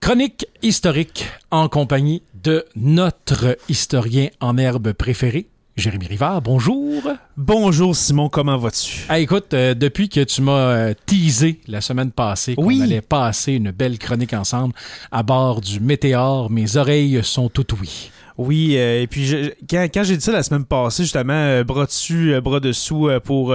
Chronique 0.00 0.46
historique 0.60 1.30
en 1.50 1.68
compagnie 1.68 2.22
de 2.34 2.66
notre 2.76 3.56
historien 3.70 4.28
en 4.40 4.58
herbe 4.58 4.92
préféré, 4.92 5.46
Jérémy 5.76 6.06
Rivard. 6.06 6.40
Bonjour. 6.40 7.02
Bonjour, 7.36 7.96
Simon. 7.96 8.28
Comment 8.28 8.56
vas-tu? 8.56 9.00
Ah, 9.08 9.18
écoute, 9.18 9.52
euh, 9.54 9.74
depuis 9.74 10.08
que 10.08 10.22
tu 10.22 10.40
m'as 10.40 10.52
euh, 10.52 10.94
teasé 11.04 11.60
la 11.66 11.80
semaine 11.80 12.12
passée 12.12 12.54
qu'on 12.54 12.64
Oui. 12.66 12.80
allait 12.80 13.00
passer 13.00 13.54
une 13.54 13.72
belle 13.72 13.98
chronique 13.98 14.34
ensemble 14.34 14.72
à 15.10 15.24
bord 15.24 15.60
du 15.60 15.80
Météore, 15.80 16.48
mes 16.48 16.76
oreilles 16.76 17.20
sont 17.24 17.48
toutes 17.48 17.72
oui. 17.80 18.10
Oui, 18.38 18.76
euh, 18.76 19.02
et 19.02 19.06
puis 19.08 19.26
je- 19.26 19.50
quand, 19.68 19.86
quand 19.92 20.04
j'ai 20.04 20.16
dit 20.16 20.22
ça 20.24 20.30
la 20.32 20.44
semaine 20.44 20.64
passée, 20.64 21.02
justement, 21.02 21.62
bras 21.64 21.86
dessus, 21.86 22.40
bras 22.40 22.60
dessous, 22.60 23.08
pour, 23.24 23.52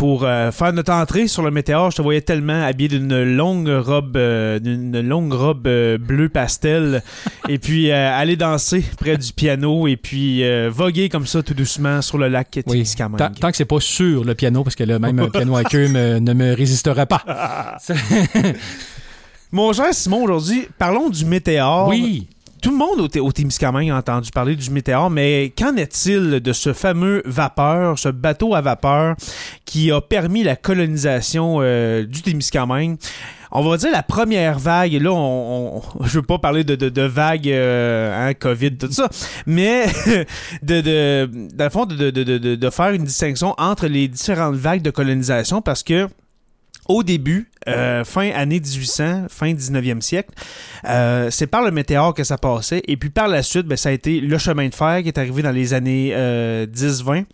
pour 0.00 0.24
euh, 0.24 0.50
faire 0.50 0.72
notre 0.72 0.92
entrée 0.94 1.28
sur 1.28 1.42
le 1.42 1.50
météore, 1.50 1.90
je 1.90 1.98
te 1.98 2.00
voyais 2.00 2.22
tellement 2.22 2.62
habillé 2.64 2.88
d'une 2.88 3.22
longue 3.22 3.68
robe, 3.68 4.16
euh, 4.16 4.58
d'une 4.58 4.98
longue 5.02 5.34
robe 5.34 5.66
euh, 5.66 5.98
bleu 5.98 6.30
pastel, 6.30 7.02
et 7.50 7.58
puis 7.58 7.90
euh, 7.90 8.10
aller 8.18 8.34
danser 8.36 8.82
près 8.98 9.18
du 9.18 9.30
piano, 9.34 9.86
et 9.86 9.98
puis 9.98 10.42
voguer 10.70 11.10
comme 11.10 11.26
ça 11.26 11.42
tout 11.42 11.52
doucement 11.52 12.00
sur 12.00 12.16
le 12.16 12.28
lac. 12.28 12.60
Témiscamingue. 12.66 13.18
Tant, 13.18 13.30
tant 13.30 13.50
que 13.50 13.58
c'est 13.58 13.66
pas 13.66 13.78
sur 13.78 14.24
le 14.24 14.34
piano, 14.34 14.64
parce 14.64 14.74
que 14.74 14.84
là, 14.84 14.98
même 14.98 15.18
un 15.18 15.28
piano 15.28 15.54
à 15.54 15.64
queue 15.64 15.88
me- 15.88 16.18
ne 16.18 16.32
me 16.32 16.54
résistera 16.54 17.04
pas. 17.04 17.22
Mon 19.52 19.70
cher 19.74 19.92
Simon, 19.92 20.22
aujourd'hui, 20.22 20.66
parlons 20.78 21.10
du 21.10 21.26
météore. 21.26 21.88
Oui. 21.88 22.26
Tout 22.62 22.70
le 22.72 22.76
monde 22.76 23.00
au, 23.00 23.18
au 23.20 23.32
Témiscamingue 23.32 23.90
a 23.90 23.96
entendu 23.96 24.30
parler 24.30 24.54
du 24.54 24.70
météore, 24.70 25.08
mais 25.08 25.52
qu'en 25.56 25.76
est-il 25.76 26.40
de 26.40 26.52
ce 26.52 26.72
fameux 26.74 27.22
vapeur, 27.24 27.98
ce 27.98 28.10
bateau 28.10 28.54
à 28.54 28.60
vapeur 28.60 29.16
qui 29.64 29.90
a 29.90 30.00
permis 30.02 30.42
la 30.42 30.56
colonisation 30.56 31.58
euh, 31.60 32.04
du 32.04 32.20
Témiscamingue? 32.20 32.98
On 33.52 33.68
va 33.68 33.76
dire 33.78 33.90
la 33.90 34.02
première 34.02 34.58
vague, 34.58 34.92
là, 34.92 35.10
on, 35.10 35.78
on- 35.98 36.04
je 36.04 36.18
veux 36.18 36.22
pas 36.22 36.38
parler 36.38 36.62
de, 36.62 36.76
de, 36.76 37.02
vague, 37.02 37.48
euh, 37.48 38.28
hein, 38.28 38.34
COVID, 38.34 38.76
tout 38.76 38.92
ça, 38.92 39.08
mais 39.46 39.86
de, 40.62 40.80
de, 40.80 41.30
dans 41.54 41.70
fond, 41.70 41.86
de 41.86 42.70
faire 42.70 42.90
une 42.90 43.04
distinction 43.04 43.54
entre 43.58 43.86
les 43.86 44.06
différentes 44.06 44.54
vagues 44.56 44.82
de 44.82 44.90
colonisation 44.90 45.62
parce 45.62 45.82
que 45.82 46.08
au 46.90 47.02
début, 47.02 47.50
euh, 47.68 48.04
fin 48.04 48.30
année 48.32 48.58
1800, 48.60 49.26
fin 49.28 49.52
19e 49.54 50.00
siècle, 50.00 50.30
euh, 50.86 51.30
c'est 51.30 51.46
par 51.46 51.62
le 51.62 51.70
météore 51.70 52.14
que 52.14 52.24
ça 52.24 52.36
passait. 52.36 52.82
Et 52.88 52.96
puis 52.96 53.10
par 53.10 53.28
la 53.28 53.42
suite, 53.42 53.66
ben, 53.66 53.76
ça 53.76 53.90
a 53.90 53.92
été 53.92 54.20
le 54.20 54.38
chemin 54.38 54.68
de 54.68 54.74
fer 54.74 55.02
qui 55.02 55.08
est 55.08 55.18
arrivé 55.18 55.42
dans 55.42 55.52
les 55.52 55.72
années 55.72 56.10
euh, 56.14 56.66
10-20. 56.66 57.24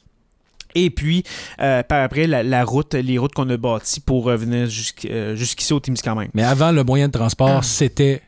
Et 0.75 0.91
puis, 0.91 1.23
euh, 1.63 1.83
par 1.83 2.03
après, 2.03 2.27
la, 2.27 2.43
la 2.43 2.63
route, 2.63 2.93
les 2.95 3.17
routes 3.17 3.33
qu'on 3.33 3.49
a 3.49 3.57
bâties 3.57 4.01
pour 4.01 4.25
revenir 4.25 4.67
jusqu'- 4.67 5.09
euh, 5.11 5.35
jusqu'ici 5.35 5.73
au 5.73 5.81
Témiscamingue. 5.81 6.29
Mais 6.35 6.43
avant, 6.45 6.71
le 6.71 6.85
moyen 6.85 7.07
de 7.07 7.13
transport, 7.13 7.65
c'était 7.65 8.13
l- 8.13 8.21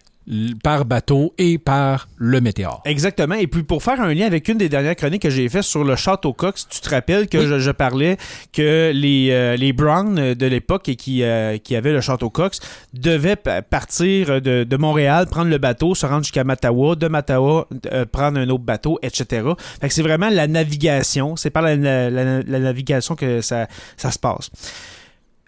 par 0.63 0.85
bateau 0.85 1.33
et 1.39 1.59
par 1.59 2.09
le 2.17 2.41
météore. 2.41 2.83
Exactement. 2.85 3.35
Et 3.35 3.47
puis 3.47 3.63
pour 3.63 3.83
faire 3.83 4.01
un 4.01 4.13
lien 4.13 4.27
avec 4.27 4.49
une 4.49 4.59
des 4.59 4.69
dernières 4.69 4.95
chroniques 4.97 5.23
que 5.23 5.31
j'ai 5.31 5.49
fait 5.49 5.63
sur 5.63 5.85
le 5.85 5.97
château 5.97 6.33
Cox, 6.33 6.67
tu 6.69 6.81
te 6.81 6.91
rappelles 6.91 7.29
que 7.29 7.39
Oui. 7.39 7.47
je, 7.47 7.59
je 7.59 7.71
parlais 7.71 8.17
que 8.53 8.91
les, 8.95 9.29
euh, 9.31 9.57
les 9.57 9.73
Browns 9.73 10.35
de 10.35 10.47
l'époque 10.47 10.89
et 10.89 10.97
qui, 10.97 11.23
euh, 11.23 11.57
qui 11.59 11.77
avaient 11.77 11.93
le 11.93 12.01
château 12.01 12.29
Cox 12.31 12.61
devaient 12.93 13.37
pa- 13.37 13.63
partir 13.63 14.43
de, 14.43 14.65
de 14.65 14.77
Montréal, 14.77 15.27
prendre 15.31 15.51
le 15.51 15.59
bateau, 15.59 15.95
se 15.95 16.05
rendre 16.07 16.25
jusqu'à 16.25 16.45
Mattawa, 16.45 16.95
de 16.95 17.09
Mattawa, 17.09 17.67
euh, 17.93 18.05
prendre 18.05 18.39
un 18.39 18.49
autre 18.51 18.65
bateau, 18.65 18.99
etc. 19.03 19.43
Fait 19.81 19.89
que 19.89 19.95
c'est 19.95 20.03
vraiment 20.03 20.29
la 20.29 20.47
navigation. 20.47 21.37
C'est 21.37 21.51
par 21.51 21.63
la, 21.63 21.77
la- 21.77 22.11
la- 22.11 22.43
la 22.43 22.59
navigation 22.59 23.15
que 23.17 23.41
ça, 23.41 23.67
ça 23.97 24.11
se 24.11 24.19
passe. 24.19 24.51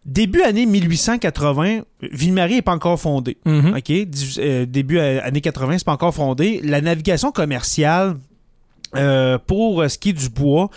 Début 0.07 0.43
année 0.43 0.65
1880, 0.65 1.83
Ville-Marie 2.03 2.55
n'est 2.55 2.63
pas 2.63 2.75
encore 2.75 2.99
fondée. 2.99 3.37
Mhm. 3.45 3.75
Euh, 4.39 4.67
début 4.67 4.99
euh, 4.99 5.21
années 5.23 5.43
80, 5.43 5.79
c'est 5.79 5.85
pas 5.85 5.93
encore 5.93 6.15
fondé. 6.15 6.61
La 6.65 6.81
navigation 6.81 7.33
commerciale 7.33 8.17
euh, 8.97 9.39
pour 9.39 9.85
ce 9.89 9.99
qui 9.99 10.11
est 10.11 10.15
du 10.15 10.31
bois, 10.31 10.71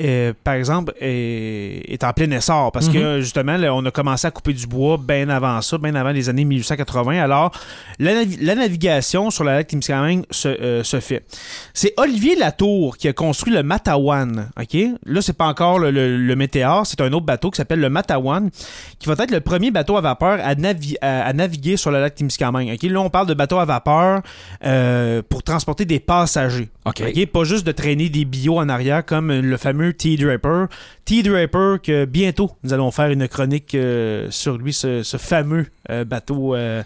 euh, 0.00 0.32
par 0.44 0.54
exemple, 0.54 0.92
est, 1.00 1.82
est 1.92 2.02
en 2.04 2.12
plein 2.12 2.30
essor 2.30 2.72
parce 2.72 2.88
que 2.88 3.20
justement, 3.20 3.56
là, 3.56 3.74
on 3.74 3.84
a 3.86 3.90
commencé 3.90 4.26
à 4.26 4.30
couper 4.30 4.52
du 4.52 4.66
bois 4.66 4.98
bien 4.98 5.28
avant 5.28 5.60
ça, 5.60 5.78
bien 5.78 5.94
avant 5.94 6.10
les 6.10 6.28
années 6.28 6.44
1880. 6.44 7.18
Alors, 7.22 7.52
la, 7.98 8.12
navi- 8.24 8.38
la 8.40 8.54
navigation 8.54 9.30
sur 9.30 9.44
la 9.44 9.54
lac 9.54 9.66
Témiscamingue 9.68 10.24
se, 10.30 10.48
euh, 10.48 10.82
se 10.82 11.00
fait. 11.00 11.24
C'est 11.72 11.94
Olivier 11.96 12.36
Latour 12.36 12.96
qui 12.96 13.08
a 13.08 13.12
construit 13.12 13.52
le 13.52 13.62
Matawan. 13.62 14.50
OK? 14.60 14.76
Là, 15.06 15.22
c'est 15.22 15.36
pas 15.36 15.46
encore 15.46 15.78
le, 15.78 15.90
le, 15.90 16.16
le 16.16 16.36
Météore, 16.36 16.86
c'est 16.86 17.00
un 17.00 17.12
autre 17.12 17.26
bateau 17.26 17.50
qui 17.50 17.56
s'appelle 17.58 17.80
le 17.80 17.88
Matawan, 17.90 18.50
qui 18.98 19.08
va 19.08 19.14
être 19.18 19.30
le 19.30 19.40
premier 19.40 19.70
bateau 19.70 19.96
à 19.96 20.00
vapeur 20.00 20.38
à, 20.42 20.54
navi- 20.54 20.96
à- 21.00 21.22
à 21.24 21.32
naviguer 21.32 21.76
sur 21.76 21.90
le 21.90 22.00
lac 22.00 22.14
Témiscamingue. 22.14 22.70
OK? 22.74 22.82
Là, 22.90 23.00
on 23.00 23.10
parle 23.10 23.26
de 23.28 23.34
bateau 23.34 23.58
à 23.58 23.64
vapeur 23.64 24.22
euh, 24.64 25.22
pour 25.28 25.42
transporter 25.42 25.84
des 25.84 26.00
passagers. 26.00 26.68
OK. 26.84 27.02
OK? 27.06 27.26
Pas 27.26 27.44
juste 27.44 27.66
de 27.66 27.72
traîner 27.72 28.08
des 28.08 28.24
billots 28.24 28.58
en 28.58 28.68
arrière 28.68 29.04
comme 29.04 29.32
le 29.32 29.56
fameux 29.56 29.83
T-Draper. 29.92 30.66
T-Draper, 31.04 31.76
que 31.82 32.04
bientôt, 32.04 32.50
nous 32.62 32.72
allons 32.72 32.90
faire 32.90 33.10
une 33.10 33.28
chronique 33.28 33.74
euh, 33.74 34.28
sur 34.30 34.56
lui, 34.56 34.72
ce, 34.72 35.02
fameux 35.18 35.66
euh, 35.90 36.04
bateau 36.04 36.54
euh, 36.54 36.82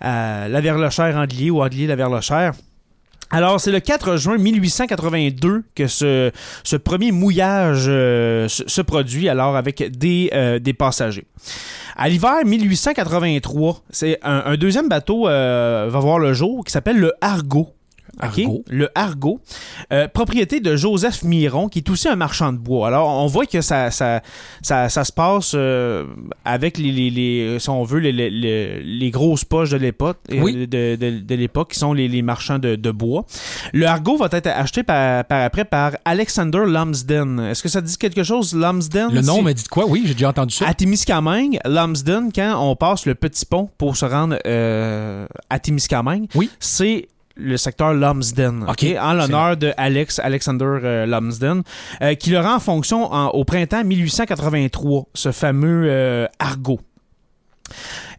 à 0.00 0.48
la 0.48 0.60
Verlochère 0.60 1.16
Andelier 1.16 1.50
ou 1.50 1.62
Andelier 1.62 1.86
la 1.86 1.96
Verlochère. 1.96 2.52
Alors, 3.30 3.60
c'est 3.60 3.70
le 3.70 3.78
4 3.78 4.16
juin 4.16 4.38
1882 4.38 5.62
que 5.74 5.86
ce, 5.86 6.32
premier 6.82 7.12
mouillage 7.12 7.84
se, 7.84 8.80
produit, 8.82 9.28
alors 9.28 9.56
avec 9.56 9.96
des, 9.96 10.74
passagers. 10.76 11.26
À 11.96 12.08
l'hiver 12.08 12.44
1883, 12.44 13.82
c'est 13.90 14.18
un, 14.22 14.56
deuxième 14.56 14.88
bateau 14.88 15.26
va 15.26 15.86
voir 15.86 16.18
le 16.18 16.32
jour 16.32 16.64
qui 16.64 16.72
s'appelle 16.72 16.98
le 16.98 17.12
Argo. 17.20 17.72
Argo. 18.18 18.64
Le 18.68 18.88
Argo. 18.94 19.40
Euh, 19.92 20.08
propriété 20.08 20.60
de 20.60 20.76
Joseph 20.76 21.22
Miron, 21.22 21.68
qui 21.68 21.78
est 21.80 21.90
aussi 21.90 22.08
un 22.08 22.16
marchand 22.16 22.52
de 22.52 22.58
bois. 22.58 22.88
Alors, 22.88 23.08
on 23.08 23.26
voit 23.26 23.46
que 23.46 23.60
ça, 23.60 23.90
ça, 23.90 24.20
ça, 24.62 24.88
ça 24.88 25.04
se 25.04 25.12
passe 25.12 25.52
euh, 25.54 26.06
avec 26.44 26.78
les, 26.78 26.92
les, 26.92 27.10
les- 27.10 27.58
si 27.58 27.68
on 27.70 27.84
veut, 27.84 27.98
les, 28.00 28.12
les- 28.12 28.30
les- 28.82 29.10
grosses 29.10 29.44
poches 29.44 29.70
de 29.70 29.76
l'époque, 29.76 30.18
euh, 30.32 30.40
Oui. 30.42 30.66
de, 30.66 30.96
de, 30.96 31.20
de 31.20 31.34
l'époque, 31.34 31.72
qui 31.72 31.78
sont 31.78 31.92
les, 31.92 32.08
les 32.08 32.22
marchands 32.22 32.58
de, 32.58 32.76
de 32.76 32.90
bois. 32.90 33.24
Le 33.72 33.86
Argo 33.86 34.16
va 34.16 34.28
être 34.32 34.46
acheté 34.48 34.82
par, 34.82 35.24
par 35.24 35.42
après 35.44 35.64
par 35.64 35.92
Alexander 36.04 36.62
Lumsden. 36.66 37.40
Est-ce 37.40 37.62
que 37.62 37.68
ça 37.68 37.80
dit 37.80 37.96
quelque 37.96 38.22
chose, 38.22 38.54
Lumsden? 38.54 39.12
Le 39.12 39.20
nom 39.22 39.42
m'a 39.42 39.52
dit 39.52 39.64
quoi? 39.64 39.86
Oui, 39.86 40.02
j'ai 40.06 40.14
déjà 40.14 40.28
entendu 40.30 40.54
ça. 40.54 40.68
à 40.68 40.74
Témiscamingue, 40.74 41.58
Lumsden, 41.64 42.30
quand 42.32 42.60
on 42.60 42.76
passe 42.76 43.06
le 43.06 43.14
petit 43.14 43.44
pont 43.46 43.68
pour 43.78 43.96
se 43.96 44.04
rendre 44.04 44.38
euh, 44.46 45.26
à 45.48 45.58
Témiscamingue, 45.58 46.26
Oui. 46.34 46.50
c'est 46.60 47.08
le 47.40 47.56
secteur 47.56 47.94
Lumsden, 47.94 48.64
OK. 48.68 48.84
en 49.00 49.12
l'honneur 49.14 49.56
de 49.56 49.72
Alex 49.76 50.18
Alexander 50.18 50.64
euh, 50.84 51.06
Lumsden, 51.06 51.62
euh, 52.02 52.14
qui 52.14 52.30
le 52.30 52.40
rend 52.40 52.56
en 52.56 52.60
fonction 52.60 53.12
en- 53.12 53.28
au 53.28 53.44
printemps 53.44 53.82
1883, 53.84 55.06
ce 55.14 55.32
fameux 55.32 55.84
euh, 55.88 56.26
Argo. 56.38 56.80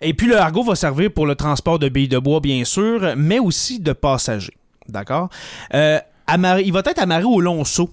Et 0.02 0.14
puis 0.14 0.28
le 0.28 0.38
Argo 0.38 0.64
va 0.64 0.76
servir 0.76 1.12
pour 1.12 1.26
le 1.26 1.36
transport 1.36 1.78
de 1.78 1.90
billes 1.90 2.08
de 2.08 2.18
bois, 2.18 2.40
bien 2.40 2.64
sûr, 2.64 3.14
mais 3.18 3.40
aussi 3.40 3.80
de 3.80 3.94
passagers. 3.94 4.56
D'accord? 4.88 5.30
Euh, 5.74 6.00
il 6.64 6.72
va 6.74 6.80
être 6.86 7.00
amarré 7.00 7.24
au 7.26 7.42
Lonceau. 7.42 7.90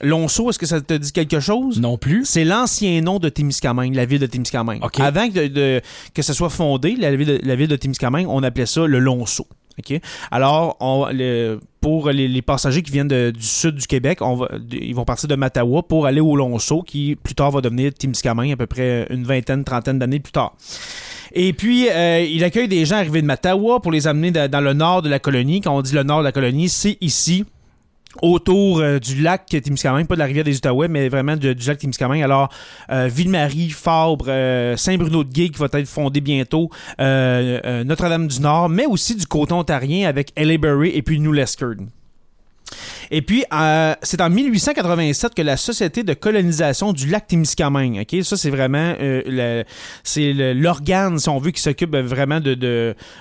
Lonceau, 0.00 0.50
est-ce 0.50 0.58
que 0.58 0.66
ça 0.66 0.80
te 0.80 0.94
dit 0.94 1.12
quelque 1.12 1.38
chose? 1.38 1.78
Non 1.78 1.96
plus. 1.98 2.24
C'est 2.24 2.44
l'ancien 2.44 3.00
nom 3.02 3.18
de 3.18 3.28
Témiscamingue, 3.28 3.94
la 3.94 4.04
ville 4.06 4.18
de 4.18 4.26
Témiscamingue. 4.26 4.80
Avant 5.04 5.28
que, 5.28 5.34
de- 5.34 5.48
de- 5.48 5.80
que 6.14 6.22
ça 6.22 6.32
soit 6.34 6.48
fondé, 6.50 6.96
la 6.98 7.14
ville 7.14 7.26
de, 7.28 7.40
la 7.44 7.54
ville 7.54 7.68
de 7.68 7.76
Témiscamingue, 7.76 8.26
on 8.28 8.42
appelait 8.42 8.66
ça 8.66 8.86
le 8.86 8.98
Lonceau. 8.98 9.46
Alors, 10.30 10.78
pour 11.80 12.10
les, 12.10 12.42
passagers 12.42 12.82
qui 12.82 12.92
viennent 12.92 13.30
du 13.30 13.42
sud 13.42 13.76
du 13.76 13.86
Québec, 13.86 14.20
ils 14.70 14.94
vont 14.94 15.04
partir 15.04 15.28
de 15.28 15.34
Mattawa 15.34 15.82
pour 15.82 16.06
aller 16.06 16.20
au 16.20 16.36
Lonceau, 16.36 16.82
qui 16.82 17.16
plus 17.16 17.34
tard 17.34 17.50
va 17.50 17.60
devenir 17.60 17.92
Témiscamingue, 17.92 18.52
à 18.52 18.56
peu 18.56 18.66
près 18.66 19.06
une 19.10 19.24
vingtaine, 19.24 19.64
trentaine 19.64 19.98
d'années 19.98 20.20
plus 20.20 20.32
tard. 20.32 20.54
Et 21.34 21.52
puis, 21.52 21.88
euh, 21.88 22.20
il 22.20 22.44
accueille 22.44 22.68
des 22.68 22.84
gens 22.84 22.96
arrivés 22.96 23.22
de 23.22 23.26
Mattawa 23.26 23.80
pour 23.80 23.90
les 23.90 24.06
amener 24.06 24.30
dans 24.30 24.60
le 24.60 24.72
nord 24.74 25.02
de 25.02 25.08
la 25.08 25.18
colonie. 25.18 25.60
Quand 25.60 25.74
on 25.74 25.82
dit 25.82 25.94
le 25.94 26.02
nord 26.02 26.18
de 26.18 26.24
la 26.24 26.32
colonie, 26.32 26.68
c'est 26.68 26.98
ici, 27.00 27.44
autour 28.20 28.80
euh, 28.80 28.98
du 28.98 29.22
lac 29.22 29.46
Témiscamingue, 29.46 30.06
pas 30.06 30.14
de 30.14 30.18
la 30.20 30.26
rivière 30.26 30.44
des 30.44 30.56
Outaouais, 30.56 30.88
mais 30.88 31.08
vraiment 31.08 31.36
du 31.36 31.54
lac 31.54 31.78
Témiscamingue. 31.78 32.22
Alors, 32.22 32.48
euh, 32.90 33.08
Ville-Marie, 33.12 33.70
Fabre, 33.70 34.26
euh, 34.28 34.76
Saint-Bruno-de-Guay 34.76 35.48
qui 35.50 35.58
va 35.58 35.68
être 35.72 35.88
fondé 35.88 36.20
bientôt, 36.20 36.70
Notre-Dame-du-Nord, 36.98 38.68
mais 38.68 38.86
aussi 38.86 39.16
du 39.16 39.26
côté 39.26 39.52
ontarien 39.52 40.08
avec 40.08 40.32
Elleberry 40.36 40.90
et 40.90 41.02
puis 41.02 41.20
New 41.20 41.32
Lescard. 41.32 41.76
Et 43.10 43.22
puis, 43.22 43.44
euh, 43.52 43.94
c'est 44.02 44.20
en 44.20 44.30
1887 44.30 45.34
que 45.34 45.42
la 45.42 45.56
Société 45.56 46.02
de 46.02 46.14
colonisation 46.14 46.92
du 46.92 47.08
lac 47.08 47.26
Témiscamingue, 47.26 48.00
ok, 48.02 48.24
ça 48.24 48.36
c'est 48.36 48.50
vraiment 48.50 48.94
euh, 49.00 49.64
l'organe, 50.54 51.18
si 51.18 51.28
on 51.28 51.38
veut, 51.38 51.50
qui 51.50 51.62
s'occupe 51.62 51.94
vraiment 51.94 52.40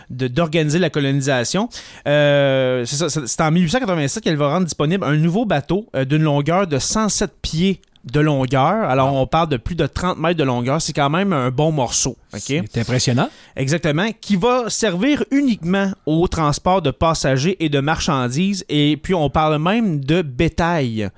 d'organiser 0.10 0.80
la 0.80 0.90
colonisation. 0.90 1.70
Euh, 2.08 2.86
c'est 2.86 3.42
en 3.42 3.52
1887 3.52 4.24
qu'elle 4.24 4.38
va 4.38 4.50
rendre 4.50 4.66
disponible 4.66 5.04
un 5.04 5.16
nouveau 5.16 5.46
bateau 5.46 5.88
d'une 6.08 6.24
longueur 6.24 6.68
de 6.68 6.80
107 6.80 7.32
pieds 7.42 7.82
de 8.06 8.20
longueur. 8.20 8.90
Alors, 8.90 9.14
on 9.14 9.28
parle 9.28 9.50
de 9.50 9.58
plus 9.58 9.76
de 9.76 9.86
30 9.86 10.18
mètres 10.18 10.38
de 10.38 10.44
longueur. 10.44 10.82
C'est 10.82 10.94
quand 10.94 11.10
même 11.10 11.34
un 11.34 11.52
bon 11.52 11.72
morceau. 11.72 12.18
C'est 12.36 12.78
impressionnant. 12.78 13.30
Exactement, 13.56 14.10
qui 14.20 14.36
va 14.36 14.70
servir 14.70 15.24
uniquement 15.32 15.92
au 16.06 16.28
transport 16.28 16.82
de 16.82 16.92
passagers 16.92 17.64
et 17.64 17.70
de 17.70 17.80
marchandises, 17.80 18.66
et 18.70 18.98
puis 18.98 19.14
on 19.14 19.30
parle 19.30 19.62
même 19.62 20.04
de 20.04 20.22
bétail. 20.22 21.10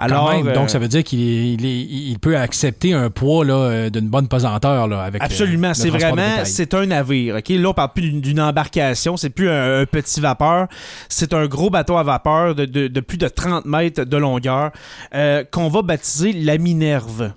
Alors, 0.00 0.30
euh, 0.30 0.52
Donc, 0.54 0.70
ça 0.70 0.78
veut 0.78 0.88
dire 0.88 1.04
qu'il 1.04 1.20
il 1.20 2.10
il 2.10 2.18
peut 2.18 2.36
accepter 2.36 2.92
un 2.92 3.10
poids 3.10 3.44
là, 3.44 3.54
euh, 3.54 3.90
d'une 3.90 4.08
bonne 4.08 4.28
pesanteur 4.28 4.88
là, 4.88 5.02
avec 5.02 5.22
euh, 5.22 5.24
Absolument, 5.24 5.68
le 5.68 5.74
c'est 5.74 5.90
vraiment, 5.90 6.22
c'est 6.44 6.74
un 6.74 6.86
navire. 6.86 7.36
Ok, 7.36 7.48
là 7.50 7.68
on 7.68 7.74
parle 7.74 7.92
plus 7.92 8.10
d'une- 8.10 8.40
embarcation, 8.40 9.16
c'est 9.16 9.30
plus 9.30 9.48
un, 9.50 9.80
un 9.82 9.86
petit 9.86 10.20
vapeur, 10.20 10.66
c'est 11.08 11.34
un 11.34 11.46
gros 11.46 11.68
bateau 11.70 11.96
à 11.98 12.02
vapeur 12.02 12.54
de, 12.54 12.64
de- 12.64 12.88
de 12.88 13.00
plus 13.00 13.18
de 13.18 13.28
30 13.28 13.64
mètres 13.66 14.04
de 14.04 14.16
longueur 14.16 14.70
euh, 15.14 15.44
qu'on 15.50 15.68
va 15.68 15.82
baptiser 15.82 16.32
la 16.32 16.56
Minerve. 16.58 17.32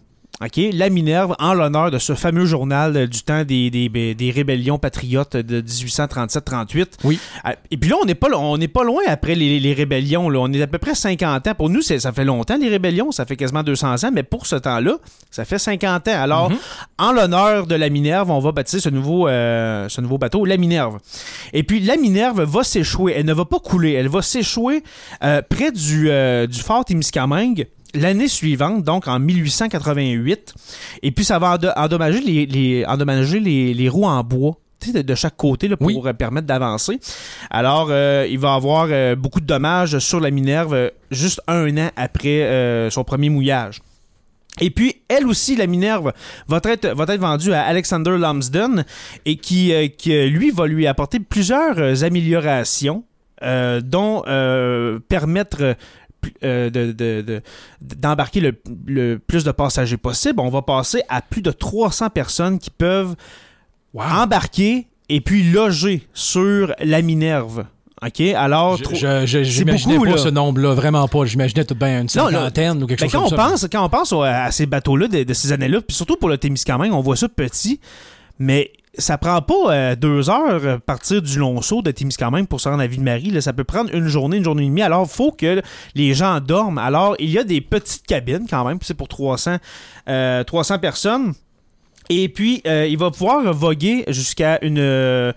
OK? 0.45 0.60
La 0.74 0.90
Minerve, 0.90 1.36
en 1.40 1.53
l'honneur 1.53 1.91
de 1.91 1.98
ce 1.99 2.14
fameux 2.15 2.45
journal 2.45 2.98
euh, 2.98 3.07
du 3.07 3.22
temps 3.24 3.44
des, 3.44 3.70
des, 3.70 3.88
des 3.90 4.32
rébellions 4.32 4.78
patriotes 4.78 5.38
de 5.38 5.61
1837-38. 5.61 6.86
Oui. 7.03 7.20
Ah, 7.44 7.56
Et 7.72 7.78
puis 7.78 7.90
là, 7.90 7.95
on 8.02 8.06
n'est 8.06 8.15
pas, 8.15 8.28
on 8.36 8.57
n'est 8.57 8.68
pas 8.68 8.84
loin 8.84 9.02
après 9.07 9.36
les, 9.36 9.60
les 9.60 9.74
rébellions. 9.74 10.30
Là. 10.30 10.40
On 10.40 10.52
est 10.52 10.61
à 10.61 10.68
peu 10.68 10.78
près 10.78 10.95
50 10.95 11.48
ans. 11.48 11.56
Pour 11.56 11.70
nous, 11.70 11.82
ça 11.82 12.11
fait 12.11 12.26
longtemps, 12.26 12.57
les 12.57 12.70
rébellions. 12.70 13.11
Ça 13.11 13.26
fait 13.26 13.36
quasiment 13.36 13.64
200 13.64 14.03
ans. 14.06 14.11
Mais 14.14 14.24
pour 14.24 14.45
ce 14.48 14.56
temps-là, 14.56 14.98
ça 15.32 15.45
fait 15.45 15.60
50 15.60 16.07
ans. 16.07 16.22
Alors, 16.22 16.49
Mhm. 16.49 16.57
en 16.98 17.11
l'honneur 17.11 17.68
de 17.68 17.76
la 17.76 17.90
Minerve, 17.90 18.30
on 18.32 18.40
va 18.40 18.52
baptiser 18.52 18.82
ce 18.82 18.90
nouveau, 18.90 19.28
euh, 19.28 19.88
ce 19.90 20.02
nouveau 20.02 20.18
bateau 20.18 20.45
la 20.45 20.57
Minerve. 20.57 20.99
Et 21.53 21.64
puis, 21.64 21.80
la 21.80 21.95
Minerve 21.98 22.41
va 22.44 22.64
s'échouer. 22.64 23.14
Elle 23.15 23.26
ne 23.26 23.34
va 23.34 23.45
pas 23.45 23.60
couler. 23.60 23.94
Elle 23.94 24.10
va 24.10 24.22
s'échouer 24.22 24.84
euh, 25.24 25.41
près 25.48 25.72
du, 25.72 26.10
euh, 26.10 26.48
du 26.48 26.60
fort 26.60 26.84
Témiscamingue 26.86 27.68
l'année 27.94 28.28
suivante, 28.28 28.84
donc 28.84 29.07
en 29.07 29.20
1888. 29.20 30.53
Et 31.03 31.11
puis, 31.11 31.26
ça 31.26 31.40
va 31.40 31.56
endo- 31.56 31.72
endommager 31.76 32.22
les, 32.22 32.45
les- 32.45 32.86
endommager 32.86 33.40
les, 33.40 33.74
les 33.74 33.90
roues 33.90 34.06
en 34.06 34.24
bois 34.24 34.57
tu 34.80 34.91
sais, 34.91 35.02
de, 35.02 35.15
chaque 35.15 35.38
côté 35.38 35.70
là, 35.70 35.78
pour 35.78 35.88
Oui. 35.88 35.98
euh, 36.06 36.11
permettre 36.11 36.45
d'avancer. 36.45 36.99
Alors, 37.49 37.88
euh, 37.90 38.28
il 38.30 38.38
va 38.38 38.53
avoir 38.56 38.88
euh, 38.91 39.15
beaucoup 39.15 39.40
de 39.40 39.45
dommages 39.45 39.98
sur 39.99 40.20
la 40.20 40.30
Minerve 40.30 40.74
euh, 40.74 40.90
juste 41.10 41.40
un 41.48 41.78
an 41.78 41.90
après 41.95 42.90
son 42.91 43.06
premier 43.06 43.30
mouillage. 43.30 43.82
Et 44.60 44.70
puis, 44.70 44.98
elle 45.07 45.26
aussi, 45.26 45.56
la 45.56 45.68
Minerve, 45.68 46.11
va 46.49 46.60
être, 46.65 46.88
va 46.90 47.06
être 47.07 47.20
vendue 47.22 47.53
à 47.53 47.64
Alexander 47.64 48.18
Lumsden 48.18 48.84
et 49.26 49.38
qui, 49.38 49.72
qui, 49.98 50.28
lui, 50.28 50.52
va 50.52 50.68
lui 50.68 50.86
apporter 50.86 51.20
plusieurs 51.20 52.03
améliorations, 52.03 53.03
dont 53.41 54.22
permettre 55.07 55.76
euh, 56.44 56.70
de- 56.70 56.91
de- 56.91 57.41
d'embarquer 57.82 58.40
le, 58.40 58.54
le 58.86 59.18
plus 59.20 59.44
de 59.44 59.52
passagers 59.52 59.98
possible. 59.98 60.40
On 60.40 60.50
va 60.50 60.62
passer 60.62 61.02
à 61.10 61.22
plus 61.22 61.41
de 61.41 61.52
300 61.52 62.10
personnes 62.10 62.60
qui 62.60 62.70
peuvent 62.70 63.16
Wow. 63.94 64.04
embarquer 64.24 64.88
et 65.10 65.22
puis 65.22 65.44
loger 65.52 66.08
sur 66.14 66.74
la 66.80 67.02
Minerve. 67.04 67.66
OK? 68.06 68.22
Alors, 68.36 68.78
J'imaginais 69.24 69.98
pas 70.00 70.06
là. 70.06 70.18
ce 70.18 70.30
nombre-là, 70.30 70.74
vraiment 70.74 71.08
pas. 71.08 71.26
J'imaginais 71.26 71.64
tout 71.64 71.76
bien 71.76 71.98
une 72.02 72.02
Non, 72.04 72.08
cinquantaine 72.08 72.84
ou 72.84 72.88
quelque 72.88 73.02
Ben, 73.02 73.06
chose 73.10 73.12
quand, 73.12 73.28
on 73.28 73.30
comme 73.30 73.38
ça. 73.40 73.50
pense, 73.50 73.68
quand 73.72 73.86
on 73.86 73.90
pense 73.90 74.14
à 74.14 74.52
ces 74.52 74.66
bateaux-là 74.66 75.08
de, 75.08 75.24
de 75.24 75.34
ces 75.34 75.52
années-là, 75.52 75.80
puis 75.82 75.95
surtout 75.95 76.16
pour 76.18 76.28
le 76.30 76.38
Témiscamingue, 76.38 76.91
on 76.91 77.02
voit 77.02 77.16
ça 77.16 77.30
petit, 77.30 77.80
mais 78.40 78.72
ça 78.98 79.18
prend 79.18 79.41
pas 79.41 79.74
euh, 79.74 79.95
deux 79.95 80.30
heures 80.30 80.61
euh, 80.64 80.78
partir 80.78 81.22
du 81.22 81.40
Lonceau 81.40 81.82
de 81.82 81.90
Témiscamingue 81.91 82.48
pour 82.48 82.61
se 82.61 82.70
rendre 82.70 82.84
à 82.84 82.88
Ville-Marie. 82.88 83.32
là. 83.32 83.41
Ça 83.41 83.53
peut 83.53 83.64
prendre 83.64 83.94
une 83.94 84.07
journée, 84.07 84.38
une 84.38 84.44
journée 84.44 84.64
et 84.64 84.68
demie. 84.68 84.84
Alors, 84.84 85.07
il 85.10 85.14
faut 85.14 85.32
que 85.32 85.61
les 85.95 86.14
gens 86.14 86.40
dorment. 86.40 86.78
Alors, 86.78 87.15
il 87.20 87.30
y 87.30 87.40
a 87.40 87.44
des 87.44 87.61
petites 87.61 88.06
cabines 88.06 88.45
quand 88.48 88.65
même, 88.65 88.78
c'est 88.82 88.94
pour 88.94 89.07
300, 89.07 89.57
euh, 90.10 90.44
300 90.44 90.80
personnes. 90.80 91.34
Et 92.10 92.30
puis, 92.30 92.61
euh, 92.68 92.86
il 92.88 92.98
va 92.98 93.10
pouvoir 93.10 93.52
voguer 93.53 94.03
jusqu'à 94.10 94.60
une... 94.64 95.34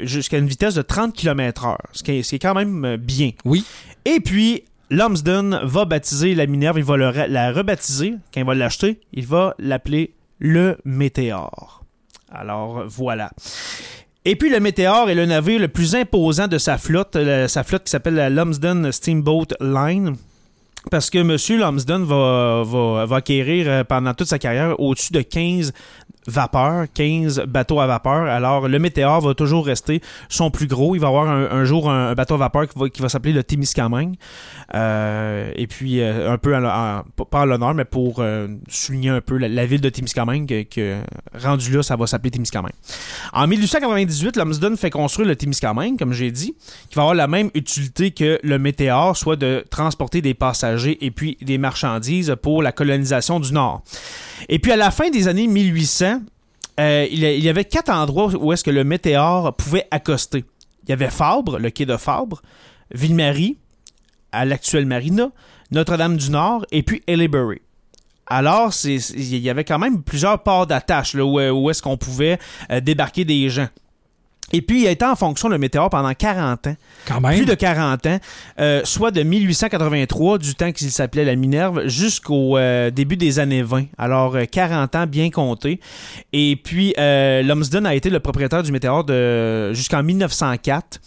jusqu'à 0.00 0.38
une 0.38 0.46
vitesse 0.46 0.74
de 0.74 0.82
30 0.82 1.14
km/h, 1.14 1.76
ce 1.92 2.02
qui 2.02 2.12
est, 2.12 2.22
ce 2.22 2.30
qui 2.30 2.36
est 2.36 2.38
quand 2.38 2.54
même 2.54 2.96
bien. 2.96 3.32
Oui. 3.44 3.64
Et 4.04 4.20
puis, 4.20 4.64
Lumsden 4.90 5.60
va 5.64 5.84
baptiser 5.84 6.34
la 6.34 6.46
Minerve, 6.46 6.78
il 6.78 6.84
va 6.84 6.96
le 6.96 7.10
la 7.28 7.52
rebaptiser. 7.52 8.14
Quand 8.32 8.40
il 8.40 8.46
va 8.46 8.54
l'acheter, 8.54 9.00
il 9.12 9.26
va 9.26 9.54
l'appeler 9.58 10.14
le 10.38 10.78
Météore. 10.84 11.78
Alors, 12.32 12.84
voilà. 12.88 13.30
Et 14.24 14.36
puis, 14.36 14.50
le 14.50 14.60
Météore 14.60 15.08
est 15.08 15.14
le 15.14 15.26
navire 15.26 15.60
le 15.60 15.68
plus 15.68 15.94
imposant 15.94 16.48
de 16.48 16.58
sa 16.58 16.76
flotte, 16.76 17.16
la- 17.16 17.48
sa 17.48 17.64
flotte 17.64 17.84
qui 17.84 17.90
s'appelle 17.90 18.14
la 18.14 18.28
Lumsden 18.30 18.92
Steamboat 18.92 19.46
Line. 19.60 20.16
Parce 20.90 21.10
que 21.10 21.18
M. 21.18 21.60
Lumsden 21.60 22.04
va, 22.04 22.62
va, 22.64 23.06
va 23.06 23.16
acquérir 23.16 23.66
euh, 23.68 23.84
pendant 23.84 24.14
toute 24.14 24.28
sa 24.28 24.38
carrière 24.38 24.78
au-dessus 24.80 25.12
de 25.12 25.20
15 25.20 25.72
vapeurs, 26.26 26.86
15 26.92 27.44
bateaux 27.48 27.80
à 27.80 27.86
vapeur. 27.86 28.26
Alors, 28.26 28.68
le 28.68 28.78
Météore 28.78 29.20
va 29.20 29.34
toujours 29.34 29.66
rester 29.66 30.02
son 30.28 30.50
plus 30.50 30.66
gros. 30.66 30.94
Il 30.94 31.00
va 31.00 31.08
avoir 31.08 31.28
un, 31.28 31.64
jour 31.64 31.90
un, 31.90 32.14
bateau 32.14 32.34
à 32.34 32.38
vapeur 32.38 32.68
qui 32.68 32.78
va, 32.78 32.88
qui 32.88 33.00
va 33.00 33.08
s'appeler 33.08 33.32
le 33.32 33.42
Témiscamingue. 33.42 34.14
Euh, 34.74 35.50
et 35.56 35.66
puis, 35.66 36.00
euh, 36.00 36.30
un 36.30 36.36
peu, 36.36 36.54
à, 36.54 37.04
pas 37.30 37.40
à 37.40 37.46
l'honneur, 37.46 37.72
mais 37.72 37.86
pour 37.86 38.22
souligner 38.68 39.08
un 39.08 39.22
peu 39.22 39.38
la, 39.38 39.66
ville 39.66 39.80
de 39.80 39.88
Témiscamingue, 39.88 40.46
que, 40.46 40.62
que 40.62 40.98
rendu 41.34 41.72
là, 41.72 41.82
ça 41.82 41.96
va 41.96 42.06
s'appeler 42.06 42.30
Témiscamingue. 42.30 42.72
En 43.32 43.46
1898, 43.46 44.36
Lumsden 44.36 44.76
fait 44.76 44.90
construire 44.90 45.28
le 45.28 45.36
Témiscamingue, 45.36 45.98
comme 45.98 46.12
j'ai 46.12 46.30
dit, 46.30 46.54
qui 46.90 46.96
va 46.96 47.02
avoir 47.02 47.14
la 47.14 47.26
même 47.26 47.50
utilité 47.54 48.10
que 48.10 48.38
le 48.42 48.58
Météore, 48.58 49.16
soit 49.16 49.36
de 49.36 49.64
transporter 49.70 50.20
des 50.20 50.34
passagers 50.34 50.77
et 51.00 51.10
puis 51.10 51.36
des 51.40 51.58
marchandises 51.58 52.34
pour 52.40 52.62
la 52.62 52.72
colonisation 52.72 53.40
du 53.40 53.52
Nord. 53.52 53.82
Et 54.48 54.58
puis 54.58 54.72
à 54.72 54.76
la 54.76 54.90
fin 54.90 55.10
des 55.10 55.28
années 55.28 55.46
1800, 55.46 56.20
euh, 56.80 57.06
il, 57.10 57.20
y 57.20 57.48
avait 57.48 57.64
quatre 57.64 57.90
endroits 57.90 58.32
où 58.36 58.52
est-ce 58.52 58.62
que 58.62 58.70
le 58.70 58.84
Météore 58.84 59.54
pouvait 59.56 59.86
accoster. 59.90 60.44
Il 60.84 60.90
y 60.90 60.92
avait 60.92 61.10
Fabre, 61.10 61.58
le 61.58 61.70
quai 61.70 61.86
de 61.86 61.96
Fabre, 61.96 62.40
Ville-Marie, 62.92 63.58
à 64.32 64.44
l'actuelle 64.44 64.86
marina, 64.86 65.30
Notre-Dame-du-Nord 65.72 66.66
et 66.70 66.82
puis 66.82 67.02
Elleberry. 67.06 67.60
Alors, 68.26 68.72
il 68.84 69.38
y 69.38 69.50
avait 69.50 69.64
quand 69.64 69.78
même 69.78 70.02
plusieurs 70.02 70.42
ports 70.42 70.66
d'attache 70.66 71.14
là, 71.14 71.24
où, 71.24 71.40
où 71.40 71.70
est-ce 71.70 71.82
qu'on 71.82 71.96
pouvait 71.96 72.38
euh, 72.70 72.80
débarquer 72.80 73.24
des 73.24 73.48
gens. 73.48 73.68
Et 74.52 74.62
puis, 74.62 74.82
il 74.82 74.86
a 74.86 74.90
été 74.90 75.04
en 75.04 75.14
fonction, 75.14 75.48
le 75.48 75.58
météore, 75.58 75.90
pendant 75.90 76.12
40 76.14 76.66
ans. 76.68 76.76
Quand 77.06 77.20
même. 77.20 77.36
Plus 77.36 77.44
de 77.44 77.54
40 77.54 78.06
ans, 78.06 78.18
euh, 78.60 78.80
soit 78.84 79.10
de 79.10 79.22
1883, 79.22 80.38
du 80.38 80.54
temps 80.54 80.72
qu'il 80.72 80.90
s'appelait 80.90 81.24
la 81.24 81.36
Minerve, 81.36 81.86
jusqu'au 81.86 82.56
euh, 82.56 82.90
début 82.90 83.16
des 83.16 83.38
années 83.38 83.62
20. 83.62 83.84
Alors, 83.98 84.36
euh, 84.36 84.44
40 84.50 84.94
ans 84.96 85.06
bien 85.06 85.30
comptés. 85.30 85.80
Et 86.32 86.56
puis, 86.56 86.94
euh, 86.98 87.42
Lumsden 87.42 87.84
a 87.86 87.94
été 87.94 88.08
le 88.10 88.20
propriétaire 88.20 88.62
du 88.62 88.72
météore 88.72 89.04
de, 89.04 89.72
jusqu'en 89.74 90.02
1904, 90.02 91.00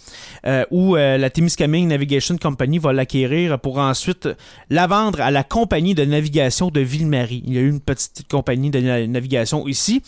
euh, 0.46 0.64
où 0.72 0.96
euh, 0.96 1.18
la 1.18 1.30
Temiskaming 1.30 1.88
Navigation 1.88 2.38
Company 2.38 2.78
va 2.80 2.94
l'acquérir 2.94 3.60
pour 3.60 3.78
ensuite 3.80 4.30
la 4.70 4.88
vendre 4.88 5.22
à 5.22 5.32
la 5.32 5.44
compagnie 5.44 5.96
de 5.96 6.06
navigation 6.06 6.70
de 6.70 6.80
Ville-Marie. 6.82 7.44
Il 7.48 7.54
y 7.54 7.58
a 7.58 7.62
eu 7.62 7.70
une 7.70 7.80
petite 7.80 8.28
compagnie 8.30 8.70
de 8.70 8.80
na- 8.80 9.08
navigation 9.08 9.68
ici. 9.68 10.02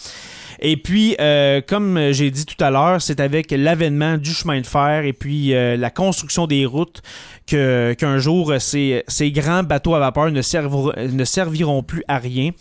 Et 0.60 0.78
puis, 0.78 1.16
euh, 1.20 1.62
comme 1.66 2.12
j'ai 2.12 2.32
dit 2.32 2.46
tout 2.46 2.62
à 2.64 2.72
l'heure, 2.72 3.02
c'est 3.02 3.20
avec 3.20 3.52
l'avènement 3.52 4.18
du 4.18 4.32
chemin 4.32 4.62
de 4.62 4.66
fer 4.66 5.04
et 5.06 5.14
puis 5.14 5.54
euh, 5.54 5.78
la 5.78 5.90
construction 5.90 6.48
des 6.48 6.66
routes 6.66 7.02
que- 7.48 7.94
qu'un 7.94 8.18
jour, 8.18 8.54
ces, 8.60 9.04
ces 9.08 9.32
grands 9.32 9.64
bateaux 9.64 9.96
à 9.96 10.00
vapeur 10.00 10.32
ne, 10.32 10.42
serviront- 10.42 10.94
ne 10.98 11.24
serviront 11.26 11.84
plus 11.84 12.04
à 12.08 12.18
rien. 12.18 12.52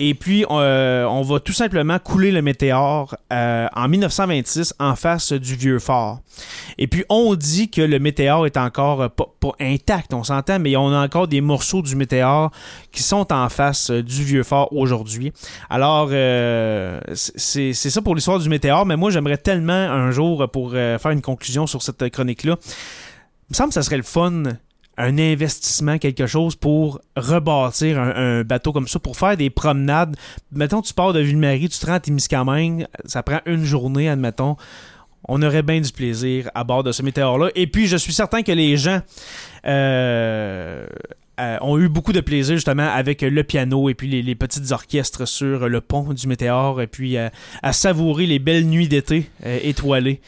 Et 0.00 0.14
puis, 0.14 0.44
euh, 0.50 1.04
on 1.06 1.22
va 1.22 1.40
tout 1.40 1.52
simplement 1.52 1.98
couler 1.98 2.30
le 2.32 2.42
météore 2.42 3.14
euh, 3.32 3.66
en 3.74 3.88
1926 3.88 4.74
en 4.78 4.94
face 4.96 5.32
du 5.32 5.54
vieux 5.56 5.78
fort. 5.78 6.20
Et 6.78 6.86
puis, 6.86 7.04
on 7.08 7.34
dit 7.34 7.70
que 7.70 7.80
le 7.80 7.98
météore 7.98 8.46
est 8.46 8.56
encore 8.58 9.02
euh, 9.02 9.08
pas, 9.08 9.26
pas 9.40 9.52
intact, 9.60 10.12
on 10.12 10.22
s'entend, 10.24 10.58
mais 10.58 10.76
on 10.76 10.88
a 10.92 11.02
encore 11.04 11.28
des 11.28 11.40
morceaux 11.40 11.80
du 11.82 11.96
météore 11.96 12.50
qui 12.92 13.02
sont 13.02 13.32
en 13.32 13.48
face 13.48 13.90
du 13.90 14.22
vieux 14.24 14.42
fort 14.42 14.72
aujourd'hui. 14.72 15.32
Alors, 15.70 16.08
euh, 16.12 17.00
c'est 17.14 17.72
ça 17.74 18.02
pour 18.02 18.14
l'histoire 18.14 18.38
du 18.38 18.48
météore, 18.48 18.84
mais 18.86 18.96
moi, 18.96 19.10
j'aimerais 19.10 19.38
tellement 19.38 19.72
un 19.72 20.10
jour, 20.10 20.48
pour 20.50 20.72
euh, 20.74 20.98
faire 20.98 21.10
une 21.12 21.22
conclusion 21.22 21.66
sur 21.66 21.82
cette 21.82 22.08
chronique-là, 22.10 22.56
il 22.56 23.05
me 23.50 23.54
semble 23.54 23.68
que 23.68 23.74
ça 23.74 23.82
serait 23.82 23.96
le 23.96 24.02
fun, 24.02 24.42
un 24.98 25.18
investissement, 25.18 25.98
quelque 25.98 26.26
chose 26.26 26.56
pour 26.56 27.00
rebâtir 27.16 28.00
un, 28.00 28.14
un 28.16 28.42
bateau 28.44 28.72
comme 28.72 28.88
ça, 28.88 28.98
pour 28.98 29.16
faire 29.16 29.36
des 29.36 29.50
promenades. 29.50 30.16
Mettons, 30.52 30.82
tu 30.82 30.94
pars 30.94 31.12
de 31.12 31.20
Ville-Marie, 31.20 31.68
tu 31.68 31.78
te 31.78 31.86
rends 31.86 31.94
à 31.94 32.00
Témiscamingue, 32.00 32.86
ça 33.04 33.22
prend 33.22 33.40
une 33.46 33.64
journée, 33.64 34.08
admettons. 34.08 34.56
On 35.28 35.42
aurait 35.42 35.62
bien 35.62 35.80
du 35.80 35.90
plaisir 35.90 36.50
à 36.54 36.62
bord 36.62 36.84
de 36.84 36.92
ce 36.92 37.02
météore-là. 37.02 37.50
Et 37.56 37.66
puis, 37.66 37.88
je 37.88 37.96
suis 37.96 38.12
certain 38.12 38.42
que 38.42 38.52
les 38.52 38.76
gens 38.76 39.00
euh, 39.66 40.86
euh, 41.38 41.58
ont 41.60 41.78
eu 41.78 41.90
beaucoup 41.90 42.14
de 42.14 42.20
plaisir 42.20 42.54
justement 42.54 42.88
avec 42.88 43.20
le 43.20 43.44
piano 43.44 43.90
et 43.90 43.94
puis 43.94 44.08
les, 44.08 44.22
les 44.22 44.34
petites 44.34 44.72
orchestres 44.72 45.28
sur 45.28 45.68
le 45.68 45.80
pont 45.82 46.14
du 46.14 46.26
météore 46.28 46.80
et 46.80 46.86
puis 46.86 47.18
euh, 47.18 47.28
à 47.62 47.74
savourer 47.74 48.24
les 48.24 48.38
belles 48.38 48.64
nuits 48.64 48.88
d'été 48.88 49.28
euh, 49.44 49.58
étoilées 49.62 50.22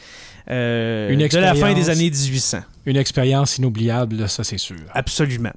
Une 0.47 1.17
de 1.17 1.37
la 1.39 1.55
fin 1.55 1.73
des 1.73 1.89
années 1.89 2.11
1800. 2.11 2.59
Une 2.85 2.97
expérience 2.97 3.57
inoubliable, 3.57 4.27
ça 4.29 4.43
c'est 4.43 4.57
sûr. 4.57 4.77
Absolument. 4.93 5.53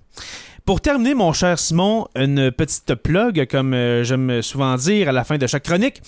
Pour 0.65 0.81
terminer, 0.81 1.15
mon 1.15 1.33
cher 1.33 1.59
Simon, 1.59 2.07
une 2.15 2.53
petite 2.53 2.95
plug, 2.95 3.49
comme 3.51 3.75
euh, 3.75 4.05
j'aime 4.05 4.43
souvent 4.43 4.77
dire 4.77 5.09
à 5.09 5.13
la 5.13 5.25
fin 5.25 5.37
de 5.37 5.45
chaque 5.49 5.65
chronique. 5.65 6.01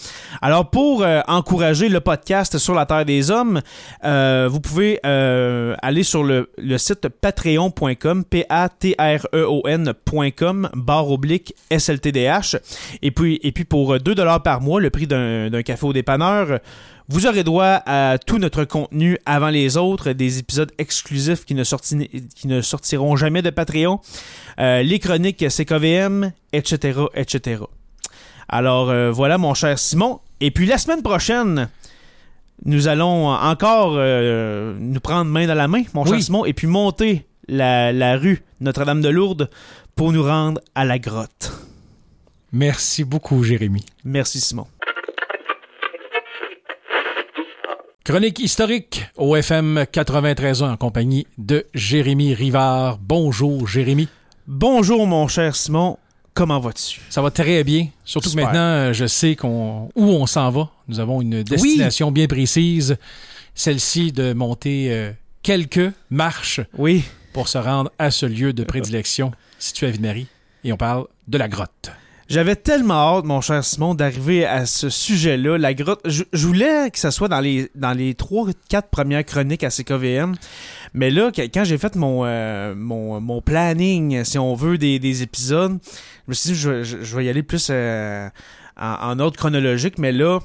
Alors, 0.43 0.71
pour 0.71 1.03
euh, 1.03 1.23
encourager 1.27 1.89
le 1.89 1.99
podcast 1.99 2.57
sur 2.59 2.73
la 2.73 2.87
Terre 2.87 3.05
des 3.05 3.33
Hommes, 3.33 3.61
euh, 4.05 4.47
vous 4.49 4.61
pouvez 4.61 5.01
aller 5.03 6.05
sur 6.05 6.23
le, 6.23 6.49
site 6.77 7.09
patreon.com, 7.09 8.25
P-A-T-R-E-O-N.com, 8.25 8.71
barre 10.73 11.11
oblique 11.11 11.53
SLTDH. 11.77 12.57
Et 13.03 13.11
puis, 13.11 13.41
et 13.43 13.51
puis 13.51 13.65
pour 13.65 13.99
2 13.99 14.15
par 14.45 14.61
mois, 14.61 14.81
le 14.81 14.91
prix 14.91 15.09
d'un 15.09 15.63
café 15.65 15.85
au 15.85 15.93
dépanneur, 15.93 16.61
vous 17.09 17.27
aurez 17.27 17.45
droit 17.45 17.83
à 17.87 18.17
tout 18.25 18.39
notre 18.39 18.65
contenu 18.65 19.19
avant 19.27 19.51
les 19.51 19.77
autres, 19.77 20.13
des 20.13 20.39
épisodes 20.39 20.73
exclusifs 20.79 21.45
qui 21.45 21.55
ne, 21.55 21.63
sorti- 21.65 22.09
qui 22.35 22.49
ne 22.49 22.61
sortiront 22.63 23.15
jamais 23.17 23.43
de 23.43 23.51
Patreon, 23.51 24.01
euh, 24.59 24.83
les 24.83 24.99
chroniques 24.99 25.45
CKVM, 25.51 26.33
etc., 26.53 27.01
etc. 27.15 27.63
Alors 28.49 28.91
euh, 28.91 29.11
voilà 29.11 29.37
mon 29.39 29.55
cher 29.55 29.79
Simon. 29.79 30.21
Et 30.41 30.51
puis 30.51 30.67
la 30.67 30.79
semaine 30.79 31.03
prochaine, 31.03 31.69
nous 32.65 32.89
allons 32.89 33.29
encore 33.29 33.95
euh, 33.97 34.75
nous 34.79 35.01
prendre 35.01 35.31
main 35.31 35.47
dans 35.47 35.55
la 35.55 35.69
main, 35.69 35.83
mon 35.93 36.05
cher 36.05 36.15
Oui. 36.15 36.23
Simon, 36.23 36.45
et 36.45 36.53
puis 36.53 36.67
monter 36.67 37.27
la, 37.49 37.93
la 37.93 38.17
rue 38.17 38.43
Notre-Dame-de-Lourdes 38.61 39.51
pour 39.95 40.13
nous 40.13 40.23
rendre 40.23 40.61
à 40.75 40.85
la 40.85 40.99
grotte. 40.99 41.53
Merci 42.53 43.05
beaucoup, 43.05 43.43
Jérémy. 43.43 43.85
Merci 44.05 44.41
Simon. 44.41 44.67
Chronique 48.05 48.39
historique 48.39 49.07
au 49.17 49.35
FM 49.35 49.87
93 49.91 50.63
en 50.63 50.77
compagnie 50.77 51.27
de 51.39 51.65
Jérémy 51.73 52.35
Rivard. 52.35 52.99
Bonjour, 52.99 53.67
Jérémy. 53.67 54.09
Bonjour 54.47 55.07
mon 55.07 55.27
cher 55.27 55.57
Simon, 55.57 55.97
comment 56.35 56.61
vas-tu? 56.61 57.01
Ça 57.09 57.23
va 57.23 57.31
très 57.31 57.65
bien. 57.65 57.89
Surtout 58.05 58.29
Super. 58.29 58.43
que 58.43 58.47
maintenant, 58.49 58.61
euh, 58.61 58.93
je 58.93 59.07
sais 59.07 59.37
qu'on 59.37 59.89
où 59.95 60.05
on 60.05 60.27
s'en 60.27 60.51
va. 60.51 60.69
Nous 60.87 61.01
avons 61.01 61.23
une 61.23 61.43
destination 61.45 62.13
bien 62.13 62.27
précise. 62.27 62.99
Celle-ci 63.55 64.13
de 64.13 64.35
monter 64.35 64.89
euh, 64.93 65.11
quelques 65.43 65.91
marches 66.11 66.61
Oui, 66.77 67.05
pour 67.33 67.49
se 67.49 67.57
rendre 67.57 67.91
à 67.99 68.11
ce 68.11 68.27
lieu 68.27 68.53
de 68.53 68.65
prédilection 68.65 69.33
situé 69.59 69.87
à 69.87 69.91
Ville-Marie. 69.91 70.27
Et 70.63 70.75
on 70.75 70.77
parle 70.77 71.07
de 71.27 71.39
la 71.39 71.49
grotte. 71.49 71.91
J'avais 72.29 72.57
tellement 72.57 73.17
hâte, 73.19 73.25
mon 73.27 73.41
cher 73.41 73.63
Simon, 73.65 73.95
d'arriver 73.95 74.47
à 74.47 74.65
ce 74.67 74.89
sujet-là. 74.89 75.59
La 75.59 75.75
grotte, 75.75 76.01
je, 76.07 76.25
je 76.33 76.47
voulais 76.47 76.91
que 76.91 76.99
ça 76.99 77.11
soit 77.11 77.29
dans 77.29 77.41
les 77.41 77.71
dans 77.75 77.93
les 77.93 78.15
trois, 78.15 78.47
quatre 78.69 78.89
premières 78.89 79.25
chroniques 79.25 79.63
à 79.63 79.71
CKVM. 79.71 80.35
Mais 80.95 81.11
là, 81.11 81.31
quand 81.35 81.65
j'ai 81.65 81.77
fait 81.79 81.97
mon, 81.97 82.25
euh, 82.25 82.75
mon, 82.75 83.21
mon 83.21 83.43
planning, 83.43 84.25
si 84.25 84.39
on 84.39 84.55
veut, 84.55 84.79
des, 84.79 84.99
des 84.99 85.23
épisodes, 85.23 85.79
je 85.83 86.31
me 86.31 86.35
suis 86.35 86.51
dit, 86.51 86.57
je, 86.57 86.83
je- 86.83 87.03
je 87.03 87.17
vais 87.17 87.27
y 87.27 87.29
aller 87.29 87.43
plus 87.43 87.69
euh, 87.71 88.29
en, 88.81 89.11
en 89.11 89.19
ordre 89.19 89.37
chronologique. 89.37 89.99
Mais 89.99 90.13
là, 90.13 90.39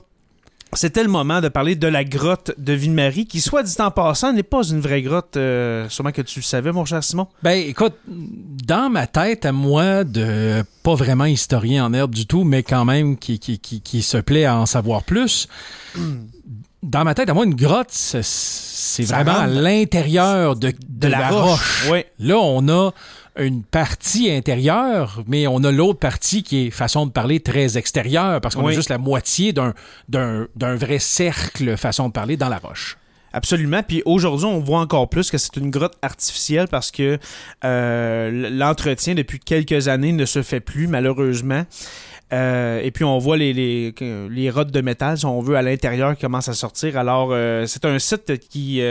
c'était 0.74 1.04
le 1.04 1.10
moment 1.10 1.42
de 1.42 1.48
parler 1.50 1.76
de 1.76 1.88
la 1.88 2.04
grotte 2.04 2.52
de 2.58 2.74
Ville-Marie, 2.74 3.26
qui, 3.26 3.42
soit 3.42 3.64
dit 3.64 3.76
en 3.80 3.92
passant, 3.92 4.34
n'est 4.34 4.44
pas 4.44 4.64
une 4.64 4.80
vraie 4.80 5.02
grotte, 5.02 5.36
euh, 5.38 5.90
sûrement 5.90 6.12
que 6.12 6.22
tu 6.22 6.40
le 6.40 6.44
savais, 6.44 6.72
mon 6.72 6.86
cher 6.86 7.04
Simon. 7.04 7.28
Ben, 7.42 7.58
écoute, 7.68 7.96
dans 8.08 8.90
ma 8.90 9.08
tête 9.08 9.46
à 9.46 9.52
moi, 9.52 10.04
de 10.04 10.64
pas 10.84 10.96
vraiment 10.96 11.26
historien 11.26 11.86
en 11.86 11.94
herbe 11.94 12.14
du 12.14 12.28
tout, 12.28 12.44
mais 12.44 12.64
quand 12.64 12.86
même 12.86 13.18
qui, 13.18 13.40
qui, 13.40 13.60
qui, 13.60 13.82
qui 13.82 14.02
se 14.02 14.18
plaît 14.18 14.46
à 14.46 14.58
en 14.58 14.66
savoir 14.66 15.04
plus, 15.04 15.48
dans 16.84 17.04
ma 17.04 17.14
tête 17.14 17.30
à 17.30 17.34
moi, 17.34 17.46
une 17.46 17.56
grotte, 17.56 17.92
c'est- 17.92 19.04
vraiment 19.04 19.38
à 19.38 19.48
l'intérieur 19.48 20.56
de, 20.56 20.74
de 20.88 21.08
la, 21.08 21.30
roche. 21.30 21.88
Oui. 21.92 22.04
Là, 22.20 22.38
on 22.38 22.68
a 22.70 22.92
une 23.40 23.64
partie 23.64 24.30
intérieure, 24.32 25.24
mais 25.28 25.48
on 25.48 25.64
a 25.64 25.72
l'autre 25.72 26.00
partie 26.00 26.44
qui 26.44 26.68
est, 26.68 26.70
façon 26.72 27.06
de 27.06 27.12
parler, 27.12 27.40
très 27.40 27.78
extérieure, 27.78 28.42
parce 28.42 28.56
qu'on 28.56 28.66
Oui. 28.66 28.74
a 28.74 28.76
juste 28.76 28.90
la 28.90 28.98
moitié 28.98 29.54
d'un- 29.54 29.74
d'un 30.10 30.48
d'un 30.56 30.76
vrai 30.76 31.00
cercle, 31.00 31.78
façon 31.78 32.08
de 32.08 32.14
parler, 32.14 32.38
dans 32.38 32.50
la 32.50 32.58
roche. 32.58 32.98
Absolument. 33.32 33.84
Puis 33.88 34.02
aujourd'hui, 34.06 34.46
on 34.48 34.60
voit 34.60 34.80
encore 34.80 35.08
plus 35.08 35.30
que 35.30 35.38
c'est 35.38 35.56
une 35.58 35.70
grotte 35.70 35.96
artificielle 36.02 36.68
parce 36.68 36.90
que 36.92 37.20
euh, 37.64 38.50
l'entretien 38.52 39.14
depuis 39.14 39.40
quelques 39.40 39.88
années 39.88 40.12
ne 40.14 40.26
se 40.26 40.42
fait 40.42 40.60
plus, 40.60 40.88
malheureusement. 40.88 41.64
Euh, 42.34 42.80
et 42.84 42.92
puis 42.92 43.04
on 43.04 43.18
voit 43.20 43.38
les, 43.38 43.54
les, 43.54 43.94
les 44.30 44.50
rottes 44.50 44.72
de 44.72 44.82
métal, 44.82 45.18
si 45.18 45.26
on 45.26 45.42
veut, 45.42 45.56
à 45.58 45.62
l'intérieur 45.62 46.16
qui 46.16 46.22
commencent 46.22 46.50
à 46.50 46.54
sortir. 46.54 46.98
Alors, 46.98 47.30
euh, 47.32 47.66
c'est 47.68 47.86
un 47.86 48.00
site 48.00 48.38
qui... 48.50 48.82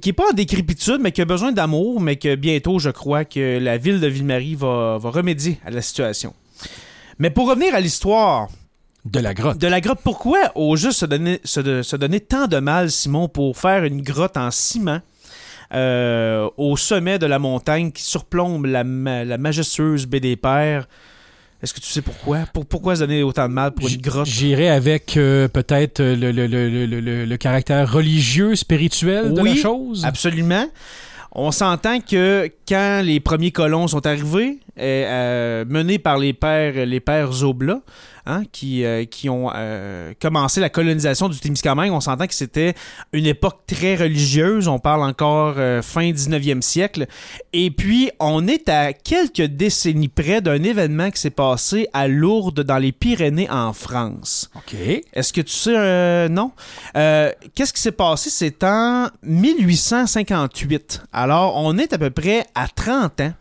qui 0.00 0.10
est 0.10 0.12
pas 0.12 0.30
en 0.30 0.34
décrépitude, 0.34 0.98
mais 1.00 1.12
qui 1.12 1.20
a 1.22 1.24
besoin 1.24 1.52
d'amour, 1.52 2.00
mais 2.00 2.16
que 2.16 2.34
bientôt, 2.34 2.78
je 2.78 2.90
crois 2.90 3.24
que 3.24 3.58
la 3.58 3.78
ville 3.78 4.00
de 4.00 4.06
Ville-Marie 4.06 4.54
va, 4.54 4.98
va 4.98 5.10
remédier 5.10 5.58
à 5.64 5.70
la 5.70 5.82
situation. 5.82 6.34
Mais 7.18 7.30
pour 7.30 7.48
revenir 7.48 7.74
à 7.74 7.80
l'histoire, 7.80 8.48
De 9.04 9.18
la 9.20 9.34
grotte. 9.34 9.58
de 9.58 9.66
la 9.66 9.80
grotte, 9.80 10.00
pourquoi 10.04 10.38
au 10.54 10.76
juste 10.76 10.98
se 11.00 11.06
donner, 11.06 11.40
se, 11.44 11.60
de- 11.60 11.82
se 11.82 11.96
donner 11.96 12.20
tant 12.20 12.46
de 12.48 12.58
mal, 12.58 12.90
Simon, 12.90 13.28
pour 13.28 13.56
faire 13.56 13.84
une 13.84 14.02
grotte 14.02 14.36
en 14.36 14.50
ciment 14.50 15.00
euh, 15.74 16.48
au 16.58 16.76
sommet 16.76 17.18
de 17.18 17.26
la 17.26 17.38
montagne 17.38 17.92
qui 17.92 18.02
surplombe 18.02 18.66
la, 18.66 18.84
la 18.84 19.38
majestueuse 19.38 20.06
baie 20.06 20.20
des 20.20 20.36
Pères? 20.36 20.86
Est-ce 21.62 21.72
que 21.74 21.80
tu 21.80 21.86
sais 21.86 22.02
pourquoi? 22.02 22.40
Pour, 22.52 22.66
pourquoi 22.66 22.96
se 22.96 23.00
donner 23.00 23.22
autant 23.22 23.48
de 23.48 23.52
mal 23.54 23.70
pour 23.72 23.88
une 23.88 24.00
grotte? 24.00 24.26
J'irais 24.26 24.68
avec 24.68 25.16
euh, 25.16 25.46
peut-être 25.48 26.00
euh, 26.00 26.16
le, 26.16 26.32
le- 26.32 26.46
le- 26.48 26.68
le- 26.86 27.00
le- 27.00 27.24
le 27.24 27.36
caractère 27.36 27.90
religieux, 27.92 28.56
spirituel 28.56 29.32
de 29.32 29.40
Oui, 29.40 29.50
la 29.54 29.62
chose? 29.62 30.04
Absolument. 30.04 30.66
On 31.34 31.50
s'entend 31.52 32.00
que 32.00 32.50
quand 32.68 33.02
les 33.04 33.20
premiers 33.20 33.52
colons 33.52 33.86
sont 33.88 34.06
arrivés, 34.06 34.58
euh, 34.78 35.64
menés 35.68 35.98
par 35.98 36.18
les 36.18 36.32
pères, 36.32 36.84
les 36.84 37.00
pères 37.00 37.32
Zobla, 37.32 37.80
hein, 38.26 38.42
qui, 38.52 38.84
euh, 38.84 39.04
qui 39.04 39.28
ont 39.28 39.50
euh, 39.54 40.12
commencé 40.20 40.60
la 40.60 40.68
colonisation 40.68 41.28
du 41.28 41.38
Témiscamingue. 41.38 41.92
On 41.92 42.00
s'entend 42.00 42.26
que 42.26 42.34
c'était 42.34 42.74
une 43.12 43.26
époque 43.26 43.60
très 43.66 43.96
religieuse. 43.96 44.68
On 44.68 44.78
parle 44.78 45.02
encore 45.02 45.54
euh, 45.58 45.82
fin 45.82 46.10
19e 46.10 46.62
siècle. 46.62 47.06
Et 47.52 47.70
puis, 47.70 48.10
on 48.20 48.46
est 48.46 48.68
à 48.68 48.92
quelques 48.92 49.42
décennies 49.42 50.08
près 50.08 50.40
d'un 50.40 50.62
événement 50.62 51.10
qui 51.10 51.20
s'est 51.20 51.30
passé 51.30 51.88
à 51.92 52.08
Lourdes, 52.08 52.60
dans 52.60 52.78
les 52.78 52.92
Pyrénées, 52.92 53.50
en 53.50 53.72
France. 53.72 54.50
OK. 54.56 54.74
Est-ce 55.12 55.32
que 55.32 55.40
tu 55.40 55.52
sais, 55.52 56.28
non? 56.28 56.52
Qu'est-ce 56.94 57.72
qui 57.72 57.80
s'est 57.80 57.92
passé? 57.92 58.30
C'est 58.30 58.62
en 58.64 59.08
1858. 59.22 61.02
Alors, 61.12 61.56
on 61.56 61.78
est 61.78 61.92
à 61.92 61.98
peu 61.98 62.10
près 62.10 62.44
à 62.54 62.68
30 62.68 63.20
ans 63.20 63.32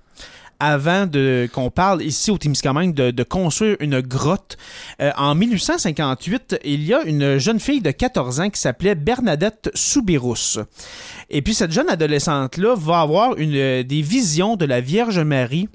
avant 0.61 1.07
de 1.07 1.49
qu'on 1.51 1.71
parle 1.71 2.03
ici 2.03 2.29
au 2.29 2.37
Témiscamingue 2.37 2.93
de, 2.93 3.09
de 3.09 3.23
construire 3.23 3.77
une 3.79 3.99
grotte. 3.99 4.57
Euh, 5.01 5.11
en 5.17 5.33
1858, 5.33 6.59
il 6.63 6.83
y 6.83 6.93
a 6.93 7.01
une 7.01 7.39
jeune 7.39 7.59
fille 7.59 7.81
de 7.81 7.89
14 7.89 8.39
ans 8.39 8.49
qui 8.51 8.61
s'appelait 8.61 8.93
Bernadette 8.93 9.71
Soubirous. 9.73 10.59
Et 11.31 11.41
puis 11.41 11.55
cette 11.55 11.71
jeune 11.71 11.89
adolescente-là 11.89 12.75
va 12.77 13.01
avoir 13.01 13.37
une, 13.37 13.81
des 13.81 14.01
visions 14.03 14.55
de 14.55 14.65
la 14.65 14.81
Vierge 14.81 15.19
Marie 15.19 15.67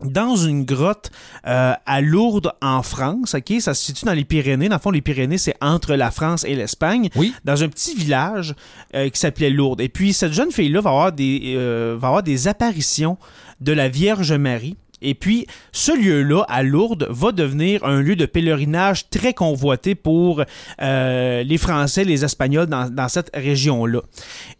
dans 0.00 0.36
une 0.36 0.64
grotte 0.64 1.10
euh, 1.46 1.72
à 1.84 2.00
Lourdes 2.00 2.52
en 2.62 2.82
France. 2.82 3.34
Ok, 3.34 3.54
ça 3.60 3.74
se 3.74 3.82
situe 3.82 4.04
dans 4.04 4.12
les 4.12 4.24
Pyrénées. 4.24 4.68
Dans 4.68 4.76
le 4.76 4.80
fond, 4.80 4.90
les 4.90 5.00
Pyrénées, 5.00 5.38
c'est 5.38 5.56
entre 5.60 5.94
la 5.94 6.10
France 6.10 6.44
et 6.44 6.54
l'Espagne. 6.54 7.08
Oui. 7.16 7.34
Dans 7.44 7.62
un 7.64 7.68
petit 7.68 7.94
village 7.96 8.54
euh, 8.94 9.08
qui 9.08 9.18
s'appelait 9.18 9.50
Lourdes. 9.50 9.80
Et 9.80 9.88
puis 9.88 10.12
cette 10.12 10.32
jeune 10.32 10.52
fille-là 10.52 10.80
va 10.80 10.90
avoir 10.90 11.12
des 11.12 11.56
va 11.96 12.08
avoir 12.08 12.22
des 12.22 12.46
apparitions 12.46 13.16
de 13.64 13.72
la 13.72 13.88
Vierge 13.88 14.32
Marie. 14.32 14.76
Et 15.02 15.14
puis, 15.14 15.46
ce 15.72 15.92
lieu-là, 15.96 16.44
à 16.48 16.62
Lourdes, 16.62 17.06
va 17.10 17.30
devenir 17.30 17.84
un 17.84 18.00
lieu 18.00 18.16
de 18.16 18.24
pèlerinage 18.24 19.10
très 19.10 19.34
convoité 19.34 19.94
pour 19.94 20.42
euh, 20.80 21.42
les 21.42 21.58
Français, 21.58 22.04
les 22.04 22.24
Espagnols 22.24 22.66
dans, 22.66 23.08
cette 23.08 23.30
région-là. 23.34 24.00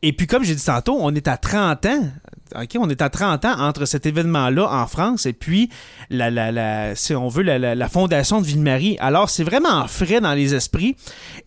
Et 0.02 0.12
puis, 0.12 0.26
comme 0.26 0.44
j'ai 0.44 0.54
dit 0.54 0.64
tantôt, 0.64 0.98
on 1.00 1.14
est 1.14 1.28
à 1.28 1.38
30 1.38 1.86
ans. 1.86 2.08
OK, 2.56 2.76
on 2.78 2.90
est 2.90 3.00
à 3.00 3.08
30 3.08 3.44
ans 3.46 3.58
entre 3.58 3.86
cet 3.86 4.04
événement-là 4.04 4.68
en 4.70 4.86
France 4.86 5.24
et 5.24 5.32
puis, 5.32 5.70
la, 6.10 6.30
la, 6.30 6.52
la, 6.52 6.94
si 6.94 7.14
on 7.14 7.28
veut, 7.28 7.42
la, 7.42 7.74
la 7.74 7.88
fondation 7.88 8.40
de 8.42 8.46
Ville-Marie. 8.46 8.96
Alors, 9.00 9.30
c'est 9.30 9.44
vraiment 9.44 9.86
frais 9.88 10.20
dans 10.20 10.34
les 10.34 10.54
esprits. 10.54 10.94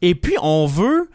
Et 0.02 0.16
puis, 0.16 0.34
on 0.42 0.66
veut 0.66 1.08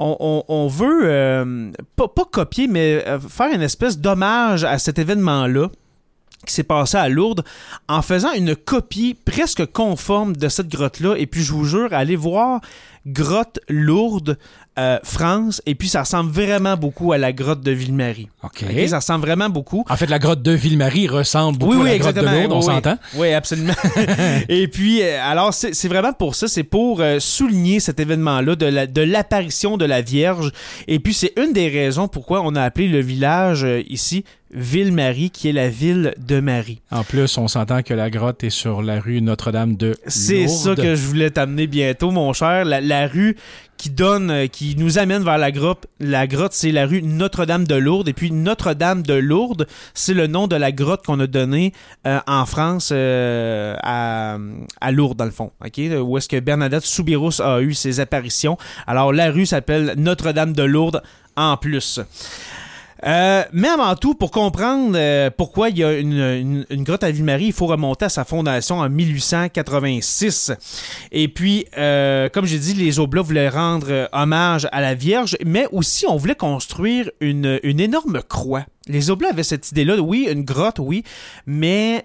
on, 0.00 0.66
veut 0.68 1.00
euh, 1.04 1.70
pas, 1.96 2.08
copier, 2.30 2.66
mais 2.68 3.04
euh, 3.06 3.18
faire 3.20 3.52
une 3.52 3.62
espèce 3.62 3.98
d'hommage 3.98 4.64
à 4.64 4.78
cet 4.78 4.98
événement-là 4.98 5.68
qui 6.46 6.54
s'est 6.54 6.62
passé 6.62 6.96
à 6.96 7.08
Lourdes 7.08 7.44
en 7.88 8.02
faisant 8.02 8.32
une 8.32 8.56
copie 8.56 9.14
presque 9.14 9.66
conforme 9.66 10.36
de 10.36 10.48
cette 10.48 10.68
grotte-là. 10.68 11.16
Et 11.16 11.26
puis, 11.26 11.42
je 11.42 11.52
vous 11.52 11.64
jure, 11.64 11.92
allez 11.92 12.16
voir 12.16 12.60
Grotte 13.06 13.60
Lourdes 13.68 14.38
euh, 14.78 14.98
France, 15.02 15.60
et 15.66 15.74
puis 15.74 15.88
ça 15.88 16.02
ressemble 16.02 16.30
vraiment 16.30 16.76
beaucoup 16.76 17.12
à 17.12 17.18
la 17.18 17.32
grotte 17.32 17.60
de 17.60 17.70
Ville-Marie. 17.70 18.28
OK. 18.42 18.64
ça 18.88 18.98
ressemble 18.98 19.26
vraiment 19.26 19.48
beaucoup. 19.50 19.84
En 19.88 19.96
fait, 19.96 20.06
la 20.06 20.18
grotte 20.18 20.42
de 20.42 20.52
Ville-Marie 20.52 21.08
ressemble 21.08 21.58
beaucoup 21.58 21.82
à 21.82 21.84
la 21.84 21.98
grotte 21.98 22.16
de 22.16 22.20
Lourdes, 22.20 22.52
on 22.52 22.62
s'entend? 22.62 22.96
Oui, 23.16 23.32
absolument. 23.32 23.74
et 24.48 24.68
puis, 24.68 25.02
euh, 25.02 25.18
alors, 25.22 25.52
c'est 25.52 25.88
vraiment 25.88 26.12
pour 26.12 26.34
ça, 26.34 26.46
c'est 26.46 26.62
pour 26.62 27.00
euh, 27.00 27.18
souligner 27.20 27.80
cet 27.80 28.00
événement-là 28.00 28.54
de 28.56 29.00
l'apparition 29.02 29.76
de, 29.76 29.84
de 29.84 29.86
la 29.86 30.02
Vierge. 30.02 30.52
Et 30.88 31.00
puis, 31.00 31.14
c'est 31.14 31.32
une 31.36 31.52
des 31.52 31.68
raisons 31.68 32.08
pourquoi 32.08 32.42
on 32.44 32.54
a 32.54 32.62
appelé 32.62 32.88
le 32.88 33.00
village 33.00 33.66
ici 33.88 34.24
Ville-Marie, 34.52 35.30
qui 35.30 35.48
est 35.48 35.52
la 35.52 35.68
ville 35.68 36.14
de 36.18 36.40
Marie. 36.40 36.80
En 36.90 37.04
plus, 37.04 37.38
on 37.38 37.48
s'entend 37.48 37.82
que 37.82 37.94
la 37.94 38.10
grotte 38.10 38.44
est 38.44 38.50
sur 38.50 38.82
la 38.82 39.00
rue 39.00 39.20
Notre-Dame 39.20 39.76
de 39.76 39.96
C'est 40.06 40.48
ça 40.48 40.74
que 40.74 40.94
je 40.94 41.06
voulais 41.06 41.30
t'amener 41.30 41.66
bientôt, 41.66 42.10
mon 42.10 42.32
cher. 42.32 42.64
la 42.64 43.06
rue 43.06 43.36
qui 43.80 43.88
donne, 43.88 44.30
euh, 44.30 44.46
qui 44.46 44.76
nous 44.76 44.98
amène 44.98 45.24
vers 45.24 45.38
la 45.38 45.50
grotte. 45.50 45.86
La 46.00 46.26
grotte, 46.26 46.52
c'est 46.52 46.70
la 46.70 46.84
rue 46.84 47.00
Notre-Dame 47.00 47.66
de 47.66 47.76
Lourdes. 47.76 48.08
Et 48.08 48.12
puis 48.12 48.30
Notre-Dame 48.30 49.02
de 49.02 49.14
Lourdes, 49.14 49.66
c'est 49.94 50.12
le 50.12 50.26
nom 50.26 50.46
de 50.46 50.56
la 50.56 50.70
grotte 50.70 51.06
qu'on 51.06 51.18
a 51.18 51.26
donné 51.26 51.72
euh, 52.06 52.20
en 52.26 52.44
France 52.44 52.90
euh, 52.92 53.74
à, 53.82 54.36
à, 54.82 54.92
Lourdes, 54.92 55.16
dans 55.16 55.24
le 55.24 55.30
fond. 55.30 55.50
OK? 55.64 55.80
Où 56.02 56.18
est-ce 56.18 56.28
que 56.28 56.38
Bernadette 56.40 56.84
Soubirous 56.84 57.40
a 57.40 57.62
eu 57.62 57.72
ses 57.72 58.00
apparitions. 58.00 58.58
Alors 58.86 59.14
la 59.14 59.30
rue 59.30 59.46
s'appelle 59.46 59.94
Notre-Dame 59.96 60.52
de 60.52 60.62
Lourdes 60.62 61.02
en 61.36 61.56
plus. 61.56 62.00
Euh, 63.04 63.44
mais 63.52 63.68
avant 63.68 63.94
tout, 63.94 64.14
pour 64.14 64.30
comprendre 64.30 64.92
euh, 64.94 65.30
pourquoi 65.34 65.70
il 65.70 65.78
y 65.78 65.84
a 65.84 65.92
une, 65.98 66.64
grotte 66.70 67.04
à 67.04 67.10
Ville-Marie, 67.10 67.46
il 67.46 67.52
faut 67.52 67.66
remonter 67.66 68.06
à 68.06 68.08
sa 68.08 68.24
fondation 68.24 68.78
en 68.78 68.88
1886. 68.88 70.52
Et 71.12 71.28
puis, 71.28 71.66
euh, 71.78 72.28
comme 72.28 72.46
j'ai 72.46 72.58
dit, 72.58 72.74
les 72.74 72.98
Oblats 72.98 73.22
voulaient 73.22 73.48
rendre 73.48 74.08
hommage 74.12 74.68
à 74.72 74.80
la 74.80 74.94
Vierge, 74.94 75.36
mais 75.44 75.66
aussi 75.72 76.06
on 76.06 76.16
voulait 76.16 76.34
construire 76.34 77.10
une, 77.20 77.60
énorme 77.62 78.20
croix. 78.28 78.64
Les 78.86 79.10
Oblats 79.10 79.30
avaient 79.30 79.42
cette 79.42 79.70
idée-là, 79.70 79.96
oui, 80.00 80.28
une 80.30 80.44
grotte, 80.44 80.78
oui, 80.78 81.04
mais 81.46 82.04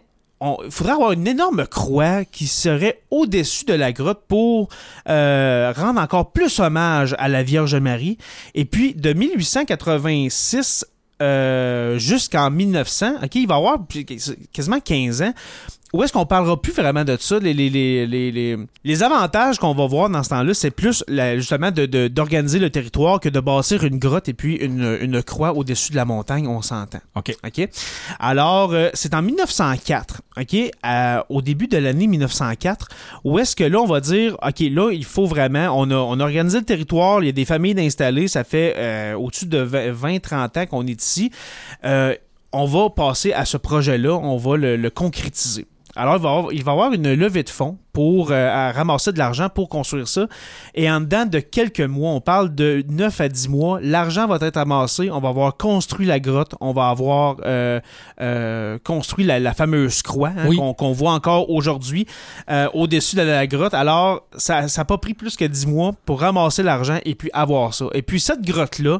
il 0.64 0.72
faudrait 0.72 0.94
avoir 0.94 1.12
une 1.12 1.28
énorme 1.28 1.66
croix 1.68 2.26
qui 2.26 2.48
serait 2.48 3.02
au-dessus 3.12 3.66
de 3.66 3.74
la 3.74 3.92
grotte 3.92 4.24
pour 4.28 4.70
rendre 5.08 6.00
encore 6.00 6.32
plus 6.32 6.60
hommage 6.60 7.16
à 7.20 7.28
la 7.28 7.44
Vierge 7.44 7.76
Marie. 7.76 8.18
Et 8.54 8.66
puis, 8.66 8.94
de 8.94 9.14
1886 9.14 10.86
euh, 11.22 11.98
jusqu'en 11.98 12.52
1900, 12.52 13.24
OK, 13.24 13.36
il 13.36 13.48
va 13.48 13.56
avoir 13.56 13.80
quasiment 14.52 14.82
15 14.82 15.22
ans 15.22 15.34
où 15.94 16.04
est-ce 16.04 16.12
qu'on 16.12 16.26
parlera 16.26 16.62
plus 16.62 16.74
vraiment 16.74 17.06
de 17.06 17.16
ça? 17.18 17.40
Les, 17.40 17.54
les, 17.54 17.70
les, 17.70 18.58
les 18.84 19.04
avantages 19.04 19.60
qu'on 19.60 19.74
va 19.74 19.86
voir 19.86 20.10
dans 20.10 20.24
ce 20.24 20.30
temps-là, 20.30 20.54
c'est 20.54 20.72
plus 20.72 21.04
justement 21.08 21.72
d'organiser 21.72 22.60
le 22.60 22.70
territoire 22.70 23.20
que 23.20 23.30
de 23.30 23.40
bâtir 23.40 23.84
une 23.84 23.98
grotte 23.98 24.28
et 24.28 24.34
puis 24.34 24.56
une, 24.56 24.98
une 25.00 25.24
croix 25.24 25.54
au-dessus 25.54 25.92
de 25.92 25.96
la 25.96 26.04
montagne, 26.04 26.48
on 26.48 26.62
s'entend. 26.62 27.00
OK. 27.16 27.36
OK? 27.46 27.70
Alors, 28.20 28.74
euh, 28.74 28.90
c'est 28.94 29.14
en 29.14 29.22
1904, 29.22 30.22
OK, 30.38 30.56
au 31.30 31.42
début 31.42 31.68
de 31.68 31.78
l'année 31.78 32.08
1904, 32.08 32.90
où 33.24 33.40
est-ce 33.40 33.56
que 33.56 33.64
là, 33.64 33.80
on 33.80 33.86
va 33.86 34.02
dire, 34.02 34.36
OK, 34.46 34.60
là, 34.60 34.92
il 34.92 35.06
faut 35.06 35.28
vraiment, 35.28 35.70
on 35.80 35.90
a, 35.92 35.96
on 35.96 36.20
a 36.20 36.24
organisé 36.24 36.60
le 36.60 36.66
territoire, 36.66 37.24
il 37.24 37.28
y 37.28 37.30
a 37.30 37.32
des 37.32 37.46
familles 37.46 37.76
d'installer, 37.76 38.28
ça 38.28 38.44
fait 38.44 38.74
euh, 38.78 39.14
au-dessus 39.14 39.46
de 39.46 39.66
20-30 39.66 40.60
ans 40.60 40.66
qu'on 40.66 40.88
est 40.88 41.02
ici. 41.02 41.32
Euh, 41.86 42.16
on 42.52 42.66
va 42.66 42.90
passer 42.90 43.34
à 43.34 43.46
ce 43.46 43.58
projet-là, 43.58 44.14
on 44.16 44.38
va 44.38 44.58
le 44.58 44.90
concrétiser. 44.90 45.68
Alors, 45.96 46.18
il 46.18 46.22
va, 46.22 46.30
avoir, 46.30 46.54
il 46.54 46.64
va 46.64 46.72
avoir 46.74 46.94
une 46.94 47.14
levée 47.14 47.44
de 47.44 47.50
fonds 47.50 47.78
pour 47.94 48.32
euh, 48.32 48.72
ramasser 48.72 49.14
de 49.14 49.18
l'argent 49.18 49.48
pour 49.48 49.70
construire 49.70 50.10
ça. 50.10 50.28
Et 50.74 50.92
en 50.92 51.00
dedans 51.00 51.26
de 51.26 51.40
quelques 51.40 51.80
mois, 51.80 52.12
on 52.12 52.20
parle 52.20 52.54
de 52.54 52.84
9 52.90 53.22
à 53.22 53.30
10 53.30 53.48
mois, 53.48 53.80
l'argent 53.82 54.28
va 54.28 54.38
être 54.42 54.58
amassé, 54.58 55.10
on 55.10 55.22
va 55.22 55.30
avoir 55.30 55.56
construit 55.56 56.06
la 56.06 56.20
grotte, 56.20 56.56
on 56.60 56.74
va 56.74 56.90
avoir 56.90 57.38
euh, 57.46 57.80
euh, 58.20 58.78
construit 58.84 59.24
la, 59.24 59.54
fameuse 59.54 60.02
croix 60.02 60.32
hein, 60.38 60.74
qu'on 60.78 60.92
voit 60.92 61.14
encore 61.14 61.50
aujourd'hui 61.50 62.06
au-dessus 62.74 63.16
de 63.16 63.22
la 63.22 63.48
grotte. 63.48 63.74
Alors, 63.74 64.28
ça 64.36 64.66
n'a 64.66 64.86
pas 64.86 64.98
pris 64.98 65.14
plus 65.14 65.38
que 65.38 65.46
10 65.46 65.68
mois 65.68 65.94
pour 66.06 66.20
ramasser 66.20 66.64
l'argent 66.64 67.00
et 67.06 67.16
puis 67.16 67.30
avoir 67.32 67.74
ça. 67.74 67.86
Et 67.94 68.02
puis 68.02 68.20
cette 68.20 68.42
grotte-là, 68.42 69.00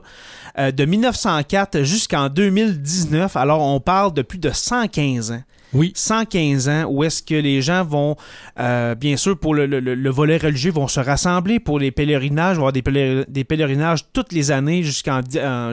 de 0.58 0.86
1904 0.86 1.82
jusqu'en 1.82 2.30
2019, 2.30 3.36
alors 3.36 3.62
on 3.62 3.82
parle 3.82 4.14
de 4.14 4.22
plus 4.22 4.40
de 4.40 4.52
115 4.52 5.32
ans. 5.32 5.42
Oui. 5.76 5.92
115 5.94 6.70
ans, 6.70 6.86
où 6.90 7.04
est-ce 7.04 7.22
que 7.22 7.36
les 7.36 7.62
gens 7.62 7.84
vont, 7.84 8.16
euh, 8.60 8.96
bien 8.96 9.18
sûr, 9.18 9.38
pour 9.38 9.54
le, 9.54 10.10
volet 10.10 10.38
religieux, 10.38 10.72
vont 10.72 10.88
se 10.88 11.00
rassembler 11.00 11.60
pour 11.60 11.80
les 11.80 11.92
pèlerinages, 11.92 12.58
avoir 12.58 12.72
des, 12.72 12.82
des 13.28 13.44
pèlerinages 13.44 14.06
toutes 14.14 14.32
les 14.32 14.52
années 14.52 14.84
jusqu'en 14.84 15.22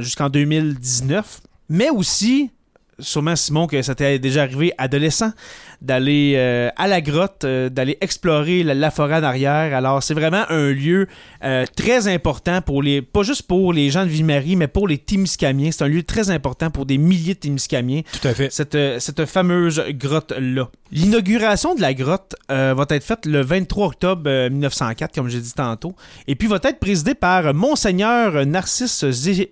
jusqu'en 0.00 0.28
2019. 0.28 1.40
Mais 1.68 1.88
aussi, 1.90 2.50
sûrement 3.02 3.36
Simon 3.36 3.66
que 3.66 3.82
ça 3.82 3.94
t'est 3.94 4.18
déjà 4.18 4.42
arrivé 4.42 4.72
adolescent 4.78 5.32
d'aller 5.82 6.34
euh, 6.36 6.70
à 6.76 6.86
la 6.86 7.00
grotte, 7.00 7.44
euh, 7.44 7.68
d'aller 7.68 7.98
explorer 8.00 8.62
la, 8.62 8.90
forêt 8.90 9.16
en 9.16 9.22
arrière. 9.22 9.76
Alors 9.76 10.02
c'est 10.02 10.14
vraiment 10.14 10.44
un 10.48 10.70
lieu 10.70 11.08
euh, 11.44 11.66
très 11.76 12.06
important 12.06 12.62
pour 12.62 12.82
les, 12.82 13.02
pas 13.02 13.22
juste 13.22 13.42
pour 13.42 13.72
les 13.72 13.90
gens 13.90 14.04
de 14.04 14.08
Ville-Marie, 14.08 14.56
mais 14.56 14.68
pour 14.68 14.86
les 14.86 14.98
Témiscamiens. 14.98 15.70
C'est 15.72 15.82
un 15.82 15.88
lieu 15.88 16.04
très 16.04 16.30
important 16.30 16.70
pour 16.70 16.86
des 16.86 16.98
milliers 16.98 17.34
de 17.34 17.40
Témiscamiens. 17.40 18.02
Tout 18.20 18.28
à 18.28 18.34
fait. 18.34 18.52
Cette, 18.52 18.78
cette 19.00 19.26
fameuse 19.26 19.82
grotte 19.90 20.32
là. 20.38 20.68
L'inauguration 20.92 21.74
de 21.74 21.80
la 21.80 21.94
grotte 21.94 22.36
va 22.48 22.86
être 22.90 23.04
faite 23.04 23.24
le 23.24 23.40
23 23.40 23.86
octobre 23.86 24.48
1904, 24.50 25.14
comme 25.14 25.28
j'ai 25.28 25.40
dit 25.40 25.54
tantôt, 25.54 25.96
et 26.28 26.34
puis 26.36 26.48
va 26.48 26.58
être 26.62 26.78
présidée 26.78 27.14
par 27.14 27.54
Monseigneur 27.54 28.44
Narcisse 28.44 29.06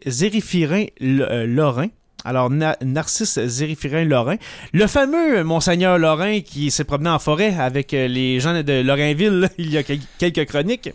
Zériphirin 0.07 0.85
Lorrain 1.01 1.89
Alors, 2.25 2.51
Narcisse 2.51 3.41
Zériphirin 3.47 4.05
Lorrain, 4.05 4.37
le 4.73 4.87
fameux 4.87 5.43
Monseigneur 5.43 5.99
Lorrain 5.99 6.41
qui 6.41 6.71
s'est 6.71 6.85
promené 6.85 7.11
en 7.11 7.19
forêt 7.19 7.55
avec 7.59 7.95
euh, 7.95 8.09
les 8.09 8.41
gens 8.41 8.63
de 8.63 8.83
Lorrainville 8.83 9.49
il 9.59 9.71
y 9.71 9.79
a 9.79 9.83
quelques 9.83 10.47
chroniques. 10.47 10.91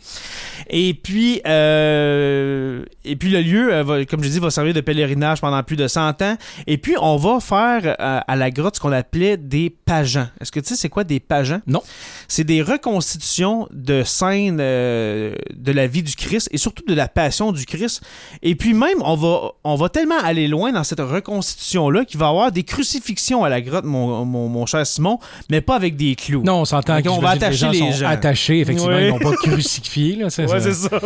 Et 0.70 0.94
puis, 0.94 1.42
euh, 1.46 2.84
et 3.04 3.16
puis 3.16 3.30
le 3.30 3.42
lieu, 3.42 3.74
euh, 3.74 4.06
comme 4.10 4.24
je 4.24 4.30
dis, 4.30 4.40
va 4.40 4.50
servir 4.50 4.74
de 4.74 4.82
pèlerinage 4.82 5.42
pendant 5.42 5.62
plus 5.64 5.76
de 5.76 5.88
100 5.88 6.22
ans. 6.22 6.38
Et 6.68 6.78
puis, 6.78 6.96
on 7.00 7.18
va 7.18 7.40
faire 7.40 7.96
à 8.00 8.36
la 8.36 8.52
grotte 8.52 8.76
ce 8.76 8.80
qu'on 8.80 8.92
appelait 8.92 9.38
des 9.38 9.70
pageants. 9.70 10.28
Est-ce 10.42 10.52
que 10.52 10.60
tu 10.60 10.70
sais 10.70 10.76
c'est 10.76 10.90
quoi 10.90 11.04
des 11.04 11.20
pageants? 11.20 11.62
Non. 11.68 11.82
C'est 12.28 12.44
des 12.44 12.62
reconstitutions 12.62 13.68
de 13.72 14.04
scènes 14.04 14.58
de 14.58 15.72
la 15.72 15.88
vie 15.88 16.04
du 16.04 16.16
Christ 16.16 16.50
et 16.52 16.58
surtout 16.58 16.84
de 16.88 16.94
la 16.94 17.08
passion 17.08 17.52
du 17.52 17.66
Christ. 17.66 18.02
Et 18.42 18.56
puis 18.56 18.74
même, 18.74 19.02
on 19.02 19.16
va, 19.16 19.52
on 19.64 19.76
va 19.76 19.90
tellement 19.90 20.20
aller 20.24 20.48
loin 20.48 20.72
dans 20.72 20.84
cette 20.84 21.00
reconstitution-là 21.00 22.06
qu'il 22.06 22.20
va 22.20 22.28
y 22.28 22.30
avoir 22.30 22.52
des 22.52 22.64
crucifixions 22.64 23.44
à 23.44 23.50
la 23.50 23.62
grotte, 23.62 23.86
mon, 23.86 24.26
mon, 24.26 24.66
cher 24.66 24.86
Simon, 24.86 25.20
mais 25.50 25.62
pas 25.62 25.76
avec 25.76 25.96
des 25.96 26.16
clous. 26.16 26.44
Non, 26.44 26.62
on 26.62 26.66
s'entend 26.66 27.02
qu'on 27.02 27.20
va 27.20 27.32
attacher 27.32 27.70
les 27.70 27.92
gens. 27.92 28.08
attachés, 28.08 28.60
effectivement, 28.62 28.98
ils 28.98 29.10
n'ont 29.10 29.20
pas 29.20 29.36
crucifié. 29.36 30.16
Là, 30.16 30.30
c'est 30.60 30.74
ça. 30.74 31.00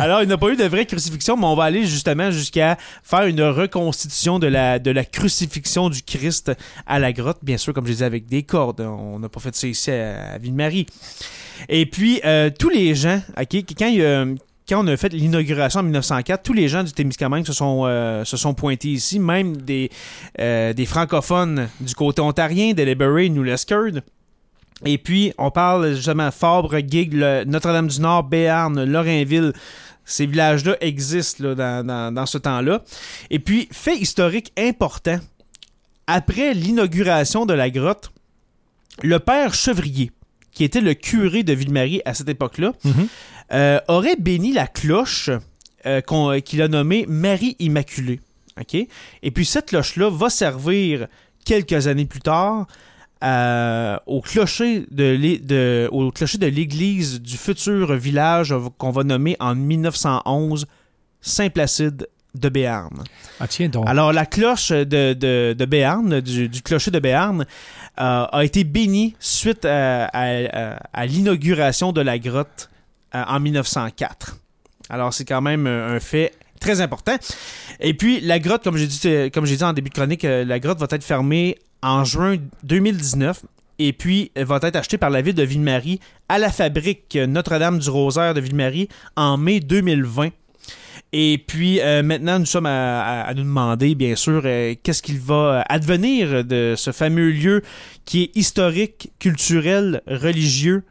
Alors, 0.00 0.22
il 0.22 0.26
n'y 0.26 0.32
a 0.32 0.38
pas 0.38 0.48
eu 0.50 0.56
de 0.56 0.64
vraie 0.64 0.86
crucifixion, 0.86 1.36
mais 1.36 1.46
on 1.46 1.54
va 1.54 1.64
aller 1.64 1.84
justement 1.84 2.30
jusqu'à 2.30 2.76
faire 3.02 3.24
une 3.24 3.42
reconstitution 3.42 4.38
de 4.38 4.46
la, 4.46 4.78
de 4.78 4.90
la 4.90 5.04
crucifixion 5.04 5.88
du 5.88 6.02
Christ 6.02 6.52
à 6.86 6.98
la 6.98 7.12
grotte, 7.12 7.38
bien 7.42 7.56
sûr, 7.56 7.72
comme 7.72 7.86
je 7.86 7.92
disais, 7.92 8.04
avec 8.04 8.26
des 8.26 8.42
cordes. 8.42 8.80
On 8.80 9.18
n'a 9.18 9.28
pas 9.28 9.40
fait 9.40 9.54
ça 9.54 9.66
ici 9.66 9.90
à, 9.90 10.38
Ville-Marie. 10.38 10.86
Et 11.68 11.86
puis, 11.86 12.20
euh, 12.24 12.50
tous 12.56 12.68
les 12.68 12.94
gens, 12.94 13.20
OK, 13.40 13.64
quand 14.68 14.84
on 14.84 14.86
a 14.86 14.96
fait 14.96 15.12
l'inauguration 15.12 15.80
en 15.80 15.84
1904, 15.84 16.42
tous 16.42 16.52
les 16.52 16.68
gens 16.68 16.82
du 16.82 16.92
Témiscamingue 16.92 17.46
se 17.46 17.52
sont, 17.52 17.84
euh, 17.86 18.24
se 18.24 18.36
sont 18.36 18.54
pointés 18.54 18.88
ici, 18.88 19.18
même 19.18 19.56
des, 19.56 19.90
euh, 20.40 20.72
des 20.72 20.86
francophones 20.86 21.68
du 21.80 21.94
côté 21.94 22.20
ontarien, 22.20 22.74
de 22.74 22.82
Liberay, 22.82 23.28
New 23.30 23.42
Lescard. 23.42 24.02
Et 24.84 24.98
puis, 24.98 25.32
on 25.38 25.50
parle 25.50 25.94
justement 25.94 26.30
Fabre, 26.30 26.78
Gig, 26.78 27.14
Notre-Dame-du-Nord, 27.14 28.24
Béarn, 28.24 28.84
Lorrainville. 28.84 29.52
Ces 30.04 30.26
villages-là 30.26 30.76
existent 30.80 31.54
dans, 31.54 32.14
dans, 32.14 32.26
ce 32.26 32.38
temps-là. 32.38 32.82
Et 33.30 33.38
puis, 33.38 33.68
fait 33.72 33.96
historique 33.96 34.52
important, 34.56 35.18
après 36.06 36.54
l'inauguration 36.54 37.44
de 37.44 37.52
la 37.54 37.70
grotte, 37.70 38.10
le 39.02 39.18
père 39.18 39.52
Chevrier, 39.52 40.12
qui 40.52 40.64
était 40.64 40.80
le 40.80 40.94
curé 40.94 41.42
de 41.42 41.52
Ville-Marie 41.52 42.00
à 42.04 42.14
cette 42.14 42.28
époque-là, 42.28 42.72
mm-hmm. 42.84 43.08
Euh, 43.50 43.80
aurait 43.88 44.16
béni 44.16 44.52
la 44.52 44.66
cloche 44.66 45.30
euh, 45.86 46.02
qu'il 46.40 46.60
a 46.60 46.68
nommée 46.68 47.06
Marie 47.08 47.56
Immaculée. 47.60 48.20
Et 49.22 49.30
puis 49.30 49.44
cette 49.44 49.66
cloche-là 49.66 50.10
va 50.10 50.30
servir 50.30 51.06
quelques 51.44 51.86
années 51.86 52.04
plus 52.04 52.20
tard 52.20 52.66
euh, 53.24 53.98
au 54.06 54.20
clocher 54.20 54.86
de, 54.90 55.88
au 55.90 56.10
clocher 56.10 56.38
de 56.38 56.46
l'église 56.46 57.20
du 57.20 57.36
futur 57.36 57.94
village 57.94 58.54
qu'on 58.78 58.90
va 58.90 59.04
nommer 59.04 59.36
en 59.40 59.54
1911 59.54 60.66
Saint-Placide 61.20 62.08
de 62.34 62.48
Béarn. 62.48 63.02
Ah, 63.40 63.48
tiens 63.48 63.68
donc. 63.68 63.88
Alors, 63.88 64.12
la 64.12 64.26
cloche 64.26 64.70
de, 64.70 65.14
de, 65.14 65.64
Béarn, 65.64 66.20
du, 66.20 66.62
clocher 66.62 66.90
de 66.90 66.98
Béarn, 66.98 67.44
a 67.96 68.44
été 68.44 68.62
bénie 68.62 69.16
suite 69.18 69.64
à 69.64 71.06
l'inauguration 71.06 71.92
de 71.92 72.00
la 72.00 72.18
grotte 72.18 72.70
euh, 73.14 73.24
en 73.26 73.40
1904. 73.40 74.36
Alors, 74.90 75.14
c'est 75.14 75.24
quand 75.24 75.40
même 75.40 75.66
euh, 75.66 75.96
un 75.96 76.00
fait 76.00 76.34
très 76.60 76.82
important. 76.82 77.16
Et 77.80 77.94
puis, 77.94 78.20
la 78.20 78.38
grotte, 78.38 78.62
comme 78.62 78.76
j'ai 78.76 78.86
dit, 78.86 79.00
euh, 79.06 79.30
comme 79.30 79.46
j'ai 79.46 79.56
dit 79.56 79.64
en 79.64 79.72
début 79.72 79.88
de 79.88 79.94
chronique, 79.94 80.24
la 80.24 80.60
grotte 80.60 80.78
va 80.78 80.86
être 80.90 81.04
fermée 81.04 81.56
en 81.82 82.04
juin 82.04 82.36
2019 82.64 83.44
et 83.78 83.92
puis 83.92 84.32
elle 84.34 84.46
va 84.46 84.58
être 84.62 84.76
achetée 84.76 84.98
par 84.98 85.10
la 85.10 85.22
ville 85.22 85.34
de 85.34 85.42
Ville-Marie 85.42 86.00
à 86.28 86.38
la 86.38 86.50
fabrique 86.50 87.16
Notre-Dame 87.16 87.78
du 87.78 87.90
Rosaire 87.90 88.34
de 88.34 88.40
Ville-Marie 88.40 88.88
en 89.16 89.36
mai 89.36 89.60
2020. 89.60 90.30
Et 91.12 91.42
puis 91.46 91.80
maintenant, 92.04 92.38
nous 92.38 92.44
sommes 92.44 92.66
à, 92.66 93.32
nous 93.34 93.44
demander, 93.44 93.94
bien 93.94 94.14
sûr, 94.14 94.42
qu'est-ce 94.42 95.00
qu'il 95.00 95.18
va 95.18 95.64
advenir 95.68 96.44
de 96.44 96.74
ce 96.76 96.92
fameux 96.92 97.30
lieu 97.30 97.62
qui 98.04 98.24
est 98.24 98.36
historique, 98.36 99.10
culturel, 99.18 100.02
religieux, 100.06 100.82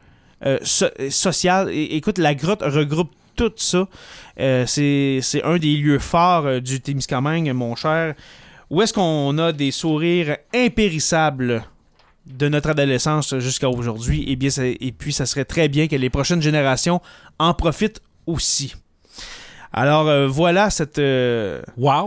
euh, 0.46 0.60
social. 0.62 1.70
écoute, 1.72 2.20
la 2.20 2.36
grotte 2.36 2.62
regroupe 2.62 3.12
tout 3.36 3.52
ça. 3.56 3.88
Euh, 4.40 4.66
c'est 4.68 5.44
un 5.44 5.58
des 5.58 5.76
lieux 5.78 6.00
forts 6.00 6.46
euh, 6.46 6.60
du 6.60 6.80
Témiscamingue, 6.80 7.52
mon 7.54 7.76
cher. 7.76 8.14
Où 8.70 8.82
est-ce 8.82 8.94
qu'on 8.94 9.38
a 9.38 9.52
des 9.52 9.72
sourires 9.72 10.38
impérissables 10.54 11.64
de 12.26 12.50
notre 12.50 12.70
adolescence 12.70 13.38
jusqu'à 13.40 13.70
aujourd'hui? 13.70 14.24
Et, 14.24 14.32
eh 14.32 14.36
bien, 14.36 14.50
et 14.58 14.92
puis, 14.92 15.14
ça 15.14 15.26
serait 15.26 15.46
très 15.46 15.68
bien 15.68 15.88
que 15.88 15.96
les 15.96 16.10
prochaines 16.10 16.42
générations 16.42 17.02
en 17.40 17.54
profitent 17.54 18.02
aussi. 18.26 18.76
Alors 19.74 20.30
voilà 20.30 20.70
cette, 20.70 21.00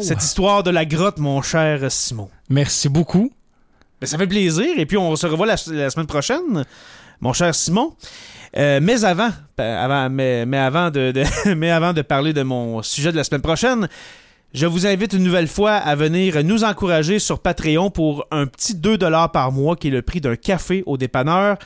cette 0.01 0.23
histoire 0.23 0.63
de 0.63 0.71
la 0.71 0.85
grotte, 0.85 1.19
mon 1.19 1.41
cher 1.43 1.91
Simon. 1.93 2.29
Merci 2.49 2.89
beaucoup. 2.89 3.31
Ben, 4.01 4.07
ça 4.07 4.19
fait 4.19 4.27
plaisir. 4.27 4.67
Et 4.77 4.87
puis 4.87 4.97
on 4.97 5.15
se 5.15 5.27
revoit 5.27 5.47
la 5.47 5.57
semaine 5.57 6.07
prochaine 6.07 6.65
mon 7.21 7.33
cher 7.33 7.55
Simon. 7.55 7.95
Euh, 8.57 8.81
mais 8.83 9.05
avant, 9.05 9.31
avant 9.59 10.11
mais, 10.11 10.59
avant 10.59 10.91
de, 10.91 11.13
mais 11.55 11.71
avant 11.71 11.93
de 11.93 12.03
parler 12.03 12.33
de 12.33 12.43
mon 12.43 12.83
sujet 12.83 13.13
de 13.13 13.17
la 13.17 13.25
semaine 13.25 13.43
prochaine, 13.43 13.89
je 14.53 14.67
vous 14.67 14.87
invite 14.87 15.13
une 15.13 15.23
nouvelle 15.23 15.47
fois 15.47 15.75
à 15.75 15.95
venir 15.95 16.43
nous 16.43 16.65
encourager 16.65 17.19
sur 17.19 17.39
Patreon 17.39 17.91
pour 17.91 18.27
un 18.31 18.47
petit 18.47 18.75
2$ 18.75 19.31
par 19.31 19.53
mois 19.53 19.77
qui 19.77 19.89
est 19.89 19.93
le 19.93 20.03
prix 20.03 20.21
d'un 20.21 20.37
café 20.37 20.83
au 20.87 20.97
dépanneur. 20.97 21.57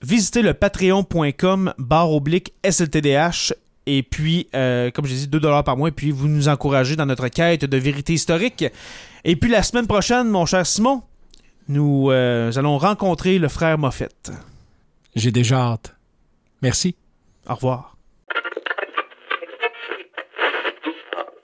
Visitez 0.00 0.42
le 0.42 0.54
patreon.com 0.54 1.74
barre 1.78 2.12
oblique 2.12 2.52
SLTDH 2.62 3.54
et 3.86 4.02
puis, 4.02 4.48
euh, 4.54 4.90
comme 4.90 5.06
je 5.06 5.14
dit, 5.14 5.26
2$ 5.26 5.64
par 5.64 5.76
mois 5.76 5.88
et 5.88 5.92
puis 5.92 6.12
vous 6.12 6.28
nous 6.28 6.48
encouragez 6.48 6.94
dans 6.94 7.06
notre 7.06 7.28
quête 7.28 7.64
de 7.64 7.76
vérité 7.76 8.12
historique. 8.12 8.64
Et 9.24 9.34
puis 9.34 9.50
la 9.50 9.62
semaine 9.62 9.86
prochaine, 9.86 10.28
mon 10.28 10.46
cher 10.46 10.66
Simon, 10.66 11.02
nous 11.68 12.10
euh, 12.10 12.52
allons 12.54 12.78
rencontrer 12.78 13.38
le 13.38 13.48
frère 13.48 13.76
Moffett. 13.76 14.30
J'ai 15.16 15.32
déjà 15.32 15.56
hâte. 15.56 15.96
Merci. 16.62 16.94
Au 17.48 17.54
revoir. 17.54 17.93